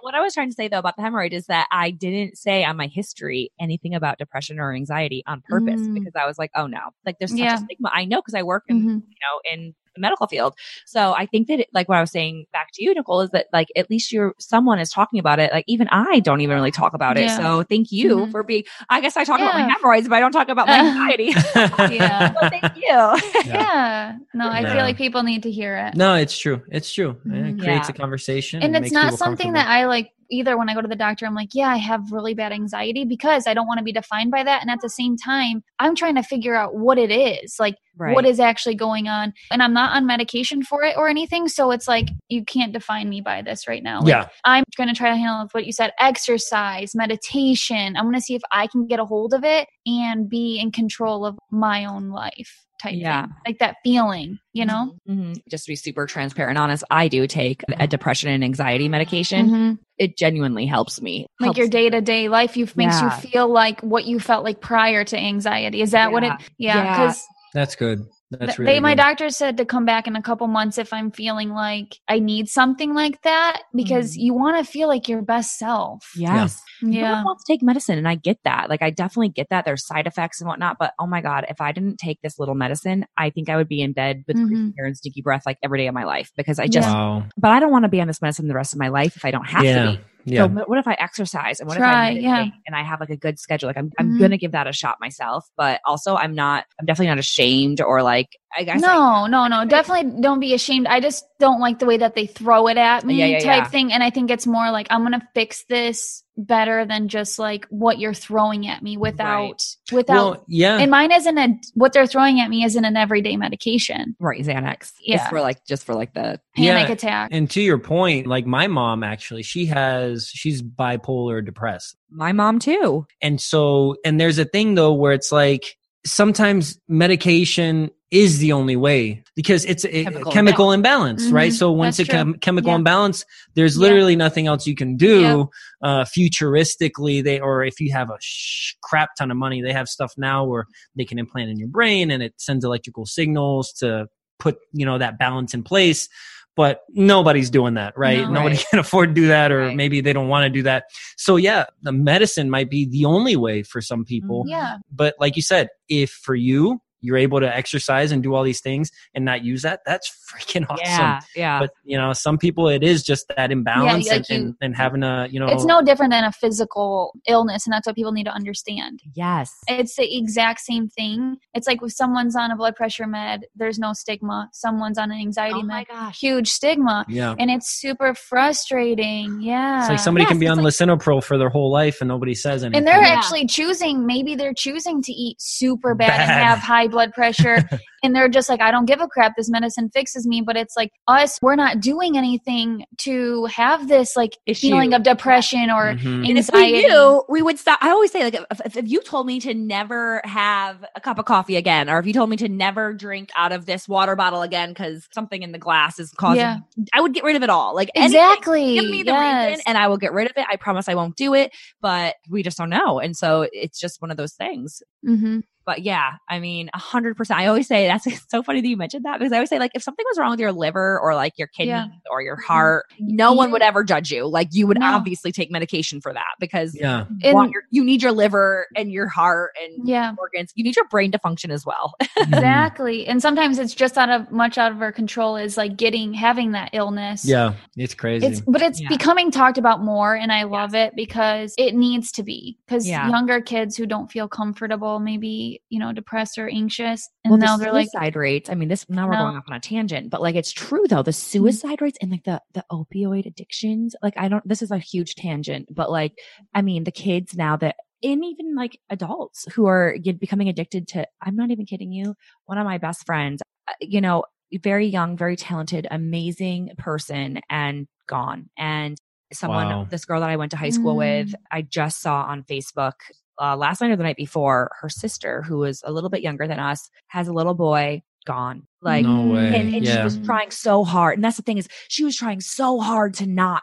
what 0.00 0.14
I 0.14 0.20
was 0.20 0.34
trying 0.34 0.48
to 0.50 0.54
say 0.54 0.68
though 0.68 0.78
about 0.78 0.96
the 0.96 1.02
hemorrhoid 1.02 1.32
is 1.32 1.46
that 1.46 1.66
I 1.70 1.90
didn't 1.90 2.36
say 2.38 2.64
on 2.64 2.76
my 2.76 2.86
history 2.86 3.50
anything 3.60 3.94
about 3.94 4.18
depression 4.18 4.58
or 4.58 4.72
anxiety 4.74 5.22
on 5.26 5.42
purpose 5.48 5.80
Mm. 5.80 5.94
because 5.94 6.12
I 6.20 6.26
was 6.26 6.38
like, 6.38 6.50
oh 6.54 6.66
no, 6.66 6.78
like 7.06 7.16
there's 7.18 7.30
such 7.30 7.38
Yeah. 7.40 7.54
a 7.54 7.58
stigma. 7.58 7.90
I 7.92 8.04
know 8.04 8.20
because 8.20 8.34
I 8.34 8.42
work 8.42 8.64
in 8.68 8.80
Mhm. 8.82 9.02
you 9.08 9.16
know 9.22 9.40
in 9.52 9.74
the 9.94 10.00
medical 10.00 10.26
field. 10.26 10.54
So 10.86 11.12
I 11.14 11.26
think 11.26 11.48
that 11.48 11.60
it, 11.60 11.68
like 11.72 11.88
what 11.88 11.98
I 11.98 12.00
was 12.00 12.10
saying 12.10 12.46
back 12.52 12.68
to 12.74 12.84
you, 12.84 12.94
Nicole, 12.94 13.20
is 13.22 13.30
that 13.30 13.46
like 13.52 13.68
at 13.76 13.90
least 13.90 14.12
you're 14.12 14.34
someone 14.38 14.78
is 14.78 14.90
talking 14.90 15.18
about 15.18 15.38
it. 15.38 15.52
Like 15.52 15.64
even 15.68 15.88
I 15.90 16.20
don't 16.20 16.40
even 16.40 16.54
really 16.56 16.70
talk 16.70 16.94
about 16.94 17.16
it. 17.16 17.22
Yeah. 17.26 17.36
So 17.36 17.62
thank 17.64 17.90
you 17.92 18.26
Mhm. 18.26 18.30
for 18.30 18.42
being. 18.42 18.64
I 18.88 19.00
guess 19.00 19.16
I 19.16 19.24
talk 19.24 19.40
about 19.40 19.54
my 19.54 19.60
Yeah. 19.60 19.74
hemorrhoids, 19.74 20.08
but 20.08 20.16
I 20.16 20.20
don't 20.20 20.32
talk 20.32 20.48
about 20.48 20.66
my 20.68 20.78
Uh, 20.78 20.84
anxiety. 20.86 21.32
yeah 21.94 22.32
so 22.32 22.48
thank 22.48 22.64
you. 22.76 23.50
yeah 23.50 24.16
no 24.34 24.48
i 24.48 24.60
Yeah. 24.60 24.72
feel 24.72 24.82
like 24.82 24.96
people 24.96 25.22
need 25.22 25.42
to 25.44 25.50
hear 25.50 25.76
it 25.76 25.94
no, 25.96 26.14
it's 26.14 26.38
true. 26.38 26.62
It's 26.70 26.92
true. 26.92 27.10
It 27.26 27.30
Mhm. 27.30 27.62
creates 27.62 27.88
Yeah. 27.88 27.94
a 27.94 27.98
conversation. 27.98 28.62
and 28.62 28.76
it's 28.76 28.92
not 28.92 29.14
something 29.14 29.52
that 29.54 29.68
I 29.68 29.86
like 29.86 30.12
either 30.30 30.56
when 30.56 30.68
I 30.68 30.74
go 30.74 30.80
to 30.80 30.88
the 30.88 30.96
doctor. 30.96 31.26
I'm 31.26 31.34
like, 31.34 31.50
yeah, 31.54 31.68
I 31.68 31.76
have 31.76 32.12
really 32.12 32.34
bad 32.34 32.52
anxiety 32.52 33.04
because 33.04 33.46
I 33.46 33.54
don't 33.54 33.66
want 33.66 33.78
to 33.78 33.84
be 33.84 33.92
defined 33.92 34.30
by 34.30 34.42
that. 34.44 34.62
And 34.62 34.70
at 34.70 34.80
the 34.80 34.88
same 34.88 35.16
time, 35.16 35.62
I'm 35.78 35.94
trying 35.94 36.14
to 36.16 36.22
figure 36.22 36.54
out 36.54 36.74
what 36.74 36.98
it 36.98 37.10
is, 37.10 37.56
like 37.58 37.76
what 38.14 38.24
is 38.24 38.40
actually 38.40 38.76
going 38.76 39.08
on. 39.08 39.32
And 39.50 39.62
I'm 39.62 39.74
not 39.74 39.94
on 39.94 40.06
medication 40.06 40.62
for 40.62 40.82
it 40.84 40.96
or 40.96 41.08
anything. 41.08 41.48
So 41.48 41.70
it's 41.70 41.88
like, 41.88 42.08
you 42.28 42.44
can't 42.44 42.72
define 42.72 43.08
me 43.08 43.20
by 43.20 43.42
this 43.42 43.68
right 43.68 43.82
now. 43.82 44.00
Like, 44.00 44.08
Yeah. 44.08 44.28
I'm 44.44 44.64
going 44.76 44.88
to 44.88 44.94
try 44.94 45.10
to 45.10 45.16
handle 45.16 45.48
what 45.52 45.66
you 45.66 45.72
said 45.72 45.92
exercise, 45.98 46.94
meditation. 46.94 47.96
I'm 47.96 48.04
going 48.04 48.14
to 48.14 48.20
see 48.20 48.34
if 48.34 48.42
I 48.52 48.66
can 48.68 48.86
get 48.86 49.00
a 49.00 49.04
hold 49.04 49.34
of 49.34 49.44
it 49.44 49.68
and 49.86 50.28
be 50.28 50.58
in 50.58 50.72
control 50.72 51.26
of 51.26 51.38
my 51.50 51.84
own 51.84 52.10
life 52.10 52.66
type 52.80 52.94
Yeah. 52.96 53.22
thing. 53.22 53.32
Like 53.46 53.58
that 53.58 53.76
feeling, 53.84 54.38
you 54.52 54.64
know? 54.64 54.94
Mhm. 55.08 55.36
Just 55.50 55.64
to 55.66 55.72
be 55.72 55.76
super 55.76 56.06
transparent 56.06 56.56
and 56.56 56.62
honest, 56.62 56.84
I 56.90 57.08
do 57.08 57.26
take 57.26 57.62
a 57.78 57.86
depression 57.86 58.30
and 58.30 58.42
anxiety 58.42 58.88
medication. 58.88 59.48
Mhm. 59.50 59.78
It 59.98 60.16
genuinely 60.16 60.66
helps 60.66 61.00
me. 61.02 61.26
like 61.40 61.46
Helps 61.48 61.58
your 61.58 61.68
day 61.68 61.90
to 61.90 62.00
day 62.00 62.28
life 62.28 62.56
you 62.56 62.66
makes 62.76 63.00
Yeah. 63.00 63.04
you 63.22 63.28
feel 63.30 63.48
like 63.48 63.80
what 63.82 64.06
you 64.06 64.18
felt 64.18 64.44
like 64.44 64.60
prior 64.60 65.04
to 65.04 65.18
anxiety. 65.18 65.82
Is 65.82 65.90
that 65.92 66.12
what 66.12 66.22
it? 66.22 66.28
Yeah. 66.28 66.38
Yeah, 66.58 66.76
Yeah. 66.84 66.96
because 67.06 67.26
That's 67.52 67.74
good. 67.76 68.00
That's 68.30 68.56
they, 68.56 68.78
my 68.78 68.92
good. 68.92 69.02
doctor 69.02 69.30
said 69.30 69.56
to 69.56 69.64
come 69.64 69.84
back 69.84 70.06
in 70.06 70.14
a 70.14 70.22
couple 70.22 70.46
months 70.46 70.78
if 70.78 70.92
I'm 70.92 71.10
feeling 71.10 71.50
like 71.50 71.96
I 72.08 72.20
need 72.20 72.48
something 72.48 72.94
like 72.94 73.20
that 73.22 73.62
because 73.74 74.14
Mhm. 74.16 74.20
you 74.22 74.34
want 74.34 74.64
to 74.64 74.70
feel 74.70 74.86
like 74.88 75.08
your 75.08 75.20
best 75.22 75.58
self. 75.58 76.12
Yes. 76.16 76.62
No 76.80 76.96
Yeah. 76.98 77.12
one 77.14 77.24
wants 77.24 77.44
to 77.44 77.52
take 77.52 77.62
medicine, 77.62 77.98
and 77.98 78.06
I 78.08 78.14
get 78.14 78.38
that. 78.44 78.70
Like, 78.70 78.82
I 78.82 78.90
definitely 78.90 79.30
get 79.30 79.48
that. 79.50 79.64
There's 79.64 79.84
side 79.86 80.06
effects 80.06 80.40
and 80.40 80.46
whatnot. 80.48 80.76
But 80.78 80.94
oh 80.98 81.06
my 81.06 81.20
God, 81.20 81.44
if 81.48 81.60
I 81.60 81.72
didn't 81.72 81.98
take 81.98 82.20
this 82.22 82.38
little 82.38 82.54
medicine, 82.54 83.04
I 83.18 83.30
think 83.30 83.48
I 83.48 83.56
would 83.56 83.68
be 83.68 83.82
in 83.82 83.92
bed 83.92 84.22
with 84.28 84.36
Mhm. 84.36 84.46
creepy 84.46 84.74
hair 84.78 84.86
and 84.86 84.96
sticky 84.96 85.22
breath 85.22 85.42
like 85.44 85.58
every 85.62 85.78
day 85.78 85.88
of 85.88 85.94
my 85.94 86.04
life 86.04 86.30
because 86.36 86.58
I 86.58 86.68
just, 86.68 86.88
Wow. 86.88 87.24
but 87.36 87.50
I 87.50 87.58
don't 87.60 87.72
want 87.72 87.84
to 87.84 87.88
be 87.88 88.00
on 88.00 88.06
this 88.06 88.22
medicine 88.22 88.46
the 88.48 88.54
rest 88.54 88.72
of 88.72 88.78
my 88.78 88.88
life 88.88 89.16
if 89.16 89.24
I 89.24 89.30
don't 89.32 89.46
have 89.48 89.64
Yeah. 89.64 89.84
to 89.84 89.90
be. 89.92 90.00
Yeah. 90.24 90.46
So 90.46 90.64
what 90.66 90.78
if 90.78 90.86
I 90.86 90.94
exercise 90.94 91.60
and 91.60 91.68
what 91.68 91.76
Try, 91.78 92.10
if 92.10 92.16
I 92.16 92.20
yeah. 92.20 92.46
and 92.66 92.76
I 92.76 92.82
have 92.82 93.00
like 93.00 93.10
a 93.10 93.16
good 93.16 93.38
schedule? 93.38 93.68
Like 93.68 93.76
I'm, 93.76 93.90
I'm 93.98 94.12
Mhm. 94.12 94.18
gonna 94.18 94.38
give 94.38 94.52
that 94.52 94.66
a 94.66 94.72
shot 94.72 94.96
myself, 95.00 95.46
but 95.56 95.80
also 95.86 96.16
I'm 96.16 96.34
not, 96.34 96.64
I'm 96.78 96.86
definitely 96.86 97.08
not 97.08 97.18
ashamed 97.18 97.80
or 97.80 98.02
like, 98.02 98.28
I 98.56 98.64
guess. 98.64 98.82
I- 98.82 98.86
No, 98.86 99.26
no, 99.26 99.46
no. 99.46 99.64
Definitely 99.64 100.20
don't 100.20 100.40
be 100.40 100.54
ashamed. 100.54 100.86
I 100.86 101.00
just 101.00 101.24
don't 101.38 101.60
like 101.60 101.78
the 101.78 101.86
way 101.86 101.96
that 101.98 102.14
they 102.14 102.26
throw 102.26 102.66
it 102.68 102.76
at 102.76 103.04
me 103.04 103.14
Yeah, 103.14 103.26
yeah, 103.26 103.38
type 103.38 103.64
yeah. 103.64 103.68
thing. 103.68 103.92
And 103.92 104.02
I 104.02 104.10
think 104.10 104.30
it's 104.30 104.46
more 104.46 104.70
like 104.70 104.86
I'm 104.90 105.02
gonna 105.02 105.26
fix 105.34 105.64
this 105.68 106.22
better 106.36 106.86
than 106.86 107.08
just 107.08 107.38
like 107.38 107.66
what 107.68 107.98
you're 107.98 108.14
throwing 108.14 108.66
at 108.66 108.82
me 108.82 108.96
without 108.96 109.62
without 109.92 110.14
Well, 110.30 110.44
yeah. 110.48 110.78
and 110.78 110.90
mine 110.90 111.12
isn't 111.12 111.36
a 111.38 111.48
what 111.74 111.92
they're 111.92 112.06
throwing 112.06 112.40
at 112.40 112.48
me 112.48 112.64
isn't 112.64 112.84
an 112.84 112.96
everyday 112.96 113.36
medication. 113.36 114.16
right, 114.18 114.42
Xanax. 114.42 114.92
Yeah. 115.02 115.16
It's 115.16 115.28
for 115.28 115.40
like, 115.40 115.64
just 115.66 115.84
for 115.84 115.94
like 115.94 116.14
the, 116.14 116.40
Panic 116.56 116.88
Yeah. 116.88 116.92
attack. 116.92 117.28
And 117.32 117.48
to 117.50 117.60
your 117.60 117.78
point, 117.78 118.26
like 118.26 118.46
my 118.46 118.66
mom 118.66 119.04
actually, 119.04 119.42
she 119.42 119.66
has 119.66 120.26
she's 120.28 120.62
bipolar 120.62 121.44
depressed. 121.44 121.96
my 122.10 122.32
mom 122.32 122.58
too. 122.58 123.06
And 123.22 123.40
so 123.40 123.96
and 124.04 124.18
there's 124.20 124.38
a 124.38 124.44
thing 124.44 124.74
though 124.74 124.94
where 124.94 125.12
it's 125.12 125.30
like 125.30 125.76
sometimes 126.04 126.78
medication 126.88 127.90
is 128.10 128.38
the 128.38 128.50
only 128.52 128.74
way 128.74 129.22
because 129.36 129.64
it's 129.66 129.84
a 129.84 130.02
Chemical 130.04 130.32
chemical, 130.32 130.72
imbalance, 130.72 131.28
right? 131.28 131.52
Mhm. 131.52 131.56
So 131.56 131.70
once 131.70 131.98
That's 131.98 132.08
a 132.08 132.12
chem- 132.12 132.34
chemical 132.40 132.70
Yeah. 132.70 132.76
imbalance, 132.76 133.24
there's 133.54 133.76
Yeah. 133.76 133.82
literally 133.82 134.16
nothing 134.16 134.48
else 134.48 134.66
you 134.66 134.74
can 134.74 134.96
do. 134.96 135.48
Uh, 135.82 136.04
futuristically, 136.04 137.22
they 137.22 137.38
or 137.38 137.62
if 137.64 137.80
you 137.80 137.92
have 137.92 138.10
a 138.10 138.16
sh- 138.20 138.74
crap 138.82 139.10
ton 139.16 139.30
of 139.30 139.36
money, 139.36 139.62
they 139.62 139.72
have 139.72 139.88
stuff 139.88 140.12
now 140.16 140.44
where 140.44 140.64
they 140.96 141.04
can 141.04 141.18
implant 141.18 141.50
in 141.50 141.58
your 141.58 141.68
brain 141.68 142.10
and 142.10 142.22
it 142.22 142.34
sends 142.36 142.64
electrical 142.64 143.06
signals 143.06 143.72
to 143.74 144.06
put 144.40 144.58
you 144.72 144.86
know 144.86 144.98
that 144.98 145.18
balance 145.18 145.54
in 145.54 145.62
place. 145.62 146.08
But 146.56 146.80
nobody's 146.90 147.48
doing 147.48 147.74
that, 147.74 147.96
right? 147.96 148.18
No. 148.20 148.32
Nobody 148.32 148.56
Right. 148.56 148.66
can 148.70 148.78
afford 148.80 149.10
to 149.10 149.14
do 149.14 149.28
that, 149.28 149.52
or 149.52 149.60
Right. 149.66 149.76
maybe 149.76 150.00
they 150.00 150.12
don't 150.12 150.28
want 150.28 150.44
to 150.44 150.50
do 150.50 150.62
that. 150.64 150.84
So 151.16 151.36
yeah, 151.36 151.66
the 151.82 151.92
medicine 151.92 152.50
might 152.50 152.68
be 152.70 152.86
the 152.86 153.04
only 153.04 153.36
way 153.36 153.62
for 153.62 153.80
some 153.80 154.04
people. 154.04 154.40
Mm-hmm. 154.42 154.50
Yeah. 154.50 154.76
But 154.92 155.14
like 155.20 155.36
you 155.36 155.42
said, 155.42 155.68
if 155.88 156.10
for 156.10 156.34
you 156.34 156.80
you're 157.00 157.16
able 157.16 157.40
to 157.40 157.56
exercise 157.56 158.12
and 158.12 158.22
do 158.22 158.34
all 158.34 158.42
these 158.42 158.60
things 158.60 158.90
and 159.14 159.24
not 159.24 159.42
use 159.44 159.62
that, 159.62 159.80
that's 159.86 160.10
freaking 160.32 160.64
awesome. 160.70 160.84
Yeah. 160.84 161.20
Yeah. 161.36 161.58
But 161.60 161.70
you 161.84 161.96
know, 161.96 162.12
some 162.12 162.38
people 162.38 162.68
it 162.68 162.82
is 162.82 163.02
just 163.02 163.26
that 163.36 163.50
imbalance 163.50 164.08
like 164.08 164.16
and, 164.18 164.28
you- 164.28 164.36
and, 164.36 164.54
and 164.60 164.76
having 164.76 165.02
a 165.02 165.26
you 165.30 165.40
know 165.40 165.46
It's 165.48 165.64
no 165.64 165.82
different 165.82 166.12
than 166.12 166.24
a 166.24 166.32
physical 166.32 167.12
illness, 167.26 167.66
and 167.66 167.72
that's 167.72 167.86
what 167.86 167.96
people 167.96 168.12
need 168.12 168.24
to 168.24 168.32
understand. 168.32 169.00
yes. 169.14 169.52
It's 169.68 169.96
the 169.96 170.16
exact 170.16 170.60
same 170.60 170.88
thing. 170.88 171.36
It's 171.54 171.66
like 171.66 171.80
if 171.82 171.92
someone's 171.92 172.36
on 172.36 172.50
a 172.50 172.56
blood 172.56 172.76
pressure 172.76 173.06
med, 173.06 173.46
there's 173.54 173.78
no 173.78 173.92
stigma. 173.92 174.48
Someone's 174.52 174.98
on 174.98 175.10
an 175.10 175.18
anxiety 175.18 175.54
Oh 175.58 175.62
my 175.62 175.78
med, 175.78 175.88
gosh. 175.88 176.18
huge 176.20 176.48
stigma. 176.48 177.04
yeah. 177.08 177.34
And 177.38 177.50
it's 177.50 177.68
super 177.80 178.14
frustrating. 178.14 179.40
Yeah. 179.40 179.80
It's 179.80 179.88
like 179.88 179.98
somebody 179.98 180.22
Yes, 180.24 180.30
can 180.30 180.38
be 180.38 180.48
on 180.48 180.58
like- 180.58 180.66
lisinopril 180.72 181.22
for 181.22 181.38
their 181.38 181.48
whole 181.48 181.70
life 181.70 182.00
and 182.00 182.08
nobody 182.08 182.34
says 182.34 182.62
anything. 182.64 182.78
and 182.78 182.86
they're 182.86 183.02
Yeah. 183.02 183.14
actually 183.18 183.46
choosing, 183.46 184.06
maybe 184.06 184.34
they're 184.34 184.54
choosing 184.54 185.02
to 185.02 185.12
eat 185.12 185.36
super 185.40 185.94
bad, 185.94 186.10
and 186.20 186.30
have 186.30 186.58
high 186.58 186.86
blood 186.90 187.12
pressure. 187.12 187.62
and 188.02 188.14
they're 188.14 188.28
just 188.28 188.48
like, 188.48 188.60
I 188.60 188.70
don't 188.70 188.86
give 188.86 189.00
a 189.00 189.06
crap. 189.06 189.32
This 189.36 189.48
medicine 189.50 189.90
fixes 189.90 190.26
me. 190.26 190.40
But 190.40 190.56
it's 190.56 190.76
like 190.76 190.90
us, 191.06 191.38
we're 191.42 191.56
not 191.56 191.80
doing 191.80 192.16
anything 192.16 192.84
to 192.98 193.44
have 193.46 193.88
this 193.88 194.16
like 194.16 194.36
Issue. 194.46 194.68
feeling 194.68 194.92
of 194.94 195.02
depression 195.02 195.70
or 195.70 195.94
Mhm. 195.94 196.28
And 196.28 196.38
if 196.38 196.50
we 196.52 196.86
knew, 196.86 197.22
we 197.28 197.42
would 197.42 197.58
stop. 197.58 197.78
I 197.82 197.90
always 197.90 198.10
say, 198.10 198.22
like, 198.24 198.34
if, 198.34 198.60
if, 198.64 198.76
if 198.76 198.88
you 198.88 199.02
told 199.02 199.26
me 199.26 199.40
to 199.40 199.54
never 199.54 200.20
have 200.24 200.84
a 200.94 201.00
cup 201.00 201.18
of 201.18 201.24
coffee 201.24 201.56
again, 201.56 201.88
or 201.90 201.98
if 201.98 202.06
you 202.06 202.12
told 202.12 202.30
me 202.30 202.36
to 202.38 202.48
never 202.48 202.92
drink 202.92 203.30
out 203.36 203.52
of 203.52 203.66
this 203.66 203.88
water 203.88 204.16
bottle 204.16 204.42
again 204.42 204.70
because 204.70 205.08
something 205.12 205.42
in 205.42 205.52
the 205.52 205.58
glass 205.58 205.98
is 205.98 206.10
causing, 206.12 206.40
Yeah. 206.40 206.58
I 206.94 207.00
would 207.00 207.12
get 207.14 207.24
rid 207.24 207.36
of 207.36 207.42
it 207.42 207.50
all. 207.50 207.74
Like 207.74 207.90
anything. 207.94 208.20
Exactly. 208.20 208.74
Give 208.74 208.90
me 208.90 209.02
the 209.02 209.12
yes. 209.12 209.50
reason, 209.50 209.64
and 209.66 209.78
I 209.78 209.88
will 209.88 209.98
get 209.98 210.12
rid 210.12 210.30
of 210.30 210.36
it. 210.36 210.46
I 210.50 210.56
promise 210.56 210.88
I 210.88 210.94
won't 210.94 211.16
do 211.16 211.34
it, 211.34 211.52
but 211.80 212.16
we 212.28 212.42
just 212.42 212.56
don't 212.58 212.70
know, 212.70 212.98
and 212.98 213.16
so 213.16 213.46
it's 213.52 213.78
just 213.78 214.00
one 214.00 214.10
of 214.10 214.16
those 214.16 214.32
things. 214.32 214.82
hmm 215.04 215.40
But 215.70 215.82
yeah, 215.84 216.14
I 216.28 216.40
mean, 216.40 216.68
a 216.74 216.78
hundred 216.78 217.16
percent. 217.16 217.38
I 217.38 217.46
always 217.46 217.68
say 217.68 217.86
that's 217.86 218.04
so 218.28 218.42
funny 218.42 218.60
that 218.60 218.66
you 218.66 218.76
mentioned 218.76 219.04
that 219.04 219.20
because 219.20 219.30
I 219.32 219.36
always 219.36 219.50
say 219.50 219.60
like 219.60 219.70
if 219.72 219.84
something 219.84 220.04
was 220.10 220.18
wrong 220.18 220.32
with 220.32 220.40
your 220.40 220.50
liver 220.50 220.98
or 220.98 221.14
like 221.14 221.38
your 221.38 221.46
kidney 221.46 221.68
Yeah. 221.68 221.86
or 222.10 222.22
your 222.22 222.34
mm-hmm. 222.38 222.52
heart, 222.52 222.86
no 222.98 223.32
one 223.32 223.52
would 223.52 223.62
ever 223.62 223.84
judge 223.84 224.10
you. 224.10 224.26
Like 224.26 224.48
you 224.50 224.66
would 224.66 224.80
No. 224.80 224.92
obviously 224.92 225.30
take 225.30 225.48
medication 225.48 226.00
for 226.00 226.12
that 226.12 226.34
because 226.40 226.74
yeah. 226.74 227.04
you, 227.20 227.32
want 227.32 227.46
And- 227.46 227.52
your, 227.52 227.62
you 227.70 227.84
need 227.84 228.02
your 228.02 228.10
liver 228.10 228.66
and 228.74 228.90
your 228.90 229.06
heart 229.06 229.52
and 229.64 229.86
Yeah. 229.88 230.12
organs. 230.18 230.50
You 230.56 230.64
need 230.64 230.74
your 230.74 230.88
brain 230.88 231.12
to 231.12 231.20
function 231.20 231.52
as 231.52 231.64
well. 231.64 231.94
Mm-hmm. 232.20 232.34
Exactly. 232.34 233.06
And 233.06 233.22
sometimes 233.22 233.58
it's 233.58 233.72
just 233.74 233.96
out 233.96 234.10
of 234.10 234.30
much 234.30 234.58
out 234.58 234.72
of 234.72 234.82
our 234.82 234.92
control 234.92 235.36
is 235.36 235.56
like 235.56 235.78
getting 235.78 236.12
having 236.12 236.52
that 236.52 236.68
illness. 236.74 237.24
Yeah. 237.24 237.54
It's 237.78 237.94
crazy. 237.94 238.26
It's 238.26 238.40
but 238.42 238.60
it's 238.60 238.78
Yeah. 238.78 238.88
becoming 238.88 239.30
talked 239.30 239.56
about 239.56 239.82
more 239.82 240.14
and 240.14 240.30
I 240.30 240.42
love 240.42 240.74
it 240.74 240.94
because 240.94 241.54
it 241.56 241.74
needs 241.74 242.12
to 242.12 242.22
be. 242.22 242.58
Because 242.66 242.86
Yeah. 242.86 243.08
younger 243.08 243.40
kids 243.40 243.74
who 243.74 243.86
don't 243.86 244.10
feel 244.12 244.28
comfortable, 244.28 245.00
maybe, 245.00 245.59
you 245.68 245.78
know, 245.78 245.92
depressed 245.92 246.38
or 246.38 246.48
anxious, 246.48 247.08
and 247.24 247.30
well, 247.32 247.38
now 247.38 247.56
the 247.56 247.64
they're 247.64 247.72
like 247.72 247.88
suicide 247.92 248.16
rates. 248.16 248.50
I 248.50 248.54
mean, 248.54 248.68
this 248.68 248.88
now 248.88 249.06
we're 249.06 249.12
No. 249.12 249.18
Mm-hmm. 249.18 249.24
going 249.26 249.36
off 249.36 249.44
on 249.50 249.56
a 249.56 249.60
tangent, 249.60 250.10
but 250.10 250.20
like 250.22 250.34
it's 250.34 250.52
true 250.52 250.86
though. 250.88 251.02
The 251.02 251.12
suicide 251.12 251.80
rates 251.80 251.98
and 252.00 252.10
like 252.10 252.24
the 252.24 252.40
the 252.54 252.64
opioid 252.72 253.26
addictions. 253.26 253.94
Like 254.02 254.14
I 254.16 254.28
don't. 254.28 254.46
This 254.48 254.62
is 254.62 254.70
a 254.70 254.78
huge 254.78 255.14
tangent, 255.14 255.68
but 255.74 255.90
like 255.90 256.18
I 256.54 256.62
mean, 256.62 256.84
the 256.84 256.90
kids 256.92 257.36
now 257.36 257.56
that 257.58 257.76
and 258.02 258.24
even 258.24 258.54
like 258.56 258.78
adults 258.88 259.46
who 259.52 259.66
are 259.66 259.96
get, 259.98 260.18
becoming 260.18 260.48
addicted 260.48 260.88
to. 260.88 261.06
I'm 261.20 261.36
not 261.36 261.50
even 261.50 261.66
kidding 261.66 261.92
you. 261.92 262.14
One 262.46 262.56
of 262.58 262.64
my 262.64 262.78
best 262.78 263.04
friends, 263.04 263.42
uh, 263.68 263.72
you 263.80 264.00
know, 264.00 264.24
very 264.62 264.86
young, 264.86 265.16
very 265.16 265.36
talented, 265.36 265.86
amazing 265.90 266.70
person, 266.78 267.40
and 267.50 267.86
gone. 268.08 268.48
And 268.56 268.96
someone, 269.32 269.68
Wow. 269.68 269.86
this 269.88 270.04
girl 270.06 270.20
that 270.20 270.30
I 270.30 270.36
went 270.36 270.50
to 270.52 270.56
high 270.56 270.70
school 270.70 270.96
with, 270.96 271.28
Mm. 271.28 271.34
I 271.52 271.62
just 271.62 272.00
saw 272.00 272.22
on 272.22 272.42
Facebook 272.42 272.94
uh, 273.40 273.56
last 273.56 273.80
night 273.80 273.90
or 273.90 273.96
the 273.96 274.02
night 274.02 274.16
before, 274.16 274.70
her 274.80 274.88
sister, 274.88 275.42
who 275.42 275.58
was 275.58 275.82
a 275.84 275.92
little 275.92 276.10
bit 276.10 276.22
younger 276.22 276.46
than 276.46 276.58
us, 276.60 276.90
has 277.08 277.26
a 277.28 277.32
little 277.32 277.54
boy 277.54 278.02
gone. 278.26 278.66
Like, 278.82 279.04
no 279.06 279.32
way. 279.32 279.46
and, 279.54 279.74
and 279.74 279.86
she 279.86 279.98
was 280.02 280.18
trying 280.18 280.50
so 280.50 280.84
hard. 280.84 281.16
And 281.16 281.24
that's 281.24 281.36
the 281.38 281.42
thing 281.42 281.58
is, 281.58 281.68
she 281.88 282.04
was 282.04 282.16
trying 282.16 282.40
so 282.40 282.78
hard 282.80 283.14
to 283.14 283.26
not 283.26 283.62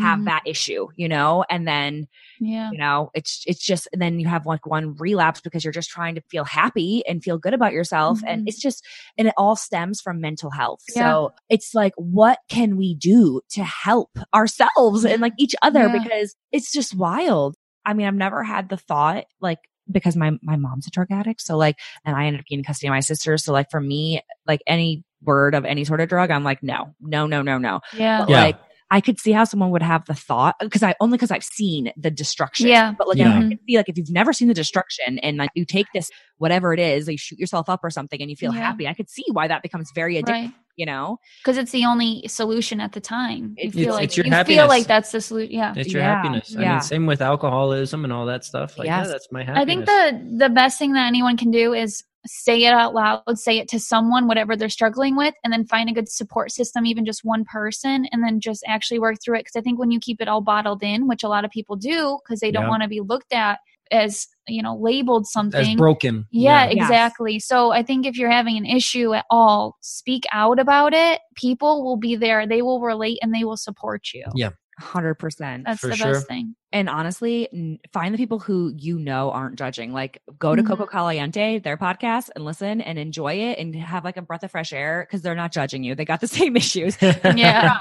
have 0.00 0.18
Mhm. 0.20 0.24
that 0.26 0.42
issue, 0.44 0.88
you 0.96 1.08
know. 1.08 1.44
And 1.48 1.66
then, 1.66 2.08
Yeah. 2.40 2.70
you 2.70 2.78
know, 2.78 3.10
it's 3.14 3.42
it's 3.46 3.64
just, 3.64 3.88
and 3.92 4.00
then 4.02 4.20
you 4.20 4.28
have 4.28 4.44
like 4.44 4.66
one 4.66 4.94
relapse 4.96 5.40
because 5.40 5.64
you're 5.64 5.72
just 5.72 5.88
trying 5.88 6.14
to 6.14 6.20
feel 6.30 6.44
happy 6.44 7.02
and 7.08 7.24
feel 7.24 7.38
good 7.38 7.54
about 7.54 7.72
yourself, 7.72 8.20
and 8.26 8.42
Mhm. 8.42 8.48
it's 8.48 8.60
just, 8.60 8.84
and 9.16 9.26
it 9.28 9.34
all 9.38 9.56
stems 9.56 10.00
from 10.02 10.20
mental 10.20 10.50
health. 10.50 10.80
Yeah. 10.94 11.02
So 11.02 11.32
it's 11.48 11.74
like, 11.74 11.94
what 11.96 12.38
can 12.50 12.76
we 12.76 12.94
do 12.94 13.40
to 13.52 13.64
help 13.64 14.10
ourselves 14.34 15.04
and 15.06 15.22
like 15.22 15.32
each 15.38 15.54
other 15.62 15.86
Yeah. 15.86 15.98
because 16.02 16.34
it's 16.52 16.70
just 16.70 16.94
wild. 16.94 17.56
I 17.88 17.94
mean, 17.94 18.06
I've 18.06 18.14
never 18.14 18.44
had 18.44 18.68
the 18.68 18.76
thought 18.76 19.24
like 19.40 19.58
because 19.90 20.16
my 20.16 20.32
my 20.42 20.56
mom's 20.56 20.86
a 20.86 20.90
drug 20.90 21.08
addict, 21.10 21.40
so 21.40 21.56
like, 21.56 21.76
and 22.04 22.14
I 22.14 22.26
ended 22.26 22.40
up 22.40 22.46
getting 22.46 22.62
custody 22.64 22.88
of 22.88 22.92
my 22.92 23.00
sister. 23.00 23.38
So 23.38 23.52
like 23.52 23.70
for 23.70 23.80
me, 23.80 24.20
like 24.46 24.60
any 24.66 25.04
word 25.22 25.54
of 25.54 25.64
any 25.64 25.84
sort 25.84 26.00
of 26.00 26.08
drug, 26.08 26.30
I'm 26.30 26.44
like, 26.44 26.62
no, 26.62 26.94
no, 27.00 27.26
no, 27.26 27.42
no, 27.42 27.56
no. 27.58 27.80
Yeah. 27.94 28.20
But 28.20 28.28
Yeah. 28.30 28.42
like 28.42 28.56
I 28.90 29.00
could 29.00 29.18
see 29.18 29.32
how 29.32 29.44
someone 29.44 29.70
would 29.70 29.82
have 29.82 30.04
the 30.06 30.14
thought 30.14 30.56
because 30.60 30.82
I 30.82 30.94
only 31.00 31.16
because 31.16 31.30
I've 31.30 31.44
seen 31.44 31.92
the 31.96 32.10
destruction. 32.10 32.68
Yeah. 32.68 32.92
But 32.96 33.08
like 33.08 33.18
Yeah. 33.18 33.30
I 33.36 33.40
can 33.40 33.58
see 33.66 33.76
like 33.76 33.88
if 33.88 33.98
you've 33.98 34.10
never 34.10 34.32
seen 34.32 34.48
the 34.48 34.54
destruction 34.54 35.18
and 35.20 35.36
like 35.36 35.50
you 35.54 35.64
take 35.64 35.86
this 35.92 36.10
whatever 36.38 36.72
it 36.72 36.80
is, 36.80 37.06
like 37.06 37.14
you 37.14 37.18
shoot 37.18 37.38
yourself 37.38 37.68
up 37.68 37.80
or 37.82 37.90
something 37.90 38.20
and 38.20 38.30
you 38.30 38.36
feel 38.36 38.54
Yeah. 38.54 38.60
happy, 38.60 38.86
I 38.86 38.94
could 38.94 39.10
see 39.10 39.24
why 39.32 39.48
that 39.48 39.62
becomes 39.62 39.90
very 39.94 40.14
addictive. 40.16 40.28
Right. 40.28 40.52
You 40.78 40.86
know, 40.86 41.18
Because 41.42 41.58
it's 41.58 41.72
the 41.72 41.84
only 41.86 42.22
solution 42.28 42.80
at 42.80 42.92
the 42.92 43.00
time. 43.00 43.56
You 43.58 43.66
It's- 43.68 43.72
feel 43.74 43.82
it's- 43.82 43.94
like 43.96 44.04
it's 44.04 44.16
your 44.16 44.26
you 44.26 44.44
feel 44.44 44.68
like 44.68 44.86
that's 44.86 45.10
the 45.10 45.20
solution. 45.20 45.52
Yeah. 45.52 45.74
It's 45.76 45.92
your 45.92 46.02
Yeah, 46.02 46.14
happiness. 46.14 46.54
I 46.56 46.62
yeah. 46.62 46.72
mean, 46.74 46.80
same 46.82 47.04
with 47.06 47.20
alcoholism 47.20 48.04
and 48.04 48.12
all 48.12 48.26
that 48.26 48.44
stuff. 48.44 48.78
Like, 48.78 48.86
Yes. 48.86 49.06
yeah, 49.06 49.12
that's 49.12 49.28
my 49.32 49.42
happiness. 49.42 49.62
I 49.62 49.64
think 49.66 49.86
the 49.86 50.36
the 50.46 50.48
best 50.48 50.78
thing 50.78 50.92
that 50.92 51.06
anyone 51.08 51.36
can 51.36 51.50
do 51.50 51.74
is 51.74 52.04
say 52.26 52.62
it 52.64 52.72
out 52.72 52.94
loud, 52.94 53.22
say 53.38 53.58
it 53.58 53.66
to 53.68 53.80
someone, 53.80 54.28
whatever 54.28 54.54
they're 54.54 54.68
struggling 54.68 55.16
with, 55.16 55.34
and 55.42 55.52
then 55.52 55.64
find 55.64 55.88
a 55.88 55.92
good 55.92 56.08
support 56.08 56.52
system, 56.52 56.86
even 56.86 57.04
just 57.04 57.24
one 57.24 57.44
person, 57.44 58.06
and 58.12 58.22
then 58.22 58.38
just 58.38 58.62
actually 58.68 59.00
work 59.00 59.16
through 59.20 59.36
it. 59.36 59.40
Because 59.40 59.56
I 59.56 59.62
think 59.62 59.78
when 59.80 59.90
you 59.90 59.98
keep 59.98 60.20
it 60.20 60.28
all 60.28 60.40
bottled 60.40 60.82
in, 60.84 61.08
which 61.08 61.24
a 61.24 61.28
lot 61.28 61.44
of 61.44 61.50
people 61.50 61.74
do, 61.74 62.18
because 62.22 62.38
they 62.40 62.52
don't 62.52 62.64
Yeah. 62.64 62.68
want 62.70 62.82
to 62.84 62.88
be 62.88 63.00
looked 63.00 63.32
at 63.32 63.58
as 63.90 64.26
you 64.46 64.62
know 64.62 64.76
labeled 64.76 65.26
something 65.26 65.60
as 65.60 65.76
broken. 65.76 66.26
Yeah, 66.30 66.64
Yes. 66.70 66.72
exactly. 66.72 67.38
So 67.38 67.70
I 67.72 67.82
think 67.82 68.06
if 68.06 68.16
you're 68.16 68.30
having 68.30 68.56
an 68.56 68.66
issue 68.66 69.14
at 69.14 69.24
all, 69.30 69.76
speak 69.80 70.24
out 70.32 70.58
about 70.58 70.94
it. 70.94 71.20
People 71.36 71.84
will 71.84 71.96
be 71.96 72.16
there. 72.16 72.46
They 72.46 72.62
will 72.62 72.80
relate 72.80 73.18
and 73.22 73.34
they 73.34 73.44
will 73.44 73.56
support 73.56 74.08
you. 74.14 74.24
Yeah. 74.34 74.50
Hundred 74.78 75.14
percent. 75.16 75.64
That's 75.66 75.80
For 75.80 75.88
the 75.88 75.96
sure. 75.96 76.12
best 76.14 76.26
thing. 76.28 76.54
And 76.70 76.90
honestly, 76.90 77.80
find 77.94 78.12
the 78.12 78.18
people 78.18 78.38
who 78.38 78.74
you 78.76 78.98
know 78.98 79.30
aren't 79.30 79.56
judging. 79.56 79.92
Like 79.94 80.20
go 80.38 80.54
to 80.54 80.62
Mhm. 80.62 80.66
Coco 80.66 80.84
Caliente, 80.86 81.58
their 81.60 81.78
podcast, 81.78 82.28
and 82.36 82.44
listen 82.44 82.82
and 82.82 82.98
enjoy 82.98 83.32
it 83.34 83.58
and 83.58 83.74
have 83.74 84.04
like 84.04 84.18
a 84.18 84.22
breath 84.22 84.42
of 84.44 84.50
fresh 84.50 84.74
air 84.74 85.06
because 85.08 85.22
they're 85.22 85.34
not 85.34 85.50
judging 85.50 85.82
you. 85.82 85.94
They 85.94 86.04
got 86.04 86.20
the 86.20 86.26
same 86.28 86.56
issues. 86.56 86.96
Yeah. 87.02 87.78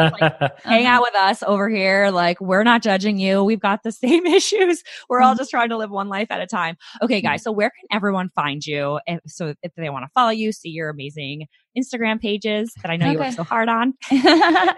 Hang 0.63 0.85
Uh-huh. 0.85 0.95
out 0.95 1.01
with 1.01 1.15
us 1.15 1.43
over 1.45 1.67
here. 1.69 2.11
Like 2.11 2.39
we're 2.39 2.63
not 2.63 2.81
judging 2.81 3.17
you. 3.19 3.43
We've 3.43 3.59
got 3.59 3.83
the 3.83 3.91
same 4.03 4.25
issues. 4.25 4.83
We're 5.09 5.21
all 5.21 5.35
just 5.35 5.49
trying 5.51 5.69
to 5.69 5.77
live 5.77 5.91
one 5.91 6.07
life 6.09 6.27
at 6.31 6.39
a 6.41 6.47
time. 6.47 6.77
Okay, 7.01 7.19
guys. 7.21 7.43
So 7.43 7.51
where 7.51 7.69
can 7.69 7.95
everyone 7.97 8.29
find 8.35 8.65
you? 8.65 8.99
If, 9.05 9.19
so 9.27 9.53
if 9.63 9.73
they 9.75 9.89
want 9.89 10.05
to 10.05 10.09
follow 10.13 10.29
you, 10.31 10.51
see 10.53 10.69
your 10.69 10.89
amazing 10.89 11.47
Instagram 11.77 12.19
pages 12.19 12.73
that 12.81 12.89
I 12.91 12.97
know 12.97 13.11
you 13.11 13.17
work 13.17 13.27
Okay. 13.27 13.35
so 13.35 13.43
hard 13.43 13.69
on. 13.69 13.93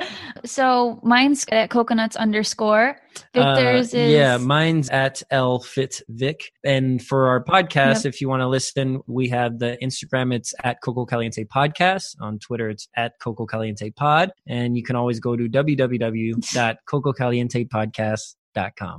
so 0.46 1.00
mine's 1.04 1.46
at 1.52 1.70
coconuts 1.70 2.16
underscore. 2.16 2.98
Victor's 3.34 3.94
Uh, 3.94 3.98
is 3.98 4.12
yeah, 4.12 4.38
mine's 4.38 4.90
at 4.90 5.22
L 5.32 5.60
Fit 5.60 6.02
Vic. 6.10 6.52
And 6.64 7.04
for 7.04 7.28
our 7.28 7.44
podcast, 7.44 8.06
if 8.06 8.22
you 8.22 8.30
want 8.30 8.42
to 8.42 8.48
listen, 8.48 9.02
we 9.08 9.28
have 9.30 9.60
the 9.60 9.78
Instagram. 9.82 10.34
It's 10.34 10.54
at 10.64 10.82
Coco 10.82 11.06
Caliente 11.06 11.44
Podcast. 11.46 12.16
On 12.22 12.40
Twitter, 12.40 12.70
it's 12.70 12.88
at 12.96 13.20
Coco 13.20 13.46
Caliente 13.46 13.90
Pod. 13.92 14.32
And 14.48 14.78
you 14.78 14.84
can 14.84 14.96
always 14.96 15.20
go 15.20 15.36
to 15.36 15.50
www.cococalientepodcast.com. 15.50 18.39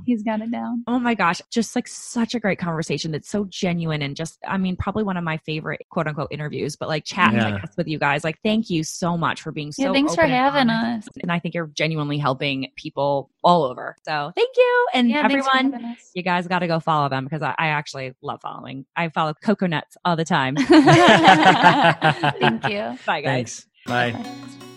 He's 0.05 0.23
got 0.23 0.41
it 0.41 0.51
down. 0.51 0.83
Oh 0.87 0.99
my 0.99 1.13
gosh, 1.13 1.41
just 1.51 1.75
like 1.75 1.87
such 1.87 2.33
a 2.35 2.39
great 2.39 2.59
conversation 2.59 3.11
that's 3.11 3.29
so 3.29 3.45
genuine 3.45 4.01
and 4.01 4.15
just, 4.15 4.39
I 4.47 4.57
mean, 4.57 4.75
probably 4.75 5.03
one 5.03 5.17
of 5.17 5.23
my 5.23 5.37
favorite 5.37 5.81
quote 5.89 6.07
unquote 6.07 6.29
interviews, 6.31 6.75
but 6.75 6.87
like 6.89 7.03
chatting 7.05 7.37
Yeah. 7.39 7.49
like 7.49 7.61
this 7.61 7.71
with 7.77 7.87
you 7.87 7.99
guys. 7.99 8.23
Like, 8.23 8.39
thank 8.43 8.69
you 8.69 8.83
so 8.83 9.17
much 9.17 9.41
for 9.41 9.51
being 9.51 9.71
so 9.71 9.83
Yeah, 9.83 9.91
thanks 9.93 10.15
for 10.15 10.21
open 10.21 10.31
and 10.33 10.39
having 10.53 10.69
honest. 10.69 11.07
us. 11.09 11.13
And 11.21 11.31
I 11.31 11.39
think 11.39 11.53
you're 11.55 11.67
genuinely 11.67 12.17
helping 12.17 12.71
people 12.75 13.29
all 13.43 13.63
over. 13.63 13.95
So 14.05 14.31
thank 14.35 14.55
you. 14.57 14.87
And 14.93 15.09
Yeah, 15.09 15.23
everyone, 15.23 15.95
you 16.13 16.23
guys 16.23 16.47
got 16.47 16.59
to 16.59 16.67
go 16.67 16.79
follow 16.79 17.09
them 17.09 17.25
because 17.25 17.41
I, 17.41 17.53
I 17.57 17.67
actually 17.67 18.13
love 18.21 18.39
following. 18.41 18.85
I 18.95 19.09
follow 19.09 19.33
Coconuts 19.33 19.97
all 20.05 20.15
the 20.15 20.25
time. 20.25 20.55
Thank 22.41 22.67
you. 22.67 22.97
Bye, 23.05 23.21
guys. 23.21 23.23
Thanks. 23.25 23.67
Bye. 23.85 24.70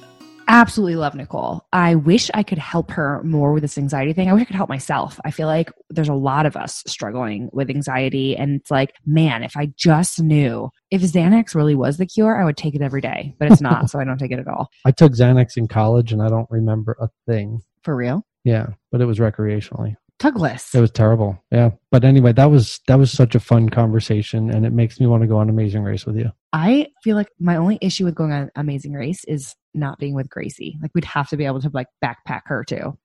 Absolutely 0.48 0.96
love 0.96 1.14
Nicole. 1.14 1.66
I 1.72 1.94
wish 1.94 2.30
I 2.34 2.42
could 2.42 2.58
help 2.58 2.90
her 2.92 3.22
more 3.22 3.52
with 3.52 3.62
this 3.62 3.78
anxiety 3.78 4.12
thing. 4.12 4.28
I 4.28 4.32
wish 4.32 4.42
I 4.42 4.46
could 4.46 4.56
help 4.56 4.68
myself. 4.68 5.20
I 5.24 5.30
feel 5.30 5.46
like 5.46 5.70
there's 5.90 6.08
a 6.08 6.14
lot 6.14 6.46
of 6.46 6.56
us 6.56 6.82
struggling 6.86 7.50
with 7.52 7.70
anxiety. 7.70 8.36
And 8.36 8.60
it's 8.60 8.70
like, 8.70 8.94
man, 9.06 9.42
if 9.42 9.56
I 9.56 9.66
just 9.76 10.20
knew 10.20 10.70
if 10.90 11.02
Xanax 11.02 11.54
really 11.54 11.74
was 11.74 11.96
the 11.96 12.06
cure, 12.06 12.40
I 12.40 12.44
would 12.44 12.56
take 12.56 12.74
it 12.74 12.82
every 12.82 13.00
day, 13.00 13.34
but 13.38 13.50
it's 13.50 13.60
not. 13.60 13.90
so 13.90 13.98
I 13.98 14.04
don't 14.04 14.18
take 14.18 14.32
it 14.32 14.38
at 14.38 14.48
all. 14.48 14.70
I 14.84 14.90
took 14.90 15.12
Xanax 15.12 15.56
in 15.56 15.68
college 15.68 16.12
and 16.12 16.22
I 16.22 16.28
don't 16.28 16.50
remember 16.50 16.96
a 17.00 17.08
thing. 17.26 17.62
For 17.82 17.94
real? 17.94 18.26
Yeah, 18.44 18.68
but 18.90 19.00
it 19.00 19.06
was 19.06 19.18
recreationally. 19.18 19.96
Tugless. 20.18 20.74
It 20.74 20.80
was 20.80 20.90
terrible. 20.90 21.42
Yeah. 21.50 21.70
But 21.90 22.04
anyway, 22.04 22.32
that 22.32 22.50
was 22.50 22.80
that 22.86 22.98
was 22.98 23.10
such 23.10 23.34
a 23.34 23.40
fun 23.40 23.68
conversation 23.68 24.48
and 24.50 24.64
it 24.64 24.72
makes 24.72 25.00
me 25.00 25.06
want 25.06 25.22
to 25.22 25.26
go 25.26 25.38
on 25.38 25.48
Amazing 25.48 25.82
Race 25.82 26.06
with 26.06 26.16
you. 26.16 26.30
I 26.54 26.86
feel 27.02 27.16
like 27.16 27.30
my 27.40 27.56
only 27.56 27.78
issue 27.80 28.04
with 28.04 28.14
going 28.14 28.30
on 28.30 28.48
Amazing 28.54 28.92
Race 28.92 29.24
is 29.24 29.56
not 29.74 29.98
being 29.98 30.14
with 30.14 30.30
Gracie. 30.30 30.78
Like 30.80 30.92
we'd 30.94 31.04
have 31.04 31.28
to 31.30 31.36
be 31.36 31.44
able 31.44 31.60
to 31.60 31.70
like 31.74 31.88
backpack 32.02 32.42
her 32.44 32.62
too. 32.62 32.96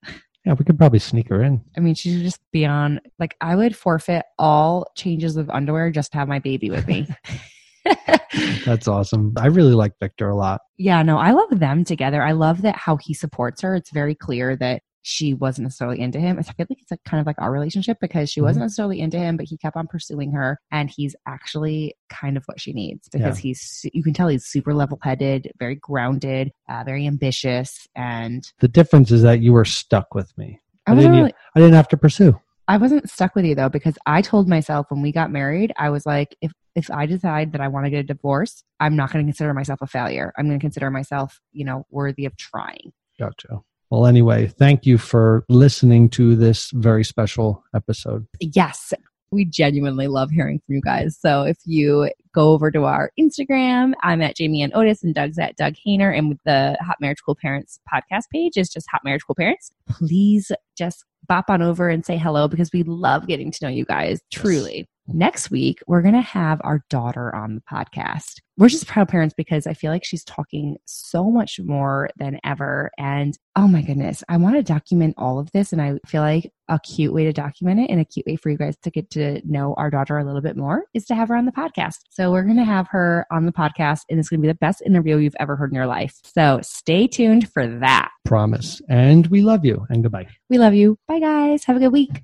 Yeah, 0.45 0.53
we 0.53 0.63
could 0.63 0.77
probably 0.77 0.99
sneak 0.99 1.29
her 1.29 1.41
in. 1.41 1.59
I 1.75 1.79
mean, 1.79 1.95
she 1.95 2.13
should 2.13 2.21
just 2.21 2.41
be 2.53 2.63
on. 2.63 3.01
Like 3.17 3.35
I 3.41 3.55
would 3.55 3.75
forfeit 3.75 4.23
all 4.37 4.85
changes 4.95 5.35
of 5.35 5.49
underwear 5.49 5.89
just 5.89 6.11
to 6.11 6.19
have 6.19 6.27
my 6.27 6.37
baby 6.37 6.69
with 6.69 6.87
me. 6.87 7.07
That's 8.65 8.87
awesome. 8.87 9.33
I 9.35 9.47
really 9.47 9.73
like 9.73 9.93
Victor 9.99 10.29
a 10.29 10.35
lot. 10.35 10.61
yeah, 10.77 11.01
no, 11.01 11.17
I 11.17 11.31
love 11.31 11.59
them 11.59 11.83
together. 11.83 12.21
I 12.21 12.33
love 12.33 12.61
that 12.61 12.75
how 12.75 12.97
he 12.97 13.15
supports 13.15 13.61
her. 13.61 13.73
It's 13.73 13.91
very 13.91 14.13
clear 14.13 14.55
that 14.57 14.83
she 15.01 15.33
wasn't 15.33 15.63
necessarily 15.63 15.99
into 15.99 16.19
him. 16.19 16.37
I 16.37 16.43
feel 16.43 16.53
like 16.59 16.81
it's 16.81 16.91
like 16.91 17.03
kind 17.05 17.21
of 17.21 17.27
like 17.27 17.37
our 17.39 17.51
relationship 17.51 17.97
because 18.01 18.29
she 18.29 18.41
wasn't 18.41 18.65
necessarily 18.65 18.99
into 18.99 19.17
him, 19.17 19.37
but 19.37 19.45
he 19.47 19.57
kept 19.57 19.77
on 19.77 19.87
pursuing 19.87 20.31
her, 20.33 20.59
and 20.71 20.89
he's 20.89 21.15
actually 21.27 21.95
kind 22.09 22.37
of 22.37 22.43
what 22.45 22.59
she 22.59 22.73
needs 22.73 23.07
because 23.09 23.37
he's 23.37 23.85
you 23.93 24.03
can 24.03 24.13
tell 24.13 24.27
he's 24.27 24.45
super 24.45 24.73
level 24.73 24.99
headed, 25.01 25.51
very 25.59 25.75
grounded, 25.75 26.51
uh, 26.69 26.83
very 26.85 27.07
ambitious, 27.07 27.87
and 27.95 28.43
The 28.59 28.67
difference 28.67 29.11
is 29.11 29.21
that 29.23 29.41
you 29.41 29.53
were 29.53 29.65
stuck 29.65 30.13
with 30.13 30.37
me. 30.37 30.59
I 30.87 30.91
I, 30.91 30.95
didn't. 30.95 31.11
really. 31.11 31.33
I 31.55 31.59
didn't 31.59 31.75
have 31.75 31.87
to 31.89 31.97
pursue. 31.97 32.39
I 32.67 32.77
wasn't 32.77 33.09
stuck 33.09 33.35
with 33.35 33.45
you 33.45 33.55
though 33.55 33.69
because 33.69 33.97
I 34.05 34.21
told 34.21 34.47
myself 34.47 34.87
when 34.89 35.01
we 35.01 35.11
got 35.11 35.31
married, 35.31 35.73
I 35.77 35.89
was 35.89 36.05
like, 36.05 36.35
if 36.41 36.51
if 36.75 36.91
I 36.91 37.07
decide 37.07 37.51
that 37.53 37.61
I 37.61 37.67
want 37.67 37.85
to 37.85 37.89
get 37.89 37.99
a 37.99 38.03
divorce, 38.03 38.63
I'm 38.79 38.95
not 38.95 39.11
going 39.11 39.25
to 39.25 39.27
consider 39.29 39.53
myself 39.53 39.79
a 39.81 39.87
failure. 39.87 40.31
I'm 40.37 40.47
going 40.47 40.59
to 40.59 40.63
consider 40.63 40.91
myself, 40.91 41.39
you 41.51 41.65
know, 41.65 41.85
worthy 41.89 42.25
of 42.25 42.37
trying. 42.37 42.93
Gotcha. 43.19 43.61
Well, 43.91 44.05
anyway, 44.05 44.47
thank 44.47 44.85
you 44.85 44.97
for 44.97 45.43
listening 45.49 46.09
to 46.11 46.35
this 46.35 46.69
very 46.71 47.03
special 47.03 47.63
episode. 47.73 48.27
Yes, 48.39 48.93
we 49.31 49.45
genuinely 49.45 50.07
love 50.07 50.29
hearing 50.31 50.59
from 50.65 50.75
you 50.75 50.81
guys. 50.81 51.17
So 51.19 51.43
if 51.43 51.57
you 51.65 52.11
go 52.33 52.49
over 52.51 52.71
to 52.71 52.83
our 52.83 53.11
Instagram, 53.19 53.93
I'm 54.03 54.21
at 54.21 54.35
Jamie 54.35 54.61
and 54.61 54.73
Otis, 54.75 55.03
and 55.03 55.15
Doug's 55.15 55.39
at 55.39 55.55
Doug 55.55 55.73
Hehner, 55.73 56.15
and 56.15 56.29
with 56.29 56.39
the 56.45 56.77
Hot 56.81 56.97
Marriage 57.01 57.19
Cool 57.25 57.35
Parents 57.35 57.79
podcast 57.91 58.23
page 58.31 58.57
is 58.57 58.69
just 58.69 58.87
Hot 58.91 59.01
Marriage 59.03 59.23
Cool 59.25 59.35
Parents. 59.35 59.71
Please 59.89 60.51
just 60.77 61.03
bop 61.27 61.49
on 61.49 61.61
over 61.61 61.89
and 61.89 62.05
say 62.05 62.17
hello 62.17 62.47
because 62.47 62.71
we 62.73 62.83
love 62.83 63.27
getting 63.27 63.51
to 63.51 63.59
know 63.63 63.69
you 63.69 63.85
guys. 63.85 64.19
Truly. 64.31 64.87
Next 65.11 65.49
week, 65.49 65.79
we're 65.87 66.03
going 66.03 66.13
to 66.13 66.21
have 66.21 66.61
our 66.63 66.83
daughter 66.89 67.33
on 67.35 67.55
the 67.55 67.61
podcast. 67.61 68.41
We're 68.57 68.69
just 68.69 68.85
proud 68.85 69.09
parents 69.09 69.33
because 69.35 69.65
I 69.65 69.73
feel 69.73 69.91
like 69.91 70.03
she's 70.03 70.23
talking 70.23 70.77
so 70.85 71.31
much 71.31 71.59
more 71.59 72.09
than 72.17 72.39
ever. 72.43 72.91
And 72.97 73.37
oh 73.55 73.67
my 73.67 73.81
goodness, 73.81 74.23
I 74.29 74.37
want 74.37 74.55
to 74.57 74.63
document 74.63 75.15
all 75.17 75.39
of 75.39 75.51
this. 75.51 75.73
And 75.73 75.81
I 75.81 75.97
feel 76.05 76.21
like 76.21 76.51
a 76.67 76.79
cute 76.79 77.13
way 77.13 77.23
to 77.23 77.33
document 77.33 77.79
it 77.79 77.89
and 77.89 77.99
a 77.99 78.05
cute 78.05 78.27
way 78.27 78.35
for 78.35 78.49
you 78.49 78.57
guys 78.57 78.77
to 78.83 78.91
get 78.91 79.09
to 79.11 79.41
know 79.45 79.73
our 79.77 79.89
daughter 79.89 80.17
a 80.17 80.25
little 80.25 80.41
bit 80.41 80.57
more 80.57 80.83
is 80.93 81.05
to 81.05 81.15
have 81.15 81.29
her 81.29 81.35
on 81.35 81.45
the 81.45 81.51
podcast. 81.51 81.99
So 82.09 82.31
we're 82.31 82.43
going 82.43 82.57
to 82.57 82.63
have 82.63 82.87
her 82.89 83.25
on 83.31 83.45
the 83.45 83.51
podcast, 83.51 84.01
and 84.09 84.19
it's 84.19 84.29
going 84.29 84.41
to 84.41 84.43
be 84.43 84.51
the 84.51 84.55
best 84.55 84.83
interview 84.85 85.17
you've 85.17 85.35
ever 85.39 85.55
heard 85.55 85.71
in 85.71 85.75
your 85.75 85.87
life. 85.87 86.19
So 86.23 86.59
stay 86.61 87.07
tuned 87.07 87.51
for 87.51 87.65
that. 87.79 88.09
Promise. 88.25 88.81
And 88.89 89.25
we 89.27 89.41
love 89.41 89.65
you. 89.65 89.87
And 89.89 90.03
goodbye. 90.03 90.27
We 90.49 90.59
love 90.59 90.75
you. 90.75 90.97
Bye, 91.07 91.19
guys. 91.19 91.63
Have 91.63 91.77
a 91.77 91.79
good 91.79 91.93
week. 91.93 92.21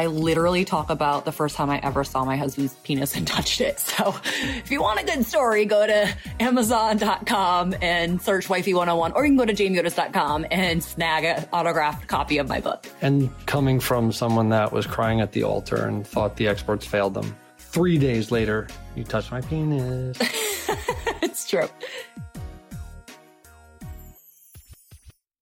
I 0.00 0.06
literally 0.06 0.64
talk 0.64 0.88
about 0.88 1.26
the 1.26 1.32
first 1.32 1.56
time 1.56 1.68
I 1.68 1.78
ever 1.78 2.04
saw 2.04 2.24
my 2.24 2.38
husband's 2.38 2.74
penis 2.76 3.14
and 3.16 3.26
touched 3.36 3.60
it. 3.60 3.78
So 3.78 4.14
if 4.24 4.70
you 4.70 4.80
want 4.80 4.98
a 4.98 5.04
good 5.04 5.26
story, 5.26 5.66
go 5.66 5.86
to 5.86 6.16
Amazon.com 6.40 7.74
and 7.82 8.22
search 8.22 8.48
Wifey 8.48 8.72
101, 8.72 9.12
or 9.12 9.26
you 9.26 9.30
can 9.30 9.36
go 9.36 9.44
to 9.44 9.52
JamieOtis.com 9.52 10.46
and 10.50 10.82
snag 10.82 11.24
an 11.24 11.46
autographed 11.52 12.08
copy 12.08 12.38
of 12.38 12.48
my 12.48 12.62
book. 12.62 12.86
And 13.02 13.28
coming 13.44 13.78
from 13.78 14.10
someone 14.10 14.48
that 14.48 14.72
was 14.72 14.86
crying 14.86 15.20
at 15.20 15.32
the 15.32 15.42
altar 15.42 15.84
and 15.84 16.06
thought 16.06 16.36
the 16.36 16.48
experts 16.48 16.86
failed 16.86 17.12
them, 17.12 17.36
three 17.58 17.98
days 17.98 18.30
later, 18.30 18.68
you 18.96 19.04
touched 19.04 19.30
my 19.30 19.42
penis. 19.42 20.16
it's 21.20 21.46
true. 21.46 21.68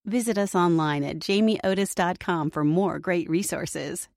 Visit 0.05 0.37
us 0.37 0.57
online 0.57 1.05
at 1.05 1.21
jamieotis.com 1.21 2.51
for 2.51 2.65
more 2.65 2.99
great 2.99 3.31
resources. 3.31 4.09